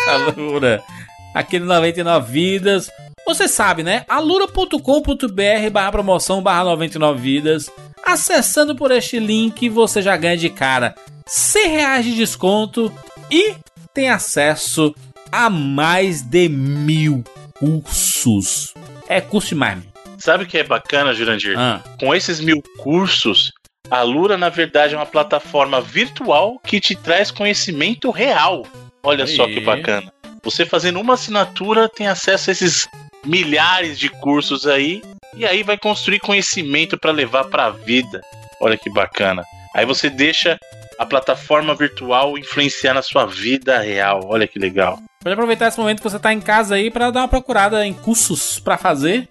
Momento 0.06 0.40
loura. 0.40 0.84
Aqui 1.34 1.58
no 1.58 1.66
99 1.66 2.32
Vidas. 2.32 2.90
Você 3.26 3.48
sabe, 3.48 3.82
né? 3.82 4.04
alura.com.br 4.08 5.70
barra 5.72 5.92
promoção 5.92 6.42
barra 6.42 6.64
99 6.64 7.20
vidas. 7.20 7.70
Acessando 8.04 8.76
por 8.76 8.90
este 8.90 9.18
link, 9.18 9.68
você 9.68 10.02
já 10.02 10.14
ganha 10.16 10.36
de 10.36 10.50
cara 10.50 10.94
100 11.26 11.68
reais 11.68 12.04
de 12.04 12.14
desconto 12.14 12.92
e 13.30 13.54
tem 13.94 14.10
acesso 14.10 14.94
a 15.32 15.48
mais 15.48 16.20
de 16.22 16.48
mil 16.50 17.24
cursos. 17.58 18.74
É 19.08 19.20
curso 19.20 19.48
demais. 19.48 19.78
meu. 19.78 19.86
Sabe 20.18 20.44
o 20.44 20.46
que 20.46 20.58
é 20.58 20.64
bacana, 20.64 21.14
Jurandir? 21.14 21.58
Ah, 21.58 21.80
Com 21.98 22.14
esses 22.14 22.40
mil 22.40 22.62
cursos, 22.78 23.52
a 23.90 24.02
Lura, 24.02 24.36
na 24.36 24.48
verdade, 24.50 24.94
é 24.94 24.96
uma 24.98 25.06
plataforma 25.06 25.80
virtual 25.80 26.60
que 26.62 26.80
te 26.80 26.94
traz 26.94 27.30
conhecimento 27.30 28.10
real. 28.10 28.66
Olha 29.02 29.26
só 29.26 29.44
Aí. 29.44 29.54
que 29.54 29.60
bacana. 29.60 30.12
Você 30.44 30.66
fazendo 30.66 31.00
uma 31.00 31.14
assinatura 31.14 31.88
tem 31.88 32.06
acesso 32.06 32.50
a 32.50 32.52
esses 32.52 32.88
milhares 33.24 33.98
de 33.98 34.08
cursos 34.08 34.66
aí 34.66 35.02
e 35.34 35.46
aí 35.46 35.62
vai 35.62 35.78
construir 35.78 36.20
conhecimento 36.20 36.98
para 36.98 37.10
levar 37.10 37.44
para 37.44 37.66
a 37.66 37.70
vida. 37.70 38.20
Olha 38.60 38.76
que 38.76 38.90
bacana. 38.90 39.42
Aí 39.74 39.84
você 39.84 40.08
deixa 40.08 40.58
a 40.98 41.04
plataforma 41.06 41.74
virtual 41.74 42.38
influenciar 42.38 42.94
na 42.94 43.02
sua 43.02 43.26
vida 43.26 43.78
real. 43.78 44.20
Olha 44.24 44.46
que 44.46 44.58
legal. 44.58 44.98
pode 45.22 45.32
aproveitar 45.32 45.68
esse 45.68 45.78
momento 45.78 45.98
que 45.98 46.08
você 46.08 46.18
tá 46.18 46.32
em 46.32 46.40
casa 46.40 46.76
aí 46.76 46.90
para 46.90 47.10
dar 47.10 47.20
uma 47.22 47.28
procurada 47.28 47.84
em 47.86 47.92
cursos 47.92 48.60
para 48.60 48.76
fazer. 48.76 49.28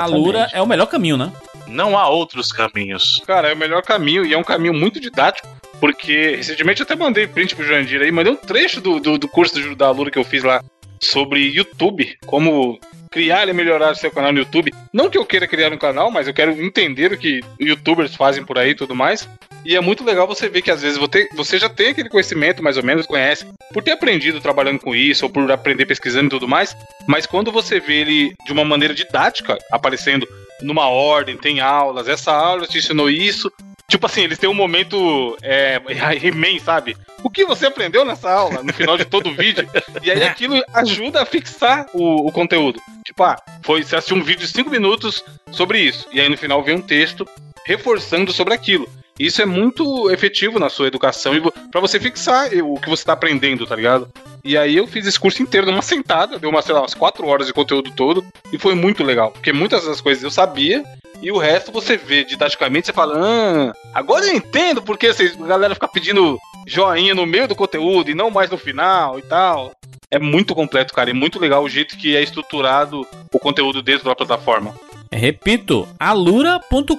A 0.00 0.06
Lura 0.06 0.48
é 0.52 0.62
o 0.62 0.66
melhor 0.66 0.86
caminho, 0.86 1.16
né? 1.16 1.30
Não 1.66 1.98
há 1.98 2.08
outros 2.08 2.50
caminhos. 2.50 3.22
Cara, 3.26 3.50
é 3.50 3.54
o 3.54 3.56
melhor 3.56 3.82
caminho 3.82 4.24
e 4.24 4.32
é 4.32 4.38
um 4.38 4.42
caminho 4.42 4.72
muito 4.72 4.98
didático. 4.98 5.46
Porque 5.80 6.36
recentemente 6.36 6.80
eu 6.80 6.84
até 6.84 6.96
mandei 6.96 7.26
print 7.26 7.54
pro 7.54 7.64
Jandir 7.66 8.00
aí, 8.00 8.10
mandei 8.10 8.32
um 8.32 8.36
trecho 8.36 8.80
do, 8.80 8.98
do, 8.98 9.18
do 9.18 9.28
curso 9.28 9.60
do- 9.60 9.76
da 9.76 9.90
Lura 9.90 10.10
que 10.10 10.18
eu 10.18 10.24
fiz 10.24 10.42
lá 10.42 10.62
sobre 11.00 11.40
YouTube, 11.40 12.16
como 12.26 12.78
criar 13.10 13.48
e 13.48 13.52
melhorar 13.52 13.92
o 13.92 13.96
seu 13.96 14.10
canal 14.10 14.32
no 14.32 14.40
YouTube. 14.40 14.72
Não 14.92 15.08
que 15.08 15.16
eu 15.16 15.24
queira 15.24 15.46
criar 15.46 15.72
um 15.72 15.78
canal, 15.78 16.10
mas 16.10 16.26
eu 16.26 16.34
quero 16.34 16.50
entender 16.62 17.12
o 17.12 17.16
que 17.18 17.40
youtubers 17.60 18.14
fazem 18.14 18.44
por 18.44 18.58
aí 18.58 18.70
e 18.70 18.74
tudo 18.74 18.94
mais. 18.94 19.28
E 19.64 19.76
é 19.76 19.80
muito 19.80 20.04
legal 20.04 20.26
você 20.26 20.48
ver 20.48 20.62
que 20.62 20.70
às 20.70 20.82
vezes 20.82 20.98
você, 20.98 21.28
você 21.34 21.58
já 21.58 21.68
tem 21.68 21.88
aquele 21.88 22.08
conhecimento, 22.08 22.62
mais 22.62 22.76
ou 22.76 22.82
menos, 22.82 23.06
conhece, 23.06 23.46
por 23.72 23.82
ter 23.82 23.92
aprendido 23.92 24.40
trabalhando 24.40 24.80
com 24.80 24.94
isso, 24.94 25.24
ou 25.24 25.30
por 25.30 25.50
aprender 25.50 25.86
pesquisando 25.86 26.26
e 26.26 26.30
tudo 26.30 26.48
mais. 26.48 26.76
Mas 27.06 27.26
quando 27.26 27.50
você 27.52 27.78
vê 27.80 28.00
ele 28.00 28.34
de 28.44 28.52
uma 28.52 28.64
maneira 28.64 28.94
didática, 28.94 29.56
aparecendo 29.70 30.26
numa 30.62 30.88
ordem, 30.88 31.36
tem 31.36 31.60
aulas, 31.60 32.08
essa 32.08 32.32
aula 32.32 32.66
te 32.66 32.78
ensinou 32.78 33.08
isso. 33.08 33.50
Tipo 33.90 34.04
assim, 34.04 34.20
eles 34.20 34.38
têm 34.38 34.50
um 34.50 34.54
momento 34.54 35.36
é, 35.42 35.80
He-Man, 36.22 36.58
sabe? 36.62 36.94
O 37.22 37.30
que 37.30 37.46
você 37.46 37.66
aprendeu 37.66 38.04
nessa 38.04 38.30
aula, 38.30 38.62
no 38.62 38.70
final 38.72 38.98
de 38.98 39.06
todo 39.06 39.30
o 39.30 39.34
vídeo? 39.34 39.66
E 40.02 40.10
aí 40.10 40.22
aquilo 40.22 40.62
ajuda 40.74 41.22
a 41.22 41.26
fixar 41.26 41.86
o, 41.92 42.28
o 42.28 42.30
conteúdo. 42.32 42.80
Tipo, 43.04 43.24
ah, 43.24 43.36
foi, 43.62 43.82
você 43.82 43.96
assistiu 43.96 44.16
um 44.16 44.22
vídeo 44.22 44.46
de 44.46 44.52
5 44.52 44.70
minutos 44.70 45.24
sobre 45.50 45.80
isso. 45.80 46.06
E 46.12 46.20
aí 46.20 46.28
no 46.28 46.36
final 46.36 46.62
vem 46.62 46.76
um 46.76 46.82
texto 46.82 47.26
reforçando 47.64 48.32
sobre 48.32 48.54
aquilo. 48.54 48.88
Isso 49.18 49.42
é 49.42 49.46
muito 49.46 50.10
efetivo 50.10 50.58
na 50.58 50.68
sua 50.68 50.86
educação 50.86 51.34
e 51.34 51.40
para 51.70 51.80
você 51.80 51.98
fixar 51.98 52.48
o 52.62 52.78
que 52.78 52.88
você 52.88 53.04
tá 53.04 53.14
aprendendo, 53.14 53.66
tá 53.66 53.74
ligado? 53.74 54.08
E 54.44 54.56
aí 54.56 54.76
eu 54.76 54.86
fiz 54.86 55.06
esse 55.06 55.18
curso 55.18 55.42
inteiro 55.42 55.66
numa 55.66 55.82
sentada, 55.82 56.38
deu 56.38 56.48
uma, 56.50 56.62
sei 56.62 56.74
lá, 56.74 56.82
umas 56.82 56.94
4 56.94 57.26
horas 57.26 57.48
de 57.48 57.52
conteúdo 57.52 57.90
todo, 57.90 58.24
e 58.52 58.58
foi 58.58 58.74
muito 58.74 59.02
legal, 59.02 59.32
porque 59.32 59.52
muitas 59.52 59.84
das 59.84 60.00
coisas 60.00 60.22
eu 60.22 60.30
sabia, 60.30 60.84
e 61.20 61.32
o 61.32 61.38
resto 61.38 61.72
você 61.72 61.96
vê 61.96 62.24
didaticamente, 62.24 62.86
você 62.86 62.92
fala, 62.92 63.14
ah, 63.18 63.72
agora 63.92 64.26
eu 64.26 64.36
entendo 64.36 64.82
porque 64.82 65.12
vocês, 65.12 65.40
a 65.40 65.46
galera 65.46 65.74
fica 65.74 65.88
pedindo 65.88 66.38
joinha 66.66 67.14
no 67.14 67.26
meio 67.26 67.48
do 67.48 67.56
conteúdo 67.56 68.10
e 68.10 68.14
não 68.14 68.30
mais 68.30 68.50
no 68.50 68.58
final 68.58 69.18
e 69.18 69.22
tal. 69.22 69.72
É 70.10 70.18
muito 70.18 70.54
completo, 70.54 70.94
cara, 70.94 71.10
e 71.10 71.14
muito 71.14 71.38
legal 71.38 71.62
o 71.62 71.68
jeito 71.68 71.96
que 71.96 72.16
é 72.16 72.22
estruturado 72.22 73.06
o 73.32 73.38
conteúdo 73.38 73.82
dentro 73.82 74.04
da 74.04 74.14
plataforma. 74.14 74.74
Repito, 75.10 75.88
alura.com.br 75.98 76.94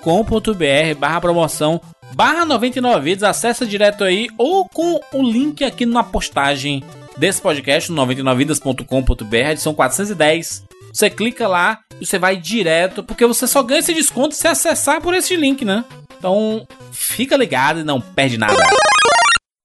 barra 0.98 1.22
promoção 1.22 1.80
barra 2.14 2.46
99 2.46 3.02
vídeos, 3.02 3.24
acessa 3.24 3.66
direto 3.66 4.04
aí 4.04 4.28
ou 4.38 4.68
com 4.68 5.00
o 5.14 5.24
link 5.24 5.64
aqui 5.64 5.86
na 5.86 6.04
postagem 6.04 6.84
desse 7.18 7.42
podcast, 7.42 7.92
99vidas.com.br, 7.92 9.36
edição 9.36 9.74
410. 9.74 10.64
Você 10.94 11.10
clica 11.10 11.48
lá 11.48 11.80
e 12.00 12.06
você 12.06 12.18
vai 12.18 12.36
direto, 12.36 13.04
porque 13.04 13.26
você 13.26 13.48
só 13.48 13.62
ganha 13.64 13.80
esse 13.80 13.94
desconto 13.94 14.36
se 14.36 14.48
acessar 14.48 15.02
por 15.02 15.14
esse 15.14 15.36
link, 15.36 15.64
né? 15.64 15.84
Então, 16.18 16.68
fica 16.92 17.38
ligado 17.38 17.80
e 17.80 17.84
não 17.84 18.02
perde 18.02 18.38
nada. 18.38 18.62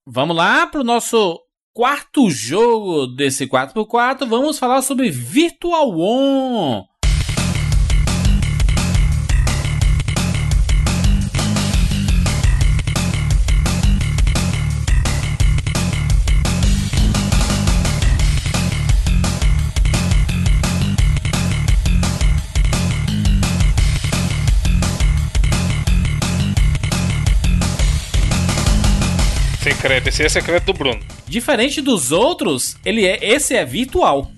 Vamos 0.07 0.35
lá 0.35 0.67
pro 0.67 0.83
nosso 0.83 1.39
quarto 1.73 2.29
jogo 2.29 3.07
desse 3.07 3.47
4x4. 3.47 4.25
Vamos 4.25 4.57
falar 4.57 4.81
sobre 4.81 5.09
Virtual 5.09 5.91
On. 5.99 6.83
Secreto, 29.75 30.07
esse 30.07 30.23
é 30.23 30.29
secreto 30.29 30.65
do 30.65 30.73
Bruno. 30.73 31.01
Diferente 31.27 31.81
dos 31.81 32.13
outros, 32.13 32.77
ele 32.85 33.05
é 33.05 33.19
esse 33.21 33.53
é 33.53 33.65
virtual. 33.65 34.31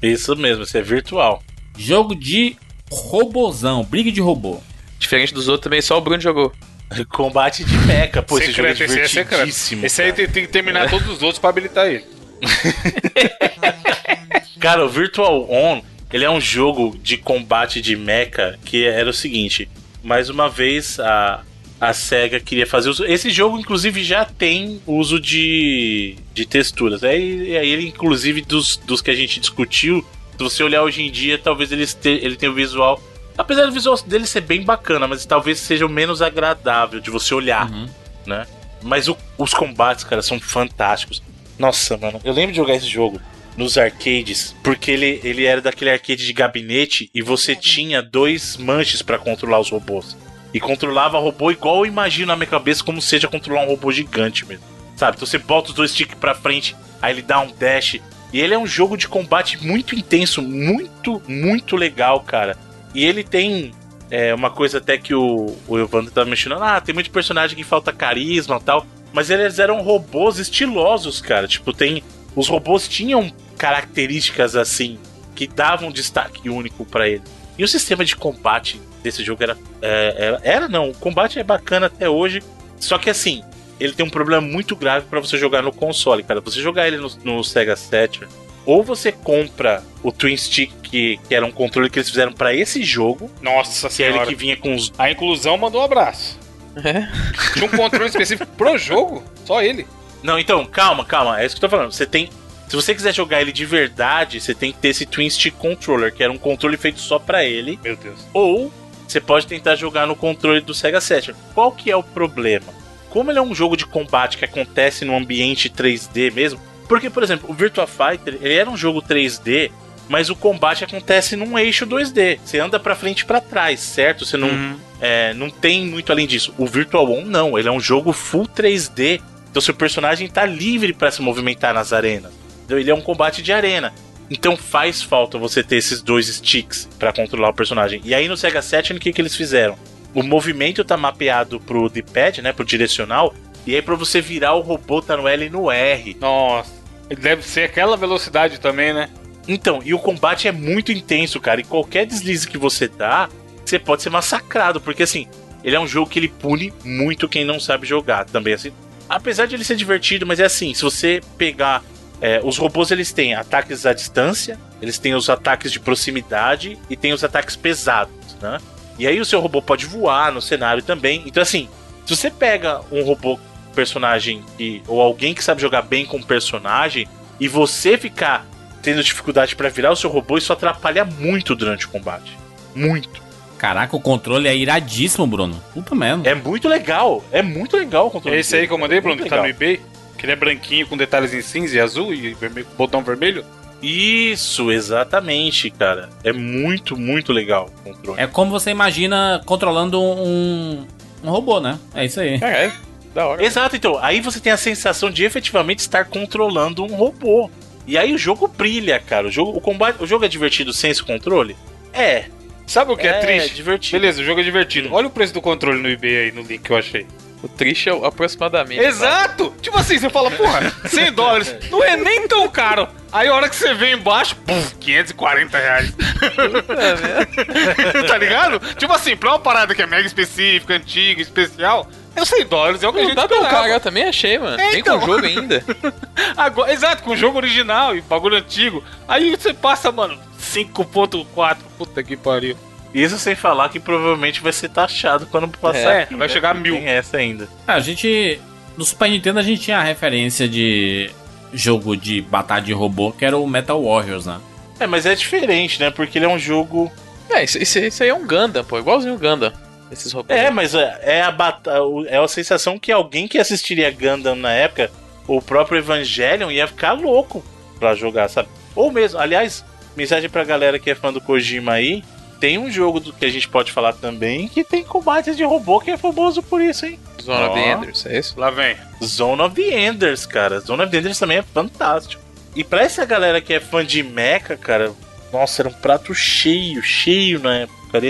Isso 0.00 0.36
mesmo, 0.36 0.62
isso 0.62 0.78
é 0.78 0.82
virtual. 0.82 1.42
Jogo 1.76 2.14
de 2.14 2.56
robozão, 2.90 3.82
briga 3.82 4.12
de 4.12 4.20
robô. 4.20 4.60
Diferente 5.00 5.34
dos 5.34 5.48
outros 5.48 5.64
também, 5.64 5.82
só 5.82 5.98
o 5.98 6.00
Bruno 6.00 6.20
jogou. 6.20 6.52
Combate 7.10 7.64
de 7.64 7.76
mecha, 7.78 8.22
pô, 8.22 8.38
esse 8.38 8.52
jogo 8.52 8.68
é 8.68 8.74
secreto, 8.74 8.92
esse 8.92 9.00
é 9.00 9.08
secreto. 9.08 9.48
Esse 9.84 10.02
aí 10.02 10.12
cara. 10.12 10.14
tem, 10.14 10.32
tem 10.32 10.46
que 10.46 10.52
terminar 10.52 10.88
todos 10.88 11.08
os 11.08 11.22
outros 11.22 11.40
pra 11.40 11.50
habilitar 11.50 11.86
ele. 11.86 12.04
Cara, 14.60 14.84
o 14.84 14.88
Virtual 14.88 15.50
On, 15.50 15.82
ele 16.12 16.24
é 16.24 16.30
um 16.30 16.40
jogo 16.40 16.96
de 17.02 17.16
combate 17.16 17.80
de 17.80 17.96
mecha 17.96 18.56
que 18.64 18.86
era 18.86 19.10
o 19.10 19.12
seguinte. 19.12 19.68
Mais 20.02 20.30
uma 20.30 20.48
vez, 20.48 21.00
a, 21.00 21.42
a 21.80 21.92
SEGA 21.92 22.40
queria 22.40 22.66
fazer 22.66 22.88
uso. 22.88 23.04
Esse 23.04 23.30
jogo, 23.30 23.58
inclusive, 23.58 24.02
já 24.02 24.24
tem 24.24 24.80
uso 24.86 25.20
de, 25.20 26.16
de 26.32 26.46
texturas. 26.46 27.02
Aí, 27.04 27.56
aí 27.56 27.68
ele, 27.68 27.88
inclusive, 27.88 28.40
dos, 28.42 28.76
dos 28.76 29.00
que 29.02 29.10
a 29.10 29.14
gente 29.14 29.40
discutiu, 29.40 30.04
se 30.32 30.38
você 30.42 30.62
olhar 30.62 30.82
hoje 30.82 31.02
em 31.02 31.10
dia, 31.10 31.36
talvez 31.38 31.70
ele, 31.72 31.82
este, 31.82 32.08
ele 32.08 32.36
tenha 32.36 32.50
o 32.50 32.54
visual. 32.54 33.02
Apesar 33.36 33.66
do 33.66 33.72
visual 33.72 33.98
dele 34.06 34.26
ser 34.26 34.40
bem 34.42 34.62
bacana, 34.62 35.06
mas 35.08 35.26
talvez 35.26 35.58
seja 35.58 35.84
o 35.84 35.88
menos 35.88 36.22
agradável 36.22 37.00
de 37.00 37.10
você 37.10 37.34
olhar, 37.34 37.70
Uhum. 37.70 37.88
né? 38.26 38.46
Mas 38.82 39.08
o- 39.08 39.16
os 39.36 39.52
combates, 39.52 40.04
cara, 40.04 40.22
são 40.22 40.38
fantásticos. 40.38 41.22
Nossa, 41.58 41.96
mano, 41.96 42.20
eu 42.24 42.32
lembro 42.32 42.52
de 42.52 42.56
jogar 42.58 42.74
esse 42.74 42.86
jogo 42.86 43.20
nos 43.56 43.76
arcades, 43.78 44.54
porque 44.62 44.90
ele, 44.90 45.20
ele 45.24 45.44
era 45.44 45.60
daquele 45.60 45.90
arcade 45.90 46.24
de 46.26 46.32
gabinete 46.32 47.10
e 47.14 47.22
você 47.22 47.54
tinha 47.56 48.02
dois 48.02 48.56
manches 48.56 49.02
pra 49.02 49.18
controlar 49.18 49.58
os 49.60 49.70
robôs. 49.70 50.16
E 50.54 50.60
controlava 50.60 51.18
robô 51.18 51.50
igual 51.50 51.78
eu 51.78 51.86
imagino 51.86 52.28
na 52.28 52.36
minha 52.36 52.46
cabeça 52.46 52.84
como 52.84 53.02
seja 53.02 53.26
controlar 53.26 53.64
um 53.64 53.68
robô 53.68 53.90
gigante 53.90 54.46
mesmo. 54.46 54.64
Sabe? 54.96 55.16
Então 55.16 55.26
você 55.26 55.36
bota 55.36 55.70
os 55.70 55.74
dois 55.74 55.90
sticks 55.90 56.16
pra 56.16 56.32
frente, 56.32 56.76
aí 57.02 57.12
ele 57.12 57.22
dá 57.22 57.40
um 57.40 57.52
dash. 57.52 58.00
E 58.32 58.40
ele 58.40 58.54
é 58.54 58.58
um 58.58 58.66
jogo 58.66 58.96
de 58.96 59.08
combate 59.08 59.64
muito 59.64 59.96
intenso, 59.96 60.40
muito, 60.40 61.20
muito 61.26 61.74
legal, 61.74 62.20
cara. 62.20 62.56
E 62.94 63.04
ele 63.04 63.24
tem 63.24 63.72
é, 64.10 64.32
uma 64.32 64.50
coisa 64.50 64.78
até 64.78 64.96
que 64.96 65.12
o, 65.12 65.56
o 65.66 65.78
Evandro 65.78 66.12
tava 66.12 66.30
mexendo. 66.30 66.54
Ah, 66.54 66.80
tem 66.80 66.94
muito 66.94 67.10
personagem 67.10 67.56
que 67.56 67.64
falta 67.64 67.92
carisma 67.92 68.56
e 68.56 68.62
tal. 68.62 68.86
Mas 69.12 69.30
eles 69.30 69.58
eram 69.58 69.82
robôs 69.82 70.38
estilosos, 70.38 71.20
cara. 71.20 71.48
Tipo, 71.48 71.72
tem. 71.72 72.02
Os 72.36 72.48
robôs 72.48 72.88
tinham 72.88 73.32
características 73.56 74.56
assim 74.56 74.98
que 75.34 75.46
davam 75.46 75.90
destaque 75.90 76.48
único 76.48 76.84
pra 76.84 77.08
ele. 77.08 77.22
E 77.58 77.64
o 77.64 77.68
sistema 77.68 78.04
de 78.04 78.16
combate 78.16 78.80
desse 79.02 79.22
jogo 79.22 79.42
era. 79.42 79.56
é, 79.80 80.14
era, 80.18 80.40
era 80.42 80.68
não, 80.68 80.90
o 80.90 80.94
combate 80.94 81.38
é 81.38 81.44
bacana 81.44 81.86
até 81.86 82.08
hoje. 82.08 82.42
Só 82.80 82.98
que 82.98 83.08
assim, 83.08 83.42
ele 83.78 83.92
tem 83.92 84.04
um 84.04 84.10
problema 84.10 84.40
muito 84.46 84.74
grave 84.74 85.06
pra 85.08 85.20
você 85.20 85.36
jogar 85.38 85.62
no 85.62 85.72
console, 85.72 86.22
cara. 86.22 86.40
Você 86.40 86.60
jogar 86.60 86.86
ele 86.88 86.96
no, 86.96 87.08
no 87.22 87.44
Sega 87.44 87.76
Saturn, 87.76 88.26
ou 88.66 88.82
você 88.82 89.12
compra 89.12 89.82
o 90.02 90.10
Twin 90.10 90.36
Stick, 90.36 90.72
que, 90.82 91.18
que 91.28 91.34
era 91.34 91.44
um 91.44 91.52
controle 91.52 91.88
que 91.90 91.98
eles 91.98 92.08
fizeram 92.08 92.32
pra 92.32 92.54
esse 92.54 92.82
jogo, 92.82 93.30
Nossa 93.42 93.88
que 93.88 94.02
é 94.02 94.06
ele 94.06 94.12
senhora. 94.14 94.28
que 94.30 94.34
vinha 94.34 94.56
com 94.56 94.74
os. 94.74 94.92
A 94.98 95.10
inclusão 95.10 95.56
mandou 95.56 95.80
um 95.80 95.84
abraço. 95.84 96.38
É? 96.76 97.08
Tinha 97.52 97.66
um 97.66 97.68
controle 97.76 98.06
específico 98.08 98.50
pro 98.56 98.76
jogo, 98.76 99.22
só 99.44 99.62
ele. 99.62 99.86
Não, 100.22 100.38
então, 100.38 100.64
calma, 100.64 101.04
calma. 101.04 101.40
É 101.40 101.46
isso 101.46 101.54
que 101.54 101.64
eu 101.64 101.68
tô 101.68 101.76
falando. 101.76 101.92
Você 101.92 102.06
tem. 102.06 102.30
Se 102.68 102.76
você 102.76 102.94
quiser 102.94 103.14
jogar 103.14 103.40
ele 103.40 103.52
de 103.52 103.64
verdade, 103.64 104.40
você 104.40 104.54
tem 104.54 104.72
que 104.72 104.78
ter 104.78 104.88
esse 104.88 105.06
Twin 105.06 105.28
Stick 105.30 105.54
Controller, 105.56 106.12
que 106.12 106.22
era 106.22 106.32
um 106.32 106.38
controle 106.38 106.76
feito 106.76 106.98
só 107.00 107.18
pra 107.18 107.44
ele. 107.44 107.78
Meu 107.82 107.94
Deus. 107.96 108.18
Ou 108.32 108.72
você 109.06 109.20
pode 109.20 109.46
tentar 109.46 109.76
jogar 109.76 110.06
no 110.06 110.16
controle 110.16 110.60
do 110.60 110.74
Sega 110.74 111.00
Saturn. 111.00 111.38
Qual 111.54 111.70
que 111.70 111.90
é 111.90 111.96
o 111.96 112.02
problema? 112.02 112.72
Como 113.10 113.30
ele 113.30 113.38
é 113.38 113.42
um 113.42 113.54
jogo 113.54 113.76
de 113.76 113.86
combate 113.86 114.36
que 114.38 114.44
acontece 114.44 115.04
no 115.04 115.16
ambiente 115.16 115.68
3D 115.70 116.32
mesmo, 116.32 116.58
porque, 116.88 117.08
por 117.08 117.22
exemplo, 117.22 117.48
o 117.50 117.54
Virtua 117.54 117.86
Fighter, 117.86 118.38
ele 118.40 118.54
era 118.54 118.68
um 118.68 118.76
jogo 118.76 119.00
3D, 119.00 119.70
mas 120.08 120.28
o 120.30 120.34
combate 120.36 120.82
acontece 120.84 121.36
num 121.36 121.56
eixo 121.58 121.86
2D. 121.86 122.40
Você 122.44 122.58
anda 122.58 122.80
pra 122.80 122.96
frente 122.96 123.20
e 123.20 123.24
pra 123.24 123.40
trás, 123.40 123.78
certo? 123.80 124.24
Você 124.26 124.36
não, 124.36 124.48
Uhum. 124.48 124.76
é, 125.00 125.32
não 125.34 125.48
tem 125.48 125.86
muito 125.86 126.10
além 126.10 126.26
disso. 126.26 126.52
O 126.58 126.66
Virtual 126.66 127.08
On 127.10 127.24
não, 127.24 127.56
ele 127.58 127.68
é 127.68 127.72
um 127.72 127.78
jogo 127.80 128.12
full 128.12 128.48
3D. 128.48 129.20
Então 129.50 129.62
seu 129.62 129.74
personagem 129.74 130.26
tá 130.28 130.44
livre 130.44 130.92
pra 130.92 131.10
se 131.12 131.22
movimentar 131.22 131.72
nas 131.72 131.92
arenas. 131.92 132.32
Ele 132.68 132.90
é 132.90 132.94
um 132.94 133.00
combate 133.00 133.42
de 133.42 133.52
arena. 133.52 133.92
Então 134.30 134.56
faz 134.56 135.02
falta 135.02 135.38
você 135.38 135.62
ter 135.62 135.76
esses 135.76 136.00
dois 136.00 136.26
sticks 136.26 136.88
pra 136.98 137.12
controlar 137.12 137.50
o 137.50 137.54
personagem. 137.54 138.00
E 138.04 138.14
aí 138.14 138.26
no 138.26 138.36
Sega 138.36 138.62
Saturn 138.62 138.98
o 138.98 139.00
que, 139.00 139.12
que 139.12 139.20
eles 139.20 139.36
fizeram? 139.36 139.76
O 140.14 140.22
movimento 140.22 140.84
tá 140.84 140.96
mapeado 140.96 141.60
pro 141.60 141.88
D-pad, 141.88 142.40
né, 142.40 142.52
pro 142.52 142.64
direcional. 142.64 143.34
E 143.66 143.74
aí 143.74 143.82
pra 143.82 143.94
você 143.94 144.20
virar 144.20 144.54
o 144.54 144.60
robô 144.60 145.02
tá 145.02 145.16
no 145.16 145.28
L 145.28 145.46
e 145.46 145.50
no 145.50 145.70
R. 145.70 146.16
Nossa. 146.20 146.72
Deve 147.08 147.42
ser 147.42 147.64
aquela 147.64 147.96
velocidade 147.96 148.58
também, 148.58 148.94
né? 148.94 149.10
Então, 149.46 149.80
e 149.84 149.92
o 149.92 149.98
combate 149.98 150.48
é 150.48 150.52
muito 150.52 150.90
intenso, 150.90 151.38
cara. 151.38 151.60
E 151.60 151.64
qualquer 151.64 152.06
deslize 152.06 152.48
que 152.48 152.56
você 152.56 152.88
dá, 152.88 153.28
você 153.64 153.78
pode 153.78 154.02
ser 154.02 154.10
massacrado. 154.10 154.80
Porque 154.80 155.02
assim, 155.02 155.26
ele 155.62 155.76
é 155.76 155.80
um 155.80 155.86
jogo 155.86 156.10
que 156.10 156.18
ele 156.18 156.28
pune 156.28 156.72
muito 156.82 157.28
quem 157.28 157.44
não 157.44 157.60
sabe 157.60 157.86
jogar 157.86 158.24
também. 158.24 158.54
assim. 158.54 158.72
Apesar 159.08 159.46
de 159.46 159.54
ele 159.54 159.64
ser 159.64 159.76
divertido, 159.76 160.26
mas 160.26 160.40
é 160.40 160.44
assim, 160.44 160.72
se 160.74 160.82
você 160.82 161.20
pegar. 161.36 161.82
É, 162.20 162.40
os 162.42 162.56
robôs 162.56 162.90
eles 162.90 163.12
têm 163.12 163.34
ataques 163.34 163.86
à 163.86 163.92
distância, 163.92 164.58
eles 164.80 164.98
têm 164.98 165.14
os 165.14 165.28
ataques 165.28 165.72
de 165.72 165.80
proximidade 165.80 166.78
e 166.88 166.96
tem 166.96 167.12
os 167.12 167.24
ataques 167.24 167.56
pesados, 167.56 168.36
né? 168.40 168.58
E 168.98 169.06
aí 169.06 169.20
o 169.20 169.24
seu 169.24 169.40
robô 169.40 169.60
pode 169.60 169.86
voar 169.86 170.32
no 170.32 170.40
cenário 170.40 170.82
também. 170.82 171.22
Então, 171.26 171.42
assim, 171.42 171.68
se 172.06 172.16
você 172.16 172.30
pega 172.30 172.80
um 172.92 173.02
robô 173.02 173.38
personagem 173.74 174.42
que, 174.56 174.82
ou 174.86 175.00
alguém 175.00 175.34
que 175.34 175.42
sabe 175.42 175.60
jogar 175.60 175.82
bem 175.82 176.06
com 176.06 176.22
personagem 176.22 177.08
e 177.40 177.48
você 177.48 177.98
ficar 177.98 178.46
tendo 178.82 179.02
dificuldade 179.02 179.56
pra 179.56 179.68
virar 179.68 179.90
o 179.90 179.96
seu 179.96 180.08
robô, 180.08 180.38
isso 180.38 180.52
atrapalha 180.52 181.04
muito 181.04 181.54
durante 181.54 181.86
o 181.86 181.88
combate. 181.88 182.38
Muito. 182.74 183.24
Caraca, 183.58 183.96
o 183.96 184.00
controle 184.00 184.46
é 184.46 184.54
iradíssimo, 184.54 185.26
Bruno. 185.26 185.60
Puta 185.72 185.94
merda. 185.94 186.28
É 186.28 186.34
muito 186.34 186.68
legal. 186.68 187.24
É 187.32 187.40
muito 187.40 187.76
legal 187.76 188.08
o 188.08 188.10
controle. 188.10 188.36
É 188.36 188.40
esse 188.40 188.54
aí 188.54 188.66
que 188.66 188.72
eu 188.72 188.78
mandei, 188.78 189.00
Bruno, 189.00 189.16
Muito 189.16 189.24
que 189.24 189.34
tá 189.34 189.40
no 189.40 189.48
eBay. 189.48 189.80
Que 190.18 190.24
ele 190.26 190.32
é 190.32 190.36
branquinho 190.36 190.86
com 190.86 190.96
detalhes 190.96 191.34
em 191.34 191.42
cinza 191.42 191.76
e 191.76 191.80
azul 191.80 192.12
e 192.14 192.34
vermelho, 192.34 192.66
botão 192.76 193.02
vermelho. 193.02 193.44
Isso, 193.82 194.72
exatamente, 194.72 195.68
cara. 195.70 196.08
É 196.22 196.32
muito, 196.32 196.96
muito 196.96 197.32
legal 197.32 197.68
o 197.80 197.90
controle. 197.92 198.20
É 198.20 198.26
como 198.26 198.50
você 198.50 198.70
imagina 198.70 199.42
controlando 199.44 200.00
um, 200.00 200.86
um 201.22 201.30
robô, 201.30 201.60
né? 201.60 201.78
É 201.94 202.04
isso 202.04 202.18
aí. 202.20 202.38
É, 202.40 202.66
é. 202.66 202.72
Da 203.14 203.26
hora. 203.26 203.44
Exato, 203.44 203.76
então. 203.76 203.98
Aí 204.02 204.20
você 204.20 204.40
tem 204.40 204.52
a 204.52 204.56
sensação 204.56 205.10
de 205.10 205.24
efetivamente 205.24 205.80
estar 205.80 206.06
controlando 206.06 206.82
um 206.82 206.94
robô. 206.94 207.50
E 207.86 207.98
aí 207.98 208.14
o 208.14 208.18
jogo 208.18 208.48
brilha, 208.48 208.98
cara. 208.98 209.28
O 209.28 209.30
jogo, 209.30 209.56
o 209.56 209.60
combate, 209.60 210.02
o 210.02 210.06
jogo 210.06 210.24
é 210.24 210.28
divertido 210.28 210.72
sem 210.72 210.90
esse 210.90 211.02
controle? 211.02 211.54
É. 211.92 212.24
Sabe 212.66 212.90
o 212.92 212.96
que 212.96 213.06
é, 213.06 213.10
É, 213.10 213.20
triste? 213.20 213.54
divertido. 213.54 214.00
Beleza, 214.00 214.22
o 214.22 214.24
jogo 214.24 214.40
é 214.40 214.42
divertido. 214.42 214.88
Hum. 214.88 214.94
Olha 214.94 215.06
o 215.06 215.10
preço 215.10 215.34
do 215.34 215.42
controle 215.42 215.82
no 215.82 215.88
eBay 215.90 216.16
aí, 216.24 216.32
no 216.32 216.40
link 216.40 216.60
que 216.62 216.70
eu 216.70 216.76
achei. 216.78 217.06
O 217.44 217.48
triste 217.48 217.90
é 217.90 217.92
aproximadamente. 217.92 218.82
Exato! 218.82 219.52
Tipo 219.60 219.78
assim, 219.78 219.98
você 219.98 220.08
fala, 220.08 220.30
porra, 220.30 220.72
100 220.86 221.12
dólares, 221.12 221.54
não 221.70 221.84
é 221.84 221.94
nem 221.94 222.26
tão 222.26 222.48
caro. 222.48 222.88
Aí 223.12 223.28
a 223.28 223.34
hora 223.34 223.50
que 223.50 223.54
você 223.54 223.74
vê 223.74 223.92
embaixo, 223.92 224.34
puf, 224.36 224.74
540 224.80 225.58
reais. 225.58 225.92
tá 228.08 228.16
ligado? 228.16 228.58
Tipo 228.76 228.94
assim, 228.94 229.14
pra 229.14 229.32
uma 229.32 229.38
parada 229.38 229.74
que 229.74 229.82
é 229.82 229.86
mega 229.86 230.06
específica, 230.06 230.72
antiga, 230.74 231.20
especial, 231.20 231.86
é 232.16 232.24
100 232.24 232.46
dólares, 232.46 232.82
é 232.82 232.88
o 232.88 232.92
que 232.94 233.00
a 233.00 233.02
Não 233.02 233.08
gente 233.10 233.16
tá 233.16 233.28
tão 233.28 233.36
esperava. 233.36 233.62
caro, 233.62 233.74
eu 233.74 233.80
também 233.80 234.04
achei, 234.04 234.38
mano. 234.38 234.58
É, 234.58 234.70
Nem 234.70 234.80
então. 234.80 234.98
com 234.98 235.04
o 235.04 235.08
jogo 235.14 235.26
ainda. 235.26 235.62
Agora, 236.38 236.72
exato, 236.72 237.02
com 237.02 237.10
o 237.10 237.16
jogo 237.16 237.36
original 237.36 237.94
e 237.94 238.00
bagulho 238.00 238.38
antigo. 238.38 238.82
Aí 239.06 239.36
você 239.36 239.52
passa, 239.52 239.92
mano, 239.92 240.18
5.4. 240.40 241.58
Puta 241.76 242.02
que 242.02 242.16
pariu. 242.16 242.56
Isso 242.94 243.18
sem 243.18 243.34
falar 243.34 243.68
que 243.70 243.80
provavelmente 243.80 244.40
vai 244.40 244.52
ser 244.52 244.68
taxado 244.68 245.26
quando 245.26 245.48
passar. 245.48 245.78
É, 245.92 246.02
aqui, 246.04 246.14
vai 246.14 246.28
né? 246.28 246.32
chegar 246.32 246.50
a 246.50 246.54
Tem 246.54 246.62
mil. 246.62 246.76
essa 246.88 247.16
ainda. 247.16 247.48
Ah, 247.66 247.74
a 247.74 247.80
gente. 247.80 248.40
No 248.76 248.84
Super 248.84 249.10
Nintendo 249.10 249.38
a 249.38 249.42
gente 249.42 249.62
tinha 249.62 249.78
a 249.78 249.82
referência 249.82 250.48
de 250.48 251.10
jogo 251.52 251.96
de 251.96 252.20
batalha 252.22 252.62
de 252.62 252.72
robô, 252.72 253.12
que 253.12 253.24
era 253.24 253.36
o 253.36 253.46
Metal 253.46 253.82
Warriors, 253.82 254.26
né? 254.26 254.40
É, 254.80 254.86
mas 254.86 255.06
é 255.06 255.14
diferente, 255.14 255.78
né? 255.80 255.90
Porque 255.90 256.18
ele 256.18 256.24
é 256.24 256.28
um 256.28 256.38
jogo. 256.38 256.90
É, 257.30 257.42
isso, 257.42 257.58
isso, 257.58 257.78
isso 257.78 258.02
aí 258.02 258.08
é 258.08 258.14
um 258.14 258.26
Gundam, 258.26 258.64
pô. 258.64 258.78
Igualzinho 258.78 259.14
o 259.14 259.18
Gundam. 259.18 259.52
Esses 259.90 260.12
robôs. 260.12 260.36
É, 260.38 260.50
mas 260.50 260.74
é, 260.74 260.98
é 261.02 261.22
a 261.22 261.30
bata... 261.30 261.82
o- 261.82 262.04
é 262.06 262.16
a 262.16 262.26
sensação 262.28 262.78
que 262.78 262.90
alguém 262.90 263.28
que 263.28 263.38
assistiria 263.38 263.90
Gundam 263.90 264.34
na 264.34 264.50
época, 264.52 264.90
o 265.28 265.40
próprio 265.40 265.78
Evangelion, 265.78 266.50
ia 266.50 266.66
ficar 266.66 266.92
louco 266.92 267.44
pra 267.78 267.94
jogar, 267.94 268.28
sabe? 268.28 268.48
Ou 268.74 268.90
mesmo, 268.90 269.18
aliás, 269.20 269.64
mensagem 269.96 270.28
pra 270.28 270.42
galera 270.42 270.78
que 270.78 270.90
é 270.90 270.94
fã 270.94 271.12
do 271.12 271.20
Kojima 271.20 271.72
aí. 271.74 272.02
Tem 272.40 272.58
um 272.58 272.70
jogo 272.70 273.00
do 273.00 273.12
que 273.12 273.24
a 273.24 273.30
gente 273.30 273.48
pode 273.48 273.72
falar 273.72 273.92
também 273.94 274.48
que 274.48 274.62
tem 274.64 274.84
combates 274.84 275.36
de 275.36 275.44
robô 275.44 275.80
que 275.80 275.90
é 275.90 275.96
famoso 275.96 276.42
por 276.42 276.60
isso, 276.60 276.86
hein? 276.86 276.98
Zona 277.22 277.46
of 277.48 277.54
the. 277.54 277.72
Enders, 277.72 278.06
é 278.06 278.18
isso? 278.18 278.38
Lá 278.38 278.50
vem. 278.50 278.76
Zone 279.02 279.42
of 279.42 279.54
the 279.54 279.86
Enders, 279.86 280.26
cara. 280.26 280.60
Zone 280.60 280.82
of 280.82 280.90
the 280.90 280.98
Enders 280.98 281.18
também 281.18 281.38
é 281.38 281.42
fantástico. 281.42 282.22
E 282.54 282.62
pra 282.62 282.82
essa 282.82 283.04
galera 283.04 283.40
que 283.40 283.52
é 283.54 283.60
fã 283.60 283.84
de 283.84 284.02
mecha, 284.02 284.56
cara, 284.56 284.92
nossa, 285.32 285.62
era 285.62 285.68
um 285.68 285.72
prato 285.72 286.14
cheio, 286.14 286.82
cheio 286.82 287.40
na 287.40 287.56
época. 287.60 288.00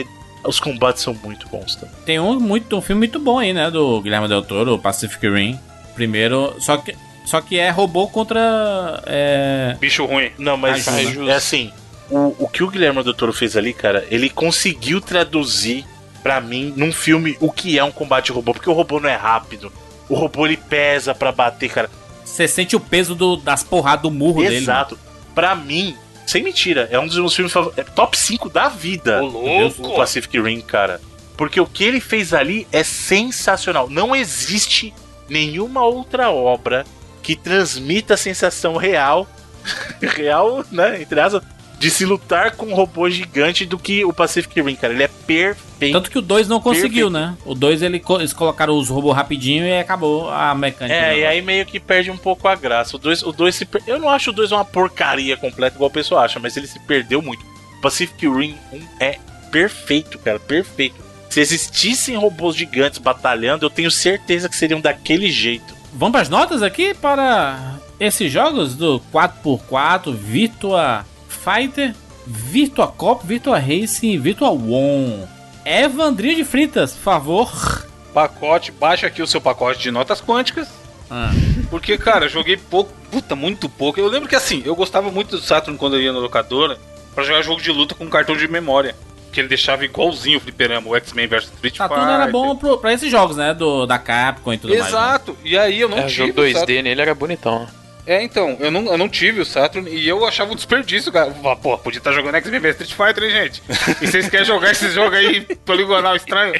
Os 0.44 0.60
combates 0.60 1.02
são 1.02 1.14
muito 1.14 1.48
bons 1.48 1.74
também. 1.76 1.94
Tem 2.04 2.20
um, 2.20 2.38
muito, 2.38 2.76
um 2.76 2.80
filme 2.82 2.98
muito 2.98 3.18
bom 3.18 3.38
aí, 3.38 3.52
né? 3.54 3.70
Do 3.70 4.00
Guilherme 4.02 4.28
Del 4.28 4.42
Toro, 4.42 4.78
Pacific 4.78 5.26
Rim. 5.26 5.58
Primeiro. 5.94 6.54
Só 6.58 6.76
que, 6.76 6.94
só 7.24 7.40
que 7.40 7.58
é 7.58 7.70
robô 7.70 8.08
contra. 8.08 9.02
É, 9.06 9.76
Bicho 9.80 10.04
ruim. 10.04 10.30
Não, 10.36 10.56
mas 10.56 10.86
Ajuda. 10.86 11.32
é 11.32 11.36
assim, 11.36 11.72
o, 12.10 12.34
o 12.44 12.48
que 12.48 12.62
o 12.62 12.68
Guilherme 12.70 13.02
Del 13.02 13.14
Toro 13.14 13.32
fez 13.32 13.56
ali, 13.56 13.72
cara, 13.72 14.06
ele 14.10 14.28
conseguiu 14.30 15.00
traduzir 15.00 15.84
pra 16.22 16.40
mim 16.40 16.72
num 16.76 16.92
filme 16.92 17.36
o 17.40 17.50
que 17.52 17.78
é 17.78 17.84
um 17.84 17.90
combate 17.92 18.32
robô, 18.32 18.52
porque 18.52 18.70
o 18.70 18.72
robô 18.72 18.98
não 19.00 19.08
é 19.08 19.16
rápido. 19.16 19.72
O 20.08 20.14
robô 20.14 20.46
ele 20.46 20.56
pesa 20.56 21.14
pra 21.14 21.32
bater, 21.32 21.70
cara. 21.70 21.90
você 22.24 22.48
sente 22.48 22.74
o 22.74 22.80
peso 22.80 23.14
do- 23.14 23.36
das 23.36 23.62
porradas 23.62 24.02
do 24.02 24.10
murro 24.10 24.40
dele. 24.42 24.56
né? 24.56 24.60
Exato. 24.62 24.98
Pra 25.34 25.54
mim, 25.54 25.94
sem 26.26 26.42
mentira, 26.42 26.88
é 26.90 26.98
um 26.98 27.06
dos 27.06 27.16
meus 27.16 27.34
filmes 27.34 27.52
favoritos. 27.52 27.78
É 27.86 27.90
top 27.90 28.16
5 28.18 28.48
da 28.48 28.68
vida. 28.68 29.22
Ô, 29.22 29.26
louco! 29.26 29.86
O 29.88 29.96
Pacific 29.96 30.40
Rim, 30.40 30.60
cara. 30.60 31.00
Porque 31.36 31.60
o 31.60 31.66
que 31.66 31.84
ele 31.84 32.00
fez 32.00 32.32
ali 32.32 32.66
é 32.72 32.82
sensacional. 32.82 33.88
Não 33.90 34.14
existe 34.16 34.92
nenhuma 35.28 35.82
outra 35.84 36.30
obra 36.30 36.84
que 37.22 37.34
transmita 37.36 38.14
a 38.14 38.16
sensação 38.16 38.76
real, 38.76 39.26
real, 40.02 40.64
né, 40.70 41.00
entre 41.00 41.20
aspas, 41.20 41.42
de 41.78 41.90
se 41.90 42.04
lutar 42.04 42.52
com 42.52 42.66
um 42.66 42.74
robô 42.74 43.08
gigante 43.10 43.66
do 43.66 43.78
que 43.78 44.04
o 44.04 44.12
Pacific 44.12 44.60
Rim, 44.60 44.74
cara. 44.74 44.92
Ele 44.92 45.02
é 45.02 45.08
perfeito. 45.08 45.92
Tanto 45.92 46.10
que 46.10 46.18
o 46.18 46.22
2 46.22 46.48
não 46.48 46.60
conseguiu, 46.60 47.10
né? 47.10 47.36
O 47.44 47.54
2 47.54 47.82
ele, 47.82 48.02
eles 48.18 48.32
colocaram 48.32 48.76
os 48.76 48.88
robôs 48.88 49.14
rapidinho 49.14 49.64
e 49.64 49.78
acabou 49.78 50.30
a 50.30 50.54
mecânica. 50.54 50.94
É, 50.94 51.18
e 51.18 51.26
aí 51.26 51.42
meio 51.42 51.66
que 51.66 51.78
perde 51.78 52.10
um 52.10 52.16
pouco 52.16 52.48
a 52.48 52.54
graça. 52.54 52.96
O 52.96 52.98
2 52.98 53.22
o 53.22 53.32
dois 53.32 53.54
se 53.54 53.64
per... 53.64 53.82
Eu 53.86 53.98
não 53.98 54.08
acho 54.08 54.30
o 54.30 54.32
2 54.32 54.52
uma 54.52 54.64
porcaria 54.64 55.36
completa, 55.36 55.76
igual 55.76 55.90
o 55.90 55.92
pessoal 55.92 56.22
acha, 56.22 56.38
mas 56.38 56.56
ele 56.56 56.66
se 56.66 56.78
perdeu 56.80 57.20
muito. 57.20 57.44
Pacific 57.82 58.26
Rim 58.26 58.56
1 58.72 58.80
é 59.00 59.18
perfeito, 59.50 60.18
cara, 60.18 60.38
perfeito. 60.38 60.96
Se 61.28 61.40
existissem 61.40 62.16
robôs 62.16 62.56
gigantes 62.56 62.98
batalhando, 62.98 63.66
eu 63.66 63.70
tenho 63.70 63.90
certeza 63.90 64.48
que 64.48 64.56
seriam 64.56 64.80
daquele 64.80 65.30
jeito. 65.30 65.74
Vamos 65.92 66.12
para 66.12 66.22
as 66.22 66.28
notas 66.28 66.62
aqui 66.62 66.94
para 66.94 67.78
esses 67.98 68.30
jogos 68.30 68.74
do 68.74 69.00
4x4, 69.12 70.14
Virtua 70.14 71.04
Fighter, 71.44 71.94
Virtua 72.26 72.86
Cop, 72.88 73.26
Virtua 73.26 73.58
Racing 73.58 74.12
e 74.12 74.18
Virtua 74.18 74.50
One. 74.50 75.24
Evandrinho 75.64 76.36
de 76.36 76.44
Fritas, 76.44 76.92
por 76.92 77.02
favor. 77.02 77.86
Pacote, 78.12 78.70
baixa 78.72 79.06
aqui 79.06 79.20
o 79.22 79.26
seu 79.26 79.40
pacote 79.40 79.80
de 79.80 79.90
notas 79.90 80.20
quânticas. 80.20 80.68
Ah, 81.10 81.30
Porque, 81.70 81.98
cara, 81.98 82.26
eu 82.26 82.28
joguei 82.28 82.56
pouco, 82.56 82.92
puta, 83.10 83.34
muito 83.34 83.68
pouco. 83.68 83.98
Eu 84.00 84.08
lembro 84.08 84.28
que 84.28 84.36
assim, 84.36 84.62
eu 84.64 84.74
gostava 84.74 85.10
muito 85.10 85.36
do 85.36 85.42
Saturn 85.42 85.78
quando 85.78 85.96
eu 85.96 86.02
ia 86.02 86.12
na 86.12 86.18
locadora 86.18 86.78
pra 87.14 87.24
jogar 87.24 87.42
jogo 87.42 87.60
de 87.60 87.70
luta 87.70 87.94
com 87.94 88.08
cartão 88.08 88.36
de 88.36 88.46
memória. 88.48 88.94
Que 89.32 89.40
ele 89.40 89.48
deixava 89.48 89.84
igualzinho 89.84 90.38
o 90.38 90.40
fliperama, 90.40 90.88
o 90.88 90.94
X-Men 90.96 91.26
vs 91.26 91.44
Street 91.54 91.76
Fighter. 91.76 91.88
tudo 91.98 92.08
era 92.10 92.28
bom 92.28 92.54
pro, 92.54 92.78
pra 92.78 92.92
esses 92.92 93.10
jogos, 93.10 93.36
né? 93.36 93.52
Do, 93.52 93.84
da 93.84 93.98
Capcom 93.98 94.52
e 94.52 94.58
tudo 94.58 94.70
mais. 94.70 94.82
né? 94.84 94.88
Exato. 94.88 95.36
E 95.44 95.58
aí 95.58 95.80
eu 95.80 95.88
não 95.88 95.98
É, 95.98 96.02
o 96.04 96.06
tive 96.06 96.28
jogo 96.28 96.40
o 96.40 96.44
2D 96.44 96.52
Saturn. 96.52 96.82
nele 96.82 97.00
era 97.02 97.14
bonitão. 97.16 97.66
É, 98.06 98.22
então, 98.22 98.56
eu 98.60 98.70
não, 98.70 98.84
eu 98.86 98.98
não 98.98 99.08
tive 99.08 99.40
o 99.40 99.46
Saturn 99.46 99.88
e 99.90 100.06
eu 100.06 100.26
achava 100.26 100.52
um 100.52 100.56
desperdício, 100.56 101.10
cara. 101.10 101.30
Pô, 101.30 101.56
Pô, 101.56 101.78
podia 101.78 101.98
estar 101.98 102.12
jogando 102.12 102.34
X-Men 102.36 102.60
vs 102.60 102.80
Street 102.80 102.92
Fighter, 102.94 103.24
hein, 103.24 103.30
gente? 103.44 103.62
E 104.02 104.06
vocês 104.06 104.28
querem 104.28 104.44
jogar 104.46 104.72
esse 104.72 104.90
jogo 104.90 105.16
aí 105.16 105.40
poligonal 105.64 106.14
estranho? 106.14 106.54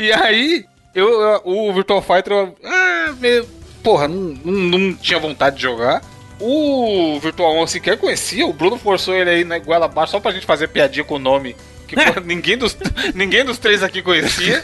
e 0.00 0.12
aí, 0.12 0.64
eu, 0.94 1.08
eu- 1.20 1.40
o 1.44 1.72
Virtual 1.72 2.00
Fighter, 2.00 2.32
eu, 2.32 2.56
ah, 2.64 3.12
meio, 3.18 3.44
porra, 3.82 4.06
não, 4.06 4.38
não, 4.44 4.78
não 4.78 4.94
tinha 4.94 5.18
vontade 5.18 5.56
de 5.56 5.62
jogar. 5.62 6.00
O 6.38 7.18
Virtual 7.20 7.54
1 7.56 7.60
eu 7.60 7.66
sequer 7.66 7.96
conhecia, 7.98 8.46
o 8.46 8.52
Bruno 8.52 8.76
forçou 8.78 9.14
ele 9.14 9.30
aí 9.30 9.44
na 9.44 9.58
goela 9.58 9.86
abaixo 9.86 10.12
só 10.12 10.20
pra 10.20 10.32
gente 10.32 10.46
fazer 10.46 10.68
piadinha 10.68 11.04
com 11.04 11.14
o 11.14 11.18
nome. 11.18 11.56
Que 11.88 11.96
porra, 11.96 12.20
ninguém, 12.24 12.56
dos, 12.56 12.76
ninguém 13.14 13.44
dos 13.44 13.58
três 13.58 13.82
aqui 13.82 14.00
conhecia. 14.02 14.62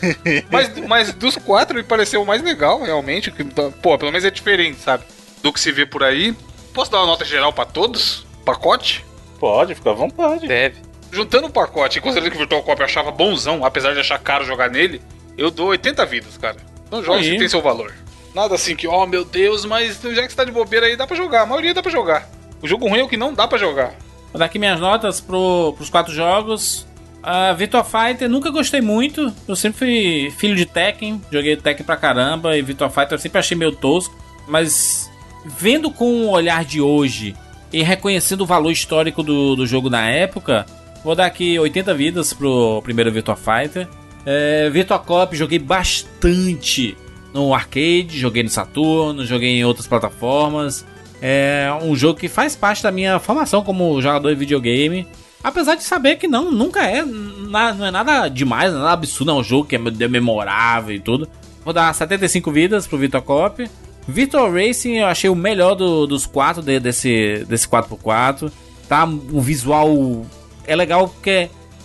Mas, 0.51 0.77
mas 0.87 1.13
dos 1.13 1.37
quatro 1.37 1.77
me 1.77 1.83
pareceu 1.83 2.23
o 2.23 2.27
mais 2.27 2.43
legal, 2.43 2.83
realmente. 2.83 3.31
Que, 3.31 3.45
pô, 3.45 3.99
pelo 3.99 4.11
menos 4.13 4.25
é 4.25 4.31
diferente, 4.31 4.81
sabe? 4.81 5.05
Do 5.43 5.53
que 5.53 5.61
se 5.61 5.73
vê 5.73 5.87
por 5.87 6.03
aí. 6.03 6.35
Posso 6.73 6.91
dar 6.91 6.99
uma 6.99 7.07
nota 7.07 7.25
geral 7.25 7.53
pra 7.53 7.65
todos? 7.65 8.27
Pacote? 8.45 9.05
Pode, 9.39 9.75
fica 9.75 9.91
à 9.91 9.95
vontade. 9.95 10.47
Deve. 10.47 10.83
Juntando 11.11 11.47
o 11.47 11.51
pacote 11.51 11.99
e 11.99 12.01
considerando 12.01 12.31
que 12.31 12.37
o 12.37 12.41
Virtual 12.41 12.63
Cop 12.63 12.83
achava 12.83 13.11
bonzão, 13.11 13.65
apesar 13.65 13.95
de 13.95 14.01
achar 14.01 14.19
caro 14.19 14.45
jogar 14.45 14.69
nele, 14.69 15.01
eu 15.39 15.51
dou 15.51 15.69
80 15.69 16.05
vidas, 16.05 16.37
cara. 16.37 16.57
Não 16.91 17.03
joga 17.03 17.23
se 17.23 17.39
tem 17.39 17.49
seu 17.49 17.63
valor. 17.63 17.95
Nada 18.35 18.55
assim 18.55 18.77
que, 18.77 18.87
oh 18.87 19.07
meu 19.07 19.25
Deus, 19.25 19.65
mas 19.65 20.01
já 20.03 20.23
que 20.23 20.29
você 20.29 20.37
tá 20.37 20.45
de 20.45 20.53
bobeira 20.53 20.87
aí, 20.87 20.97
dá 20.97 21.07
pra 21.07 21.17
jogar. 21.17 21.43
A 21.43 21.47
maioria 21.47 21.73
dá 21.73 21.83
pra 21.83 21.91
jogar. 21.91 22.29
O 22.61 22.69
jogo 22.69 22.89
ruim 22.89 23.01
é 23.01 23.05
o 23.05 23.09
que 23.09 23.17
não 23.17 23.33
dá 23.33 23.49
pra 23.49 23.57
jogar. 23.57 23.95
Vou 24.33 24.39
dar 24.39 24.45
aqui 24.45 24.59
minhas 24.59 24.79
notas 24.79 25.21
pro, 25.21 25.73
pros 25.77 25.89
quatro 25.89 26.13
jogos. 26.13 26.87
A 27.23 27.53
Virtua 27.53 27.85
Fighter 27.85 28.29
nunca 28.29 28.51
gostei 28.51 28.81
muito. 28.81 29.33
Eu 29.47 29.57
sempre 29.57 29.79
fui 29.79 30.35
filho 30.39 30.55
de 30.55 30.67
Tekken. 30.67 31.21
Joguei 31.31 31.57
Tekken 31.57 31.85
pra 31.85 31.97
caramba. 31.97 32.57
E 32.57 32.63
Virtua 32.63 32.91
Fighter 32.91 33.13
eu 33.13 33.19
sempre 33.19 33.39
achei 33.39 33.57
meio 33.57 33.73
tosco. 33.75 34.17
Mas 34.47 35.11
vendo 35.57 35.91
com 35.91 36.27
o 36.27 36.31
olhar 36.31 36.65
de 36.65 36.81
hoje 36.81 37.35
e 37.73 37.83
reconhecendo 37.83 38.43
o 38.43 38.47
valor 38.47 38.71
histórico 38.71 39.23
do, 39.23 39.55
do 39.57 39.67
jogo 39.67 39.89
na 39.91 40.09
época, 40.09 40.67
vou 41.05 41.15
dar 41.15 41.27
aqui 41.27 41.59
80 41.59 41.95
vidas 41.95 42.33
pro 42.33 42.81
primeiro 42.83 43.13
Virtua 43.13 43.37
Fighter. 43.37 43.87
É, 44.27 44.69
Virtua 44.71 44.99
Cop 44.99 45.35
joguei 45.37 45.59
bastante 45.59 46.97
no 47.33 47.55
arcade, 47.55 48.19
joguei 48.19 48.43
no 48.43 48.49
Saturno, 48.49 49.25
joguei 49.25 49.51
em 49.59 49.65
outras 49.65 49.87
plataformas. 49.87 50.85
É 51.21 51.69
um 51.83 51.95
jogo 51.97 52.19
que 52.19 52.29
faz 52.29 52.55
parte 52.55 52.83
da 52.83 52.91
minha 52.93 53.19
formação 53.19 53.63
como 53.63 54.01
jogador 54.01 54.31
de 54.31 54.37
videogame. 54.37 55.07
Apesar 55.43 55.75
de 55.77 55.83
saber 55.85 56.17
que 56.17 56.27
não, 56.27 56.51
nunca 56.51 56.85
é, 56.85 57.03
não 57.05 57.87
é 57.87 57.91
nada 57.91 58.29
demais, 58.29 58.73
nada 58.73 58.91
absurdo, 58.91 59.31
é 59.31 59.35
um 59.35 59.43
jogo 59.43 59.67
que 59.69 59.77
é 59.77 59.79
me- 59.79 60.09
memorável 60.09 60.95
e 60.95 61.01
tudo. 61.01 61.29
Vou 61.65 61.73
dar 61.73 61.93
75 61.95 62.51
vidas 62.51 62.87
pro 62.87 62.99
Virtua 62.99 63.21
Cop. 63.23 63.69
Virtual 64.09 64.51
Racing 64.51 64.95
eu 64.95 65.07
achei 65.07 65.29
o 65.29 65.35
melhor 65.35 65.75
do- 65.75 66.07
dos 66.07 66.25
quatro 66.27 66.63
de- 66.63 66.81
desse, 66.81 67.45
desse 67.49 67.69
4x4. 67.69 68.51
Tá 68.89 69.05
um 69.05 69.41
visual. 69.41 70.25
É 70.67 70.75
legal 70.75 71.09
porque 71.09 71.31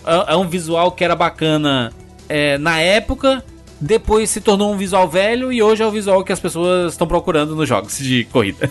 é, 0.06 0.32
é 0.32 0.36
um 0.36 0.48
visual 0.48 0.90
que 0.92 1.04
era 1.04 1.14
bacana 1.14 1.92
é, 2.28 2.56
na 2.58 2.80
época. 2.80 3.44
Depois 3.80 4.30
se 4.30 4.40
tornou 4.40 4.72
um 4.72 4.76
visual 4.76 5.06
velho 5.08 5.52
e 5.52 5.62
hoje 5.62 5.82
é 5.82 5.86
o 5.86 5.90
visual 5.90 6.24
que 6.24 6.32
as 6.32 6.40
pessoas 6.40 6.92
estão 6.92 7.06
procurando 7.06 7.54
nos 7.54 7.68
jogos 7.68 7.98
de 7.98 8.24
corrida. 8.32 8.70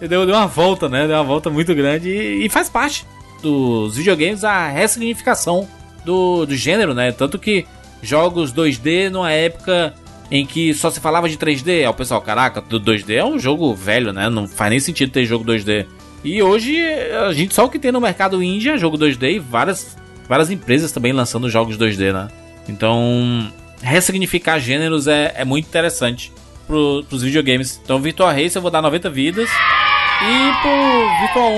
deu, 0.08 0.22
uma 0.24 0.46
volta, 0.46 0.88
né? 0.88 1.06
Deu 1.06 1.16
uma 1.16 1.24
volta 1.24 1.50
muito 1.50 1.74
grande 1.74 2.08
e, 2.08 2.46
e 2.46 2.48
faz 2.48 2.70
parte 2.70 3.04
dos 3.42 3.96
videogames 3.96 4.44
a 4.44 4.68
ressignificação 4.68 5.68
do, 6.04 6.46
do 6.46 6.56
gênero, 6.56 6.94
né? 6.94 7.12
Tanto 7.12 7.38
que 7.38 7.66
jogos 8.00 8.52
2D 8.52 9.10
numa 9.10 9.30
época 9.32 9.92
em 10.34 10.46
que 10.46 10.72
só 10.72 10.90
se 10.90 10.98
falava 10.98 11.28
de 11.28 11.36
3D, 11.36 11.80
aí 11.80 11.86
o 11.86 11.92
pessoal, 11.92 12.22
caraca, 12.22 12.62
do 12.62 12.80
2D 12.80 13.16
é 13.16 13.24
um 13.24 13.38
jogo 13.38 13.74
velho, 13.74 14.14
né? 14.14 14.30
Não 14.30 14.48
faz 14.48 14.70
nem 14.70 14.80
sentido 14.80 15.12
ter 15.12 15.26
jogo 15.26 15.44
2D. 15.44 15.84
E 16.24 16.42
hoje 16.42 16.74
a 17.28 17.32
gente 17.34 17.54
só 17.54 17.66
o 17.66 17.68
que 17.68 17.78
tem 17.78 17.92
no 17.92 18.00
mercado 18.00 18.42
indie 18.42 18.70
é 18.70 18.78
jogo 18.78 18.96
2D 18.96 19.34
e 19.34 19.38
várias, 19.38 19.94
várias 20.26 20.50
empresas 20.50 20.90
também 20.90 21.12
lançando 21.12 21.50
jogos 21.50 21.76
2D, 21.76 22.14
né? 22.14 22.28
Então, 22.66 23.52
ressignificar 23.82 24.58
gêneros 24.58 25.06
é, 25.06 25.34
é 25.36 25.44
muito 25.44 25.66
interessante 25.66 26.32
pro, 26.66 27.04
pros 27.08 27.22
videogames. 27.22 27.78
Então, 27.84 28.00
Virtual 28.00 28.30
Race 28.32 28.56
eu 28.56 28.62
vou 28.62 28.70
dar 28.70 28.80
90 28.80 29.10
vidas. 29.10 29.50
E 29.50 30.62
pro 30.62 31.20
Virtual 31.20 31.50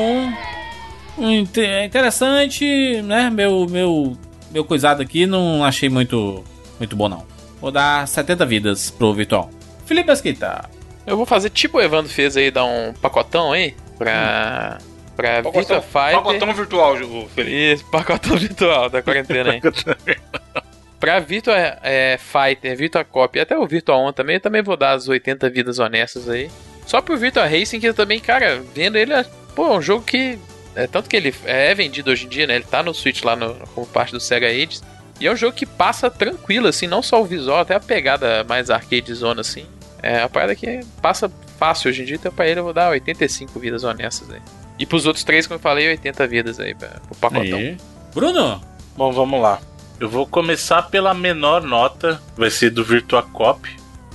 1, 1.19 1.31
inte- 1.33 1.61
é 1.61 1.85
interessante, 1.85 2.65
né? 3.03 3.31
Meu, 3.31 3.67
meu, 3.69 4.17
meu 4.51 4.65
coisado 4.65 5.01
aqui 5.01 5.27
não 5.27 5.63
achei 5.63 5.89
muito, 5.89 6.43
muito 6.81 6.97
bom, 6.97 7.09
não. 7.09 7.34
Vou 7.65 7.73
dar 7.73 8.07
70 8.07 8.45
vidas 8.45 8.91
pro 8.91 9.15
Virtual. 9.15 9.49
Felipe 9.87 10.13
Esquita. 10.13 10.69
Eu 11.07 11.17
vou 11.17 11.25
fazer 11.25 11.49
tipo 11.49 11.79
o 11.79 11.81
Evandro 11.81 12.13
fez 12.13 12.37
aí, 12.37 12.51
dar 12.51 12.67
um 12.67 12.93
pacotão 12.93 13.53
aí, 13.53 13.75
pra 13.97 14.77
Pra 15.17 15.41
Virtua 15.41 15.53
Pacotão, 15.53 15.83
Fighter. 15.83 16.23
pacotão 16.23 16.53
virtual, 16.55 16.97
Felipe. 17.35 17.73
Isso, 17.73 17.85
pacotão 17.87 18.37
virtual 18.37 18.91
da 18.91 19.01
quarentena 19.01 19.53
aí. 19.53 19.63
pra 21.01 21.21
Virtua 21.21 21.57
é, 21.83 22.19
Fighter, 22.19 22.77
Virtua 22.77 23.03
Cop 23.03 23.35
e 23.39 23.41
até 23.41 23.57
o 23.57 23.67
Virtua 23.67 23.97
On 23.97 24.13
também, 24.13 24.35
eu 24.37 24.41
também 24.41 24.61
vou 24.61 24.77
dar 24.77 24.93
as 24.93 25.09
80 25.09 25.49
vidas 25.49 25.79
honestas 25.79 26.29
aí. 26.29 26.51
Só 26.85 27.01
pro 27.01 27.17
Virtua 27.17 27.47
Racing, 27.47 27.81
que 27.81 27.87
eu 27.89 27.95
também, 27.95 28.21
cara, 28.21 28.63
vendo 28.75 28.99
ele, 28.99 29.15
é, 29.15 29.25
pô, 29.57 29.69
é 29.69 29.79
um 29.79 29.81
jogo 29.81 30.05
que. 30.05 30.39
É, 30.77 30.87
tanto 30.87 31.09
que 31.09 31.17
ele 31.17 31.35
é 31.47 31.75
vendido 31.75 32.11
hoje 32.11 32.27
em 32.27 32.29
dia, 32.29 32.47
né? 32.47 32.57
Ele 32.57 32.65
tá 32.65 32.83
no 32.83 32.93
Switch 32.93 33.23
lá 33.23 33.35
no, 33.35 33.55
como 33.75 33.87
parte 33.87 34.13
do 34.13 34.21
Sega 34.21 34.49
Ages. 34.49 34.83
E 35.21 35.27
é 35.27 35.33
um 35.33 35.37
jogo 35.37 35.57
que 35.57 35.67
passa 35.67 36.11
tranquilo, 36.11 36.67
assim, 36.67 36.87
não 36.87 37.03
só 37.03 37.21
o 37.21 37.25
visual, 37.25 37.61
até 37.61 37.75
a 37.75 37.81
pegada 37.81 38.45
mais 38.45 38.71
arcade 38.71 39.13
zona, 39.15 39.41
assim. 39.41 39.67
É 40.03 40.23
a 40.23 40.29
parada 40.29 40.55
que 40.55 40.81
passa 41.01 41.31
fácil 41.59 41.91
hoje 41.91 42.03
em 42.03 42.05
dia, 42.05 42.17
então 42.17 42.33
pra 42.33 42.49
ele 42.49 42.61
eu 42.61 42.65
vou 42.65 42.73
dar 42.73 42.91
85 42.91 43.59
vidas 43.59 43.85
honestas 43.85 44.31
aí. 44.31 44.41
E 44.79 44.85
pros 44.85 45.07
outros 45.07 45.25
três, 45.25 45.47
como 45.47 45.57
eu 45.57 45.63
falei, 45.63 45.89
80 45.89 46.27
vidas 46.27 46.61
aí 46.61 46.75
pra, 46.75 46.89
pro 46.89 47.15
pacotão. 47.17 47.59
Aí. 47.59 47.77
Bruno, 48.13 48.61
Bom, 48.97 49.11
vamos 49.11 49.41
lá. 49.41 49.61
Eu 49.99 50.09
vou 50.09 50.27
começar 50.27 50.83
pela 50.83 51.13
menor 51.13 51.63
nota, 51.63 52.21
vai 52.37 52.51
ser 52.51 52.71
do 52.71 52.85
Virtua 52.85 53.23
Cop. 53.23 53.69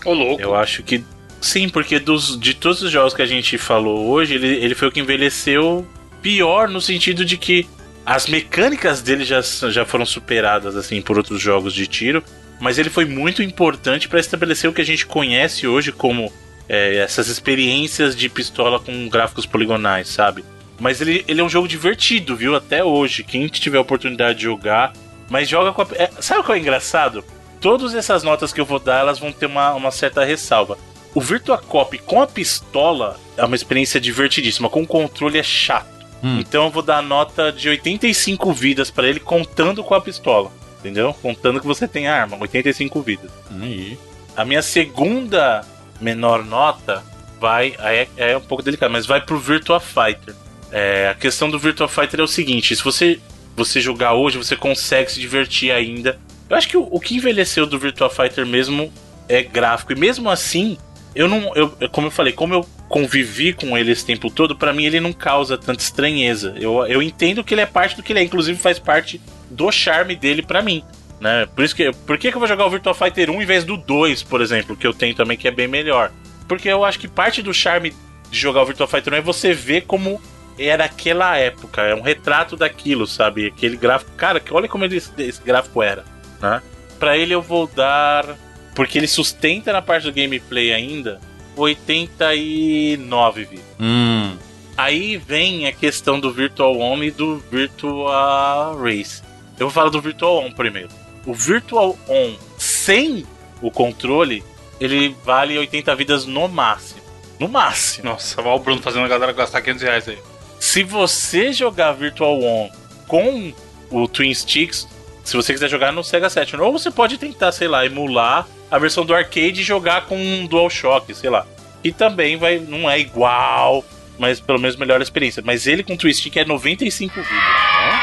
Ô, 0.06 0.14
louco. 0.14 0.42
Eu 0.42 0.56
acho 0.56 0.84
que 0.84 1.04
sim, 1.42 1.68
porque 1.68 2.00
dos, 2.00 2.40
de 2.40 2.54
todos 2.54 2.82
os 2.82 2.92
jogos 2.92 3.14
que 3.14 3.22
a 3.22 3.26
gente 3.26 3.58
falou 3.58 4.08
hoje, 4.08 4.36
ele, 4.36 4.48
ele 4.48 4.76
foi 4.76 4.88
o 4.88 4.92
que 4.92 5.00
envelheceu 5.00 5.86
pior 6.22 6.70
no 6.70 6.80
sentido 6.80 7.26
de 7.26 7.38
que 7.38 7.68
as 8.10 8.26
mecânicas 8.26 9.04
dele 9.04 9.24
já, 9.24 9.40
já 9.70 9.86
foram 9.86 10.04
superadas 10.04 10.76
assim 10.76 11.00
por 11.00 11.16
outros 11.16 11.40
jogos 11.40 11.76
de 11.76 11.86
tiro, 11.86 12.24
mas 12.60 12.80
ele 12.80 12.90
foi 12.90 13.06
muito 13.06 13.44
importante 13.44 14.08
para 14.08 14.20
estabelecer 14.20 14.68
o 14.68 14.74
que 14.74 14.82
a 14.82 14.86
gente 14.86 15.06
conhece 15.06 15.68
hoje 15.68 15.92
como 15.92 16.34
é, 16.68 16.96
essas 16.96 17.28
experiências 17.28 18.16
de 18.16 18.28
pistola 18.28 18.80
com 18.80 19.08
gráficos 19.08 19.46
poligonais, 19.46 20.08
sabe? 20.08 20.44
Mas 20.80 21.00
ele, 21.02 21.24
ele 21.28 21.40
é 21.40 21.44
um 21.44 21.50
jogo 21.50 21.68
divertido, 21.68 22.36
viu? 22.36 22.56
Até 22.56 22.84
hoje. 22.84 23.24
Quem 23.24 23.46
tiver 23.48 23.78
a 23.78 23.82
oportunidade 23.82 24.40
de 24.40 24.46
jogar. 24.46 24.92
Mas 25.30 25.48
joga 25.48 25.72
com 25.72 25.84
a. 25.84 25.88
é, 25.94 26.10
sabe 26.20 26.40
o 26.40 26.44
que 26.44 26.52
é 26.52 26.58
engraçado? 26.58 27.24
Todas 27.62 27.94
essas 27.94 28.24
notas 28.24 28.52
que 28.52 28.60
eu 28.60 28.66
vou 28.66 28.80
dar, 28.80 29.02
elas 29.02 29.20
vão 29.20 29.32
ter 29.32 29.46
uma, 29.46 29.76
uma 29.76 29.92
certa 29.92 30.24
ressalva. 30.24 30.80
O 31.14 31.22
Virtua 31.22 31.60
Cop 31.60 31.96
com 32.00 32.24
a 32.24 32.26
pistola 32.26 33.20
é 33.38 33.46
uma 33.46 33.56
experiência 33.56 34.02
divertidíssima. 34.02 34.68
Com 34.68 34.82
o 34.82 34.88
controle 34.88 35.38
é 35.38 35.44
chato. 35.44 35.99
Hum. 36.24 36.40
Então 36.40 36.66
eu 36.66 36.70
vou 36.72 36.82
dar 36.84 37.02
nota 37.02 37.52
de 37.52 37.70
85 37.70 38.52
vidas 38.54 38.92
pra 38.92 39.08
ele 39.08 39.20
contando 39.20 39.84
com 39.84 39.94
a 39.96 40.02
pistola. 40.02 40.52
Entendeu? 40.80 41.14
Contando 41.22 41.60
que 41.60 41.68
você 41.68 41.88
tem 41.88 42.08
a 42.08 42.16
arma. 42.16 42.38
85 42.40 43.02
vidas. 43.02 43.30
aí. 43.62 43.98
A 44.36 44.46
minha 44.46 44.62
segunda 44.62 45.66
menor 46.00 46.44
nota 46.46 47.04
vai. 47.40 47.76
É, 47.80 48.08
é 48.18 48.38
um 48.38 48.42
pouco 48.42 48.64
delicado, 48.64 48.92
mas 48.92 49.06
vai 49.06 49.20
pro 49.22 49.38
Virtua 49.40 49.80
Fighter. 49.80 50.34
É, 50.72 51.10
a 51.10 51.16
questão 51.16 51.50
do 51.50 51.60
Virtua 51.60 51.88
Fighter 51.90 52.20
é 52.20 52.24
o 52.24 52.28
seguinte: 52.28 52.76
se 52.76 52.84
você, 52.84 53.20
você 53.58 53.82
jogar 53.82 54.14
hoje, 54.14 54.38
você 54.38 54.56
consegue 54.56 55.12
se 55.12 55.20
divertir 55.20 55.72
ainda. 55.72 56.18
Eu 56.50 56.56
acho 56.56 56.68
que 56.70 56.78
o, 56.78 56.88
o 56.90 57.00
que 57.00 57.16
envelheceu 57.16 57.66
do 57.66 57.78
Virtua 57.78 58.10
Fighter 58.10 58.46
mesmo 58.46 58.92
é 59.28 59.44
gráfico. 59.44 59.92
E 59.92 59.96
mesmo 59.96 60.30
assim, 60.30 60.78
eu 61.14 61.28
não. 61.28 61.54
Eu- 61.56 61.76
como 61.92 62.08
eu 62.08 62.12
falei, 62.12 62.32
como 62.34 62.54
eu 62.54 62.66
convivi 62.90 63.54
com 63.54 63.78
ele 63.78 63.92
esse 63.92 64.04
tempo 64.04 64.30
todo, 64.30 64.58
pra 64.58 64.74
mim 64.74 64.86
ele 64.86 65.00
não 65.00 65.14
causa 65.14 65.58
tanta 65.58 65.82
estranheza. 65.82 66.56
Eu, 66.60 66.86
eu 66.88 67.02
entendo 67.02 67.44
que 67.44 67.54
ele 67.54 67.62
é 67.62 67.66
parte 67.66 67.96
do 67.96 68.04
que 68.04 68.12
ele 68.12 68.20
é, 68.20 68.24
inclusive 68.24 68.58
faz 68.58 68.80
parte 68.80 69.22
do 69.50 69.72
charme 69.72 70.16
dele 70.16 70.42
pra 70.42 70.62
mim. 70.62 70.84
Né? 71.22 71.48
Por 71.56 71.64
isso 71.64 71.76
que. 71.76 71.92
Por 71.92 72.18
que, 72.18 72.30
que 72.32 72.36
eu 72.36 72.40
vou 72.40 72.48
jogar 72.48 72.66
o 72.66 72.70
Virtua 72.70 72.94
Fighter 72.94 73.30
1 73.30 73.42
em 73.42 73.46
vez 73.46 73.64
do 73.64 73.78
2, 73.78 74.24
por 74.24 74.42
exemplo, 74.42 74.76
que 74.76 74.88
eu 74.88 74.94
tenho 74.94 75.14
também, 75.14 75.38
que 75.38 75.48
é 75.48 75.52
bem 75.52 75.68
melhor? 75.68 76.12
Porque 76.48 76.68
eu 76.68 76.84
acho 76.84 76.98
que 76.98 77.08
parte 77.08 77.42
do 77.42 77.54
charme 77.54 77.94
de 78.32 78.40
jogar 78.40 78.64
o 78.64 78.66
Virtua 78.66 78.88
Fighter 78.88 79.14
1 79.14 79.18
é 79.18 79.22
você 79.22 79.54
ver 79.54 79.82
como 79.82 80.20
era 80.58 80.86
aquela 80.86 81.38
época, 81.38 81.82
é 81.84 81.96
um 81.96 82.02
retrato 82.02 82.58
daquilo, 82.58 83.06
sabe? 83.06 83.48
Aquele 83.48 83.78
gráfico. 83.78 84.12
Cara, 84.18 84.42
olha 84.52 84.68
como 84.68 84.84
ele, 84.84 84.98
esse 84.98 85.42
gráfico 85.44 85.84
era, 85.84 86.04
né? 86.42 86.62
Pra 86.98 87.18
ele 87.18 87.34
eu 87.34 87.42
vou 87.42 87.68
dar. 87.68 88.26
Porque 88.74 88.98
ele 88.98 89.08
sustenta 89.08 89.74
na 89.74 89.82
parte 89.82 90.04
do 90.04 90.14
gameplay 90.14 90.74
ainda 90.74 91.20
89 91.60 93.44
vidas. 93.46 93.66
Hum. 93.80 94.38
Aí 94.78 95.18
vem 95.18 95.68
a 95.68 95.74
questão 95.74 96.20
do 96.20 96.32
Virtual 96.32 96.80
On 96.80 97.04
e 97.04 97.12
do 97.12 97.38
Virtual 97.52 98.78
Race. 98.82 99.22
Eu 99.60 99.68
vou 99.68 99.70
falar 99.70 99.90
do 99.90 100.02
Virtual 100.02 100.46
On 100.46 100.52
primeiro. 100.52 100.90
O 101.26 101.34
Virtual 101.34 101.98
On 102.08 102.34
sem 102.58 103.26
o 103.62 103.70
controle, 103.70 104.44
ele 104.80 105.16
vale 105.24 105.58
80 105.58 105.96
vidas 105.96 106.26
no 106.26 106.48
máximo. 106.48 107.02
No 107.38 107.50
máximo. 107.50 108.10
Nossa, 108.10 108.42
olha 108.42 108.52
o 108.52 108.60
Bruno 108.60 108.82
fazendo 108.82 109.04
a 109.06 109.10
galera 109.10 109.34
gastar 109.34 109.62
500 109.62 109.84
reais 109.84 110.08
aí. 110.08 110.18
Se 110.60 110.84
você 110.84 111.52
jogar 111.52 111.92
Virtual 111.94 112.42
On 112.42 112.70
com 113.08 113.54
o 113.90 114.08
Twin 114.08 114.34
Sticks, 114.34 114.88
se 115.24 115.36
você 115.36 115.54
quiser 115.54 115.70
jogar 115.70 115.92
no 115.92 116.04
Sega 116.04 116.30
Saturn, 116.30 116.64
ou 116.64 116.72
você 116.72 116.90
pode 116.90 117.18
tentar, 117.18 117.52
sei 117.52 117.68
lá, 117.68 117.86
emular 117.86 118.48
a 118.70 118.78
versão 118.78 119.06
do 119.06 119.14
arcade 119.14 119.62
e 119.62 119.64
jogar 119.64 120.06
com 120.06 120.18
um 120.18 120.46
DualShock, 120.46 121.14
sei 121.14 121.30
lá. 121.30 121.46
E 121.84 121.92
também 121.92 122.38
vai, 122.38 122.60
não 122.60 122.90
é 122.90 123.00
igual, 123.00 123.84
mas 124.18 124.40
pelo 124.40 124.60
menos 124.60 124.76
melhor 124.76 125.00
a 125.00 125.04
experiência. 125.04 125.42
Mas 125.46 125.66
ele 125.66 125.84
com 125.84 125.94
o 125.94 126.14
Stick 126.14 126.36
é 126.38 126.46
95 126.46 127.16
vidas. 127.16 127.30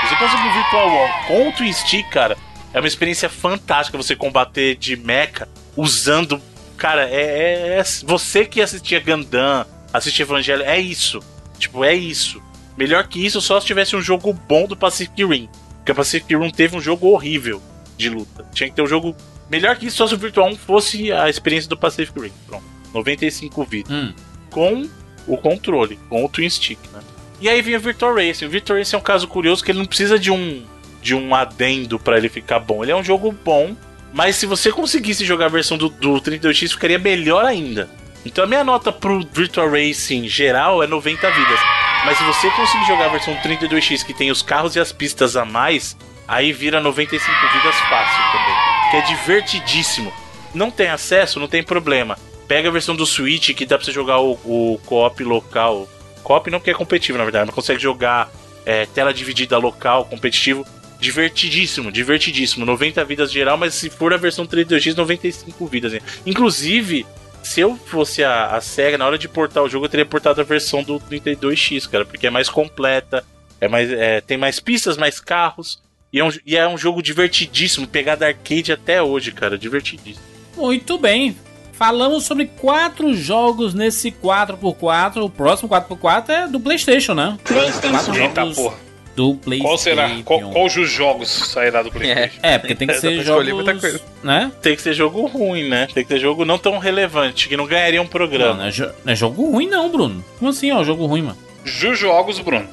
Se 0.01 0.09
você 0.09 0.17
conseguir 0.17 0.49
o 0.49 0.53
Virtual 0.53 0.89
On 0.89 1.09
com 1.27 1.49
o 1.49 2.11
cara, 2.11 2.37
é 2.73 2.79
uma 2.81 2.89
experiência 2.89 3.29
fantástica 3.29 3.97
você 3.99 4.17
combater 4.17 4.77
de 4.77 4.97
mecha 4.97 5.49
usando. 5.77 6.41
Cara, 6.77 7.09
é, 7.09 7.23
é- 7.23 7.79
é- 7.79 7.85
você 8.05 8.45
que 8.45 8.61
assistia 8.61 9.01
Gundam, 9.01 9.65
assistia 9.93 10.25
Evangelho, 10.25 10.63
é 10.63 10.79
isso. 10.79 11.21
Tipo, 11.59 11.85
é 11.85 11.95
isso. 11.95 12.43
Melhor 12.77 13.07
que 13.09 13.25
isso 13.25 13.41
só 13.41 13.59
se 13.61 13.67
tivesse 13.67 13.97
um 13.97 14.03
jogo 14.03 14.33
bom 14.33 14.67
do 14.67 14.77
Pacific 14.77 15.25
Rim. 15.25 15.49
Porque 15.79 15.93
o 15.93 15.95
Pacific 15.95 16.37
Rim 16.37 16.51
teve 16.51 16.77
um 16.77 16.81
jogo 16.81 17.09
horrível 17.09 17.63
de 17.97 18.11
luta. 18.11 18.45
Tinha 18.53 18.69
que 18.69 18.77
ter 18.77 18.83
um 18.83 18.87
jogo. 18.87 19.17
Melhor 19.51 19.77
que 19.77 19.87
isso 19.87 19.97
só 19.97 20.07
se 20.07 20.15
o 20.15 20.19
Virtual 20.19 20.49
1 20.49 20.57
fosse 20.57 21.13
a 21.13 21.29
experiência 21.29 21.69
do 21.69 21.77
Pacific 21.77 22.19
Rim. 22.19 22.33
Pronto. 22.47 22.65
95 22.93 23.65
vidas. 23.65 23.93
Hum. 23.93 24.13
Com 24.51 24.89
o 25.27 25.37
controle, 25.37 25.99
com 26.09 26.25
o 26.25 26.29
Twin 26.29 26.49
Stick, 26.49 26.79
né? 26.93 27.01
E 27.41 27.49
aí 27.49 27.61
vem 27.61 27.77
o 27.77 27.81
Virtual 27.81 28.15
Racing. 28.15 28.47
O 28.47 28.51
Virtual 28.51 28.79
Racing 28.79 28.97
é 28.97 28.99
um 28.99 29.03
caso 29.03 29.29
curioso 29.29 29.63
que 29.63 29.71
ele 29.71 29.79
não 29.79 29.87
precisa 29.87 30.19
de 30.19 30.31
um 30.31 30.65
de 31.03 31.15
um 31.15 31.35
adendo 31.35 32.01
pra 32.01 32.17
ele 32.17 32.29
ficar 32.29 32.59
bom. 32.59 32.83
Ele 32.83 32.91
é 32.91 32.97
um 32.97 33.05
jogo 33.05 33.31
bom, 33.31 33.77
mas 34.13 34.35
se 34.35 34.47
você 34.47 34.73
conseguisse 34.73 35.25
jogar 35.25 35.47
a 35.47 35.51
versão 35.51 35.79
do, 35.79 35.89
do 35.89 36.15
32X, 36.15 36.71
ficaria 36.71 36.99
melhor 36.99 37.45
ainda. 37.45 37.89
Então 38.25 38.43
a 38.43 38.47
minha 38.47 38.65
nota 38.65 38.91
pro 38.91 39.25
Virtual 39.33 39.71
Racing 39.71 40.27
geral 40.27 40.83
é 40.83 40.87
90 40.87 41.31
vidas. 41.31 41.61
Mas 42.05 42.19
se 42.19 42.25
você 42.25 42.51
conseguir 42.51 42.87
jogar 42.87 43.07
a 43.07 43.11
versão 43.11 43.35
do 43.35 43.41
32X 43.41 44.05
que 44.05 44.15
tem 44.15 44.33
os 44.33 44.43
carros 44.43 44.75
e 44.75 44.81
as 44.81 44.91
pistas 44.91 45.37
a 45.37 45.45
mais, 45.45 45.97
aí 46.27 46.53
vira 46.53 46.81
95 46.81 47.31
vidas 47.53 47.77
fácil 47.89 48.33
também. 48.33 48.66
Que 48.91 48.97
é 48.97 49.01
divertidíssimo. 49.03 50.13
Não 50.55 50.71
tem 50.71 50.89
acesso, 50.89 51.41
não 51.41 51.49
tem 51.49 51.63
problema. 51.63 52.19
Pega 52.49 52.69
a 52.69 52.73
versão 52.73 52.95
do 52.95 53.05
Switch 53.05 53.53
que 53.55 53.67
dá 53.67 53.77
pra 53.77 53.85
você 53.85 53.93
jogar 53.93 54.21
o, 54.21 54.33
o 54.45 54.81
co-op 54.87 55.23
local. 55.25 55.89
Co-op 56.23 56.51
não 56.51 56.61
que 56.61 56.71
é 56.71 56.75
competitivo, 56.75 57.19
na 57.19 57.25
verdade, 57.25 57.47
mas 57.47 57.55
consegue 57.55 57.81
jogar 57.81 58.31
é, 58.65 58.87
tela 58.87 59.13
dividida 59.13 59.59
local, 59.59 60.05
competitivo. 60.05 60.67
Divertidíssimo, 60.99 61.93
divertidíssimo. 61.93 62.65
90 62.65 63.05
vidas 63.05 63.31
geral, 63.31 63.57
mas 63.57 63.75
se 63.75 63.91
for 63.91 64.15
a 64.15 64.17
versão 64.17 64.47
32X, 64.47 64.95
95 64.95 65.67
vidas. 65.67 66.01
Inclusive, 66.25 67.05
se 67.43 67.61
eu 67.61 67.77
fosse 67.77 68.25
a, 68.25 68.47
a 68.47 68.61
SEGA, 68.61 68.99
na 68.99 69.07
hora 69.07 69.19
de 69.19 69.29
portar 69.29 69.63
o 69.63 69.69
jogo, 69.69 69.87
eu 69.87 69.89
teria 69.89 70.07
portado 70.07 70.41
a 70.41 70.45
versão 70.45 70.83
do 70.83 70.99
32X, 70.99 71.89
cara, 71.89 72.05
porque 72.05 72.27
é 72.27 72.31
mais 72.31 72.49
completa, 72.49 73.25
é 73.61 73.69
mais, 73.69 73.91
é, 73.93 74.21
tem 74.21 74.37
mais 74.37 74.59
pistas, 74.59 74.97
mais 74.97 75.21
carros. 75.21 75.81
E 76.17 76.21
é, 76.21 76.25
um, 76.25 76.31
e 76.47 76.57
é 76.57 76.67
um 76.67 76.79
jogo 76.79 77.03
divertidíssimo, 77.03 77.87
pegada 77.87 78.27
arcade 78.27 78.73
até 78.73 79.03
hoje, 79.03 79.31
cara, 79.33 79.59
divertidíssimo. 79.59 80.25
Muito 80.57 80.97
bem. 80.97 81.37
Falamos 81.75 82.25
sobre 82.25 82.47
quatro 82.47 83.15
jogos 83.15 83.75
nesse 83.75 84.11
4x4. 84.11 85.23
O 85.23 85.29
próximo 85.29 85.69
4x4 85.69 86.29
é 86.31 86.49
do 86.49 86.59
PlayStation, 86.59 87.13
né? 87.13 87.37
Quatro 87.47 88.15
Eita 88.17 88.41
jogos 88.41 88.57
porra. 88.57 88.77
do 89.15 89.35
PlayStation. 89.35 89.69
Qual 89.69 89.77
será? 89.79 90.11
Qual, 90.25 90.41
qual 90.53 90.65
os 90.65 90.73
jogos 90.73 91.29
sairá 91.29 91.83
do 91.83 91.91
PlayStation? 91.91 92.39
É, 92.43 92.57
porque 92.57 92.75
tem 92.75 92.89
que 92.89 92.95
ser 92.99 93.23
jogos. 93.23 93.53
muita 93.53 93.75
coisa. 93.75 94.01
Né? 94.25 94.51
Tem 94.63 94.75
que 94.75 94.81
ser 94.81 94.95
jogo 94.95 95.27
ruim, 95.27 95.69
né? 95.69 95.87
Tem 95.93 96.03
que 96.03 96.09
ser 96.15 96.19
jogo 96.19 96.47
não 96.47 96.57
tão 96.57 96.79
relevante, 96.79 97.47
que 97.47 97.59
não 97.59 97.67
ganharia 97.67 98.01
um 98.01 98.05
Não, 98.05 98.11
programa. 98.11 98.55
não 98.55 98.65
é, 98.65 98.71
jo- 98.71 98.91
não 99.05 99.13
é 99.13 99.15
jogo 99.17 99.51
ruim, 99.51 99.67
não, 99.69 99.91
Bruno. 99.91 100.25
Como 100.39 100.51
assim, 100.51 100.73
ó? 100.73 100.83
Jogo 100.83 101.05
ruim, 101.05 101.21
mano. 101.21 101.37
Jujogos, 101.63 102.39
Bruno. 102.39 102.67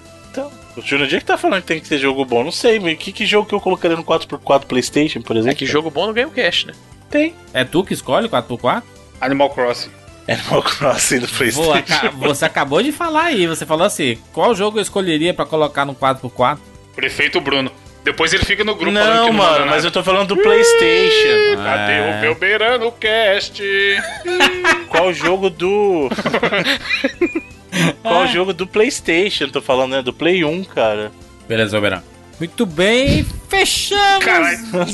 O 0.75 0.81
Júnior 0.81 1.07
Dia 1.07 1.19
que 1.19 1.25
tá 1.25 1.37
falando 1.37 1.61
que 1.61 1.67
tem 1.67 1.79
que 1.79 1.87
ser 1.87 1.97
jogo 1.99 2.25
bom, 2.25 2.43
não 2.43 2.51
sei, 2.51 2.79
mas 2.79 2.97
que, 2.97 3.11
que 3.11 3.25
jogo 3.25 3.47
que 3.47 3.53
eu 3.53 3.59
colocaria 3.59 3.95
no 3.95 4.03
4x4 4.03 4.65
PlayStation, 4.65 5.21
por 5.21 5.35
exemplo? 5.35 5.51
É 5.51 5.55
que 5.55 5.65
jogo 5.65 5.89
bom 5.91 6.07
não 6.07 6.13
ganha 6.13 6.27
o 6.27 6.31
cash, 6.31 6.65
né? 6.65 6.73
tem. 7.09 7.35
É 7.53 7.63
tu 7.63 7.83
que 7.83 7.93
escolhe 7.93 8.27
4x4? 8.27 8.81
Animal 9.21 9.49
Crossing. 9.51 9.89
Animal 10.27 10.63
Crossing 10.63 11.19
do 11.19 11.27
PlayStation. 11.27 11.73
Aca- 11.73 12.09
você 12.11 12.45
acabou 12.45 12.81
de 12.81 12.91
falar 12.91 13.25
aí. 13.25 13.45
Você 13.45 13.65
falou 13.65 13.85
assim: 13.85 14.17
qual 14.33 14.55
jogo 14.55 14.77
eu 14.79 14.81
escolheria 14.81 15.33
pra 15.33 15.45
colocar 15.45 15.85
no 15.85 15.93
4x4? 15.93 16.57
Prefeito 16.95 17.39
Bruno. 17.39 17.71
Depois 18.03 18.33
ele 18.33 18.43
fica 18.43 18.63
no 18.65 18.75
grupo 18.75 18.91
falando 18.97 19.15
Não, 19.15 19.25
que 19.27 19.31
não 19.31 19.37
mano, 19.37 19.65
mas 19.67 19.85
eu 19.85 19.91
tô 19.91 20.03
falando 20.03 20.27
do 20.29 20.37
PlayStation. 20.37 21.55
Cadê 21.63 21.91
É. 21.93 22.17
o 22.17 22.21
meu 22.21 22.35
beirando 22.35 22.91
cast? 22.93 23.61
Qual 24.89 25.13
jogo 25.13 25.49
do. 25.49 26.09
Qual 28.01 28.27
jogo 28.27 28.53
do 28.53 28.67
PlayStation? 28.67 29.49
Tô 29.49 29.61
falando, 29.61 29.91
né? 29.91 30.01
Do 30.01 30.13
Play 30.13 30.43
1, 30.43 30.63
cara. 30.65 31.11
Beleza, 31.47 31.79
Verão. 31.79 32.01
Muito 32.39 32.65
bem, 32.65 33.25
fechamos 33.47 34.25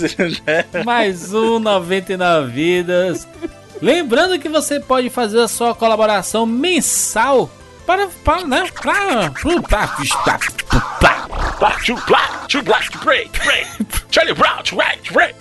mais 0.85 1.33
um 1.33 1.57
99 1.57 2.51
Vidas. 2.51 3.27
Lembrando 3.81 4.37
que 4.37 4.49
você 4.49 4.79
pode 4.79 5.09
fazer 5.09 5.39
a 5.39 5.47
sua 5.47 5.73
colaboração 5.73 6.45
mensal 6.45 7.49
para, 7.85 8.07
para 8.23 8.45
né, 8.45 8.63
para, 8.77 9.21
para, 9.31 9.57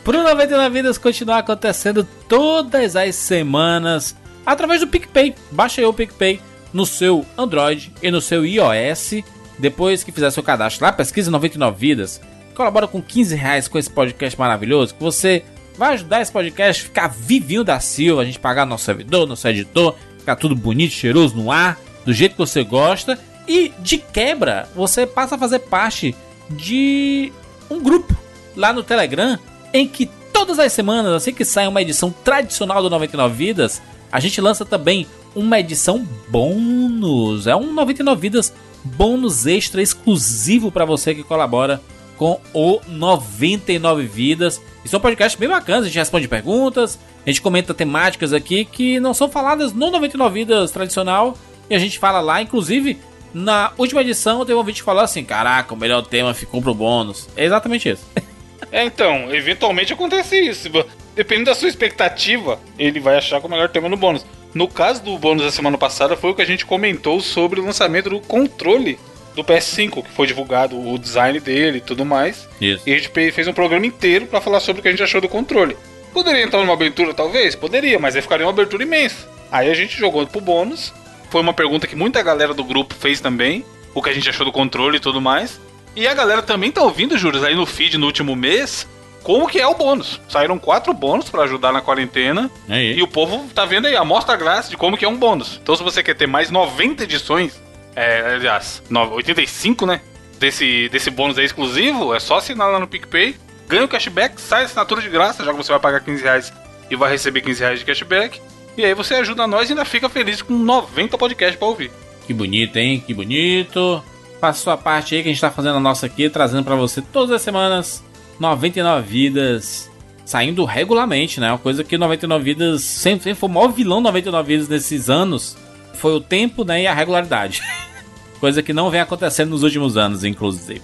para 0.04 0.18
o 0.18 0.22
99 0.22 0.70
Vidas 0.70 0.98
continuar 0.98 1.38
acontecendo 1.38 2.06
todas 2.28 2.94
as 2.94 3.16
semanas 3.16 4.16
através 4.46 4.80
do 4.80 4.86
PicPay. 4.86 5.34
Baixa 5.50 5.80
aí 5.80 5.84
o 5.84 5.92
PicPay 5.92 6.40
no 6.72 6.86
seu 6.86 7.24
Android 7.36 7.92
e 8.02 8.10
no 8.10 8.20
seu 8.20 8.44
iOS. 8.44 9.22
Depois 9.58 10.04
que 10.04 10.12
fizer 10.12 10.30
seu 10.30 10.42
cadastro 10.42 10.84
lá, 10.84 10.92
pesquisa 10.92 11.30
99 11.30 11.76
Vidas. 11.78 12.20
Colabora 12.54 12.86
com 12.86 13.02
15 13.02 13.34
reais 13.34 13.68
com 13.68 13.78
esse 13.78 13.90
podcast 13.90 14.38
maravilhoso. 14.38 14.94
Que 14.94 15.02
você 15.02 15.44
vai 15.76 15.94
ajudar 15.94 16.20
esse 16.20 16.32
podcast 16.32 16.82
a 16.82 16.86
ficar 16.86 17.08
vivinho 17.08 17.64
da 17.64 17.80
Silva. 17.80 18.22
A 18.22 18.24
gente 18.24 18.38
pagar 18.38 18.66
nosso 18.66 18.84
servidor, 18.84 19.26
nosso 19.26 19.46
editor, 19.48 19.94
ficar 20.18 20.36
tudo 20.36 20.54
bonito, 20.54 20.92
cheiroso 20.92 21.36
no 21.36 21.50
ar, 21.50 21.78
do 22.04 22.12
jeito 22.12 22.32
que 22.32 22.38
você 22.38 22.62
gosta. 22.62 23.18
E 23.46 23.72
de 23.78 23.98
quebra, 23.98 24.68
você 24.74 25.06
passa 25.06 25.36
a 25.36 25.38
fazer 25.38 25.60
parte 25.60 26.14
de 26.50 27.32
um 27.70 27.80
grupo 27.80 28.16
lá 28.56 28.72
no 28.72 28.82
Telegram 28.82 29.38
em 29.72 29.86
que 29.86 30.10
todas 30.32 30.58
as 30.58 30.72
semanas, 30.72 31.12
assim 31.12 31.32
que 31.32 31.44
sai 31.44 31.66
uma 31.66 31.82
edição 31.82 32.10
tradicional 32.10 32.82
do 32.82 32.90
99 32.90 33.34
Vidas, 33.34 33.82
a 34.10 34.20
gente 34.20 34.40
lança 34.40 34.64
também 34.64 35.06
uma 35.34 35.60
edição 35.60 36.06
bônus. 36.28 37.46
É 37.46 37.54
um 37.54 37.72
99 37.72 38.20
Vidas 38.20 38.52
bônus 38.84 39.46
extra 39.46 39.82
exclusivo 39.82 40.70
para 40.70 40.84
você 40.84 41.14
que 41.14 41.22
colabora 41.22 41.80
com 42.16 42.40
o 42.52 42.80
99 42.86 44.04
Vidas. 44.04 44.60
E 44.84 44.88
são 44.88 45.00
podcasts 45.00 45.38
bem 45.38 45.48
bacanas, 45.48 45.84
a 45.84 45.86
gente 45.86 45.98
responde 45.98 46.28
perguntas, 46.28 46.98
a 47.24 47.30
gente 47.30 47.42
comenta 47.42 47.74
temáticas 47.74 48.32
aqui 48.32 48.64
que 48.64 48.98
não 48.98 49.14
são 49.14 49.28
faladas 49.28 49.72
no 49.72 49.90
99 49.90 50.40
Vidas 50.40 50.70
tradicional 50.70 51.36
e 51.70 51.74
a 51.74 51.78
gente 51.78 51.98
fala 51.98 52.20
lá, 52.20 52.40
inclusive 52.40 52.98
na 53.32 53.72
última 53.76 54.00
edição 54.00 54.44
teve 54.44 54.58
um 54.58 54.64
vídeo 54.64 54.80
que 54.80 54.84
falou 54.84 55.02
assim: 55.02 55.24
Caraca, 55.24 55.74
o 55.74 55.76
melhor 55.76 56.02
tema 56.02 56.34
ficou 56.34 56.62
pro 56.62 56.74
bônus. 56.74 57.28
É 57.36 57.44
exatamente 57.44 57.88
isso. 57.88 58.04
É, 58.70 58.84
então, 58.84 59.32
eventualmente 59.32 59.94
acontece 59.94 60.38
isso. 60.38 60.68
Dependendo 61.14 61.46
da 61.46 61.54
sua 61.54 61.68
expectativa, 61.68 62.60
ele 62.78 63.00
vai 63.00 63.16
achar 63.16 63.40
que 63.40 63.46
é 63.46 63.48
o 63.48 63.50
melhor 63.50 63.70
tema 63.70 63.88
no 63.88 63.96
bônus. 63.96 64.26
No 64.58 64.66
caso 64.66 65.04
do 65.04 65.16
bônus 65.16 65.44
da 65.44 65.52
semana 65.52 65.78
passada, 65.78 66.16
foi 66.16 66.30
o 66.30 66.34
que 66.34 66.42
a 66.42 66.44
gente 66.44 66.66
comentou 66.66 67.20
sobre 67.20 67.60
o 67.60 67.64
lançamento 67.64 68.10
do 68.10 68.18
controle 68.18 68.98
do 69.32 69.44
PS5, 69.44 70.02
que 70.02 70.10
foi 70.10 70.26
divulgado 70.26 70.76
o 70.76 70.98
design 70.98 71.38
dele 71.38 71.78
e 71.78 71.80
tudo 71.80 72.04
mais. 72.04 72.48
Isso. 72.60 72.82
E 72.84 72.92
a 72.92 72.98
gente 72.98 73.08
fez 73.30 73.46
um 73.46 73.52
programa 73.52 73.86
inteiro 73.86 74.26
para 74.26 74.40
falar 74.40 74.58
sobre 74.58 74.80
o 74.80 74.82
que 74.82 74.88
a 74.88 74.90
gente 74.90 75.02
achou 75.04 75.20
do 75.20 75.28
controle. 75.28 75.76
Poderia 76.12 76.42
entrar 76.42 76.58
numa 76.58 76.72
abertura, 76.72 77.14
talvez? 77.14 77.54
Poderia, 77.54 78.00
mas 78.00 78.16
aí 78.16 78.22
ficaria 78.22 78.44
uma 78.44 78.50
abertura 78.50 78.82
imensa. 78.82 79.28
Aí 79.48 79.70
a 79.70 79.74
gente 79.74 79.96
jogou 79.96 80.26
pro 80.26 80.40
bônus. 80.40 80.92
Foi 81.30 81.40
uma 81.40 81.54
pergunta 81.54 81.86
que 81.86 81.94
muita 81.94 82.20
galera 82.20 82.52
do 82.52 82.64
grupo 82.64 82.96
fez 82.96 83.20
também. 83.20 83.64
O 83.94 84.02
que 84.02 84.10
a 84.10 84.12
gente 84.12 84.28
achou 84.28 84.44
do 84.44 84.50
controle 84.50 84.96
e 84.96 85.00
tudo 85.00 85.20
mais. 85.20 85.60
E 85.94 86.04
a 86.04 86.14
galera 86.14 86.42
também 86.42 86.72
tá 86.72 86.82
ouvindo, 86.82 87.16
Juros, 87.16 87.44
aí 87.44 87.54
no 87.54 87.64
feed 87.64 87.96
no 87.96 88.06
último 88.06 88.34
mês, 88.34 88.88
como 89.28 89.46
que 89.46 89.60
é 89.60 89.66
o 89.66 89.74
bônus. 89.74 90.18
Saíram 90.26 90.58
quatro 90.58 90.94
bônus 90.94 91.28
para 91.28 91.42
ajudar 91.42 91.70
na 91.70 91.82
quarentena. 91.82 92.50
Aí. 92.66 92.96
E 92.96 93.02
o 93.02 93.06
povo 93.06 93.46
tá 93.54 93.66
vendo 93.66 93.86
aí 93.86 93.94
a 93.94 94.00
amostra 94.00 94.34
grátis 94.34 94.70
de 94.70 94.76
como 94.78 94.96
que 94.96 95.04
é 95.04 95.08
um 95.08 95.18
bônus. 95.18 95.60
Então 95.62 95.76
se 95.76 95.82
você 95.82 96.02
quer 96.02 96.14
ter 96.14 96.26
mais 96.26 96.50
90 96.50 97.04
edições, 97.04 97.62
é, 97.94 98.36
aliás, 98.36 98.82
85, 98.90 99.84
né? 99.84 100.00
Desse, 100.40 100.88
desse 100.88 101.10
bônus 101.10 101.36
aí 101.36 101.44
exclusivo, 101.44 102.14
é 102.14 102.20
só 102.20 102.38
assinar 102.38 102.72
lá 102.72 102.80
no 102.80 102.88
PicPay. 102.88 103.36
Ganha 103.68 103.84
o 103.84 103.88
cashback, 103.88 104.40
sai 104.40 104.62
a 104.62 104.64
assinatura 104.64 105.02
de 105.02 105.10
graça, 105.10 105.44
já 105.44 105.50
que 105.50 105.58
você 105.58 105.72
vai 105.72 105.80
pagar 105.80 106.00
15 106.00 106.22
reais 106.22 106.52
e 106.90 106.96
vai 106.96 107.10
receber 107.10 107.42
15 107.42 107.60
reais 107.60 107.80
de 107.80 107.84
cashback. 107.84 108.40
E 108.78 108.82
aí 108.82 108.94
você 108.94 109.16
ajuda 109.16 109.46
nós 109.46 109.68
e 109.68 109.72
ainda 109.72 109.84
fica 109.84 110.08
feliz 110.08 110.40
com 110.40 110.54
90 110.54 111.18
podcasts 111.18 111.58
pra 111.58 111.68
ouvir. 111.68 111.90
Que 112.26 112.32
bonito, 112.32 112.78
hein? 112.78 113.04
Que 113.06 113.12
bonito. 113.12 114.02
Faça 114.40 114.62
sua 114.62 114.78
parte 114.78 115.14
aí 115.14 115.22
que 115.22 115.28
a 115.28 115.32
gente 115.32 115.40
tá 115.42 115.50
fazendo 115.50 115.76
a 115.76 115.80
nossa 115.80 116.06
aqui, 116.06 116.30
trazendo 116.30 116.64
para 116.64 116.76
você 116.76 117.02
todas 117.02 117.30
as 117.30 117.42
semanas 117.42 118.07
99 118.38 119.06
vidas 119.06 119.90
saindo 120.24 120.64
regularmente, 120.64 121.40
né? 121.40 121.50
Uma 121.50 121.58
coisa 121.58 121.82
que 121.82 121.96
99 121.96 122.44
vidas 122.44 122.82
sempre, 122.82 123.24
sempre 123.24 123.40
foi 123.40 123.48
o 123.48 123.52
maior 123.52 123.72
vilão 123.72 124.00
99 124.00 124.46
vidas 124.46 124.68
nesses 124.68 125.08
anos 125.08 125.56
foi 125.94 126.12
o 126.14 126.20
tempo, 126.20 126.64
né, 126.64 126.82
e 126.82 126.86
a 126.86 126.94
regularidade. 126.94 127.60
coisa 128.40 128.62
que 128.62 128.72
não 128.72 128.88
vem 128.90 129.00
acontecendo 129.00 129.50
nos 129.50 129.62
últimos 129.62 129.96
anos, 129.96 130.24
inclusive. 130.24 130.82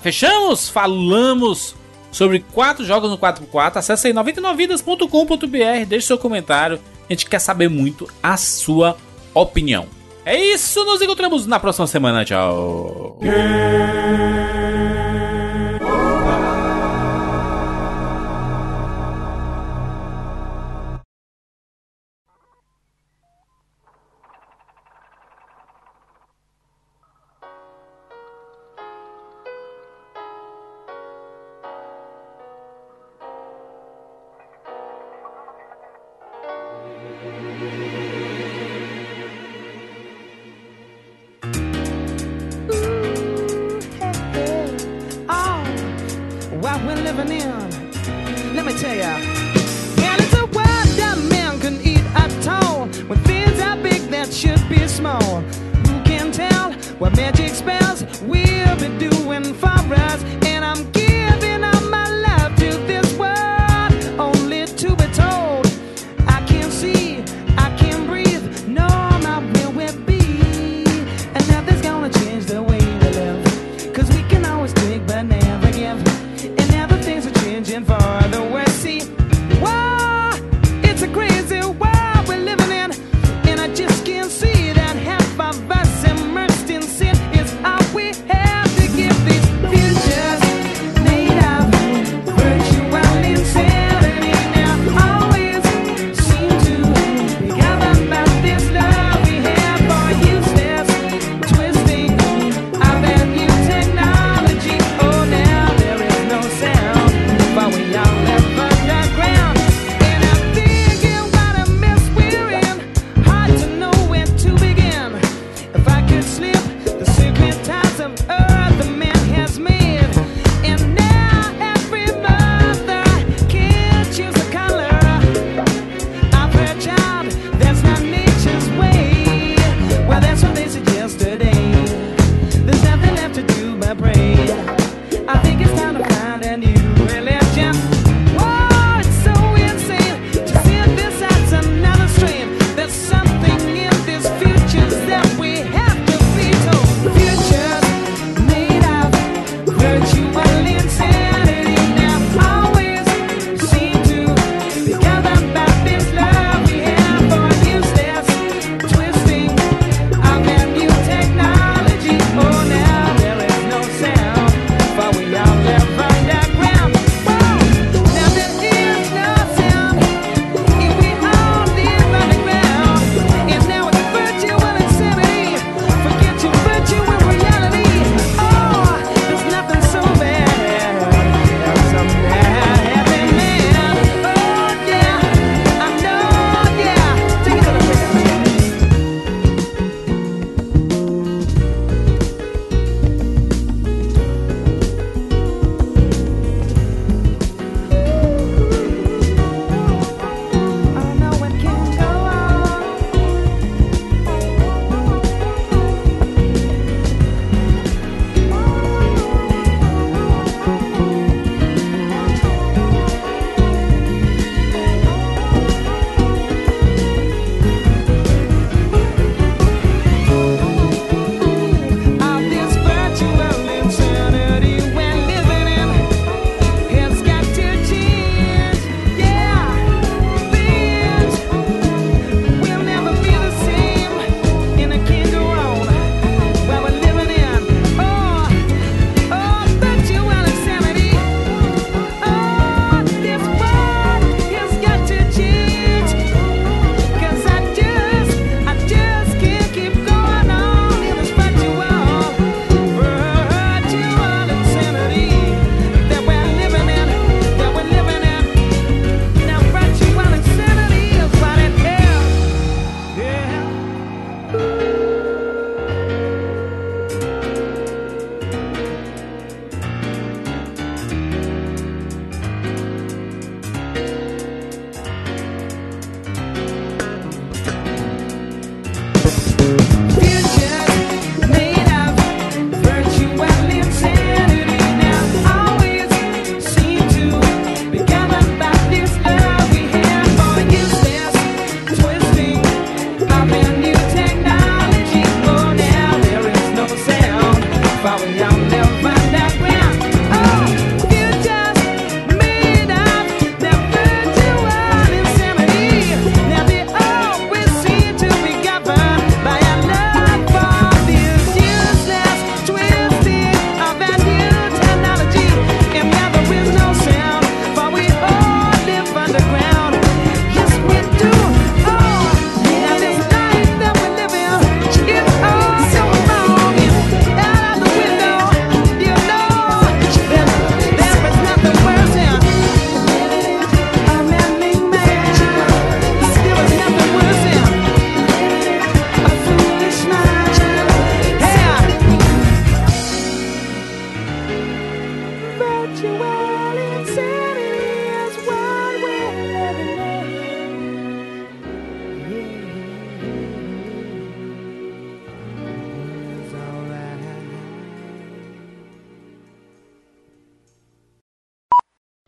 Fechamos? 0.00 0.68
Falamos 0.68 1.74
sobre 2.12 2.40
quatro 2.52 2.84
jogos 2.84 3.10
no 3.10 3.18
4x4. 3.18 3.76
Acesse 3.76 4.06
aí 4.06 4.14
99vidas.com.br, 4.14 5.86
deixe 5.86 6.06
seu 6.06 6.18
comentário. 6.18 6.78
A 7.08 7.12
gente 7.12 7.26
quer 7.26 7.40
saber 7.40 7.68
muito 7.68 8.08
a 8.22 8.36
sua 8.36 8.96
opinião. 9.34 9.86
É 10.24 10.36
isso, 10.36 10.84
nos 10.84 11.00
encontramos 11.00 11.46
na 11.46 11.58
próxima 11.58 11.86
semana. 11.86 12.24
Tchau. 12.24 13.18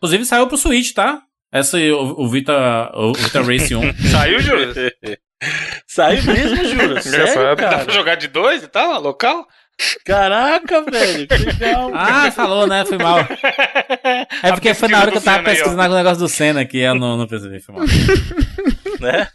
Inclusive 0.01 0.25
saiu 0.25 0.47
pro 0.47 0.57
Switch, 0.57 0.95
tá? 0.95 1.23
Essa 1.53 1.77
aí, 1.77 1.93
o, 1.93 2.21
o 2.21 2.27
Vita, 2.29 2.91
o 2.95 3.13
Vita 3.13 3.43
Race 3.43 3.75
1. 3.75 3.81
Saiu, 4.11 4.41
Júlio? 4.41 4.73
Saiu 5.87 6.23
mesmo, 6.25 6.65
juro. 6.65 7.03
Sério, 7.03 7.57
Dá 7.57 7.85
pra 7.85 7.93
jogar 7.93 8.15
de 8.15 8.29
dois 8.29 8.63
e 8.63 8.69
tal, 8.69 9.01
local? 9.03 9.47
Caraca, 10.05 10.83
velho. 10.83 11.27
Que 11.27 11.37
legal. 11.37 11.91
Ah, 11.95 12.31
falou, 12.31 12.67
né? 12.67 12.85
Foi 12.85 12.99
mal. 12.99 13.19
É 14.43 14.53
porque 14.53 14.73
foi 14.75 14.89
na 14.89 15.01
hora 15.01 15.11
que 15.11 15.19
eu 15.19 15.23
tava 15.23 15.45
pesquisando 15.45 15.93
o 15.93 15.97
negócio 15.97 16.19
do 16.19 16.29
Senna 16.29 16.65
que 16.65 16.79
eu 16.79 16.95
não, 16.95 17.17
não 17.17 17.27
percebi, 17.27 17.61
foi 17.61 17.75
mal. 17.75 17.85
né? 19.01 19.29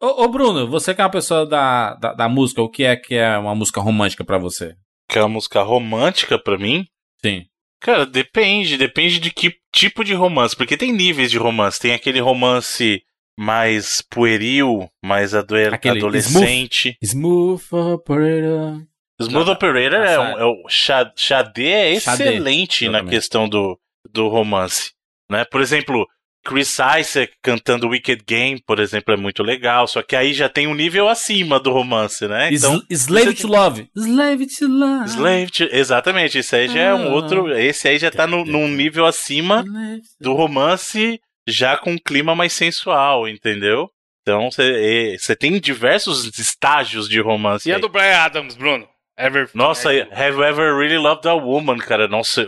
Ô, 0.00 0.24
ô, 0.24 0.28
Bruno, 0.28 0.68
você 0.68 0.94
que 0.94 1.00
é 1.00 1.04
uma 1.04 1.10
pessoa 1.10 1.46
da, 1.46 1.94
da, 1.94 2.12
da 2.12 2.28
música, 2.28 2.62
o 2.62 2.68
que 2.68 2.84
é 2.84 2.96
que 2.96 3.14
é 3.14 3.36
uma 3.38 3.54
música 3.54 3.80
romântica 3.80 4.24
pra 4.24 4.38
você? 4.38 4.74
Que 5.08 5.18
é 5.18 5.22
uma 5.22 5.28
música 5.28 5.62
romântica 5.62 6.38
pra 6.38 6.58
mim. 6.58 6.84
Sim. 7.24 7.44
Cara, 7.82 8.06
depende. 8.06 8.76
Depende 8.76 9.18
de 9.18 9.30
que 9.30 9.56
tipo 9.72 10.04
de 10.04 10.14
romance. 10.14 10.56
Porque 10.56 10.76
tem 10.76 10.92
níveis 10.92 11.30
de 11.30 11.38
romance. 11.38 11.78
Tem 11.80 11.92
aquele 11.92 12.20
romance 12.20 13.02
mais 13.38 14.00
pueril, 14.02 14.88
mais 15.04 15.34
ado 15.34 15.56
Aquele 15.56 15.98
adolescente. 15.98 16.96
Smooth 17.02 17.64
Operator. 17.72 18.82
Smooth 19.20 19.50
Operator 19.50 19.98
é, 20.00 20.18
um, 20.18 20.38
é 20.38 20.44
o 20.44 20.68
Xa- 20.68 21.12
Xadê 21.16 21.68
é 21.68 22.00
Xadê, 22.00 22.24
excelente 22.24 22.84
na 22.84 22.90
exatamente. 22.98 23.10
questão 23.14 23.48
do, 23.48 23.78
do 24.10 24.28
romance, 24.28 24.92
né? 25.30 25.44
Por 25.44 25.60
exemplo, 25.60 26.06
Chris 26.44 26.76
Isaac 26.98 27.32
cantando 27.42 27.88
Wicked 27.88 28.24
Game, 28.26 28.60
por 28.66 28.80
exemplo, 28.80 29.14
é 29.14 29.16
muito 29.16 29.42
legal, 29.42 29.86
só 29.86 30.02
que 30.02 30.16
aí 30.16 30.32
já 30.34 30.48
tem 30.48 30.66
um 30.66 30.74
nível 30.74 31.08
acima 31.08 31.60
do 31.60 31.70
romance, 31.70 32.26
né? 32.26 32.48
Então, 32.52 32.82
Sl- 32.90 33.16
Slave 33.18 33.34
to 33.34 33.46
Love. 33.46 33.88
Slave 33.96 34.46
to 34.46 34.66
Love. 34.68 35.08
Slave 35.10 35.50
to- 35.52 35.68
exatamente, 35.76 36.38
esse 36.38 36.56
aí 36.56 36.68
já 36.68 36.80
é 36.80 36.94
um 36.94 37.08
Ah. 37.08 37.14
outro, 37.14 37.56
esse 37.56 37.86
aí 37.88 37.98
já 37.98 38.10
tá 38.10 38.26
no, 38.26 38.44
num 38.44 38.66
nível 38.68 39.06
acima 39.06 39.64
do 40.20 40.32
romance, 40.34 41.20
já 41.48 41.76
com 41.76 41.92
um 41.92 41.98
clima 41.98 42.34
mais 42.34 42.52
sensual, 42.52 43.28
entendeu? 43.28 43.88
Então 44.22 44.48
você 44.50 45.34
tem 45.38 45.58
diversos 45.60 46.38
estágios 46.38 47.08
de 47.08 47.20
romance. 47.20 47.68
E 47.68 47.72
a 47.72 47.76
aí. 47.76 47.80
do 47.80 47.88
Brian 47.88 48.16
Adams, 48.18 48.54
Bruno? 48.56 48.86
Ever... 49.18 49.48
Nossa, 49.52 49.90
Have 49.90 50.36
You 50.36 50.42
Ever 50.44 50.76
Really 50.76 50.96
Loved 50.98 51.28
a 51.28 51.34
Woman, 51.34 51.78
cara? 51.78 52.08
Nossa, 52.08 52.46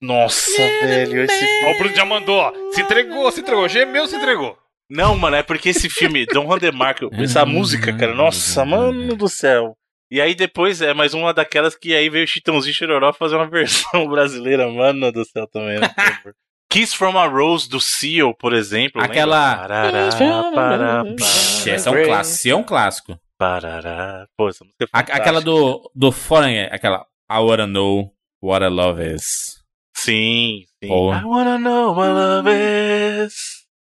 nossa, 0.00 0.50
velho, 0.82 1.22
esse 1.22 1.44
Ó, 1.64 1.70
o 1.72 1.78
Bruno 1.78 1.94
já 1.94 2.04
mandou, 2.04 2.36
ó. 2.38 2.52
Se 2.72 2.80
entregou, 2.82 3.30
se 3.32 3.40
entregou. 3.40 3.68
Gemeu, 3.68 4.06
se 4.06 4.16
entregou. 4.16 4.56
Não, 4.90 5.16
mano, 5.16 5.36
é 5.36 5.42
porque 5.42 5.70
esse 5.70 5.88
filme, 5.90 6.26
Don 6.26 6.46
Juan 6.46 6.58
de 6.58 6.70
Marco, 6.70 7.08
essa 7.12 7.44
música, 7.46 7.92
cara, 7.96 8.14
nossa, 8.14 8.64
mano 8.64 9.16
do 9.16 9.28
céu. 9.28 9.74
E 10.10 10.20
aí 10.20 10.34
depois 10.36 10.80
é 10.80 10.94
mais 10.94 11.14
uma 11.14 11.34
daquelas 11.34 11.74
que 11.74 11.92
aí 11.94 12.08
veio 12.08 12.24
o 12.24 12.28
Chitãozinho 12.28 12.72
Chororó 12.74 13.12
fazer 13.12 13.34
uma 13.34 13.46
versão 13.50 14.06
brasileira, 14.08 14.68
mano 14.70 15.10
do 15.10 15.24
céu 15.24 15.48
também. 15.48 15.80
né? 15.80 15.88
Kiss 16.70 16.94
from 16.96 17.18
a 17.18 17.26
Rose 17.26 17.68
do 17.68 17.80
Seal, 17.80 18.32
por 18.34 18.52
exemplo. 18.52 19.02
Aquela- 19.02 19.56
Parará, 19.56 21.04
Ixi, 21.18 21.70
essa 21.70 21.88
é 21.90 21.92
um 21.92 22.04
clássico. 22.04 22.34
Esse 22.36 22.50
é 22.50 22.56
um 22.56 22.62
clássico. 22.62 23.18
parará. 23.38 24.26
Pô, 24.36 24.48
essa 24.48 24.64
música 24.64 24.84
é 24.84 24.84
A- 24.84 24.98
fantástica. 25.00 25.16
aquela 25.18 25.40
do, 25.40 25.90
do 25.94 26.12
Foreigner, 26.12 26.68
aquela 26.72 27.04
I 27.30 27.38
wanna 27.38 27.66
know 27.66 28.12
what 28.42 28.64
a 28.64 28.68
love 28.68 29.02
is. 29.04 29.56
Sim, 30.06 30.64
sim. 30.82 30.88
Pô. 30.88 31.12
I 31.12 31.22
wanna 31.24 31.58
know 31.58 31.94
what 31.94 32.08
love 32.12 32.48
is. 33.24 33.34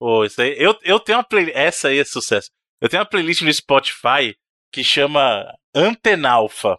Pô, 0.01 0.25
isso 0.25 0.41
aí. 0.43 0.55
Eu, 0.59 0.77
eu 0.83 0.99
tenho 1.01 1.19
uma 1.19 1.25
playlist. 1.25 1.57
Essa 1.57 1.89
aí 1.89 1.99
é 1.99 2.05
sucesso. 2.05 2.49
Eu 2.81 2.89
tenho 2.89 3.03
uma 3.03 3.09
playlist 3.09 3.43
no 3.43 3.53
Spotify 3.53 4.35
que 4.73 4.83
chama 4.85 5.45
Antenalfa. 5.75 6.77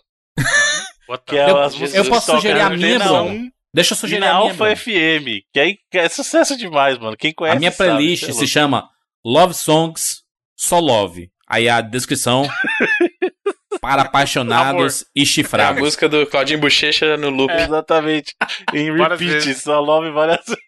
Que 1.26 1.38
é 1.38 1.49
Eu- 1.49 1.57
as 1.61 1.76
músicas 1.76 2.06
eu 2.06 2.11
posso 2.11 2.31
sugerir 2.31 2.60
a 2.61 2.69
minha, 2.69 2.95
Antena 2.95 3.06
Bruno? 3.06 3.30
1 3.30 3.51
Deixa 3.73 3.93
eu 3.93 3.95
E 3.95 3.99
sugerir 3.99 4.19
na 4.22 4.31
a 4.31 4.39
minha. 4.39 4.51
Alfa. 4.51 4.76
FM. 4.76 5.43
Que 5.53 5.60
aí 5.60 5.77
é 5.93 6.10
sucesso 6.10 6.56
demais, 6.57 6.97
mano. 6.97 7.15
Quem 7.18 7.34
conhece. 7.34 7.57
A 7.57 7.60
minha 7.60 7.72
sabe, 7.72 7.89
playlist 7.91 8.23
é 8.30 8.34
se 8.34 8.47
chama 8.47 8.89
Love 9.26 9.53
Songs 9.53 10.23
Só 10.56 10.80
Love. 10.80 11.30
Aí 11.47 11.68
a 11.68 11.81
descrição 11.81 12.43
para 13.90 14.03
apaixonados 14.03 15.03
e 15.16 15.22
É 15.22 15.24
a 15.24 15.26
chifrados. 15.26 15.82
música 15.82 16.07
do 16.07 16.26
Claudinho 16.28 16.60
Bochecha 16.60 17.18
no 17.18 17.30
loop. 17.30 17.52
Exatamente. 17.53 18.36
Em 18.74 18.91
repeat, 18.95 19.56
só 19.56 19.80
love 19.80 20.11
várias 20.11 20.45
vezes. 20.45 20.64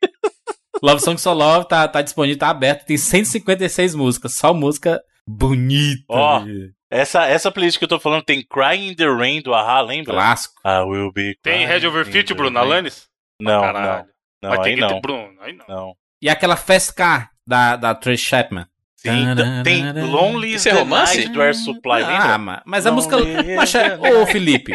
Love 0.81 1.01
Songs 1.01 1.21
Só 1.21 1.31
Love 1.33 1.67
tá, 1.67 1.87
tá 1.87 2.01
disponível, 2.01 2.39
tá 2.39 2.49
aberto. 2.49 2.85
Tem 2.85 2.97
156 2.97 3.93
músicas. 3.93 4.33
Só 4.33 4.53
música 4.53 4.99
bonita. 5.27 6.03
Ó, 6.09 6.43
Essa, 6.89 7.27
essa 7.27 7.51
playlist 7.51 7.77
que 7.77 7.83
eu 7.83 7.89
tô 7.89 7.99
falando 7.99 8.23
tem 8.23 8.43
Crying 8.43 8.89
in 8.89 8.95
the 8.95 9.05
Rain 9.05 9.41
do 9.43 9.53
Ahá, 9.53 9.81
lembra? 9.81 10.13
Clássico. 10.13 10.55
I 10.65 10.79
will 10.83 11.11
be 11.13 11.35
Tem 11.43 11.67
Head 11.67 11.85
Over 11.85 12.05
the 12.09 12.33
Bruno. 12.33 12.57
Alanis? 12.57 13.07
Não, 13.39 13.61
Caralho. 13.61 14.05
não. 14.43 14.49
Mas 14.49 14.57
Não, 14.57 14.63
tem 14.63 14.73
aí 14.73 14.79
que 14.79 14.93
não. 14.93 15.01
Bruno, 15.01 15.33
aí 15.41 15.53
não. 15.53 15.65
Não. 15.69 15.93
E 16.19 16.27
aquela 16.27 16.55
Fast 16.55 16.93
Car 16.95 17.29
da, 17.45 17.75
da 17.75 17.93
Trace 17.93 18.23
Chapman. 18.23 18.65
Sim, 19.01 19.35
t- 19.35 19.63
tem 19.63 19.91
Lonely 20.03 20.49
is 20.53 20.61
Isso 20.61 20.69
é 20.69 20.73
romance? 20.73 21.27
Do 21.29 21.41
Air 21.41 21.55
Supply, 21.55 22.03
Ah, 22.03 22.07
lembra? 22.07 22.37
ma- 22.37 22.63
mas 22.65 22.85
a 22.85 22.91
música. 22.91 23.17
Mas, 23.55 23.71
the 23.71 23.97
Ô, 23.97 24.27
Felipe. 24.27 24.73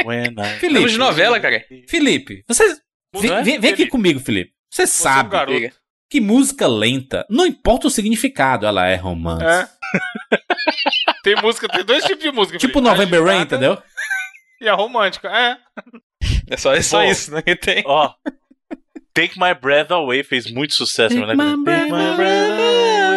Felipe. 0.59 0.89
De 0.91 0.99
novela, 0.99 1.39
cara. 1.39 1.63
Felipe, 1.89 2.43
você. 2.49 2.77
Vem, 3.15 3.31
é? 3.33 3.43
vem- 3.43 3.61
vem 3.61 3.73
aqui 3.73 3.87
comigo, 3.87 4.19
Felipe. 4.19 4.51
Você 4.69 4.87
Você 4.87 5.07
é 5.07 5.11
um 5.11 5.13
sabe. 5.15 5.47
Diga. 5.47 5.73
que 6.11 6.21
música 6.21 6.67
lenta, 6.67 7.25
não 7.31 7.47
importa 7.47 7.87
o 7.87 7.91
significado, 7.91 8.67
ela 8.67 8.87
é 8.89 8.97
romance. 8.97 9.45
É. 9.45 9.69
tem 11.23 11.37
música, 11.37 11.69
tem 11.69 11.85
dois 11.85 12.05
tipos 12.05 12.23
de 12.25 12.33
música. 12.33 12.59
Tipo 12.59 12.81
Felipe. 12.81 12.91
November 12.91 13.25
Rain, 13.25 13.43
entendeu? 13.43 13.81
E 14.61 14.69
a 14.69 14.75
romântica, 14.75 15.29
é. 15.29 15.57
É 16.51 16.57
só, 16.57 16.75
é 16.75 16.83
só 16.83 16.99
Bom. 17.03 17.11
isso, 17.11 17.31
né? 17.33 17.43
Que 17.43 17.55
tem. 17.55 17.83
Ó, 17.87 18.11
Take 19.15 19.39
My 19.39 19.55
Breath 19.55 19.91
Away 19.93 20.23
fez 20.25 20.51
muito 20.51 20.75
sucesso, 20.75 21.15
Take 21.15 21.27
né? 21.27 21.35
my 21.35 21.65
breath 21.65 21.91
away. 21.93 23.16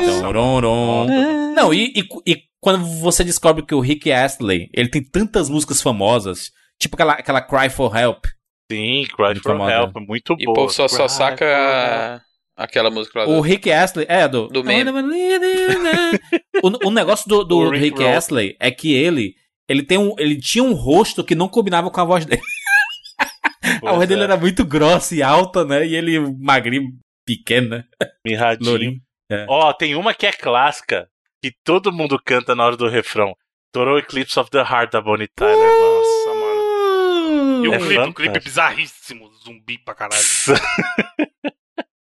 Nossa. 0.00 1.52
Não, 1.54 1.72
e, 1.74 1.92
e, 1.96 2.32
e 2.32 2.42
quando 2.60 2.84
você 3.00 3.22
descobre 3.24 3.64
que 3.64 3.74
o 3.74 3.80
Rick 3.80 4.10
Astley, 4.10 4.68
ele 4.72 4.88
tem 4.88 5.02
tantas 5.02 5.48
músicas 5.50 5.82
famosas, 5.82 6.50
tipo 6.80 6.94
aquela, 6.96 7.12
aquela 7.14 7.40
Cry 7.42 7.68
for 7.70 7.94
Help. 7.96 8.24
Sim, 8.70 9.04
Cry 9.14 9.24
Muito 9.26 9.42
for 9.42 9.52
famosa. 9.52 9.72
Help, 9.72 9.96
muito 10.08 10.36
E 10.38 10.44
o 10.44 10.46
boa. 10.46 10.54
povo 10.54 10.72
só, 10.72 10.88
só 10.88 11.06
saca 11.08 11.44
a- 11.44 12.20
aquela 12.56 12.90
música 12.90 13.18
lá 13.20 13.24
O 13.28 13.34
do... 13.36 13.40
Rick 13.40 13.70
Astley, 13.70 14.06
é, 14.08 14.26
do... 14.26 14.48
Do 14.48 14.64
meme. 14.64 14.90
o, 16.62 16.88
o 16.88 16.90
negócio 16.90 17.28
do, 17.28 17.44
do 17.44 17.58
O 17.58 17.70
Rick 17.70 17.98
Rick. 17.98 18.04
Astley 18.04 18.56
é 18.58 18.70
que 18.70 18.94
ele, 18.94 19.34
ele, 19.68 19.82
tem 19.82 19.98
um, 19.98 20.14
ele 20.18 20.38
tinha 20.40 20.64
um 20.64 20.72
rosto 20.72 21.22
que 21.24 21.34
não 21.34 21.48
combinava 21.48 21.90
com 21.90 22.00
a 22.00 22.04
voz 22.04 22.24
dele. 22.24 22.40
a 23.62 23.78
Pois 23.80 23.94
voz 23.96 24.08
dele 24.08 24.22
é, 24.22 24.24
era 24.24 24.36
muito 24.36 24.64
grossa 24.64 25.14
e 25.14 25.22
alta, 25.22 25.64
né? 25.64 25.86
E 25.86 25.94
ele 25.94 26.18
magrinho, 26.38 26.92
pequeno, 27.26 27.68
né? 27.70 27.84
mirradinho. 28.24 28.98
Lourinho. 29.36 29.50
Ó, 29.50 29.72
tem 29.72 29.94
uma 29.94 30.14
que 30.14 30.26
é 30.26 30.32
clássica, 30.32 31.08
que 31.42 31.52
todo 31.64 31.92
mundo 31.92 32.20
canta 32.24 32.54
na 32.54 32.64
hora 32.66 32.76
do 32.76 32.88
refrão. 32.88 33.34
Total 33.72 33.98
Eclipse 33.98 34.38
of 34.38 34.50
the 34.50 34.58
Heart 34.60 34.92
da 34.92 35.00
Bonnie 35.00 35.28
Tyler, 35.34 35.56
Nossa, 35.56 36.34
mano. 36.34 37.64
E 37.64 37.68
o 37.68 37.74
É 37.74 37.78
clipe, 37.78 37.98
o 38.00 38.14
clipe 38.14 38.40
bizarríssimo, 38.40 39.30
zumbi 39.44 39.78
pra 39.78 39.94
caralho. 39.94 40.22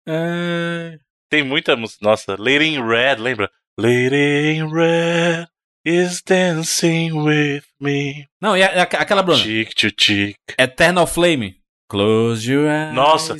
É... 0.08 0.98
Tem 1.30 1.42
muita 1.42 1.74
música. 1.76 1.98
Nossa, 2.08 2.36
Lady 2.38 2.66
in 2.76 2.86
Red, 2.86 3.16
lembra? 3.16 3.50
Lady 3.78 4.54
in 4.56 4.70
Red 4.72 5.46
is 5.84 6.22
dancing 6.22 7.12
with 7.12 7.64
me. 7.80 8.26
Não, 8.40 8.56
e 8.56 8.62
a- 8.62 8.82
a- 8.82 8.82
aquela, 8.82 9.22
Bruna? 9.22 9.42
Cheek 9.42 9.74
to 9.74 9.88
cheek. 10.00 10.36
Eternal 10.58 11.06
Flame. 11.06 11.56
Close 11.90 12.48
your 12.50 12.68
eyes. 12.68 12.94
Nossa. 12.94 13.36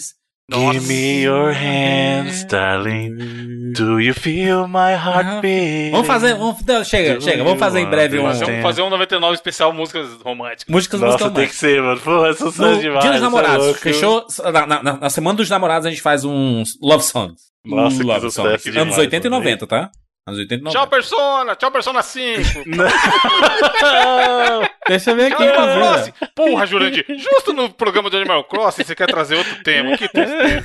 Nossa. 0.49 0.79
Give 0.79 0.87
me 0.89 1.23
your 1.25 1.53
hands, 1.53 2.45
darling. 2.45 3.73
Do 3.73 3.99
you 3.99 4.15
feel 4.15 4.69
my 4.69 4.95
heart 4.95 5.43
beat? 5.43 5.91
Vamos 5.91 6.07
fazer. 6.07 6.35
Vamos, 6.35 6.63
não, 6.65 6.85
chega, 6.85 7.21
chega. 7.21 7.43
Vamos 7.43 7.59
fazer 7.59 7.81
em 7.81 7.87
breve 7.91 8.19
um. 8.21 8.23
Vamos 8.23 8.63
fazer 8.63 8.83
um 8.83 8.89
99 8.91 9.35
especial 9.35 9.73
músicas 9.73 10.07
românticas. 10.23 10.73
Músicas 10.73 11.01
Nossa, 11.01 11.13
músicas 11.25 11.33
tem 11.35 11.49
que 11.49 11.55
ser, 11.55 11.83
mano. 11.83 12.01
Pô, 12.01 12.25
é 12.25 12.33
sucesso 12.33 12.63
No 12.63 12.81
demais. 12.81 13.01
Dia 13.03 13.11
dos 13.11 13.21
é 13.21 13.25
Namorados, 13.25 13.65
louco. 13.67 13.81
fechou? 13.81 14.25
Na, 14.53 14.67
na- 14.67 14.83
na- 14.85 14.97
na 14.99 15.11
semana 15.11 15.37
dos 15.37 15.51
namorados 15.51 15.85
a 15.85 15.91
gente 15.91 16.01
faz 16.01 16.25
uns 16.25 16.79
love 16.81 17.03
songs. 17.03 17.41
Nossa, 17.65 17.97
que 17.97 18.05
love 18.05 18.31
songs. 18.31 18.63
demais, 18.63 18.83
Anos 18.83 18.99
80 18.99 19.27
e 19.27 19.31
mano. 19.31 19.43
90, 19.43 19.67
tá? 19.67 19.91
Anos 20.27 20.41
80 20.41 20.55
e 20.55 20.59
90. 20.65 20.71
Tchau, 20.79 20.87
Persona! 20.89 21.55
Tchau, 21.57 21.71
Persona 21.71 22.03
5! 22.03 22.43
Deixa 24.89 25.11
eu 25.13 25.17
ver 25.17 25.33
aqui. 25.33 25.43
Animal. 25.43 25.93
Crossing! 25.95 26.13
Porra, 26.35 26.67
Jurandir! 26.67 27.05
Justo 27.17 27.53
no 27.53 27.71
programa 27.73 28.11
de 28.11 28.17
Animal 28.17 28.45
Crossing 28.45 28.85
você 28.85 28.95
quer 28.95 29.07
trazer 29.07 29.37
outro 29.37 29.63
tema. 29.63 29.97
Que 29.97 30.09
tristeza. 30.09 30.63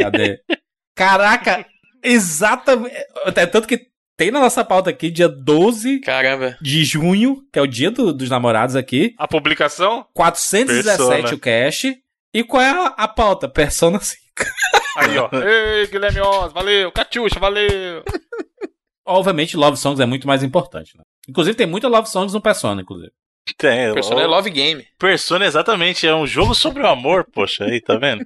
Cadê? 0.00 0.40
Caraca, 0.96 1.66
exatamente. 2.02 2.94
É 3.36 3.46
tanto 3.46 3.66
que 3.66 3.80
tem 4.16 4.30
na 4.30 4.40
nossa 4.40 4.64
pauta 4.64 4.90
aqui, 4.90 5.10
dia 5.10 5.28
12 5.28 6.00
Caramba. 6.00 6.56
de 6.60 6.84
junho, 6.84 7.42
que 7.52 7.58
é 7.58 7.62
o 7.62 7.66
dia 7.66 7.90
do- 7.90 8.12
dos 8.12 8.28
namorados 8.30 8.76
aqui. 8.76 9.14
A 9.18 9.26
publicação? 9.26 10.06
417 10.14 10.96
Persona. 10.96 11.34
o 11.34 11.38
cash. 11.40 11.86
E 12.34 12.44
qual 12.44 12.62
é 12.62 12.70
a, 12.70 12.86
a 12.96 13.08
pauta? 13.08 13.48
Persona 13.48 13.98
5. 14.00 14.20
Aí, 14.96 15.18
ó. 15.18 15.28
Ei, 15.44 15.86
Guilherme 15.88 16.20
Oz, 16.20 16.52
valeu. 16.52 16.92
Catiuxa, 16.92 17.40
valeu. 17.40 18.02
Obviamente, 19.06 19.56
Love 19.56 19.76
Songs 19.76 20.00
é 20.00 20.06
muito 20.06 20.26
mais 20.26 20.42
importante. 20.42 20.96
Né? 20.96 21.02
Inclusive, 21.28 21.56
tem 21.56 21.66
muita 21.66 21.88
Love 21.88 22.08
Songs 22.08 22.32
no 22.32 22.40
Persona, 22.40 22.82
inclusive. 22.82 23.12
Tem, 23.56 23.92
Persona 23.92 24.22
é 24.22 24.26
Love 24.26 24.50
Game. 24.50 24.86
Persona, 24.98 25.44
exatamente. 25.44 26.06
É 26.06 26.14
um 26.14 26.26
jogo 26.26 26.54
sobre 26.54 26.82
o 26.82 26.86
amor, 26.86 27.26
poxa, 27.32 27.64
aí, 27.64 27.80
tá 27.80 27.96
vendo? 27.96 28.24